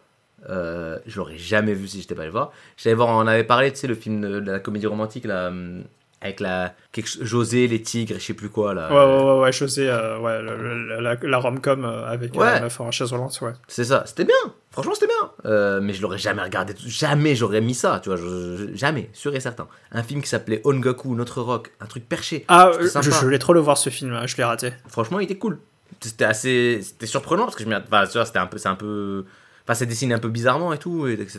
Euh, 0.51 0.99
je 1.07 1.17
l'aurais 1.19 1.39
jamais 1.39 1.73
vu 1.75 1.89
si 1.89 2.01
j'étais 2.01 2.15
pas 2.15 2.23
allé 2.23 2.31
voir. 2.31 2.53
J'allais 2.77 2.95
voir, 2.95 3.09
on 3.09 3.27
avait 3.27 3.45
parlé, 3.45 3.73
tu 3.73 3.79
sais, 3.79 3.87
le 3.87 3.95
film 3.95 4.21
de, 4.21 4.41
de 4.41 4.51
la 4.53 4.61
comédie 4.61 4.87
romantique, 4.87 5.25
là, 5.25 5.49
hum, 5.49 5.85
avec 6.21 6.41
la. 6.41 6.75
quelque 6.93 7.09
José, 7.25 7.69
les 7.69 7.81
tigres, 7.83 8.17
et 8.17 8.19
je 8.19 8.25
sais 8.25 8.35
plus 8.35 8.49
quoi, 8.51 8.75
là. 8.75 8.89
Ouais, 8.91 8.97
ouais, 9.17 9.23
ouais, 9.35 9.41
ouais, 9.43 9.53
José, 9.53 9.89
euh, 9.89 10.19
ouais, 10.19 10.43
le- 10.43 10.57
le- 10.57 11.01
la, 11.01 11.15
la 11.23 11.39
rom-com 11.39 11.85
euh, 11.85 12.07
avec 12.07 12.35
euh, 12.35 12.39
Ouais. 12.41 12.53
la 12.55 12.61
meuf 12.63 12.81
en 12.81 12.91
chaise 12.91 13.13
roulante, 13.13 13.39
ouais. 13.43 13.53
C'est 13.69 13.85
ça, 13.85 14.03
c'était 14.07 14.25
bien. 14.25 14.35
Franchement, 14.71 14.95
c'était 14.95 15.07
bien. 15.07 15.31
Euh, 15.47 15.81
mais 15.81 15.93
je 15.93 16.03
l'aurais 16.03 16.19
jamais 16.19 16.43
regardé. 16.43 16.75
Jamais 16.87 17.35
j'aurais 17.35 17.61
mis 17.61 17.75
ça, 17.75 18.01
tu 18.03 18.09
vois. 18.11 18.17
je- 18.19 18.57
je- 18.71 18.75
jamais, 18.77 19.11
sûr 19.13 19.35
et 19.35 19.41
certain. 19.41 19.67
Un 19.93 20.03
film 20.03 20.21
qui 20.23 20.29
s'appelait 20.29 20.61
Ongaku, 20.65 21.15
Notre 21.15 21.41
Rock, 21.41 21.73
un 21.81 21.87
truc 21.87 22.09
perché. 22.09 22.45
Ah, 22.49 22.71
je, 22.81 22.87
je 23.01 23.11
voulais 23.25 23.39
trop 23.39 23.53
le 23.55 23.61
voir 23.61 23.79
ce 23.79 23.91
film, 23.91 24.13
hein, 24.13 24.27
je 24.27 24.37
l'ai 24.37 24.45
raté. 24.45 24.73
Franchement, 24.89 25.21
il 25.21 25.25
était 25.25 25.39
cool. 25.39 25.59
C'était 26.01 26.25
assez. 26.27 26.81
C'était 26.83 27.07
surprenant 27.07 27.45
parce 27.45 27.57
que 27.57 27.65
je 27.65 27.71
att- 27.71 27.85
Enfin, 27.91 28.05
c'était 28.25 28.39
un 28.39 28.47
peu. 28.47 28.59
C'est 28.59 28.69
un 28.69 28.75
peu. 28.77 29.25
Enfin, 29.65 29.75
c'est 29.75 29.87
dessiné 29.87 30.15
un 30.15 30.19
peu 30.19 30.29
bizarrement 30.29 30.73
et 30.73 30.79
tout, 30.79 31.07
et- 31.09 31.15
etc. 31.15 31.39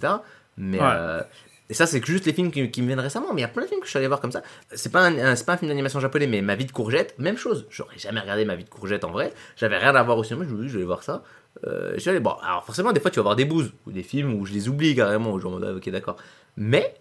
Mais. 0.58 0.80
Ouais. 0.80 0.86
euh, 0.90 1.22
Et 1.70 1.76
ça, 1.76 1.86
c'est 1.86 2.04
juste 2.04 2.26
les 2.26 2.34
films 2.34 2.52
qui, 2.52 2.82
me 2.82 2.88
viennent 2.88 3.00
récemment. 3.00 3.32
Mais 3.34 3.42
il 3.42 3.44
y 3.44 3.46
a 3.46 3.50
plein 3.50 3.64
de 3.64 3.68
films 3.68 3.80
que 3.80 3.86
je 3.86 3.92
suis 3.92 3.98
allé 3.98 4.08
voir 4.08 4.20
comme 4.20 4.32
ça. 4.32 4.42
C'est 4.74 4.92
pas 4.92 5.06
un, 5.06 5.36
pas 5.36 5.54
un 5.54 5.58
film 5.58 5.70
d'animation 5.70 6.00
japonais, 6.00 6.26
mais 6.26 6.42
Ma 6.42 6.56
vie 6.56 6.66
de 6.66 6.72
courgette, 6.72 7.18
même 7.20 7.38
chose. 7.38 7.68
J'aurais 7.70 7.98
jamais 7.98 8.20
regardé 8.20 8.44
Ma 8.44 8.56
vie 8.56 8.64
de 8.64 8.70
courgette 8.70 9.04
en 9.04 9.12
vrai. 9.12 9.34
J'avais 9.56 9.78
rien 9.78 9.94
à 9.94 10.04
voir 10.04 10.18
au 10.18 10.24
cinéma. 10.24 10.46
Je 10.50 10.56
me 10.56 10.64
dis, 10.64 10.70
je 10.70 10.80
vais 10.80 10.86
voir 10.86 11.04
ça. 11.04 11.24
Euh, 11.68 11.92
je 11.94 12.00
suis 12.00 12.10
allé. 12.10 12.20
Bon, 12.20 12.34
alors 12.42 12.66
forcément, 12.66 12.92
des 12.92 13.00
fois, 13.00 13.12
tu 13.12 13.18
vas 13.20 13.24
voir 13.24 13.36
des 13.36 13.46
bouses 13.46 13.72
ou 13.86 13.92
des 13.92 14.04
films 14.04 14.34
où 14.34 14.46
je 14.46 14.54
les 14.54 14.68
oublie 14.68 14.96
carrément. 14.96 15.32
Où 15.32 15.40
je 15.40 15.48
me 15.48 15.60
dis, 15.60 15.66
ah, 15.68 15.76
ok, 15.76 15.90
d'accord. 15.90 16.18
Mais. 16.58 16.96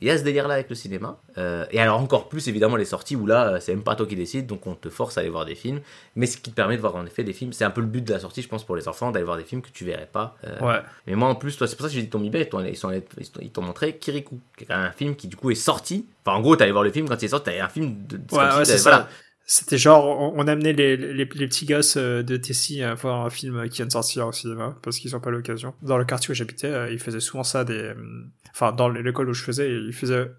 Il 0.00 0.08
y 0.08 0.10
a 0.10 0.18
ce 0.18 0.24
délire-là 0.24 0.54
avec 0.54 0.68
le 0.68 0.74
cinéma. 0.74 1.18
Euh, 1.38 1.66
et 1.70 1.78
alors 1.80 2.00
encore 2.00 2.28
plus, 2.28 2.48
évidemment, 2.48 2.74
les 2.76 2.84
sorties 2.84 3.14
où 3.14 3.26
là, 3.26 3.54
euh, 3.54 3.60
c'est 3.60 3.72
même 3.72 3.84
pas 3.84 3.94
toi 3.94 4.06
qui 4.06 4.16
décides, 4.16 4.46
donc 4.46 4.66
on 4.66 4.74
te 4.74 4.88
force 4.88 5.16
à 5.16 5.20
aller 5.20 5.30
voir 5.30 5.44
des 5.44 5.54
films. 5.54 5.80
Mais 6.16 6.26
ce 6.26 6.36
qui 6.36 6.50
te 6.50 6.54
permet 6.56 6.74
de 6.76 6.80
voir 6.80 6.96
en 6.96 7.06
effet 7.06 7.22
des 7.22 7.32
films. 7.32 7.52
C'est 7.52 7.64
un 7.64 7.70
peu 7.70 7.80
le 7.80 7.86
but 7.86 8.02
de 8.02 8.12
la 8.12 8.18
sortie, 8.18 8.42
je 8.42 8.48
pense, 8.48 8.64
pour 8.64 8.74
les 8.74 8.88
enfants, 8.88 9.12
d'aller 9.12 9.24
voir 9.24 9.36
des 9.36 9.44
films 9.44 9.62
que 9.62 9.68
tu 9.72 9.84
verrais 9.84 10.08
pas. 10.12 10.36
euh, 10.44 10.58
Ouais. 10.60 10.80
Mais 11.06 11.14
moi, 11.14 11.28
en 11.28 11.36
plus, 11.36 11.56
toi, 11.56 11.68
c'est 11.68 11.76
pour 11.76 11.84
ça 11.86 11.88
que 11.90 11.94
j'ai 11.94 12.02
dit 12.02 12.10
ton 12.10 12.18
Mibet, 12.18 12.50
ils 12.72 13.50
t'ont- 13.52 13.62
montré 13.62 13.96
Kirikou, 13.96 14.40
qui 14.56 14.64
est 14.64 14.66
quand 14.66 14.76
même 14.76 14.86
un 14.86 14.92
film 14.92 15.14
qui, 15.14 15.28
du 15.28 15.36
coup, 15.36 15.50
est 15.52 15.54
sorti. 15.54 16.06
Enfin, 16.26 16.36
en 16.38 16.40
gros, 16.40 16.56
t'allais 16.56 16.72
voir 16.72 16.82
le 16.84 16.90
film 16.90 17.08
quand 17.08 17.20
il 17.22 17.26
est 17.26 17.28
sorti, 17.28 17.44
t'avais 17.44 17.60
un 17.60 17.68
film 17.68 17.94
de. 18.08 18.20
c'est 18.28 18.36
Ouais, 18.36 18.42
ouais, 18.56 18.64
c'est 18.64 18.78
ça. 18.78 18.90
voilà. 18.90 19.08
C'était 19.46 19.76
genre, 19.76 20.06
on, 20.06 20.32
on 20.36 20.48
amenait 20.48 20.72
les, 20.72 20.96
les, 20.96 21.26
petits 21.26 21.66
gosses 21.66 21.96
euh, 21.98 22.22
de 22.22 22.36
Tessie 22.38 22.82
à 22.82 22.94
voir 22.94 23.26
un 23.26 23.30
film 23.30 23.68
qui 23.68 23.76
vient 23.76 23.86
de 23.86 23.92
sortir 23.92 24.26
au 24.26 24.32
cinéma, 24.32 24.78
parce 24.82 24.98
qu'ils 24.98 25.14
ont 25.14 25.20
pas 25.20 25.30
l'occasion. 25.30 25.74
Dans 25.82 25.98
le 25.98 26.06
quartier 26.06 26.30
où 26.30 26.34
j'habitais, 26.34 26.68
euh, 26.68 26.90
ils 26.90 26.98
faisaient 26.98 27.20
souvent 27.20 27.44
ça 27.44 27.64
des... 27.64 27.74
euh, 27.74 27.94
Enfin, 28.52 28.72
dans 28.72 28.88
l'école 28.88 29.28
où 29.28 29.34
je 29.34 29.42
faisais, 29.42 29.70
ils 29.70 29.92
faisaient... 29.92 30.30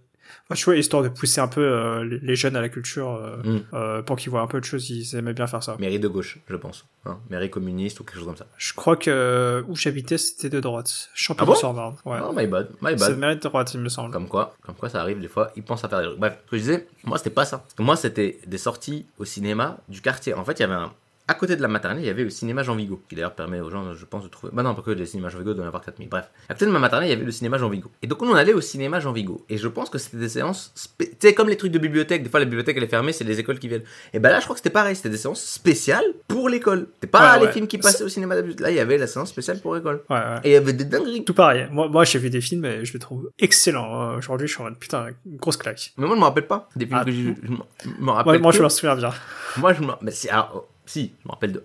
Enfin, 0.45 0.55
tu 0.55 0.65
vois, 0.65 0.75
histoire 0.75 1.01
de 1.03 1.09
pousser 1.09 1.41
un 1.41 1.47
peu 1.47 1.61
euh, 1.61 2.19
les, 2.21 2.35
jeunes 2.35 2.55
à 2.55 2.61
la 2.61 2.69
culture, 2.69 3.09
euh, 3.15 3.37
Mm. 3.43 3.61
euh, 3.73 4.01
pour 4.01 4.15
qu'ils 4.15 4.29
voient 4.29 4.41
un 4.41 4.47
peu 4.47 4.59
de 4.59 4.65
choses, 4.65 4.89
ils 4.89 5.15
aimaient 5.15 5.33
bien 5.33 5.47
faire 5.47 5.63
ça. 5.63 5.75
Mairie 5.79 5.99
de 5.99 6.07
gauche, 6.07 6.37
je 6.47 6.55
pense. 6.55 6.85
Hein, 7.05 7.17
mairie 7.29 7.49
communiste 7.49 7.99
ou 7.99 8.03
quelque 8.03 8.17
chose 8.17 8.25
comme 8.25 8.37
ça. 8.37 8.45
Je 8.57 8.73
crois 8.73 8.95
que 8.95 9.63
où 9.67 9.75
j'habitais, 9.75 10.17
c'était 10.17 10.49
de 10.49 10.59
droite. 10.59 10.91
Ah 10.91 11.09
bon? 11.09 11.11
Champigny-sur-Marne. 11.15 11.95
ouais. 12.05 12.19
Oh, 12.23 12.31
my 12.35 12.47
bad, 12.47 12.69
my 12.81 12.95
bad. 12.95 13.17
mérite 13.17 13.43
de 13.43 13.49
droite, 13.49 13.73
il 13.73 13.79
me 13.79 13.89
semble. 13.89 14.11
Comme 14.11 14.27
quoi, 14.27 14.55
comme 14.61 14.75
quoi 14.75 14.89
ça 14.89 15.01
arrive 15.01 15.19
des 15.19 15.27
fois, 15.27 15.51
ils 15.55 15.63
pensent 15.63 15.83
à 15.83 15.89
faire 15.89 15.99
des 15.99 16.05
trucs. 16.05 16.19
Bref, 16.19 16.37
ce 16.45 16.51
que 16.51 16.57
je 16.57 16.61
disais, 16.61 16.87
moi 17.03 17.17
c'était 17.17 17.29
pas 17.29 17.45
ça. 17.45 17.63
Moi 17.79 17.95
c'était 17.95 18.39
des 18.45 18.57
sorties 18.57 19.05
au 19.17 19.25
cinéma 19.25 19.77
du 19.89 20.01
quartier. 20.01 20.33
En 20.33 20.43
fait, 20.45 20.53
il 20.53 20.61
y 20.61 20.65
avait 20.65 20.73
un, 20.73 20.91
à 21.27 21.33
côté 21.33 21.55
de 21.55 21.61
la 21.61 21.67
maternelle, 21.67 22.03
il 22.03 22.07
y 22.07 22.09
avait 22.09 22.23
le 22.23 22.29
cinéma 22.29 22.61
Jean 22.63 22.75
Vigo, 22.75 23.01
qui 23.09 23.15
d'ailleurs 23.15 23.33
permet 23.33 23.59
aux 23.59 23.69
gens, 23.69 23.93
je 23.93 24.05
pense, 24.05 24.23
de 24.23 24.27
trouver. 24.29 24.51
Bah 24.55 24.61
non, 24.63 24.75
pas 24.75 24.81
que 24.81 24.91
les 24.91 25.05
cinémas 25.05 25.29
Jean 25.29 25.39
Vigo, 25.39 25.53
d'en 25.53 25.63
avoir 25.65 25.83
4000. 25.83 26.07
Bref, 26.09 26.29
à 26.49 26.53
côté 26.53 26.65
de 26.65 26.71
ma 26.71 26.79
maternelle, 26.79 27.07
il 27.07 27.11
y 27.11 27.15
avait 27.15 27.25
le 27.25 27.31
cinéma 27.31 27.57
Jean 27.57 27.69
Vigo. 27.69 27.89
Et 28.01 28.07
donc 28.07 28.21
on 28.21 28.33
allait 28.35 28.53
au 28.53 28.61
cinéma 28.61 28.99
Jean 28.99 29.11
Vigo. 29.11 29.45
Et 29.49 29.57
je 29.57 29.67
pense 29.67 29.89
que 29.89 29.97
c'était 29.97 30.17
des 30.17 30.29
séances. 30.29 30.73
Tu 30.99 31.07
sais, 31.19 31.33
comme 31.33 31.49
les 31.49 31.57
trucs 31.57 31.71
de 31.71 31.79
bibliothèque, 31.79 32.23
des 32.23 32.29
fois 32.29 32.39
la 32.39 32.45
bibliothèque 32.45 32.77
elle 32.77 32.83
est 32.83 32.87
fermée, 32.87 33.11
c'est 33.11 33.23
les 33.23 33.39
écoles 33.39 33.59
qui 33.59 33.67
viennent. 33.67 33.83
Et 34.13 34.19
ben 34.19 34.29
là, 34.29 34.39
je 34.39 34.43
crois 34.43 34.53
que 34.55 34.59
c'était 34.59 34.69
pareil, 34.69 34.95
c'était 34.95 35.09
des 35.09 35.17
séances 35.17 35.43
spéciales 35.43 36.05
pour 36.27 36.49
l'école. 36.49 36.87
C'était 36.95 37.07
pas 37.07 37.33
Ouais, 37.33 37.39
les 37.39 37.45
ouais. 37.47 37.51
films 37.53 37.67
qui 37.67 37.77
passaient 37.77 38.03
au 38.03 38.09
cinéma 38.09 38.35
d'habitude. 38.35 38.59
Là, 38.59 38.69
il 38.71 38.75
y 38.77 38.79
avait 38.79 38.97
la 38.97 39.07
séance 39.07 39.29
spéciale 39.29 39.59
pour 39.61 39.73
l'école. 39.75 40.03
Ouais. 40.09 40.19
Et 40.43 40.49
il 40.49 40.53
y 40.53 40.55
avait 40.55 40.73
des 40.73 40.85
dingueries. 40.85 41.23
Tout 41.25 41.33
pareil. 41.33 41.67
Moi, 41.71 41.87
moi 41.87 42.03
j'ai 42.03 42.19
vu 42.19 42.29
des 42.29 42.41
films 42.41 42.65
et 42.65 42.85
je 42.85 42.93
les 42.93 42.99
trouve 42.99 43.31
excellents. 43.39 44.11
Euh, 44.11 44.17
Aujourd'hui, 44.17 44.47
je 44.47 44.53
suis 44.53 44.61
en 44.61 44.65
mode 44.65 44.77
putain, 44.77 45.07
grosse 45.25 45.57
claque. 45.57 45.93
Mais 45.97 46.05
moi, 46.05 46.15
je 46.15 46.19
me 46.19 46.25
rappelle 46.25 46.47
pas 46.47 46.69
des 46.75 46.85
films 46.85 46.99
Ah, 47.01 47.05
que. 47.05 47.11
Je 47.11 47.89
me- 47.99 48.11
rappelle. 48.11 48.39
Moi, 48.41 48.51
je 48.51 48.61
m'en 48.61 48.69
souviens 48.69 48.95
bien. 48.95 49.11
Moi, 49.57 49.73
je 49.73 49.81
me. 49.81 49.91
Mais 50.01 50.11
c'est- 50.11 50.29
alors, 50.29 50.51
oh, 50.55 50.65
si, 50.85 51.13
je 51.23 51.27
me 51.27 51.31
rappelle 51.31 51.51
de 51.53 51.63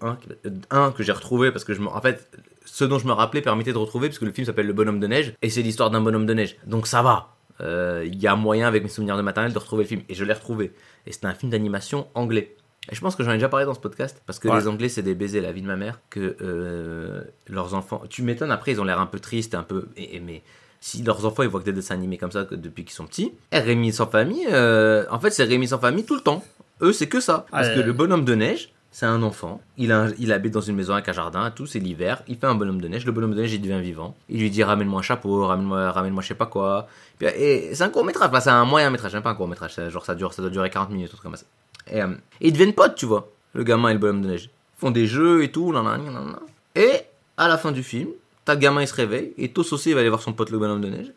un, 0.71 0.91
que 0.93 1.03
j'ai 1.03 1.12
retrouvé 1.12 1.51
parce 1.53 1.64
que 1.64 1.75
je 1.75 1.81
me. 1.81 1.89
En 1.89 2.01
fait, 2.01 2.29
ce 2.64 2.85
dont 2.85 2.99
je 2.99 3.07
me 3.07 3.12
rappelais 3.12 3.41
permettait 3.43 3.73
de 3.73 3.79
retrouver 3.79 4.09
parce 4.09 4.18
que 4.18 4.25
le 4.25 4.33
film 4.33 4.47
s'appelle 4.47 4.66
Le 4.66 4.73
Bonhomme 4.73 5.01
de 5.01 5.07
Neige 5.07 5.35
et 5.43 5.51
c'est 5.51 5.62
l'histoire 5.62 5.91
d'un 5.91 6.01
bonhomme 6.01 6.27
de 6.27 6.35
neige. 6.35 6.57
Donc 6.66 6.87
ça 6.87 7.03
va. 7.03 7.37
Euh, 7.61 8.05
Il 8.07 8.18
y 8.21 8.27
a 8.27 8.37
moyen 8.37 8.66
avec 8.68 8.83
mes 8.83 8.89
souvenirs 8.89 9.16
de 9.16 9.23
maternelle 9.23 9.53
de 9.53 9.59
retrouver 9.59 9.85
le 9.85 9.89
film 9.89 10.03
et 10.09 10.14
je 10.14 10.25
l'ai 10.25 10.33
retrouvé. 10.33 10.73
Et 11.07 11.12
c'était 11.12 11.27
un 11.27 11.35
film 11.35 11.51
d'animation 11.53 12.07
anglais. 12.14 12.57
Et 12.91 12.95
je 12.95 13.01
pense 13.03 13.14
que 13.14 13.23
j'en 13.23 13.33
ai 13.33 13.35
déjà 13.35 13.49
parlé 13.51 13.66
dans 13.66 13.75
ce 13.75 13.81
podcast 13.81 14.23
parce 14.27 14.39
que 14.39 14.49
Ouais. 14.49 14.59
les 14.59 14.66
Anglais 14.66 14.89
c'est 14.89 15.03
des 15.03 15.14
baisers 15.14 15.43
la 15.43 15.53
vie 15.53 15.61
de 15.62 15.66
ma 15.66 15.77
mère 15.77 16.01
que 16.09 16.37
euh, 16.41 17.23
leurs 17.49 17.75
enfants. 17.75 18.03
Tu 18.09 18.23
m'étonnes 18.23 18.51
après 18.51 18.73
ils 18.73 18.81
ont 18.81 18.85
l'air 18.85 18.99
un 19.01 19.07
peu 19.07 19.21
tristes 19.21 19.55
un 19.55 19.62
peu. 19.62 19.89
mais 20.23 20.43
si 20.81 21.03
leurs 21.03 21.27
enfants 21.27 21.43
ils 21.43 21.49
voient 21.51 21.61
que 21.61 21.66
des 21.66 21.75
dessins 21.75 21.95
animés 21.95 22.16
comme 22.16 22.33
ça 22.33 22.45
depuis 22.45 22.85
qu'ils 22.85 22.95
sont 22.95 23.05
petits. 23.07 23.33
Et 23.53 23.59
Rémi 23.59 23.93
sans 23.93 24.07
famille, 24.07 24.47
euh, 24.51 25.05
en 25.11 25.21
fait 25.21 25.31
c'est 25.31 25.45
Rémi 25.45 25.68
sans 25.68 25.79
famille 25.79 26.05
tout 26.05 26.14
le 26.14 26.23
temps. 26.23 26.43
Eux 26.81 26.93
c'est 26.95 27.07
que 27.09 27.21
ça. 27.21 27.45
Parce 27.51 27.68
que 27.68 27.81
le 27.81 27.93
bonhomme 27.93 28.25
de 28.25 28.35
neige, 28.35 28.73
c'est 28.93 29.07
un 29.07 29.22
enfant. 29.22 29.61
Il, 29.78 29.93
a 29.93 30.03
un- 30.05 30.12
il 30.18 30.32
habite 30.32 30.53
dans 30.53 30.61
une 30.61 30.74
maison 30.76 30.95
avec 30.95 31.09
un 31.09 31.12
jardin, 31.12 31.51
tout, 31.51 31.66
c'est 31.66 31.78
l'hiver. 31.78 32.22
Il 32.28 32.36
fait 32.36 32.47
un 32.47 32.55
bonhomme 32.55 32.80
de 32.80 32.88
neige. 32.88 33.07
Le 33.07 33.12
bonhomme 33.12 33.34
de 33.34 33.41
neige, 33.41 33.53
il 33.53 33.61
devient 33.61 33.80
vivant. 33.80 34.16
Il 34.28 34.41
lui 34.41 34.51
dit 34.51 34.62
ramène-moi 34.64 34.99
un 34.99 35.03
chapeau, 35.03 35.47
ramène-moi, 35.47 35.93
ramène-moi 35.93 36.22
je 36.22 36.28
sais 36.28 36.34
pas 36.34 36.47
quoi. 36.47 36.88
Et 37.20 37.70
c'est 37.74 37.84
un 37.84 37.88
court 37.91 38.05
métrage, 38.05 38.28
enfin, 38.30 38.41
c'est 38.41 38.51
un 38.51 38.64
moyen 38.64 38.91
métrage, 38.91 39.12
même 39.14 39.22
pas 39.22 39.30
un 39.30 39.34
court 39.34 39.49
métrage. 39.49 39.74
Genre 39.91 40.05
ça 40.05 40.14
dure, 40.14 40.32
ça 40.32 40.43
doit 40.43 40.51
durer 40.51 40.70
40 40.70 40.91
minutes, 40.91 41.09
truc 41.11 41.22
comme 41.22 41.36
ça. 41.36 41.45
Et, 41.91 42.03
euh, 42.03 42.09
et 42.41 42.49
ils 42.49 42.53
deviennent 42.53 42.74
potes, 42.74 42.95
tu 42.97 43.07
vois, 43.07 43.28
le 43.55 43.62
gamin 43.64 43.91
et 43.91 43.93
le 43.93 43.99
bonhomme 43.99 44.22
de 44.22 44.28
neige. 44.28 44.45
Ils 44.76 44.80
font 44.80 44.91
des 44.91 45.07
jeux 45.07 45.43
et 45.45 45.51
tout, 45.53 45.72
nanana, 45.72 45.99
nanana. 46.11 46.38
Et 46.74 46.93
à 47.36 47.49
la 47.49 47.59
fin 47.59 47.72
du 47.72 47.82
film, 47.82 48.09
t'as 48.45 48.55
le 48.55 48.61
gamin, 48.61 48.82
il 48.82 48.88
se 48.88 48.95
réveille, 48.95 49.32
et 49.38 49.53
Tos 49.53 49.72
aussi, 49.72 49.91
il 49.91 49.95
va 49.95 50.01
aller 50.01 50.09
voir 50.09 50.22
son 50.22 50.32
pote 50.32 50.51
le 50.51 50.59
bonhomme 50.59 50.80
de 50.80 50.88
neige. 50.88 51.12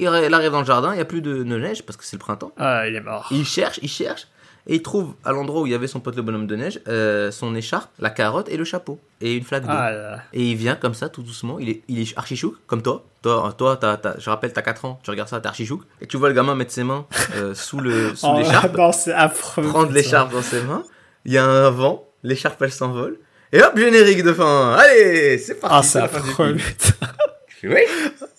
Il 0.00 0.06
arrive 0.06 0.52
dans 0.52 0.60
le 0.60 0.64
jardin, 0.66 0.92
il 0.92 0.96
n'y 0.96 1.00
a 1.02 1.04
plus 1.04 1.20
de, 1.22 1.38
de 1.38 1.42
neige 1.58 1.82
parce 1.84 1.96
que 1.96 2.04
c'est 2.04 2.14
le 2.16 2.20
printemps. 2.20 2.52
Ah, 2.56 2.86
il 2.86 2.94
est 2.94 3.00
mort. 3.00 3.26
Il 3.32 3.44
cherche, 3.44 3.80
il 3.82 3.88
cherche, 3.88 4.28
et 4.68 4.74
il 4.76 4.82
trouve 4.82 5.14
à 5.24 5.32
l'endroit 5.32 5.62
où 5.62 5.66
il 5.66 5.72
y 5.72 5.74
avait 5.74 5.86
son 5.86 5.98
pote 6.00 6.14
le 6.14 6.22
bonhomme 6.22 6.46
de 6.46 6.54
neige, 6.54 6.80
euh, 6.88 7.30
son 7.30 7.54
écharpe, 7.54 7.90
la 7.98 8.10
carotte 8.10 8.48
et 8.50 8.56
le 8.56 8.64
chapeau. 8.64 9.00
Et 9.20 9.34
une 9.34 9.42
flaque 9.44 9.62
d'eau. 9.64 9.70
Ah. 9.72 10.18
Et 10.32 10.42
il 10.50 10.56
vient 10.56 10.76
comme 10.76 10.94
ça, 10.94 11.08
tout 11.08 11.22
doucement. 11.22 11.58
Il 11.58 11.68
est, 11.70 11.82
il 11.88 12.00
est 12.00 12.16
archi 12.18 12.36
chouk, 12.36 12.54
comme 12.66 12.82
toi. 12.82 13.04
Toi, 13.22 13.52
toi 13.56 13.76
t'as- 13.76 13.96
t'as- 13.96 14.18
je 14.18 14.28
rappelle, 14.30 14.52
t'as 14.52 14.62
4 14.62 14.84
ans, 14.84 15.00
tu 15.02 15.10
regardes 15.10 15.28
ça, 15.28 15.40
t'es 15.40 15.48
archi 15.48 15.66
chouk. 15.66 15.82
Et 16.00 16.06
tu 16.06 16.16
vois 16.18 16.28
le 16.28 16.34
gamin 16.34 16.54
mettre 16.54 16.70
ses 16.72 16.84
mains 16.84 17.06
euh, 17.36 17.54
sous 17.54 17.80
le 17.80 18.14
sous 18.14 18.26
Oh, 18.28 18.38
l'écharpe, 18.38 18.76
c'est 18.92 19.12
affreux. 19.12 19.62
prendre 19.64 19.90
l'écharpe 19.92 20.32
dans 20.32 20.42
ses 20.42 20.62
mains. 20.62 20.84
Il 21.24 21.32
y 21.32 21.38
a 21.38 21.44
un 21.44 21.70
vent, 21.70 22.06
l'écharpe 22.22 22.60
elle 22.62 22.70
s'envole. 22.72 23.18
Et 23.52 23.62
hop, 23.62 23.76
générique 23.78 24.22
de 24.22 24.32
fin. 24.34 24.74
Allez, 24.74 25.38
c'est 25.38 25.54
parti. 25.58 25.76
Ah, 25.78 25.82
c'est 25.82 25.98
affreux, 26.00 26.56
Oui, 27.64 27.80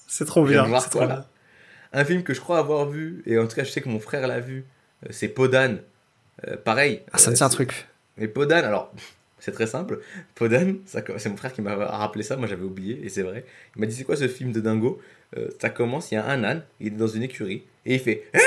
C'est 0.08 0.26
trop 0.26 0.46
bien. 0.46 0.64
voir 0.64 0.88
trop 0.90 1.06
bien. 1.06 1.26
un 1.92 2.06
film 2.06 2.24
que 2.24 2.34
je 2.34 2.40
crois 2.40 2.60
avoir 2.60 2.86
vu, 2.88 3.24
et 3.26 3.38
en 3.40 3.48
tout 3.48 3.56
cas 3.56 3.64
je 3.64 3.72
sais 3.72 3.82
que 3.82 3.90
mon 3.90 4.00
frère 4.00 4.28
l'a 4.28 4.40
vu, 4.40 4.66
euh, 5.06 5.10
c'est 5.12 5.28
Podane. 5.28 5.80
Euh, 6.48 6.58
pareil. 6.58 7.02
Ah, 7.12 7.18
ça 7.18 7.28
euh, 7.28 7.32
me 7.32 7.36
tient 7.38 7.48
un 7.48 7.50
truc. 7.50 7.88
Mais 8.18 8.28
Podane, 8.28 8.66
alors, 8.66 8.94
c'est 9.40 9.52
très 9.52 9.68
simple. 9.68 10.00
Co- 10.36 10.48
c'est 11.18 11.30
mon 11.30 11.38
frère 11.38 11.54
qui 11.54 11.62
m'a 11.62 11.76
rappelé 11.76 12.24
ça, 12.24 12.38
moi 12.38 12.48
j'avais 12.48 12.64
oublié, 12.64 13.00
et 13.04 13.10
c'est 13.10 13.24
vrai. 13.24 13.46
Il 13.76 13.82
m'a 13.82 13.86
dit 13.88 13.96
c'est 13.96 14.04
quoi 14.04 14.16
ce 14.16 14.28
film 14.28 14.52
de 14.52 14.60
dingo? 14.62 15.02
Euh, 15.38 15.50
Ça 15.60 15.70
commence, 15.70 16.12
il 16.12 16.16
y 16.16 16.18
a 16.18 16.26
un 16.26 16.44
âne, 16.44 16.64
il 16.80 16.88
est 16.88 16.92
dans 16.92 17.08
une 17.08 17.24
écurie, 17.24 17.64
et 17.86 17.96
il 17.96 18.00
fait... 18.00 18.24
Ah 18.34 18.40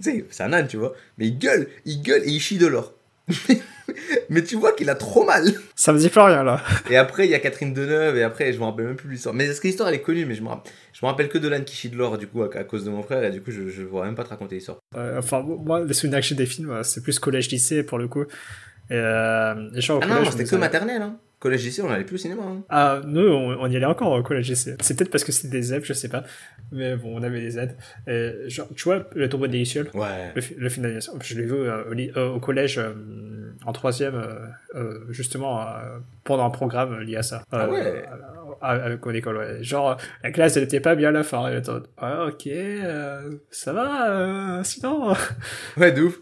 c'est 0.00 0.42
un 0.42 0.52
âne, 0.52 0.68
tu 0.68 0.76
vois. 0.76 0.94
Mais 1.18 1.26
il 1.26 1.38
gueule, 1.38 1.68
il 1.84 2.02
gueule 2.02 2.22
et 2.24 2.30
il 2.30 2.40
chie 2.40 2.56
de 2.58 2.66
l'or. 2.68 2.94
Mais 4.30 4.42
tu 4.42 4.56
vois 4.56 4.72
qu'il 4.72 4.88
a 4.90 4.94
trop 4.94 5.24
mal. 5.24 5.44
Ça 5.74 5.92
me 5.92 5.98
dit 5.98 6.08
plus 6.08 6.20
rien, 6.20 6.42
là. 6.42 6.62
Et 6.90 6.96
après, 6.96 7.26
il 7.26 7.30
y 7.30 7.34
a 7.34 7.38
Catherine 7.38 7.72
Deneuve, 7.72 8.16
et 8.16 8.22
après, 8.22 8.52
je 8.52 8.58
me 8.58 8.64
rappelle 8.64 8.86
même 8.86 8.96
plus 8.96 9.10
l'histoire. 9.10 9.34
Mais 9.34 9.44
est-ce 9.46 9.60
que 9.60 9.66
l'histoire 9.66 9.88
elle 9.88 9.94
est 9.96 10.00
connue 10.02 10.26
Mais 10.26 10.34
je 10.34 10.42
me, 10.42 10.48
rappelle, 10.48 10.72
je 10.92 11.04
me 11.04 11.10
rappelle 11.10 11.28
que 11.28 11.38
de 11.38 11.48
l'âne 11.48 11.64
qui 11.64 11.74
chie 11.76 11.88
de 11.88 11.96
l'or, 11.96 12.18
du 12.18 12.26
coup, 12.26 12.42
à, 12.42 12.48
à 12.54 12.64
cause 12.64 12.84
de 12.84 12.90
mon 12.90 13.02
frère, 13.02 13.24
et 13.24 13.30
du 13.30 13.40
coup, 13.42 13.50
je, 13.50 13.68
je 13.68 13.82
vois 13.82 14.04
même 14.04 14.14
pas 14.14 14.24
te 14.24 14.30
raconter 14.30 14.56
l'histoire. 14.56 14.78
Euh, 14.96 15.18
enfin, 15.18 15.42
moi, 15.42 15.84
les 15.84 15.94
souvenirs 15.94 16.20
que 16.20 16.26
j'ai 16.26 16.34
des 16.34 16.46
films, 16.46 16.70
euh, 16.70 16.82
c'est 16.82 17.02
plus 17.02 17.18
collège-lycée, 17.18 17.82
pour 17.82 17.98
le 17.98 18.08
coup. 18.08 18.22
Et, 18.90 18.94
euh, 18.94 19.54
et 19.74 19.80
genre, 19.80 19.98
au 19.98 20.00
Ah 20.02 20.06
non, 20.06 20.12
collège, 20.14 20.28
moi, 20.28 20.32
c'était 20.38 20.50
que 20.50 20.56
maternelle, 20.56 21.02
hein. 21.02 21.18
Collège 21.40 21.64
lycée, 21.64 21.82
on 21.82 21.90
allait 21.90 22.04
plus 22.04 22.16
au 22.16 22.18
cinéma. 22.18 22.42
Hein. 22.42 22.64
Ah, 22.68 23.00
nous, 23.06 23.20
on, 23.28 23.56
on 23.60 23.70
y 23.70 23.76
allait 23.76 23.86
encore 23.86 24.10
au 24.12 24.22
collège 24.24 24.48
lycée. 24.50 24.76
C'est 24.80 24.96
peut-être 24.98 25.10
parce 25.12 25.22
que 25.22 25.30
c'était 25.30 25.48
des 25.56 25.72
aides, 25.72 25.84
je 25.84 25.92
sais 25.92 26.08
pas. 26.08 26.24
Mais 26.72 26.96
bon, 26.96 27.16
on 27.16 27.22
avait 27.22 27.40
des 27.40 27.58
aides. 27.60 27.76
Et, 28.08 28.32
genre, 28.48 28.66
tu 28.74 28.82
vois, 28.84 29.06
le 29.14 29.28
tombeau 29.28 29.46
des 29.46 29.58
Lucioles, 29.58 29.88
Ouais. 29.94 30.32
le, 30.34 30.42
le 30.58 30.68
film 30.68 30.82
d'animation, 30.82 31.12
je 31.22 31.34
l'ai 31.36 31.44
vu 31.46 31.52
euh, 31.52 31.84
au, 31.84 32.18
euh, 32.18 32.28
au 32.34 32.40
collège 32.40 32.78
euh, 32.78 32.92
en 33.64 33.72
troisième, 33.72 34.20
euh, 34.74 34.98
justement, 35.10 35.64
pendant 36.24 36.44
un 36.44 36.50
programme 36.50 36.98
lié 37.02 37.16
à 37.16 37.22
ça. 37.22 37.44
Ah 37.52 37.68
ouais. 37.68 38.04
Avec 38.60 39.06
mon 39.06 39.12
école, 39.12 39.36
ouais. 39.36 39.62
Genre, 39.62 39.96
la 40.24 40.32
classe, 40.32 40.56
elle 40.56 40.64
était 40.64 40.80
pas 40.80 40.96
bien 40.96 41.10
à 41.10 41.12
la 41.12 41.22
fin. 41.22 41.46
Elle 41.48 41.58
était 41.58 41.70
ah, 41.98 42.26
ok, 42.26 42.48
ça 43.52 43.72
va, 43.72 44.60
sinon? 44.64 45.14
Ouais, 45.76 45.92
de 45.92 46.02
ouf. 46.02 46.18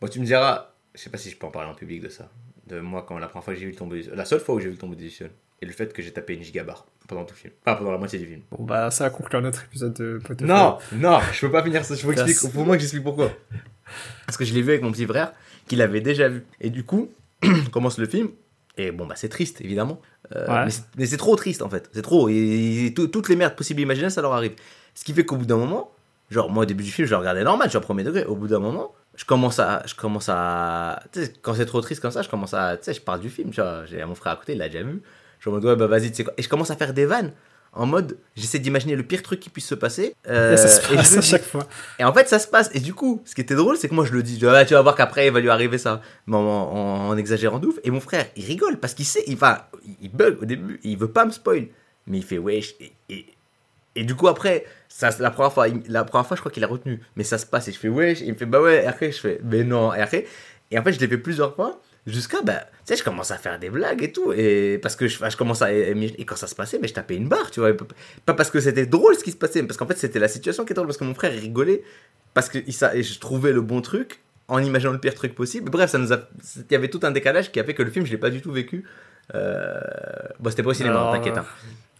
Bon, 0.00 0.06
tu 0.06 0.20
me 0.20 0.24
diras, 0.24 0.72
je 0.94 1.00
sais 1.00 1.10
pas 1.10 1.18
si 1.18 1.30
je 1.30 1.36
peux 1.36 1.46
en 1.46 1.50
parler 1.50 1.68
en 1.70 1.74
public 1.74 2.00
de 2.02 2.08
ça. 2.08 2.30
De 2.72 2.80
moi, 2.80 3.04
quand 3.06 3.18
la 3.18 3.26
première 3.28 3.44
fois 3.44 3.52
que 3.54 3.60
j'ai 3.60 3.66
vu 3.66 3.72
le 3.72 3.76
tombeau 3.76 3.94
des 3.94 4.04
La 4.14 4.24
seule 4.24 4.40
fois 4.40 4.54
où 4.54 4.58
j'ai 4.60 4.66
vu 4.66 4.72
le 4.72 4.78
tombeau 4.78 4.94
des 4.94 5.04
Lucioles. 5.04 5.30
Et 5.60 5.66
le 5.66 5.72
fait 5.72 5.92
que 5.92 6.02
j'ai 6.02 6.10
tapé 6.12 6.34
une 6.34 6.42
gigabar 6.42 6.86
pendant 7.06 7.24
tout 7.24 7.34
le 7.34 7.38
film. 7.40 7.52
Pas 7.64 7.76
pendant 7.76 7.92
la 7.92 7.98
moitié 7.98 8.18
du 8.18 8.26
film. 8.26 8.40
Bon, 8.50 8.64
bah, 8.64 8.90
ça 8.90 9.04
a 9.04 9.10
conclu 9.10 9.40
notre 9.40 9.62
épisode 9.64 9.94
de 9.94 10.18
Pot 10.24 10.36
de 10.36 10.44
Non, 10.44 10.78
non, 10.92 11.20
je 11.32 11.40
peux 11.46 11.52
pas 11.52 11.62
finir 11.62 11.84
ça. 11.84 11.94
Je 11.94 12.00
faut 12.00 12.12
Casse. 12.12 12.28
expliquer. 12.28 12.52
Faut 12.54 12.64
moi 12.64 12.74
que 12.76 12.80
j'explique 12.80 13.04
pourquoi. 13.04 13.30
Parce 14.26 14.36
que 14.36 14.44
je 14.44 14.54
l'ai 14.54 14.62
vu 14.62 14.70
avec 14.70 14.82
mon 14.82 14.90
petit 14.90 15.06
frère, 15.06 15.32
qui 15.68 15.76
l'avait 15.76 16.00
déjà 16.00 16.28
vu. 16.28 16.44
Et 16.60 16.70
du 16.70 16.84
coup, 16.84 17.10
commence 17.72 17.98
le 17.98 18.06
film. 18.06 18.30
Et 18.76 18.90
bon, 18.90 19.06
bah, 19.06 19.14
c'est 19.16 19.28
triste, 19.28 19.60
évidemment. 19.60 20.00
Euh, 20.34 20.46
Ouais. 20.64 20.72
Mais 20.96 21.06
c'est- 21.06 21.16
trop 21.18 21.36
triste, 21.36 21.62
en 21.62 21.68
fait. 21.68 21.90
C'est 21.92 22.02
trop. 22.02 22.28
Et, 22.28 22.86
et 22.86 22.94
tout- 22.94 23.06
toutes 23.08 23.28
les 23.28 23.36
merdes 23.36 23.54
possibles 23.54 23.80
et 23.80 23.82
imaginables, 23.84 24.10
ça 24.12 24.22
leur 24.22 24.32
arrive. 24.32 24.52
Ce 24.94 25.04
qui 25.04 25.12
fait 25.12 25.24
qu'au 25.24 25.36
bout 25.36 25.44
d'un 25.46 25.58
moment, 25.58 25.92
genre, 26.30 26.50
moi, 26.50 26.62
au 26.62 26.66
début 26.66 26.82
du 26.82 26.90
film, 26.90 27.06
je 27.06 27.12
le 27.12 27.18
regardais 27.18 27.44
normal, 27.44 27.68
je 27.68 27.70
suis 27.72 27.78
au 27.78 27.82
premier 27.82 28.02
degré. 28.02 28.24
Au 28.24 28.34
bout 28.34 28.48
d'un 28.48 28.58
moment, 28.60 28.94
je 29.22 29.26
commence 29.26 29.60
à. 29.60 29.82
Je 29.86 29.94
commence 29.94 30.28
à 30.28 31.00
tu 31.12 31.22
sais, 31.24 31.32
quand 31.42 31.54
c'est 31.54 31.64
trop 31.66 31.80
triste 31.80 32.02
comme 32.02 32.10
ça, 32.10 32.22
je 32.22 32.28
commence 32.28 32.54
à. 32.54 32.76
Tu 32.76 32.82
sais, 32.86 32.94
je 32.94 33.00
parle 33.00 33.20
du 33.20 33.30
film, 33.30 33.50
tu 33.50 33.60
vois. 33.60 33.84
J'ai 33.86 34.04
mon 34.04 34.16
frère 34.16 34.32
à 34.32 34.36
côté, 34.36 34.52
il 34.52 34.58
l'a 34.58 34.68
déjà 34.68 34.82
vu. 34.82 35.00
Je 35.38 35.44
suis 35.44 35.50
en 35.50 35.52
mode, 35.54 35.64
ouais, 35.64 35.76
bah, 35.76 35.86
vas-y, 35.86 36.10
tu 36.10 36.16
sais 36.16 36.24
quoi. 36.24 36.34
Et 36.36 36.42
je 36.42 36.48
commence 36.48 36.70
à 36.72 36.76
faire 36.76 36.92
des 36.92 37.06
vannes. 37.06 37.32
En 37.74 37.86
mode, 37.86 38.18
j'essaie 38.36 38.58
d'imaginer 38.58 38.96
le 38.96 39.02
pire 39.02 39.22
truc 39.22 39.40
qui 39.40 39.48
puisse 39.48 39.66
se 39.66 39.74
passer. 39.74 40.14
euh, 40.28 40.52
Et 40.52 40.56
ça 40.58 40.68
se 40.68 40.86
je 40.90 40.94
passe 40.94 41.16
à 41.16 41.20
dis. 41.20 41.26
chaque 41.26 41.44
fois. 41.44 41.66
Et 41.98 42.04
en 42.04 42.12
fait, 42.12 42.28
ça 42.28 42.38
se 42.38 42.46
passe. 42.46 42.68
Et 42.74 42.80
du 42.80 42.92
coup, 42.94 43.22
ce 43.24 43.34
qui 43.34 43.40
était 43.40 43.54
drôle, 43.54 43.78
c'est 43.78 43.88
que 43.88 43.94
moi, 43.94 44.04
je 44.04 44.12
le 44.12 44.22
dis. 44.22 44.38
Ah, 44.46 44.64
tu 44.66 44.74
vas 44.74 44.82
voir 44.82 44.94
qu'après, 44.96 45.28
il 45.28 45.32
va 45.32 45.40
lui 45.40 45.48
arriver 45.48 45.78
ça. 45.78 46.02
Mais 46.26 46.36
en, 46.36 46.40
en- 46.40 47.08
en 47.08 47.16
exagérant 47.16 47.58
de 47.60 47.68
ouf. 47.68 47.76
Et 47.84 47.90
mon 47.90 48.00
frère, 48.00 48.26
il 48.36 48.44
rigole 48.44 48.76
parce 48.78 48.92
qu'il 48.92 49.06
sait. 49.06 49.24
Il, 49.26 49.34
enfin, 49.34 49.58
il 50.02 50.10
bug 50.10 50.42
au 50.42 50.44
début. 50.44 50.80
Il 50.84 50.98
veut 50.98 51.10
pas 51.10 51.24
me 51.24 51.30
spoil. 51.30 51.68
Mais 52.06 52.18
il 52.18 52.24
fait 52.24 52.36
wesh. 52.38 52.74
Et, 52.80 52.92
et, 53.08 53.24
et 53.94 54.04
du 54.04 54.14
coup, 54.14 54.28
après, 54.28 54.64
ça, 54.88 55.10
la, 55.18 55.30
première 55.30 55.52
fois, 55.52 55.68
il- 55.68 55.82
la 55.88 56.04
première 56.04 56.26
fois, 56.26 56.34
je 56.36 56.40
crois 56.40 56.52
qu'il 56.52 56.64
a 56.64 56.66
retenu. 56.66 57.00
Mais 57.16 57.24
ça 57.24 57.38
se 57.38 57.46
passe. 57.46 57.68
Et 57.68 57.72
je 57.72 57.78
fais. 57.78 57.88
Et 57.88 58.22
il 58.24 58.32
me 58.32 58.38
fait 58.38 58.46
bah 58.46 58.60
ouais. 58.60 58.84
Et 58.84 58.86
après, 58.86 59.12
je 59.12 59.18
fais 59.20 59.40
mais 59.44 59.64
non. 59.64 59.92
Et 59.94 60.00
après, 60.00 60.26
et 60.70 60.78
en 60.78 60.82
fait, 60.82 60.92
je 60.92 61.00
l'ai 61.00 61.08
fait 61.08 61.18
plusieurs 61.18 61.54
fois. 61.54 61.80
Jusqu'à, 62.04 62.42
bah, 62.42 62.64
tu 62.64 62.68
sais, 62.86 62.96
je 62.96 63.04
commence 63.04 63.30
à 63.30 63.36
faire 63.36 63.60
des 63.60 63.70
blagues 63.70 64.02
et 64.02 64.10
tout. 64.10 64.32
Et 64.32 64.78
parce 64.82 64.96
que 64.96 65.06
je, 65.06 65.18
je 65.28 65.36
commence 65.36 65.62
à. 65.62 65.72
Et 65.72 66.24
quand 66.26 66.34
ça 66.36 66.46
se 66.48 66.54
passait, 66.54 66.78
mais 66.80 66.88
je 66.88 66.94
tapais 66.94 67.14
une 67.16 67.28
barre, 67.28 67.50
tu 67.50 67.60
vois. 67.60 67.70
Pas 68.26 68.34
parce 68.34 68.50
que 68.50 68.58
c'était 68.60 68.86
drôle 68.86 69.14
ce 69.14 69.22
qui 69.22 69.30
se 69.30 69.36
passait, 69.36 69.60
mais 69.62 69.68
parce 69.68 69.78
qu'en 69.78 69.86
fait, 69.86 69.96
c'était 69.98 70.18
la 70.18 70.26
situation 70.28 70.64
qui 70.64 70.72
était 70.72 70.74
drôle. 70.80 70.88
Parce 70.88 70.98
que 70.98 71.04
mon 71.04 71.14
frère 71.14 71.32
rigolait. 71.32 71.82
Parce 72.34 72.48
que 72.48 72.58
il, 72.66 72.72
sa- 72.72 72.96
et 72.96 73.02
je 73.04 73.20
trouvais 73.20 73.52
le 73.52 73.60
bon 73.60 73.82
truc 73.82 74.20
en 74.48 74.58
imaginant 74.58 74.92
le 74.92 74.98
pire 74.98 75.14
truc 75.14 75.34
possible. 75.34 75.70
Bref, 75.70 75.90
ça 75.90 75.98
nous 75.98 76.12
a. 76.12 76.28
Il 76.56 76.72
y 76.72 76.74
avait 76.74 76.88
tout 76.88 77.00
un 77.04 77.10
décalage 77.12 77.52
qui 77.52 77.60
a 77.60 77.64
fait 77.64 77.74
que 77.74 77.82
le 77.84 77.90
film, 77.90 78.04
je 78.06 78.10
l'ai 78.10 78.18
pas 78.18 78.30
du 78.30 78.40
tout 78.40 78.50
vécu. 78.52 78.84
Euh... 79.36 79.80
Bon, 80.40 80.50
c'était 80.50 80.62
pas 80.64 80.70
au 80.70 80.74
cinéma, 80.74 81.10
t'inquiète. 81.12 81.36
hein. 81.38 81.44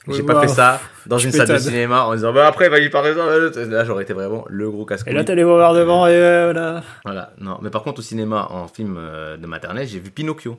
Oui, 0.09 0.14
J'ai 0.16 0.22
pas 0.24 0.34
bah, 0.34 0.40
fait 0.42 0.48
ça 0.48 0.80
dans 1.07 1.18
une 1.18 1.30
salle 1.32 1.48
de 1.48 1.59
cinéma 1.59 2.05
en 2.05 2.14
disant 2.14 2.32
bah 2.32 2.46
après, 2.46 2.68
va 2.68 2.78
y 2.80 2.88
parler 2.90 3.14
ça. 3.14 3.64
Là, 3.66 3.84
j'aurais 3.84 4.03
été 4.03 4.12
vraiment 4.12 4.44
le 4.48 4.70
gros 4.70 4.84
casse 4.84 5.05
Et 5.07 5.12
là, 5.12 5.22
t'as 5.24 5.34
les 5.34 5.44
voir 5.44 5.74
devant 5.74 6.07
et 6.07 6.14
euh, 6.14 6.50
voilà. 6.53 6.82
voilà, 7.05 7.32
non. 7.38 7.59
Mais 7.62 7.70
par 7.70 7.82
contre, 7.82 8.00
au 8.00 8.03
cinéma, 8.03 8.48
en 8.50 8.66
film 8.68 8.96
euh, 8.98 9.36
de 9.36 9.46
maternelle, 9.46 9.86
j'ai 9.86 10.00
vu 10.00 10.11
Pinocchio. 10.11 10.59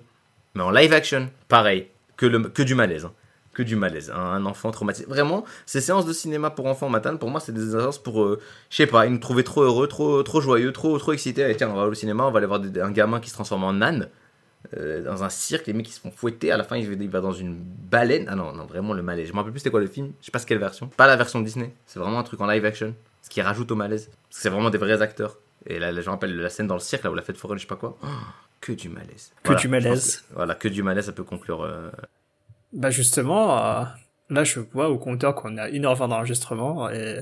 Mais 0.56 0.62
en 0.64 0.70
live 0.72 0.94
action, 0.94 1.30
pareil. 1.50 1.88
Que, 2.16 2.26
le, 2.28 2.39
que 2.41 2.62
du 2.62 2.76
malaise. 2.76 3.06
hein. 3.06 3.12
Que 3.54 3.64
du 3.64 3.76
malaise. 3.76 4.12
Un, 4.16 4.20
un 4.20 4.46
enfant 4.46 4.72
traumatisé. 4.72 5.06
Vraiment, 5.10 5.44
ces 5.66 5.82
séances 5.82 6.06
de 6.06 6.14
cinéma 6.14 6.50
pour 6.52 6.66
enfants 6.68 6.89
maternelles, 6.89 7.20
pour 7.20 7.30
moi, 7.30 7.39
c'est 7.39 7.52
des 7.52 7.72
séances 7.72 7.98
pour. 8.02 8.24
euh, 8.24 8.39
je 8.70 8.78
sais 8.78 8.88
pas, 8.88 9.06
ils 9.08 9.12
nous 9.12 9.18
trouvaient 9.20 9.44
trop 9.44 9.62
heureux, 9.64 9.88
trop, 9.88 10.24
trop 10.24 10.41
joyeux, 10.41 10.72
trop, 10.72 10.98
trop 11.00 11.12
excités. 11.14 11.44
Allez, 11.44 11.56
tiens, 11.56 11.70
on 11.70 11.76
va 11.76 11.86
au 11.86 11.94
cinéma, 11.94 12.24
on 12.26 12.32
va 12.32 12.38
aller 12.38 12.48
voir 12.48 12.60
des- 12.60 12.80
un 12.82 12.91
gamin 12.91 13.20
qui 13.20 13.30
se 13.30 13.34
transforme 13.36 13.64
en 13.64 13.82
âne. 13.82 14.08
Euh, 14.78 15.03
dans 15.03 15.24
un 15.24 15.30
cirque, 15.30 15.68
les 15.68 15.74
mecs 15.74 15.86
qui 15.86 15.91
se 15.91 15.99
font 15.99 16.11
fouetter. 16.11 16.51
À 16.51 16.57
la 16.57 16.64
fin, 16.64 16.78
il 16.78 17.09
va, 17.09 17.22
dans 17.22 17.32
une 17.34 17.55
baleine. 17.55 18.26
Ah 18.30 18.36
non, 18.36 18.53
non, 18.53 18.66
vraiment 18.66 18.93
le 18.93 19.01
malaise. 19.03 19.28
Je 19.28 19.34
me 19.34 19.38
rappelle 19.38 19.51
plus 19.51 19.59
c'était 19.59 19.70
quoi 19.72 19.80
le 19.82 19.88
film. 19.88 20.14
Je 20.22 20.26
sais 20.26 20.32
pas 20.32 20.39
quelle 20.39 20.57
version. 20.59 20.88
Pas 20.88 21.07
la 21.07 21.16
version 21.16 21.41
Disney. 21.41 21.74
C'est 21.86 21.99
vraiment 21.99 22.20
un 22.20 22.24
truc 22.24 22.39
en 22.41 22.47
live 22.47 22.66
action. 22.66 22.95
Ce 23.22 23.30
qui 23.30 23.41
rajoute 23.41 23.72
au 23.72 23.76
malaise. 23.76 24.07
Parce 24.07 24.38
que 24.38 24.41
c'est 24.41 24.49
vraiment 24.49 24.70
des 24.70 24.78
vrais 24.78 25.01
acteurs. 25.01 25.38
Et 25.66 25.80
là, 25.80 25.91
là, 25.91 26.01
je 26.01 26.05
me 26.07 26.11
rappelle 26.11 26.36
la 26.36 26.49
scène 26.49 26.68
dans 26.68 26.74
le 26.76 26.82
cirque, 26.82 27.03
là 27.03 27.11
où 27.11 27.16
la 27.16 27.22
fête 27.22 27.38
foraine, 27.38 27.57
je 27.57 27.64
sais 27.64 27.68
pas 27.68 27.76
quoi. 27.78 27.97
Oh, 28.03 28.07
que 28.59 28.72
du 28.74 28.89
malaise. 28.89 29.32
Que 29.43 29.47
Voilà, 29.49 29.61
du 29.61 29.68
malaise. 29.70 30.18
que- 30.30 30.34
voilà, 30.36 30.55
que 30.55 30.68
du 30.68 30.84
malaise, 30.84 31.05
ça 31.05 31.11
peut 31.14 31.24
conclure. 31.24 31.61
euh, 31.64 31.89
Bah 32.74 32.89
justement, 32.89 33.57
euh, 33.57 33.84
là 34.30 34.43
je 34.43 34.59
vois 34.59 34.89
au 34.89 34.97
compteur 34.97 35.36
qu'on 35.36 35.57
a 35.57 35.70
1h20 35.70 36.07
d'enregistrement 36.09 36.89
et 36.89 37.22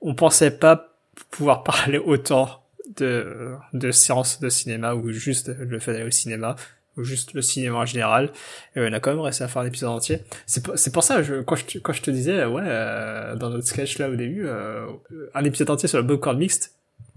on 0.00 0.14
pensait 0.14 0.50
pas 0.52 0.94
pouvoir 1.30 1.62
parler 1.64 1.98
autant 1.98 2.57
de, 2.98 3.54
de 3.72 3.90
séances 3.90 4.40
de 4.40 4.48
cinéma 4.48 4.94
ou 4.94 5.10
juste 5.12 5.48
le 5.58 5.78
fait 5.78 5.92
d'aller 5.92 6.06
au 6.06 6.10
cinéma 6.10 6.56
ou 6.98 7.04
juste 7.04 7.32
le 7.32 7.40
cinéma 7.40 7.78
en 7.78 7.86
général. 7.86 8.30
Et 8.76 8.80
on 8.80 8.92
a 8.92 9.00
quand 9.00 9.10
même 9.10 9.20
réussi 9.20 9.42
à 9.42 9.48
faire 9.48 9.62
un 9.62 9.66
épisode 9.66 9.90
entier. 9.90 10.20
C'est 10.46 10.62
pour, 10.62 10.78
c'est 10.78 10.92
pour 10.92 11.04
ça, 11.04 11.22
je, 11.22 11.40
quand, 11.40 11.56
je, 11.56 11.78
quand 11.78 11.92
je 11.92 12.02
te 12.02 12.10
disais, 12.10 12.44
ouais, 12.44 12.62
euh, 12.64 13.36
dans 13.36 13.50
notre 13.50 13.66
sketch 13.66 13.98
là 13.98 14.10
au 14.10 14.16
début, 14.16 14.46
euh, 14.46 14.86
un 15.34 15.44
épisode 15.44 15.70
entier 15.70 15.88
sur 15.88 15.98
le 15.98 16.06
popcorn 16.06 16.36
mixte, 16.36 16.74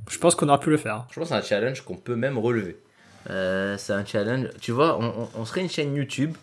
je 0.09 0.17
pense 0.17 0.35
qu'on 0.35 0.47
aura 0.47 0.59
pu 0.59 0.69
le 0.69 0.77
faire. 0.77 1.07
Je 1.11 1.19
pense 1.19 1.29
c'est 1.29 1.35
un 1.35 1.41
challenge 1.41 1.81
qu'on 1.81 1.97
peut 1.97 2.15
même 2.15 2.37
relever. 2.37 2.77
Euh, 3.29 3.75
c'est 3.77 3.93
un 3.93 4.05
challenge. 4.05 4.49
Tu 4.61 4.71
vois, 4.71 4.97
on, 4.99 5.45
serait 5.45 5.61
une 5.61 5.69
chaîne 5.69 5.95
YouTube. 5.95 6.35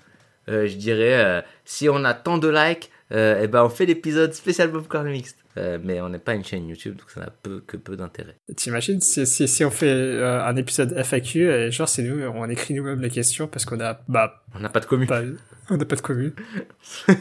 je 0.47 0.74
dirais, 0.74 1.45
si 1.64 1.89
on 1.89 2.05
a 2.05 2.14
tant 2.14 2.39
de 2.39 2.49
likes, 2.49 2.91
euh, 3.12 3.40
eh 3.42 3.46
ben 3.48 3.64
on 3.64 3.68
fait 3.68 3.86
l'épisode 3.86 4.32
spécial 4.34 4.70
Popcorn 4.70 5.09
Mixte. 5.09 5.36
Euh, 5.56 5.78
mais 5.82 6.00
on 6.00 6.09
n'est 6.09 6.18
pas 6.20 6.34
une 6.34 6.44
chaîne 6.44 6.68
YouTube, 6.68 6.96
donc 6.96 7.11
ça 7.11 7.20
n'a 7.20 7.30
peu, 7.42 7.61
que 7.66 7.76
peu 7.76 7.96
d'intérêt. 7.96 8.36
T'imagines 8.56 9.00
si, 9.00 9.26
si, 9.26 9.48
si 9.48 9.64
on 9.64 9.70
fait 9.70 9.90
euh, 9.90 10.40
un 10.44 10.54
épisode 10.56 10.92
FAQ 10.96 11.50
et 11.50 11.70
genre 11.72 11.88
c'est 11.88 12.02
nous, 12.02 12.22
on 12.22 12.48
écrit 12.48 12.74
nous-mêmes 12.74 13.00
les 13.00 13.11
questions 13.11 13.48
parce 13.48 13.64
qu'on 13.64 13.80
a, 13.80 13.98
bah, 14.09 14.44
On 14.54 14.61
n'a 14.61 14.68
pas 14.68 14.80
de 14.80 14.86
commu. 14.86 15.06
pas, 15.06 15.22
on 15.70 15.76
n'a 15.76 15.84
pas 15.84 15.96
de 15.96 16.00
commu. 16.00 16.32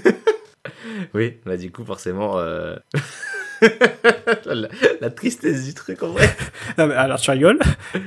Oui, 1.14 1.38
bah 1.46 1.56
du 1.56 1.72
coup, 1.72 1.86
forcément. 1.86 2.38
euh, 2.40 2.76
la, 4.46 4.68
la 5.02 5.10
tristesse 5.10 5.66
du 5.66 5.74
truc 5.74 6.04
en 6.04 6.10
vrai. 6.10 6.28
Non, 6.78 6.88
mais 6.88 6.94
alors 6.96 7.20
tu 7.20 7.32
rigoles? 7.32 7.60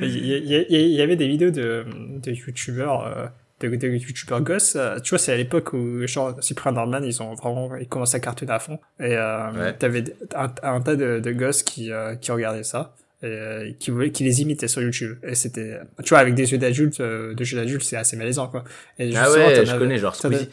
Il 0.02 0.14
y, 0.16 0.34
il 0.36 0.52
y- 0.52 0.66
il 0.68 0.90
y 0.90 1.00
avait 1.00 1.16
des 1.16 1.26
vidéos 1.26 1.50
de, 1.50 1.84
de 2.22 2.30
youtubeurs, 2.30 3.06
euh, 3.06 3.26
de, 3.60 3.68
de 3.68 3.88
youtubeurs 3.88 4.40
gosses. 4.40 4.76
euh, 4.76 4.98
Tu 5.00 5.10
vois, 5.10 5.18
c'est 5.18 5.32
à 5.32 5.36
l'époque 5.36 5.72
où 5.72 6.06
genre 6.06 6.36
Cyprien 6.42 6.72
Norman, 6.72 7.00
ils 7.02 7.22
ont 7.22 7.34
vraiment, 7.34 7.74
ils 7.76 7.88
commençaient 7.88 8.16
à 8.16 8.20
cartonner 8.20 8.52
à 8.52 8.58
fond. 8.58 8.78
Et 8.98 9.16
euh, 9.16 9.50
Ouais. 9.52 9.72
t'avais 9.76 10.04
un, 10.34 10.52
un 10.62 10.80
tas 10.80 10.96
de, 10.96 11.20
de 11.20 11.32
gosses 11.32 11.62
qui, 11.62 11.92
euh, 11.92 12.14
qui 12.16 12.32
regardaient 12.32 12.62
ça. 12.64 12.94
Et 13.22 13.26
euh, 13.26 13.70
qui 13.78 13.90
voulaient, 13.90 14.10
qui 14.12 14.24
les 14.24 14.40
imitaient 14.40 14.66
sur 14.66 14.80
YouTube. 14.80 15.18
Et 15.22 15.34
c'était, 15.34 15.78
tu 16.02 16.08
vois, 16.08 16.20
avec 16.20 16.32
des 16.34 16.52
yeux 16.52 16.56
d'adulte, 16.58 17.00
euh, 17.00 17.34
de 17.34 17.44
jeux 17.44 17.58
d'adulte, 17.58 17.82
c'est 17.82 17.96
assez 17.96 18.16
malaisant, 18.16 18.48
quoi. 18.48 18.64
Et 18.98 19.14
Ah 19.14 19.30
ouais, 19.30 19.62
je 19.66 19.76
connais, 19.76 19.98
genre 19.98 20.16
Squeezie. 20.16 20.48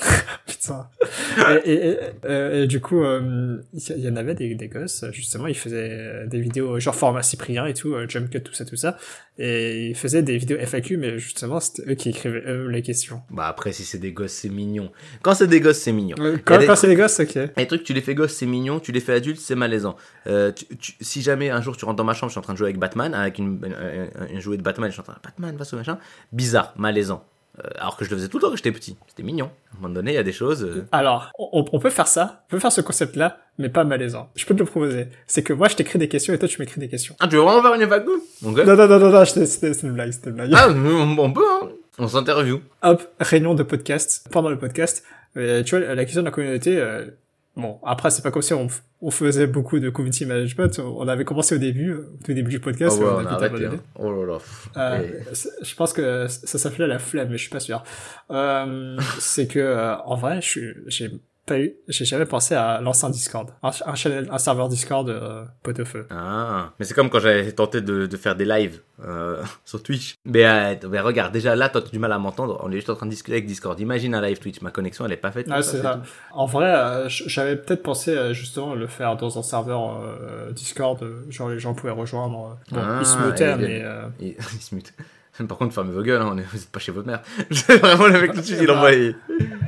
Putain. 0.46 0.88
et, 1.64 1.72
et, 1.72 1.88
et, 1.90 1.98
euh, 2.26 2.62
et 2.64 2.66
du 2.66 2.80
coup, 2.80 3.02
euh, 3.04 3.58
il 3.74 3.98
y, 3.98 4.08
en 4.08 4.16
avait 4.16 4.34
des, 4.34 4.54
des 4.54 4.68
gosses, 4.68 5.04
justement, 5.12 5.46
ils 5.46 5.56
faisaient 5.56 6.26
des 6.26 6.40
vidéos 6.40 6.78
genre 6.80 6.94
format 6.94 7.22
Cyprien 7.22 7.66
et 7.66 7.74
tout, 7.74 7.94
euh, 7.94 8.06
jump 8.08 8.30
cut, 8.30 8.40
tout 8.42 8.52
ça, 8.54 8.64
tout 8.64 8.76
ça. 8.76 8.96
Et 9.38 9.88
ils 9.90 9.94
faisaient 9.94 10.22
des 10.22 10.36
vidéos 10.36 10.58
FAQ, 10.58 10.96
mais 10.96 11.18
justement, 11.18 11.60
c'était 11.60 11.90
eux 11.90 11.94
qui 11.94 12.08
écrivaient 12.08 12.42
eux 12.46 12.66
les 12.68 12.82
questions. 12.82 13.22
Bah 13.30 13.46
après, 13.46 13.72
si 13.72 13.84
c'est 13.84 13.98
des 13.98 14.12
gosses, 14.12 14.32
c'est 14.32 14.48
mignon. 14.48 14.90
Quand 15.22 15.34
c'est 15.34 15.46
des 15.46 15.60
gosses, 15.60 15.78
c'est 15.78 15.92
mignon. 15.92 16.16
Euh, 16.18 16.38
Quand, 16.44 16.58
quand 16.66 16.76
c'est 16.76 16.88
des 16.88 16.96
gosses, 16.96 17.20
ok. 17.20 17.38
Les 17.56 17.66
trucs, 17.66 17.84
tu 17.84 17.92
les 17.92 18.00
fais 18.00 18.14
gosses, 18.14 18.32
c'est 18.34 18.46
mignon. 18.46 18.80
Tu 18.80 18.90
les 18.90 19.00
fais 19.00 19.12
adultes, 19.12 19.40
c'est 19.40 19.54
malaisant. 19.54 19.96
Euh, 20.26 20.50
tu- 20.52 20.66
tu- 20.76 20.92
si 21.00 21.22
jamais 21.22 21.50
un 21.50 21.62
jour 21.62 21.76
tu 21.76 21.84
rentres 21.84 21.96
dans 21.96 22.04
ma 22.04 22.14
chambre, 22.14 22.30
je 22.30 22.32
suis 22.34 22.38
en 22.38 22.42
train 22.42 22.54
de 22.54 22.58
jouer 22.58 22.68
avec 22.68 22.78
Batman, 22.78 23.14
avec 23.14 23.38
une, 23.38 23.60
un, 23.64 24.22
un- 24.22 24.36
un 24.36 24.40
jouet 24.40 24.56
de 24.56 24.62
Batman, 24.62 24.88
je 24.90 24.94
suis 24.94 25.00
en 25.00 25.04
train 25.04 25.14
de 25.14 25.20
Batman, 25.22 25.56
va 25.56 25.64
sauver 25.64 25.80
machin. 25.82 25.98
Bizarre, 26.32 26.74
malaisant. 26.76 27.24
Euh, 27.64 27.68
alors 27.78 27.96
que 27.96 28.04
je 28.04 28.10
le 28.10 28.16
faisais 28.16 28.28
tout 28.28 28.38
le 28.38 28.42
temps 28.42 28.50
quand 28.50 28.56
j'étais 28.56 28.70
petit. 28.72 28.96
C'était 29.08 29.22
mignon. 29.22 29.50
À 29.72 29.76
un 29.78 29.80
moment 29.82 29.94
donné, 29.94 30.12
il 30.12 30.14
y 30.14 30.18
a 30.18 30.22
des 30.22 30.32
choses. 30.32 30.62
euh, 30.64 30.86
Alors, 30.92 31.30
on, 31.38 31.64
on 31.72 31.78
peut 31.80 31.90
faire 31.90 32.06
ça, 32.06 32.44
on 32.46 32.50
peut 32.50 32.58
faire 32.60 32.70
ce 32.72 32.80
concept-là, 32.80 33.38
mais 33.58 33.68
pas 33.68 33.84
malaisant. 33.84 34.30
Je 34.36 34.44
peux 34.46 34.54
te 34.54 34.60
le 34.60 34.64
proposer. 34.64 35.08
C'est 35.26 35.42
que 35.42 35.52
moi, 35.52 35.68
je 35.68 35.74
t'écris 35.76 35.98
des 35.98 36.08
questions 36.08 36.32
et 36.34 36.38
toi, 36.38 36.46
tu 36.48 36.60
m'écris 36.60 36.80
des 36.80 36.88
questions. 36.88 37.16
Ah, 37.20 37.26
tu 37.28 37.36
veux 37.36 37.42
vraiment 37.42 37.62
faire 37.62 37.74
une 37.74 37.82
FAQ 37.88 38.10
Ok. 38.44 38.56
Non, 38.64 38.76
non, 38.76 38.88
non, 38.88 38.98
non, 38.98 39.10
non, 39.10 39.24
c'était 39.24 39.72
une 39.72 39.92
blague, 39.92 40.12
c'était 40.12 40.30
une 40.30 40.36
blague. 40.36 40.50
Ah, 40.54 40.68
on, 40.70 41.18
on 41.18 41.32
peut, 41.32 41.44
hein. 41.62 41.68
On 41.98 42.06
s'interview. 42.06 42.60
hop, 42.82 43.02
réunion 43.18 43.54
de 43.54 43.64
podcast, 43.64 44.26
pendant 44.30 44.50
le 44.50 44.58
podcast. 44.58 45.02
Euh, 45.36 45.64
tu 45.64 45.76
vois, 45.76 45.94
la 45.94 46.04
question 46.04 46.20
de 46.22 46.26
la 46.26 46.30
communauté, 46.30 46.78
euh, 46.78 47.06
bon, 47.58 47.78
après, 47.84 48.10
c'est 48.10 48.22
pas 48.22 48.30
comme 48.30 48.40
si 48.42 48.54
on, 48.54 48.66
on 49.02 49.10
faisait 49.10 49.46
beaucoup 49.46 49.78
de 49.78 49.90
community 49.90 50.24
management. 50.24 50.78
On 50.78 51.06
avait 51.08 51.24
commencé 51.24 51.54
au 51.54 51.58
début, 51.58 51.90
euh, 51.90 52.10
au 52.20 52.24
tout 52.24 52.32
début 52.32 52.50
du 52.50 52.60
podcast. 52.60 52.98
ouais, 52.98 53.04
et 53.04 53.08
on 53.10 53.26
a 53.26 53.30
arrêté. 53.32 53.66
hein. 53.66 53.80
Oh 53.96 54.10
là 54.24 54.32
là. 54.32 54.38
Euh, 54.76 55.02
Et- 55.32 55.64
je 55.64 55.74
pense 55.74 55.92
que 55.92 56.26
ça 56.28 56.58
s'appelait 56.58 56.86
la 56.86 56.98
flemme, 56.98 57.28
mais 57.30 57.36
je 57.36 57.42
suis 57.42 57.50
pas 57.50 57.60
sûr. 57.60 57.82
Euh, 58.30 58.96
c'est 59.18 59.46
que, 59.46 59.58
euh, 59.58 59.96
en 59.98 60.14
vrai, 60.16 60.40
je 60.40 60.48
suis- 60.48 60.74
j'ai 60.86 61.10
pas 61.48 61.58
eu, 61.58 61.74
j'ai 61.88 62.04
jamais 62.04 62.26
pensé 62.26 62.54
à 62.54 62.80
lancer 62.80 63.04
un 63.06 63.10
Discord, 63.10 63.50
un, 63.62 63.70
un 63.86 63.94
channel, 63.94 64.28
un 64.30 64.38
serveur 64.38 64.68
Discord 64.68 65.08
euh, 65.08 65.44
pot 65.62 65.78
au 65.80 65.84
feu. 65.84 66.06
Ah, 66.10 66.70
mais 66.78 66.84
c'est 66.84 66.94
comme 66.94 67.10
quand 67.10 67.18
j'avais 67.20 67.50
tenté 67.52 67.80
de, 67.80 68.06
de 68.06 68.16
faire 68.16 68.36
des 68.36 68.44
lives 68.44 68.80
euh, 69.04 69.42
sur 69.64 69.82
Twitch. 69.82 70.14
Mais, 70.24 70.44
euh, 70.44 70.74
mais 70.88 71.00
regarde, 71.00 71.32
déjà 71.32 71.56
là, 71.56 71.68
toi, 71.68 71.80
tu 71.80 71.88
as 71.88 71.90
du 71.90 71.98
mal 71.98 72.12
à 72.12 72.18
m'entendre. 72.18 72.60
On 72.62 72.70
est 72.70 72.76
juste 72.76 72.90
en 72.90 72.94
train 72.94 73.06
de 73.06 73.10
discuter 73.10 73.32
avec 73.32 73.46
Discord. 73.46 73.78
Imagine 73.80 74.14
un 74.14 74.20
live 74.20 74.38
Twitch. 74.38 74.60
Ma 74.60 74.70
connexion, 74.70 75.06
elle 75.06 75.12
est 75.12 75.16
pas 75.16 75.30
faite. 75.32 75.48
ça, 75.48 75.62
c'est 75.62 75.82
ça. 75.82 76.02
En 76.32 76.46
vrai, 76.46 76.72
euh, 76.74 77.08
j'avais 77.08 77.56
peut-être 77.56 77.82
pensé 77.82 78.10
euh, 78.10 78.32
justement 78.32 78.74
le 78.74 78.86
faire 78.86 79.16
dans 79.16 79.38
un 79.38 79.42
serveur 79.42 80.00
euh, 80.02 80.52
Discord, 80.52 80.98
genre 81.30 81.48
les 81.48 81.58
gens 81.58 81.74
pouvaient 81.74 81.92
rejoindre. 81.92 82.58
Bon, 82.70 82.80
Ah, 82.80 82.98
ils 83.00 83.06
se 83.06 83.16
mutaient, 83.18 83.56
mais 83.56 83.82
euh, 83.82 84.02
Et 84.20 84.36
il 84.54 84.60
se 84.60 84.74
mute. 84.74 84.92
Par 85.48 85.58
contre, 85.58 85.74
fermez 85.74 85.92
vos 85.92 86.02
gueules, 86.02 86.22
hein, 86.22 86.34
vous 86.52 86.58
êtes 86.58 86.70
pas 86.70 86.80
chez 86.80 86.92
votre 86.92 87.06
mère. 87.06 87.22
C'est 87.50 87.78
vraiment 87.78 88.06
le 88.06 88.20
mec 88.20 88.32
tout 88.32 88.40
de 88.40 88.46
suite, 88.46 88.58
il 88.60 88.70
envoie 88.70 88.90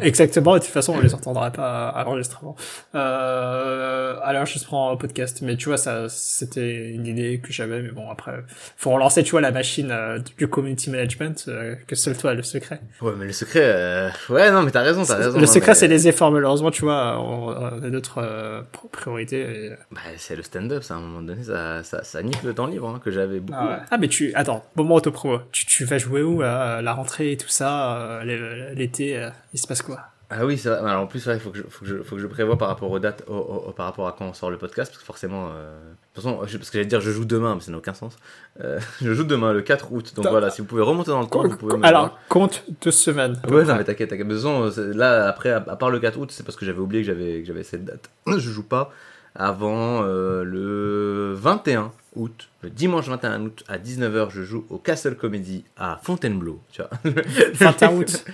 exactement. 0.02 0.56
Et 0.56 0.58
de 0.58 0.64
toute 0.64 0.72
façon, 0.72 0.94
on 0.96 1.00
les 1.00 1.14
entendrait 1.14 1.52
pas 1.52 1.88
à, 1.88 2.04
l'enregistrement. 2.04 2.56
Euh, 2.94 4.16
alors, 4.22 4.46
je 4.46 4.62
prends 4.64 4.92
un 4.92 4.96
podcast, 4.96 5.40
mais 5.42 5.56
tu 5.56 5.68
vois, 5.68 5.76
ça, 5.76 6.08
c'était 6.08 6.90
une 6.90 7.06
idée 7.06 7.40
que 7.42 7.52
j'avais, 7.52 7.82
mais 7.82 7.90
bon, 7.90 8.10
après, 8.10 8.44
faut 8.76 8.90
relancer, 8.90 9.22
tu 9.22 9.32
vois, 9.32 9.40
la 9.40 9.52
machine 9.52 9.90
euh, 9.90 10.18
du 10.36 10.48
community 10.48 10.90
management, 10.90 11.44
euh, 11.48 11.74
que 11.86 11.94
seul 11.94 12.16
toi 12.16 12.34
le 12.34 12.42
secret. 12.42 12.80
Ouais, 13.00 13.12
mais 13.16 13.26
le 13.26 13.32
secret, 13.32 13.62
euh... 13.62 14.10
ouais, 14.28 14.50
non, 14.50 14.62
mais 14.62 14.70
t'as 14.70 14.82
raison, 14.82 15.04
t'as 15.04 15.16
raison. 15.16 15.34
le 15.34 15.40
non, 15.40 15.46
secret, 15.46 15.72
mais- 15.72 15.74
c'est 15.74 15.88
les 15.88 16.08
efforts, 16.08 16.30
malheureusement, 16.30 16.70
tu 16.70 16.82
vois, 16.82 17.18
on, 17.20 17.48
on 17.48 17.82
a 17.82 17.90
d'autres 17.90 18.64
priorités. 18.92 19.40
Et... 19.40 19.70
Bah, 19.90 20.00
c'est 20.16 20.36
le 20.36 20.42
stand-up, 20.42 20.82
ça, 20.82 20.94
à 20.94 20.96
un 20.98 21.00
moment 21.00 21.22
donné, 21.22 21.44
ça, 21.44 21.82
ça, 21.82 22.02
ça 22.02 22.22
nique 22.22 22.42
le 22.42 22.54
temps 22.54 22.66
libre, 22.66 22.88
hein, 22.88 23.00
que 23.02 23.10
j'avais 23.10 23.40
beaucoup. 23.40 23.58
Ah, 23.60 23.68
ouais. 23.68 23.76
Ah, 23.90 23.98
mais 23.98 24.08
tu, 24.08 24.32
attends, 24.34 24.64
moment 24.76 24.96
autopromo. 24.96 25.40
Tu, 25.52 25.59
tu 25.66 25.84
vas 25.84 25.98
jouer 25.98 26.22
où, 26.22 26.42
à 26.42 26.80
la 26.82 26.92
rentrée 26.92 27.32
et 27.32 27.36
tout 27.36 27.48
ça, 27.48 27.96
euh, 27.96 28.24
l'é- 28.24 28.74
l'été, 28.74 29.16
euh, 29.18 29.30
il 29.52 29.58
se 29.60 29.66
passe 29.66 29.82
quoi? 29.82 30.00
Ah 30.32 30.46
oui, 30.46 30.56
c'est 30.56 30.68
vrai. 30.68 30.78
Alors 30.78 31.02
en 31.02 31.06
plus, 31.08 31.26
ouais, 31.26 31.34
il 31.34 31.40
faut 31.40 31.50
que 31.50 31.58
je, 31.58 31.64
faut 31.68 31.80
que 31.84 31.90
je, 31.90 32.02
faut 32.04 32.14
que 32.14 32.22
je 32.22 32.26
prévoie 32.28 32.56
par 32.56 32.68
rapport 32.68 32.88
aux 32.88 33.00
dates, 33.00 33.24
au- 33.26 33.32
au- 33.34 33.68
au- 33.68 33.72
par 33.72 33.86
rapport 33.86 34.06
à 34.06 34.12
quand 34.12 34.26
on 34.26 34.32
sort 34.32 34.48
le 34.48 34.58
podcast, 34.58 34.88
parce 34.92 35.00
que 35.00 35.04
forcément, 35.04 35.48
euh, 35.52 35.76
de 35.80 35.96
toute 36.14 36.22
façon, 36.22 36.46
je- 36.46 36.56
parce 36.56 36.70
que 36.70 36.78
j'allais 36.78 36.86
dire 36.88 37.00
je 37.00 37.10
joue 37.10 37.24
demain, 37.24 37.56
mais 37.56 37.60
ça 37.60 37.72
n'a 37.72 37.78
aucun 37.78 37.94
sens. 37.94 38.16
Euh, 38.62 38.78
je 39.02 39.12
joue 39.12 39.24
demain, 39.24 39.52
le 39.52 39.60
4 39.62 39.90
août. 39.92 40.12
Donc 40.14 40.28
voilà, 40.28 40.50
si 40.50 40.60
vous 40.60 40.68
pouvez 40.68 40.82
remonter 40.82 41.10
dans 41.10 41.20
le 41.20 41.26
temps, 41.26 41.42
vous 41.42 41.56
pouvez 41.56 41.76
me 41.76 41.84
Alors, 41.84 42.16
compte 42.28 42.62
deux 42.80 42.92
semaines. 42.92 43.40
Ouais, 43.48 43.64
non, 43.64 43.74
mais 43.74 43.82
t'inquiète, 43.82 44.10
t'inquiète. 44.10 44.28
De 44.28 44.32
toute 44.34 44.42
façon, 44.42 44.70
c'est- 44.70 44.96
là, 44.96 45.26
après, 45.28 45.50
à, 45.50 45.56
à 45.56 45.74
part 45.74 45.90
le 45.90 45.98
4 45.98 46.16
août, 46.20 46.30
c'est 46.30 46.44
parce 46.46 46.54
que 46.56 46.64
j'avais 46.64 46.78
oublié 46.78 47.02
que 47.02 47.08
j'avais, 47.08 47.40
que 47.40 47.46
j'avais 47.48 47.64
cette 47.64 47.84
date. 47.84 48.08
Je 48.28 48.38
joue 48.38 48.62
pas 48.62 48.92
avant 49.34 50.02
euh, 50.04 50.42
le 50.44 51.32
21 51.34 51.92
août. 52.16 52.48
Le 52.62 52.70
dimanche 52.70 53.08
21 53.08 53.40
août 53.42 53.64
à 53.68 53.78
19h, 53.78 54.30
je 54.30 54.42
joue 54.42 54.66
au 54.70 54.78
Castle 54.78 55.16
Comedy 55.16 55.64
à 55.76 55.98
Fontainebleau. 56.02 56.60
Tu 56.72 56.82
vois. 56.82 56.90
21 57.54 57.94
août. 57.96 58.24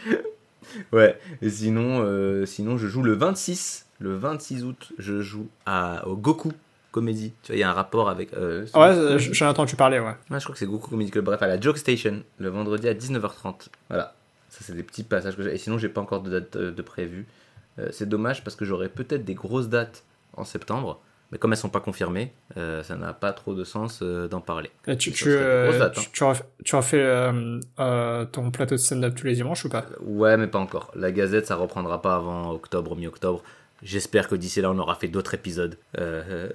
Ouais, 0.93 1.19
et 1.43 1.51
sinon, 1.51 2.03
euh, 2.05 2.45
sinon, 2.47 2.77
je 2.77 2.87
joue 2.87 3.03
le 3.03 3.13
26. 3.15 3.87
Le 3.99 4.15
26 4.15 4.65
août, 4.65 4.93
je 4.99 5.21
joue 5.23 5.49
à, 5.65 6.07
au 6.07 6.17
Goku 6.17 6.53
Comedy. 6.93 7.33
Tu 7.43 7.53
vois, 7.53 7.57
il 7.57 7.61
y 7.61 7.63
a 7.63 7.71
un 7.71 7.75
rapport 7.75 8.11
avec. 8.11 8.33
euh, 8.35 8.67
Ouais, 8.75 9.19
j'en 9.19 9.47
ai 9.47 9.49
entendu 9.49 9.77
parler, 9.77 9.99
ouais. 10.01 10.15
Ouais, 10.31 10.39
je 10.39 10.45
crois 10.45 10.53
que 10.53 10.59
c'est 10.59 10.67
Goku 10.67 10.89
Comedy 10.91 11.11
Club. 11.11 11.25
Bref, 11.25 11.41
à 11.43 11.47
la 11.47 11.59
Joke 11.61 11.79
Station, 11.79 12.23
le 12.39 12.49
vendredi 12.49 12.89
à 12.89 12.95
19h30. 12.95 13.69
Voilà. 13.89 14.15
Ça, 14.51 14.61
c'est 14.63 14.75
des 14.75 14.83
petits 14.83 15.03
passages 15.05 15.37
que 15.37 15.43
j'ai. 15.43 15.55
Et 15.55 15.59
sinon, 15.59 15.79
j'ai 15.79 15.89
pas 15.89 16.01
encore 16.01 16.23
de 16.23 16.31
date 16.31 16.57
euh, 16.57 16.73
de 16.73 16.83
prévu. 16.83 17.27
Euh, 17.79 17.89
c'est 17.91 18.09
dommage 18.09 18.43
parce 18.45 18.57
que 18.57 18.65
j'aurais 18.65 18.89
peut-être 18.89 19.25
des 19.25 19.35
grosses 19.35 19.69
dates 19.69 20.05
en 20.37 20.45
septembre. 20.45 21.01
Mais 21.33 21.39
comme 21.39 21.53
elles 21.53 21.59
sont 21.59 21.69
pas 21.71 21.81
confirmées, 21.81 22.33
euh, 22.57 22.85
ça 22.85 22.95
n'a 22.95 23.13
pas 23.13 23.33
trop 23.33 23.53
de 23.55 23.65
sens 23.65 23.99
euh, 24.01 24.29
d'en 24.29 24.41
parler. 24.41 24.71
Et 24.87 24.97
tu, 24.97 25.11
tu, 25.11 25.25
euh, 25.31 25.83
hein. 25.83 25.91
tu, 25.91 26.09
tu, 26.65 26.77
euh, 26.95 27.59
euh, 27.81 28.25
ton 28.27 28.53
plateau 28.53 28.77
de 28.77 28.81
stand-up 28.81 29.13
tous 29.17 29.27
les 29.27 29.35
dimanches 29.35 29.65
ou 29.65 29.69
pas? 29.69 29.87
Ouais, 30.03 30.37
mais 30.37 30.47
pas 30.47 30.61
encore. 30.61 30.93
La 30.95 31.11
Gazette, 31.11 31.47
ça 31.47 31.57
reprendra 31.57 32.01
pas 32.01 32.15
avant 32.15 32.53
octobre, 32.53 32.95
mi-octobre. 32.95 33.43
J'espère 33.83 34.29
que 34.29 34.37
d'ici 34.37 34.61
là, 34.61 34.71
on 34.71 34.79
aura 34.79 34.95
fait 34.95 35.09
d'autres 35.09 35.35
épisodes. 35.35 35.77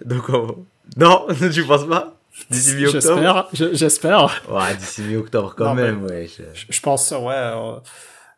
Donc, 0.05 0.29
on- 0.29 0.65
non, 0.95 1.27
tu 1.53 1.65
penses 1.65 1.85
pas? 1.85 2.15
D'ici 2.49 2.75
mi-octobre? 2.75 3.01
J'espère, 3.03 3.47
je- 3.51 3.73
j'espère. 3.73 4.41
Ouais, 4.49 4.73
d'ici 4.77 5.01
mi-octobre 5.01 5.53
quand 5.53 5.65
Non, 5.65 5.73
même, 5.75 6.05
ouais. 6.05 6.29
je- 6.69 6.81
pense, 6.81 7.11
ouais. 7.11 7.51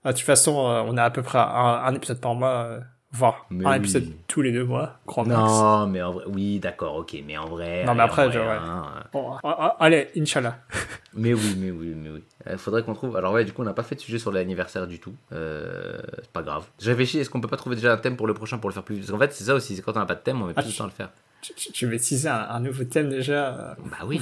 de 0.04 0.12
toute 0.12 0.20
façon, 0.22 0.52
on 0.54 0.98
a 0.98 1.04
à 1.04 1.12
peu 1.12 1.22
près 1.22 1.38
un, 1.38 1.44
un 1.86 1.94
épisode 1.94 2.20
par 2.20 2.34
mois, 2.34 2.80
euh, 3.14 3.18
voire 3.18 3.46
Mais 3.50 3.66
un 3.66 3.72
oui. 3.72 3.78
épisode 3.78 4.08
tous 4.28 4.42
les 4.42 4.52
deux 4.52 4.64
mois, 4.64 5.00
grand 5.06 5.26
max. 5.26 5.40
Non, 5.40 5.88
mais 5.88 6.02
en 6.02 6.12
vrai, 6.12 6.26
oui, 6.28 6.60
d'accord, 6.60 6.96
ok, 6.96 7.16
mais 7.26 7.38
en 7.38 7.46
vrai. 7.48 7.84
Non, 7.86 7.94
mais 7.96 8.04
après, 8.04 8.28
ouais. 8.28 8.38
hein, 8.38 8.86
euh, 8.98 9.02
Bon, 9.14 9.34
ah, 9.44 9.56
ah, 9.60 9.78
allez, 9.80 10.10
Inch'Allah. 10.18 10.58
Mais 11.16 11.32
oui, 11.32 11.56
mais 11.60 11.70
oui, 11.70 11.94
mais 11.96 12.10
oui. 12.10 12.24
Il 12.50 12.58
faudrait 12.58 12.82
qu'on 12.82 12.96
trouve. 12.96 13.16
Alors, 13.16 13.34
ouais, 13.34 13.46
du 13.46 13.54
coup, 13.54 13.62
on 13.62 13.66
n'a 13.66 13.74
pas 13.74 13.84
fait 13.84 13.94
de 13.94 14.00
sujet 14.00 14.18
sur 14.18 14.32
l'anniversaire 14.32 14.88
du 14.88 14.98
tout. 15.00 15.14
Euh, 15.32 16.00
c'est 16.18 16.32
pas 16.32 16.42
grave. 16.42 16.66
Je 16.82 16.90
réfléchis, 16.90 17.20
est-ce 17.20 17.30
qu'on 17.30 17.40
peut 17.40 17.48
pas 17.48 17.56
trouver 17.56 17.76
déjà 17.76 17.94
un 17.94 17.98
thème 17.98 18.18
pour 18.18 18.26
le 18.26 18.34
prochain 18.34 18.58
pour 18.58 18.68
le 18.72 18.74
faire 18.74 18.82
plus 18.82 18.96
vite 18.96 19.04
Parce 19.06 19.12
qu'en 19.12 19.24
fait, 19.24 19.32
c'est 19.32 19.44
ça 19.44 19.54
aussi, 19.54 19.76
c'est 19.76 19.84
quand 19.84 19.96
on 19.96 20.00
n'a 20.00 20.08
pas 20.08 20.16
de 20.16 20.22
thème, 20.22 20.42
on 20.42 20.46
met 20.48 20.54
Ah, 20.56 20.64
plus 20.64 20.72
de 20.74 20.76
temps 20.78 20.86
à 20.86 20.88
le 20.88 20.94
faire. 20.94 21.10
Tu, 21.42 21.54
tu, 21.54 21.98
teaser 22.00 22.30
un, 22.30 22.48
un 22.50 22.60
nouveau 22.62 22.84
thème 22.86 23.10
déjà 23.10 23.50
euh, 23.54 23.74
Bah 23.92 23.98
oui. 24.08 24.20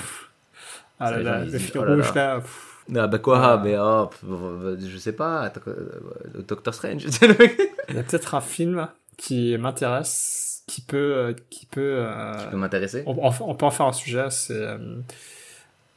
Ah 1.00 1.12
Ça, 1.12 1.18
là 1.18 1.24
là, 1.24 1.46
le 1.46 1.58
fil 1.58 1.78
oh 1.78 1.82
rouge 1.86 2.14
là. 2.14 2.34
là. 2.36 2.39
pff. 2.42 2.70
Ah 2.96 3.08
bah 3.08 3.20
quoi, 3.20 3.54
Ah. 3.54 3.62
mais 3.64 3.78
oh, 3.78 4.08
pff, 4.08 4.20
bah, 4.24 4.72
je 4.80 4.98
sais 4.98 5.14
pas, 5.14 5.52
euh, 5.68 6.42
Doctor 6.48 6.74
Strange. 6.74 7.06
Il 7.89 7.96
y 7.96 8.00
a 8.00 8.04
peut-être 8.04 8.36
un 8.36 8.42
film 8.42 8.88
qui 9.18 9.58
m'intéresse, 9.58 10.64
qui 10.68 10.82
peut, 10.82 10.98
euh, 10.98 11.34
qui 11.50 11.66
peut, 11.66 11.82
euh, 12.00 12.38
Ça 12.38 12.46
peut 12.48 12.58
m'intéresser. 12.58 13.04
on, 13.06 13.14
peut 13.56 13.66
en 13.66 13.72
faire 13.72 13.86
un 13.86 13.94
sujet. 13.94 14.30
C'est, 14.30 14.62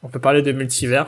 on 0.03 0.07
peut 0.09 0.19
parler 0.19 0.41
de 0.41 0.51
multivers. 0.51 1.07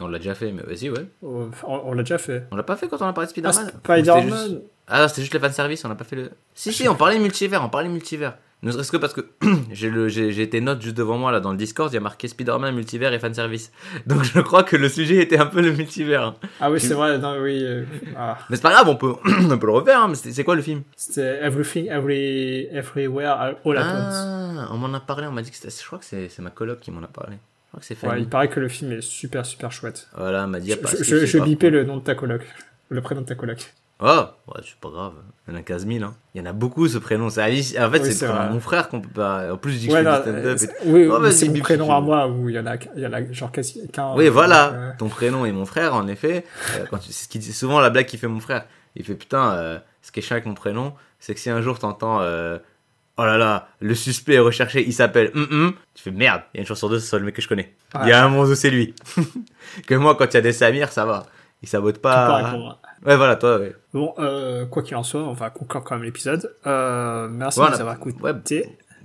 On 0.00 0.08
l'a 0.08 0.18
déjà 0.18 0.34
fait, 0.34 0.50
mais 0.52 0.62
vas-y, 0.62 0.90
ouais. 0.90 1.06
On, 1.22 1.50
on 1.66 1.92
l'a 1.92 2.02
déjà 2.02 2.18
fait. 2.18 2.46
On 2.50 2.56
l'a 2.56 2.62
pas 2.64 2.76
fait 2.76 2.88
quand 2.88 3.00
on 3.02 3.06
a 3.06 3.12
parlé 3.12 3.26
de 3.32 3.46
Ah, 3.46 3.52
Spider-Man 3.52 3.66
c'était 3.66 4.02
Spider-Man. 4.10 4.48
juste- 4.50 4.62
Ah, 4.88 5.08
c'était 5.08 5.22
juste 5.22 5.34
le 5.34 5.40
fanservice, 5.40 5.84
on 5.84 5.88
n'a 5.88 5.94
pas 5.94 6.04
fait 6.04 6.16
le. 6.16 6.30
Si, 6.54 6.72
si, 6.72 6.88
on 6.88 6.94
parlait 6.96 7.18
multivers, 7.18 7.62
on 7.64 7.68
parlait 7.68 7.88
multivers. 7.88 8.34
Ne 8.64 8.70
serait-ce 8.70 8.92
que 8.92 8.96
parce 8.96 9.12
que 9.12 9.22
j'ai 9.72 9.90
le- 9.90 10.08
j'ai 10.08 10.30
j'ai 10.30 10.42
été 10.42 10.60
note 10.60 10.80
juste 10.80 10.96
devant 10.96 11.18
moi 11.18 11.32
là 11.32 11.40
dans 11.40 11.50
le 11.50 11.56
Discord, 11.56 11.90
il 11.90 11.94
y 11.94 11.96
a 11.96 12.00
marqué 12.00 12.28
Spider-Man, 12.28 12.74
multivers 12.74 13.12
et 13.12 13.18
fanservice. 13.18 13.72
Donc 14.06 14.22
je 14.22 14.38
crois 14.40 14.62
que 14.62 14.76
le 14.76 14.88
sujet 14.88 15.16
était 15.16 15.36
un 15.38 15.46
peu 15.46 15.60
le 15.60 15.72
multivers. 15.72 16.22
hein. 16.22 16.34
Ah 16.60 16.70
oui, 16.70 16.78
c'est 16.78 16.94
vrai. 16.94 17.18
Non, 17.18 17.36
oui. 17.40 17.60
euh, 17.64 17.84
ah. 18.16 18.38
Mais 18.50 18.56
c'est 18.56 18.62
pas 18.62 18.70
grave, 18.70 18.88
on 18.88 18.94
peut, 18.96 19.14
on 19.50 19.58
peut 19.58 19.66
le 19.66 19.72
refaire. 19.72 20.00
hein, 20.02 20.08
mais 20.08 20.14
c'est 20.14 20.44
quoi 20.44 20.54
le 20.54 20.62
film? 20.62 20.82
C'était 20.96 21.40
Everything, 21.42 21.88
Every, 21.88 22.68
Everywhere, 22.70 23.56
All 23.64 23.78
at 23.78 23.80
Once. 23.82 24.14
Ah, 24.14 24.68
on 24.70 24.76
m'en 24.78 24.94
a 24.94 25.00
parlé, 25.00 25.26
on 25.26 25.32
m'a 25.32 25.42
dit 25.42 25.50
que 25.50 25.56
c'était. 25.56 25.70
Je 25.76 25.84
crois 25.86 25.98
que 25.98 26.04
c'est 26.04 26.28
c'est 26.28 26.42
ma 26.42 26.50
coloc 26.50 26.78
qui 26.80 26.90
m'en 26.92 27.02
a 27.02 27.08
parlé. 27.08 27.36
Je 27.36 27.68
crois 27.70 27.80
que 27.80 27.86
c'est 27.86 27.94
Ouais, 28.04 28.10
Fanny. 28.10 28.22
il 28.22 28.28
paraît 28.28 28.48
que 28.48 28.60
le 28.60 28.68
film 28.68 28.92
est 28.92 29.00
super, 29.00 29.44
super 29.44 29.72
chouette. 29.72 30.06
Voilà, 30.16 30.46
m'a 30.46 30.60
dit. 30.60 30.70
Je, 30.70 30.74
ah, 30.74 30.78
parce 30.82 31.02
je, 31.02 31.16
je, 31.16 31.26
je 31.26 31.38
bipais 31.38 31.70
le 31.70 31.82
nom 31.84 31.96
de 31.96 32.02
ta 32.02 32.14
coloc. 32.14 32.42
Le 32.90 33.00
prénom 33.00 33.22
de 33.22 33.26
ta 33.26 33.34
coloc. 33.34 33.72
Oh, 34.00 34.24
ouais, 34.48 34.60
c'est 34.64 34.74
pas 34.80 34.88
grave. 34.90 35.12
Il 35.46 35.54
y 35.54 35.56
en 35.56 35.60
a 35.60 35.62
15 35.62 35.86
000. 35.86 36.04
Hein. 36.04 36.14
Il 36.34 36.38
y 36.40 36.42
en 36.42 36.46
a 36.50 36.52
beaucoup 36.52 36.88
ce 36.88 36.98
prénom. 36.98 37.30
C'est 37.30 37.40
Alice. 37.42 37.76
En 37.78 37.88
fait, 37.90 38.00
Oui, 38.00 38.12
c'est 38.12 38.26
mon 38.28 38.58
frère 38.58 38.88
qu'on 38.88 39.00
peut 39.00 39.08
pas. 39.08 39.52
En 39.52 39.56
plus, 39.56 39.72
je 39.74 39.78
dis 39.78 39.86
que 39.88 39.92
Ouais, 39.92 39.98
je 40.00 40.04
fais 40.04 40.10
non, 40.10 40.16
du 40.16 40.22
stand-up. 40.58 40.58
euh, 40.60 40.88
et 40.88 40.90
oui, 40.92 41.08
Oh, 41.12 41.30
c'est 41.30 41.48
mon 41.48 41.60
prénom 41.60 41.92
à 41.94 42.00
moi 42.00 42.26
où 42.28 42.48
il 42.48 42.56
y 42.56 42.58
en 42.58 42.66
a, 42.66 42.74
il 42.96 43.02
y 43.02 43.06
en 43.06 43.12
a 43.12 43.32
genre 43.32 43.52
quasi 43.52 43.86
qu'un. 43.92 44.14
Oui, 44.16 44.28
voilà. 44.28 44.72
euh, 44.72 44.90
Ton 44.98 45.08
prénom 45.08 45.44
et 45.44 45.52
mon 45.52 45.66
frère, 45.66 45.94
en 45.94 46.08
effet. 46.08 46.44
euh, 46.76 46.84
quand 46.90 46.98
tu- 46.98 47.12
c'est 47.12 47.40
ce 47.40 47.52
souvent 47.52 47.78
la 47.80 47.90
blague 47.90 48.06
qu'il 48.06 48.18
fait 48.18 48.26
mon 48.28 48.40
frère. 48.40 48.64
Il 48.96 49.04
fait 49.04 49.14
putain, 49.14 49.52
euh, 49.54 49.78
ce 50.02 50.10
qui 50.10 50.18
est 50.18 50.22
chiant 50.22 50.34
avec 50.34 50.46
mon 50.46 50.54
prénom, 50.54 50.94
c'est 51.20 51.34
que 51.34 51.40
si 51.40 51.48
un 51.50 51.62
jour 51.62 51.78
t'entends. 51.78 52.20
Oh 53.18 53.24
là 53.26 53.36
là, 53.36 53.68
le 53.80 53.94
suspect 53.94 54.34
est 54.34 54.38
recherché, 54.38 54.82
il 54.86 54.92
s'appelle 54.94 55.30
hum 55.34 55.46
hum. 55.50 55.72
Tu 55.94 56.02
fais 56.02 56.10
merde, 56.10 56.40
il 56.54 56.56
y 56.56 56.58
a 56.58 56.62
une 56.62 56.66
chance 56.66 56.78
sur 56.78 56.88
deux, 56.88 56.98
c'est 56.98 57.18
le 57.18 57.24
mec 57.26 57.36
que 57.36 57.42
je 57.42 57.46
connais. 57.48 57.74
Il 58.02 58.08
y 58.08 58.12
a 58.12 58.24
un 58.24 58.28
monde 58.28 58.48
où 58.48 58.54
c'est 58.54 58.70
lui. 58.70 58.94
que 59.86 59.94
moi, 59.94 60.14
quand 60.16 60.24
il 60.32 60.34
y 60.34 60.36
a 60.38 60.40
des 60.40 60.52
Samir, 60.52 60.90
ça 60.90 61.04
va. 61.04 61.26
Il 61.62 61.68
sabote 61.68 61.98
pas. 61.98 62.54
Ouais, 63.04 63.16
voilà, 63.16 63.36
toi, 63.36 63.58
ouais. 63.58 63.74
Bon, 63.92 64.14
euh, 64.18 64.66
quoi 64.66 64.82
qu'il 64.82 64.96
en 64.96 65.02
soit, 65.02 65.22
on 65.22 65.32
va 65.32 65.50
conclure 65.50 65.82
quand 65.82 65.94
même 65.96 66.04
l'épisode. 66.04 66.54
Euh, 66.66 67.28
merci 67.28 67.60
Ouais, 67.60 67.66
de 67.66 67.72
nous 67.72 67.80
avoir 67.80 67.96
ouais. 68.00 68.12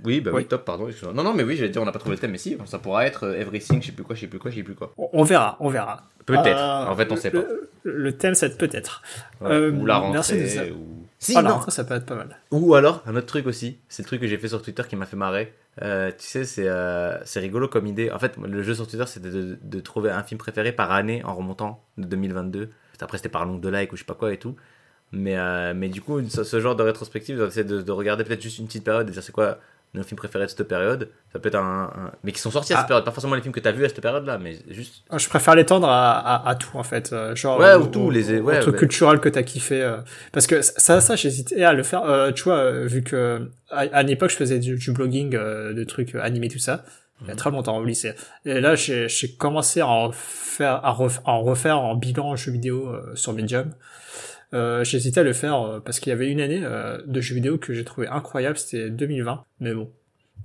Oui, 0.04 0.20
bah 0.20 0.30
oui, 0.32 0.42
Oui. 0.42 0.44
top, 0.46 0.64
pardon. 0.64 0.88
Non, 1.14 1.24
non, 1.24 1.34
mais 1.34 1.42
oui, 1.42 1.56
j'allais 1.56 1.70
dire, 1.70 1.82
on 1.82 1.84
n'a 1.84 1.90
pas 1.92 1.98
trouvé 1.98 2.14
le 2.14 2.20
thème, 2.20 2.30
mais 2.30 2.38
si, 2.38 2.56
ça 2.66 2.78
pourra 2.78 3.04
être 3.06 3.24
euh, 3.24 3.40
everything, 3.40 3.80
je 3.82 3.86
sais 3.86 3.92
plus 3.92 4.04
quoi, 4.04 4.14
je 4.14 4.20
sais 4.20 4.26
plus 4.28 4.38
quoi, 4.38 4.50
je 4.50 4.56
sais 4.56 4.62
plus 4.62 4.76
quoi. 4.76 4.92
On, 4.96 5.24
verra, 5.24 5.56
on 5.58 5.68
verra. 5.68 6.02
Peut-être. 6.26 6.46
Euh, 6.58 6.86
en 6.86 6.94
fait, 6.94 7.10
on 7.10 7.16
sait 7.16 7.30
pas. 7.30 7.38
Le, 7.38 7.70
le 7.82 8.16
thème, 8.16 8.34
c'est 8.34 8.56
peut-être. 8.56 9.02
Ouais. 9.40 9.68
ou 9.68 9.84
la 9.84 10.00
merci 10.10 10.34
de 10.36 10.46
rentrée, 10.46 10.70
ou. 10.72 10.97
Si, 11.18 11.34
la 11.34 11.42
non. 11.42 11.60
ça 11.68 11.84
peut 11.84 11.94
être 11.94 12.06
pas 12.06 12.14
mal. 12.14 12.38
Ou 12.52 12.74
alors, 12.74 13.02
un 13.06 13.16
autre 13.16 13.26
truc 13.26 13.46
aussi, 13.46 13.78
c'est 13.88 14.02
le 14.02 14.06
truc 14.06 14.20
que 14.20 14.28
j'ai 14.28 14.38
fait 14.38 14.48
sur 14.48 14.62
Twitter 14.62 14.82
qui 14.88 14.94
m'a 14.94 15.06
fait 15.06 15.16
marrer. 15.16 15.52
Euh, 15.82 16.10
tu 16.16 16.26
sais, 16.26 16.44
c'est 16.44 16.68
euh, 16.68 17.18
c'est 17.24 17.40
rigolo 17.40 17.66
comme 17.68 17.86
idée. 17.86 18.10
En 18.10 18.18
fait, 18.18 18.36
le 18.36 18.62
jeu 18.62 18.74
sur 18.74 18.86
Twitter, 18.86 19.04
c'était 19.06 19.30
de, 19.30 19.58
de 19.60 19.80
trouver 19.80 20.10
un 20.10 20.22
film 20.22 20.38
préféré 20.38 20.72
par 20.72 20.92
année 20.92 21.24
en 21.24 21.34
remontant 21.34 21.82
de 21.96 22.04
2022. 22.06 22.70
Après, 23.00 23.18
c'était 23.18 23.28
par 23.28 23.46
nombre 23.46 23.60
de 23.60 23.68
likes 23.68 23.92
ou 23.92 23.96
je 23.96 24.00
sais 24.02 24.06
pas 24.06 24.14
quoi 24.14 24.32
et 24.32 24.38
tout. 24.38 24.56
Mais, 25.12 25.38
euh, 25.38 25.72
mais 25.74 25.88
du 25.88 26.02
coup, 26.02 26.20
ce, 26.28 26.44
ce 26.44 26.60
genre 26.60 26.76
de 26.76 26.82
rétrospective, 26.82 27.48
c'est 27.50 27.64
de, 27.64 27.80
de 27.80 27.92
regarder 27.92 28.24
peut-être 28.24 28.42
juste 28.42 28.58
une 28.58 28.66
petite 28.66 28.84
période 28.84 29.08
et 29.08 29.12
dire 29.12 29.22
c'est 29.22 29.32
quoi 29.32 29.58
nos 29.94 30.02
films 30.02 30.18
préférés 30.18 30.44
de 30.44 30.50
cette 30.50 30.68
période. 30.68 31.08
Ça 31.32 31.38
peut 31.38 31.48
être 31.48 31.54
un. 31.56 31.84
un- 31.84 32.10
Mais 32.24 32.32
qui 32.32 32.40
sont 32.40 32.50
sortis 32.50 32.72
à 32.72 32.76
Ah. 32.76 32.80
cette 32.80 32.88
période. 32.88 33.04
Pas 33.04 33.10
forcément 33.10 33.34
les 33.34 33.40
films 33.40 33.54
que 33.54 33.60
tu 33.60 33.68
as 33.68 33.72
vus 33.72 33.84
à 33.84 33.88
cette 33.88 34.00
période-là, 34.00 34.38
mais 34.38 34.58
juste. 34.70 35.02
Je 35.16 35.28
préfère 35.28 35.54
l'étendre 35.54 35.88
à, 35.88 36.18
à, 36.18 36.48
à 36.50 36.54
tout, 36.54 36.76
en 36.76 36.82
fait. 36.82 37.12
Euh, 37.12 37.34
Genre, 37.34 37.58
Ouais, 37.58 37.74
ou 37.74 37.86
tout, 37.86 38.00
au- 38.00 38.10
les- 38.10 38.38
ouais, 38.40 38.60
truc 38.60 38.74
ouais. 38.74 38.78
culturel 38.80 39.18
que 39.20 39.28
t'as 39.28 39.42
kiffé. 39.42 39.82
euh. 39.82 39.98
parce 40.32 40.46
que 40.46 40.60
ça, 40.62 41.00
ça, 41.00 41.16
j'hésitais 41.16 41.64
à 41.64 41.72
le 41.72 41.82
faire. 41.82 42.02
Euh, 42.04 42.32
tu 42.32 42.44
vois, 42.44 42.56
euh, 42.58 42.86
vu 42.86 43.02
que 43.02 43.50
à, 43.70 43.80
à 43.92 44.02
une 44.02 44.10
époque, 44.10 44.30
je 44.30 44.36
faisais 44.36 44.58
du, 44.58 44.76
du 44.76 44.92
blogging, 44.92 45.34
euh, 45.34 45.72
de 45.72 45.84
trucs 45.84 46.14
animés, 46.14 46.48
tout 46.48 46.58
ça. 46.58 46.84
Il 47.22 47.26
y 47.26 47.30
a 47.30 47.32
Mhm. 47.32 47.38
très 47.38 47.50
longtemps 47.50 47.76
au 47.78 47.84
lycée. 47.84 48.12
Et 48.44 48.60
là, 48.60 48.76
j'ai 48.76 49.08
commencé 49.38 49.80
à 49.80 49.88
en 49.88 50.12
faire, 50.12 50.84
à, 50.84 50.92
ref- 50.92 51.18
à 51.24 51.30
en 51.32 51.42
refaire 51.42 51.80
en 51.80 51.96
bilan 51.96 52.36
jeux 52.36 52.52
vidéo 52.52 52.88
euh, 52.88 53.16
sur 53.16 53.32
Medium. 53.32 53.72
Euh, 54.54 54.82
J'hésitais 54.84 55.20
à 55.20 55.24
le 55.24 55.32
faire 55.32 55.60
euh, 55.62 55.80
parce 55.80 56.00
qu'il 56.00 56.10
y 56.10 56.12
avait 56.12 56.28
une 56.30 56.40
année 56.40 56.60
euh, 56.62 56.98
de 57.06 57.20
jeux 57.20 57.34
vidéo 57.34 57.58
que 57.58 57.74
j'ai 57.74 57.84
trouvé 57.84 58.08
incroyable, 58.08 58.56
c'était 58.58 58.88
2020. 58.90 59.44
Mais 59.60 59.74
bon, 59.74 59.90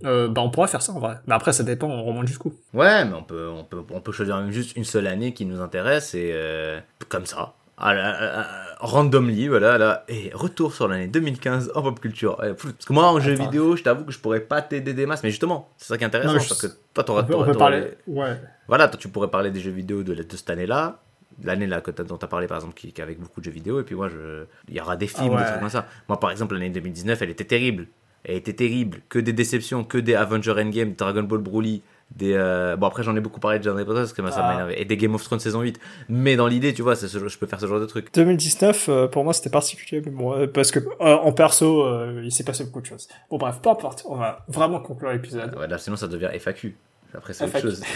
euh, 0.05 0.27
bah 0.27 0.41
on 0.41 0.49
pourra 0.49 0.67
faire 0.67 0.81
ça 0.81 0.91
en 0.91 0.99
vrai. 0.99 1.15
Mais 1.27 1.33
après, 1.35 1.53
ça 1.53 1.63
dépend, 1.63 1.87
on 1.87 2.03
remonte 2.03 2.27
jusqu'où. 2.27 2.53
Ouais, 2.73 3.05
mais 3.05 3.13
on 3.13 3.23
peut, 3.23 3.47
on 3.47 3.63
peut, 3.63 3.81
on 3.91 4.01
peut 4.01 4.11
choisir 4.11 4.51
juste 4.51 4.75
une 4.75 4.83
seule 4.83 5.07
année 5.07 5.33
qui 5.33 5.45
nous 5.45 5.61
intéresse 5.61 6.15
et 6.15 6.31
euh, 6.33 6.79
comme 7.09 7.25
ça. 7.25 7.53
Ah, 7.77 7.93
là, 7.95 8.45
randomly, 8.79 9.47
voilà, 9.47 9.77
là. 9.77 10.03
Et 10.07 10.29
retour 10.33 10.73
sur 10.73 10.87
l'année 10.87 11.07
2015 11.07 11.71
en 11.73 11.81
pop 11.81 11.99
culture. 11.99 12.35
Parce 12.37 12.85
que 12.85 12.93
moi, 12.93 13.07
en 13.11 13.19
jeu 13.19 13.33
Attends. 13.33 13.45
vidéo, 13.45 13.75
je 13.75 13.83
t'avoue 13.83 14.03
que 14.05 14.11
je 14.11 14.19
pourrais 14.19 14.41
pas 14.41 14.61
t'aider 14.61 14.93
des 14.93 15.05
masses, 15.05 15.23
mais 15.23 15.31
justement, 15.31 15.69
c'est 15.77 15.87
ça 15.87 15.97
qui 15.97 16.03
est 16.03 16.07
intéressant, 16.07 16.33
Non, 16.33 16.39
je- 16.39 16.49
parce 16.49 16.61
que 16.61 16.67
toi, 16.93 17.03
t'auras 17.03 17.21
On 17.21 17.25
peut, 17.25 17.33
on 17.33 17.37
t'auras- 17.37 17.45
peut 17.47 17.51
t'auras 17.53 17.71
parler. 17.71 17.87
les- 18.07 18.13
Ouais. 18.13 18.39
Voilà, 18.67 18.87
toi, 18.89 18.99
tu 18.99 19.07
pourrais 19.09 19.29
parler 19.29 19.49
des 19.49 19.59
jeux 19.59 19.71
vidéo 19.71 20.03
de, 20.03 20.13
de 20.13 20.35
cette 20.35 20.49
année-là, 20.51 20.99
l'année 21.43 21.67
là 21.67 21.81
que 21.81 21.91
dont 21.91 22.17
tu 22.17 22.25
as 22.25 22.27
parlé, 22.27 22.47
par 22.47 22.57
exemple, 22.57 22.73
qui, 22.75 22.91
qui 22.91 23.01
est 23.01 23.03
avec 23.03 23.19
beaucoup 23.19 23.39
de 23.39 23.45
jeux 23.45 23.51
vidéo, 23.51 23.79
et 23.79 23.83
puis 23.83 23.95
moi, 23.95 24.09
je... 24.09 24.45
il 24.67 24.75
y 24.75 24.79
aura 24.81 24.95
des 24.95 25.07
films, 25.07 25.29
Ah 25.31 25.35
ouais. 25.35 25.37
des 25.41 25.45
trucs 25.47 25.59
comme 25.59 25.69
ça. 25.69 25.87
Moi, 26.09 26.19
par 26.19 26.31
exemple, 26.31 26.53
l'année 26.55 26.69
2019, 26.69 27.21
elle 27.21 27.29
était 27.29 27.45
terrible. 27.45 27.87
Elle 28.25 28.35
était 28.37 28.53
terrible. 28.53 28.99
Que 29.09 29.19
des 29.19 29.33
déceptions, 29.33 29.83
que 29.83 29.97
des 29.97 30.15
Avenger 30.15 30.51
Endgame, 30.57 30.93
Dragon 30.93 31.23
Ball 31.23 31.39
Broly, 31.39 31.81
des... 32.15 32.33
euh, 32.35 32.75
Bon, 32.77 32.87
après, 32.87 33.03
j'en 33.03 33.15
ai 33.15 33.19
beaucoup 33.19 33.39
parlé 33.41 33.59
de 33.59 33.63
John 33.63 33.75
Potter, 33.83 33.99
parce 33.99 34.13
que 34.13 34.21
moi, 34.21 34.31
ça 34.31 34.41
Ah. 34.43 34.47
m'a 34.47 34.53
énervé. 34.53 34.81
Et 34.81 34.85
des 34.85 34.95
Game 34.97 35.13
of 35.15 35.23
Thrones 35.23 35.39
saison 35.39 35.61
8. 35.61 35.77
Mais 36.07 36.35
dans 36.37 36.47
l'idée, 36.47 36.73
tu 36.73 36.81
vois, 36.83 36.95
ce- 36.95 37.07
je 37.27 37.37
peux 37.37 37.47
faire 37.47 37.59
ce 37.59 37.65
genre 37.67 37.79
de 37.81 37.85
truc. 37.85 38.07
2019, 38.13 38.87
euh, 38.87 39.07
pour 39.07 39.23
moi, 39.25 39.33
c'était 39.33 39.49
particulier, 39.49 40.01
mais 40.05 40.11
bon, 40.11 40.33
euh, 40.37 40.47
parce 40.47 40.71
que 40.71 40.79
en 40.99 41.31
perso, 41.33 41.85
il 42.21 42.31
s'est 42.31 42.43
passé 42.45 42.63
beaucoup 42.63 42.81
de 42.81 42.85
choses. 42.85 43.09
Bon, 43.29 43.37
bref, 43.37 43.59
peu 43.61 43.69
importe, 43.69 44.03
on 44.07 44.15
va 44.15 44.45
vraiment 44.47 44.79
conclure 44.79 45.11
l'épisode. 45.11 45.53
Ouais, 45.57 45.67
là, 45.67 45.77
sinon, 45.77 45.95
ça 45.97 46.07
devient 46.07 46.29
FAQ. 46.39 46.75
Après, 47.15 47.33
c'est 47.33 47.45
autre 47.45 47.59
chose. 47.59 47.81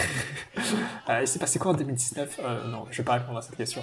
Euh, 1.09 1.21
il 1.21 1.27
s'est 1.27 1.39
passé 1.39 1.57
quoi 1.57 1.71
en 1.71 1.73
2019 1.73 2.39
euh, 2.43 2.67
Non, 2.67 2.85
je 2.91 2.97
vais 2.97 3.03
pas 3.03 3.13
répondre 3.13 3.37
à 3.37 3.41
cette 3.41 3.55
question. 3.55 3.81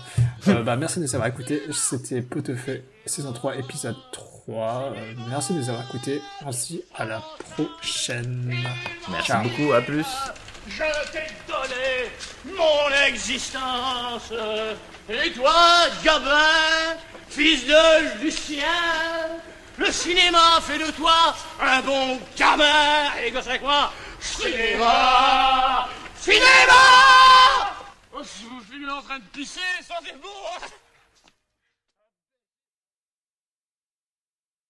Euh, 0.49 0.63
bah, 0.63 0.77
merci 0.77 0.99
de 0.99 1.05
nous 1.05 1.15
avoir 1.15 1.29
écoutés. 1.29 1.63
C'était 1.73 2.21
Potefeu, 2.21 2.83
saison 3.07 3.33
3, 3.33 3.57
épisode 3.57 3.97
3. 4.13 4.93
Euh, 4.95 5.15
merci 5.31 5.55
de 5.55 5.61
nous 5.61 5.71
avoir 5.71 5.87
écoutés. 5.87 6.21
On 6.45 6.53
se 6.53 6.67
dit 6.67 6.83
à 6.95 7.07
la 7.07 7.23
prochaine. 7.55 8.55
Merci 9.11 9.29
Ciao. 9.29 9.43
beaucoup, 9.43 9.73
à 9.73 9.81
plus. 9.81 10.05
Je 10.69 10.83
t'ai 11.13 11.33
donné 11.49 12.11
mon 12.55 13.07
existence. 13.09 14.31
Et 15.09 15.31
toi, 15.33 15.55
Gabin, 16.05 16.99
fils 17.31 17.67
de 17.67 18.23
Lucien, 18.23 18.67
le 19.79 19.91
cinéma 19.91 20.61
fait 20.61 20.79
de 20.79 20.91
toi 20.93 21.35
un 21.63 21.81
bon 21.81 22.19
gamin. 22.37 23.15
Et 23.25 23.31
gosse 23.31 23.47
avec 23.47 23.63
moi, 23.63 23.91
cinéma, 24.25 25.89
cinéma! 26.17 26.83
Oh, 28.13 28.23
Je 28.23 28.75
suis 28.75 28.91
en 28.91 29.03
train 29.03 29.19
de 29.19 29.25
pisser, 29.33 29.61
sentez-vous 29.87 30.75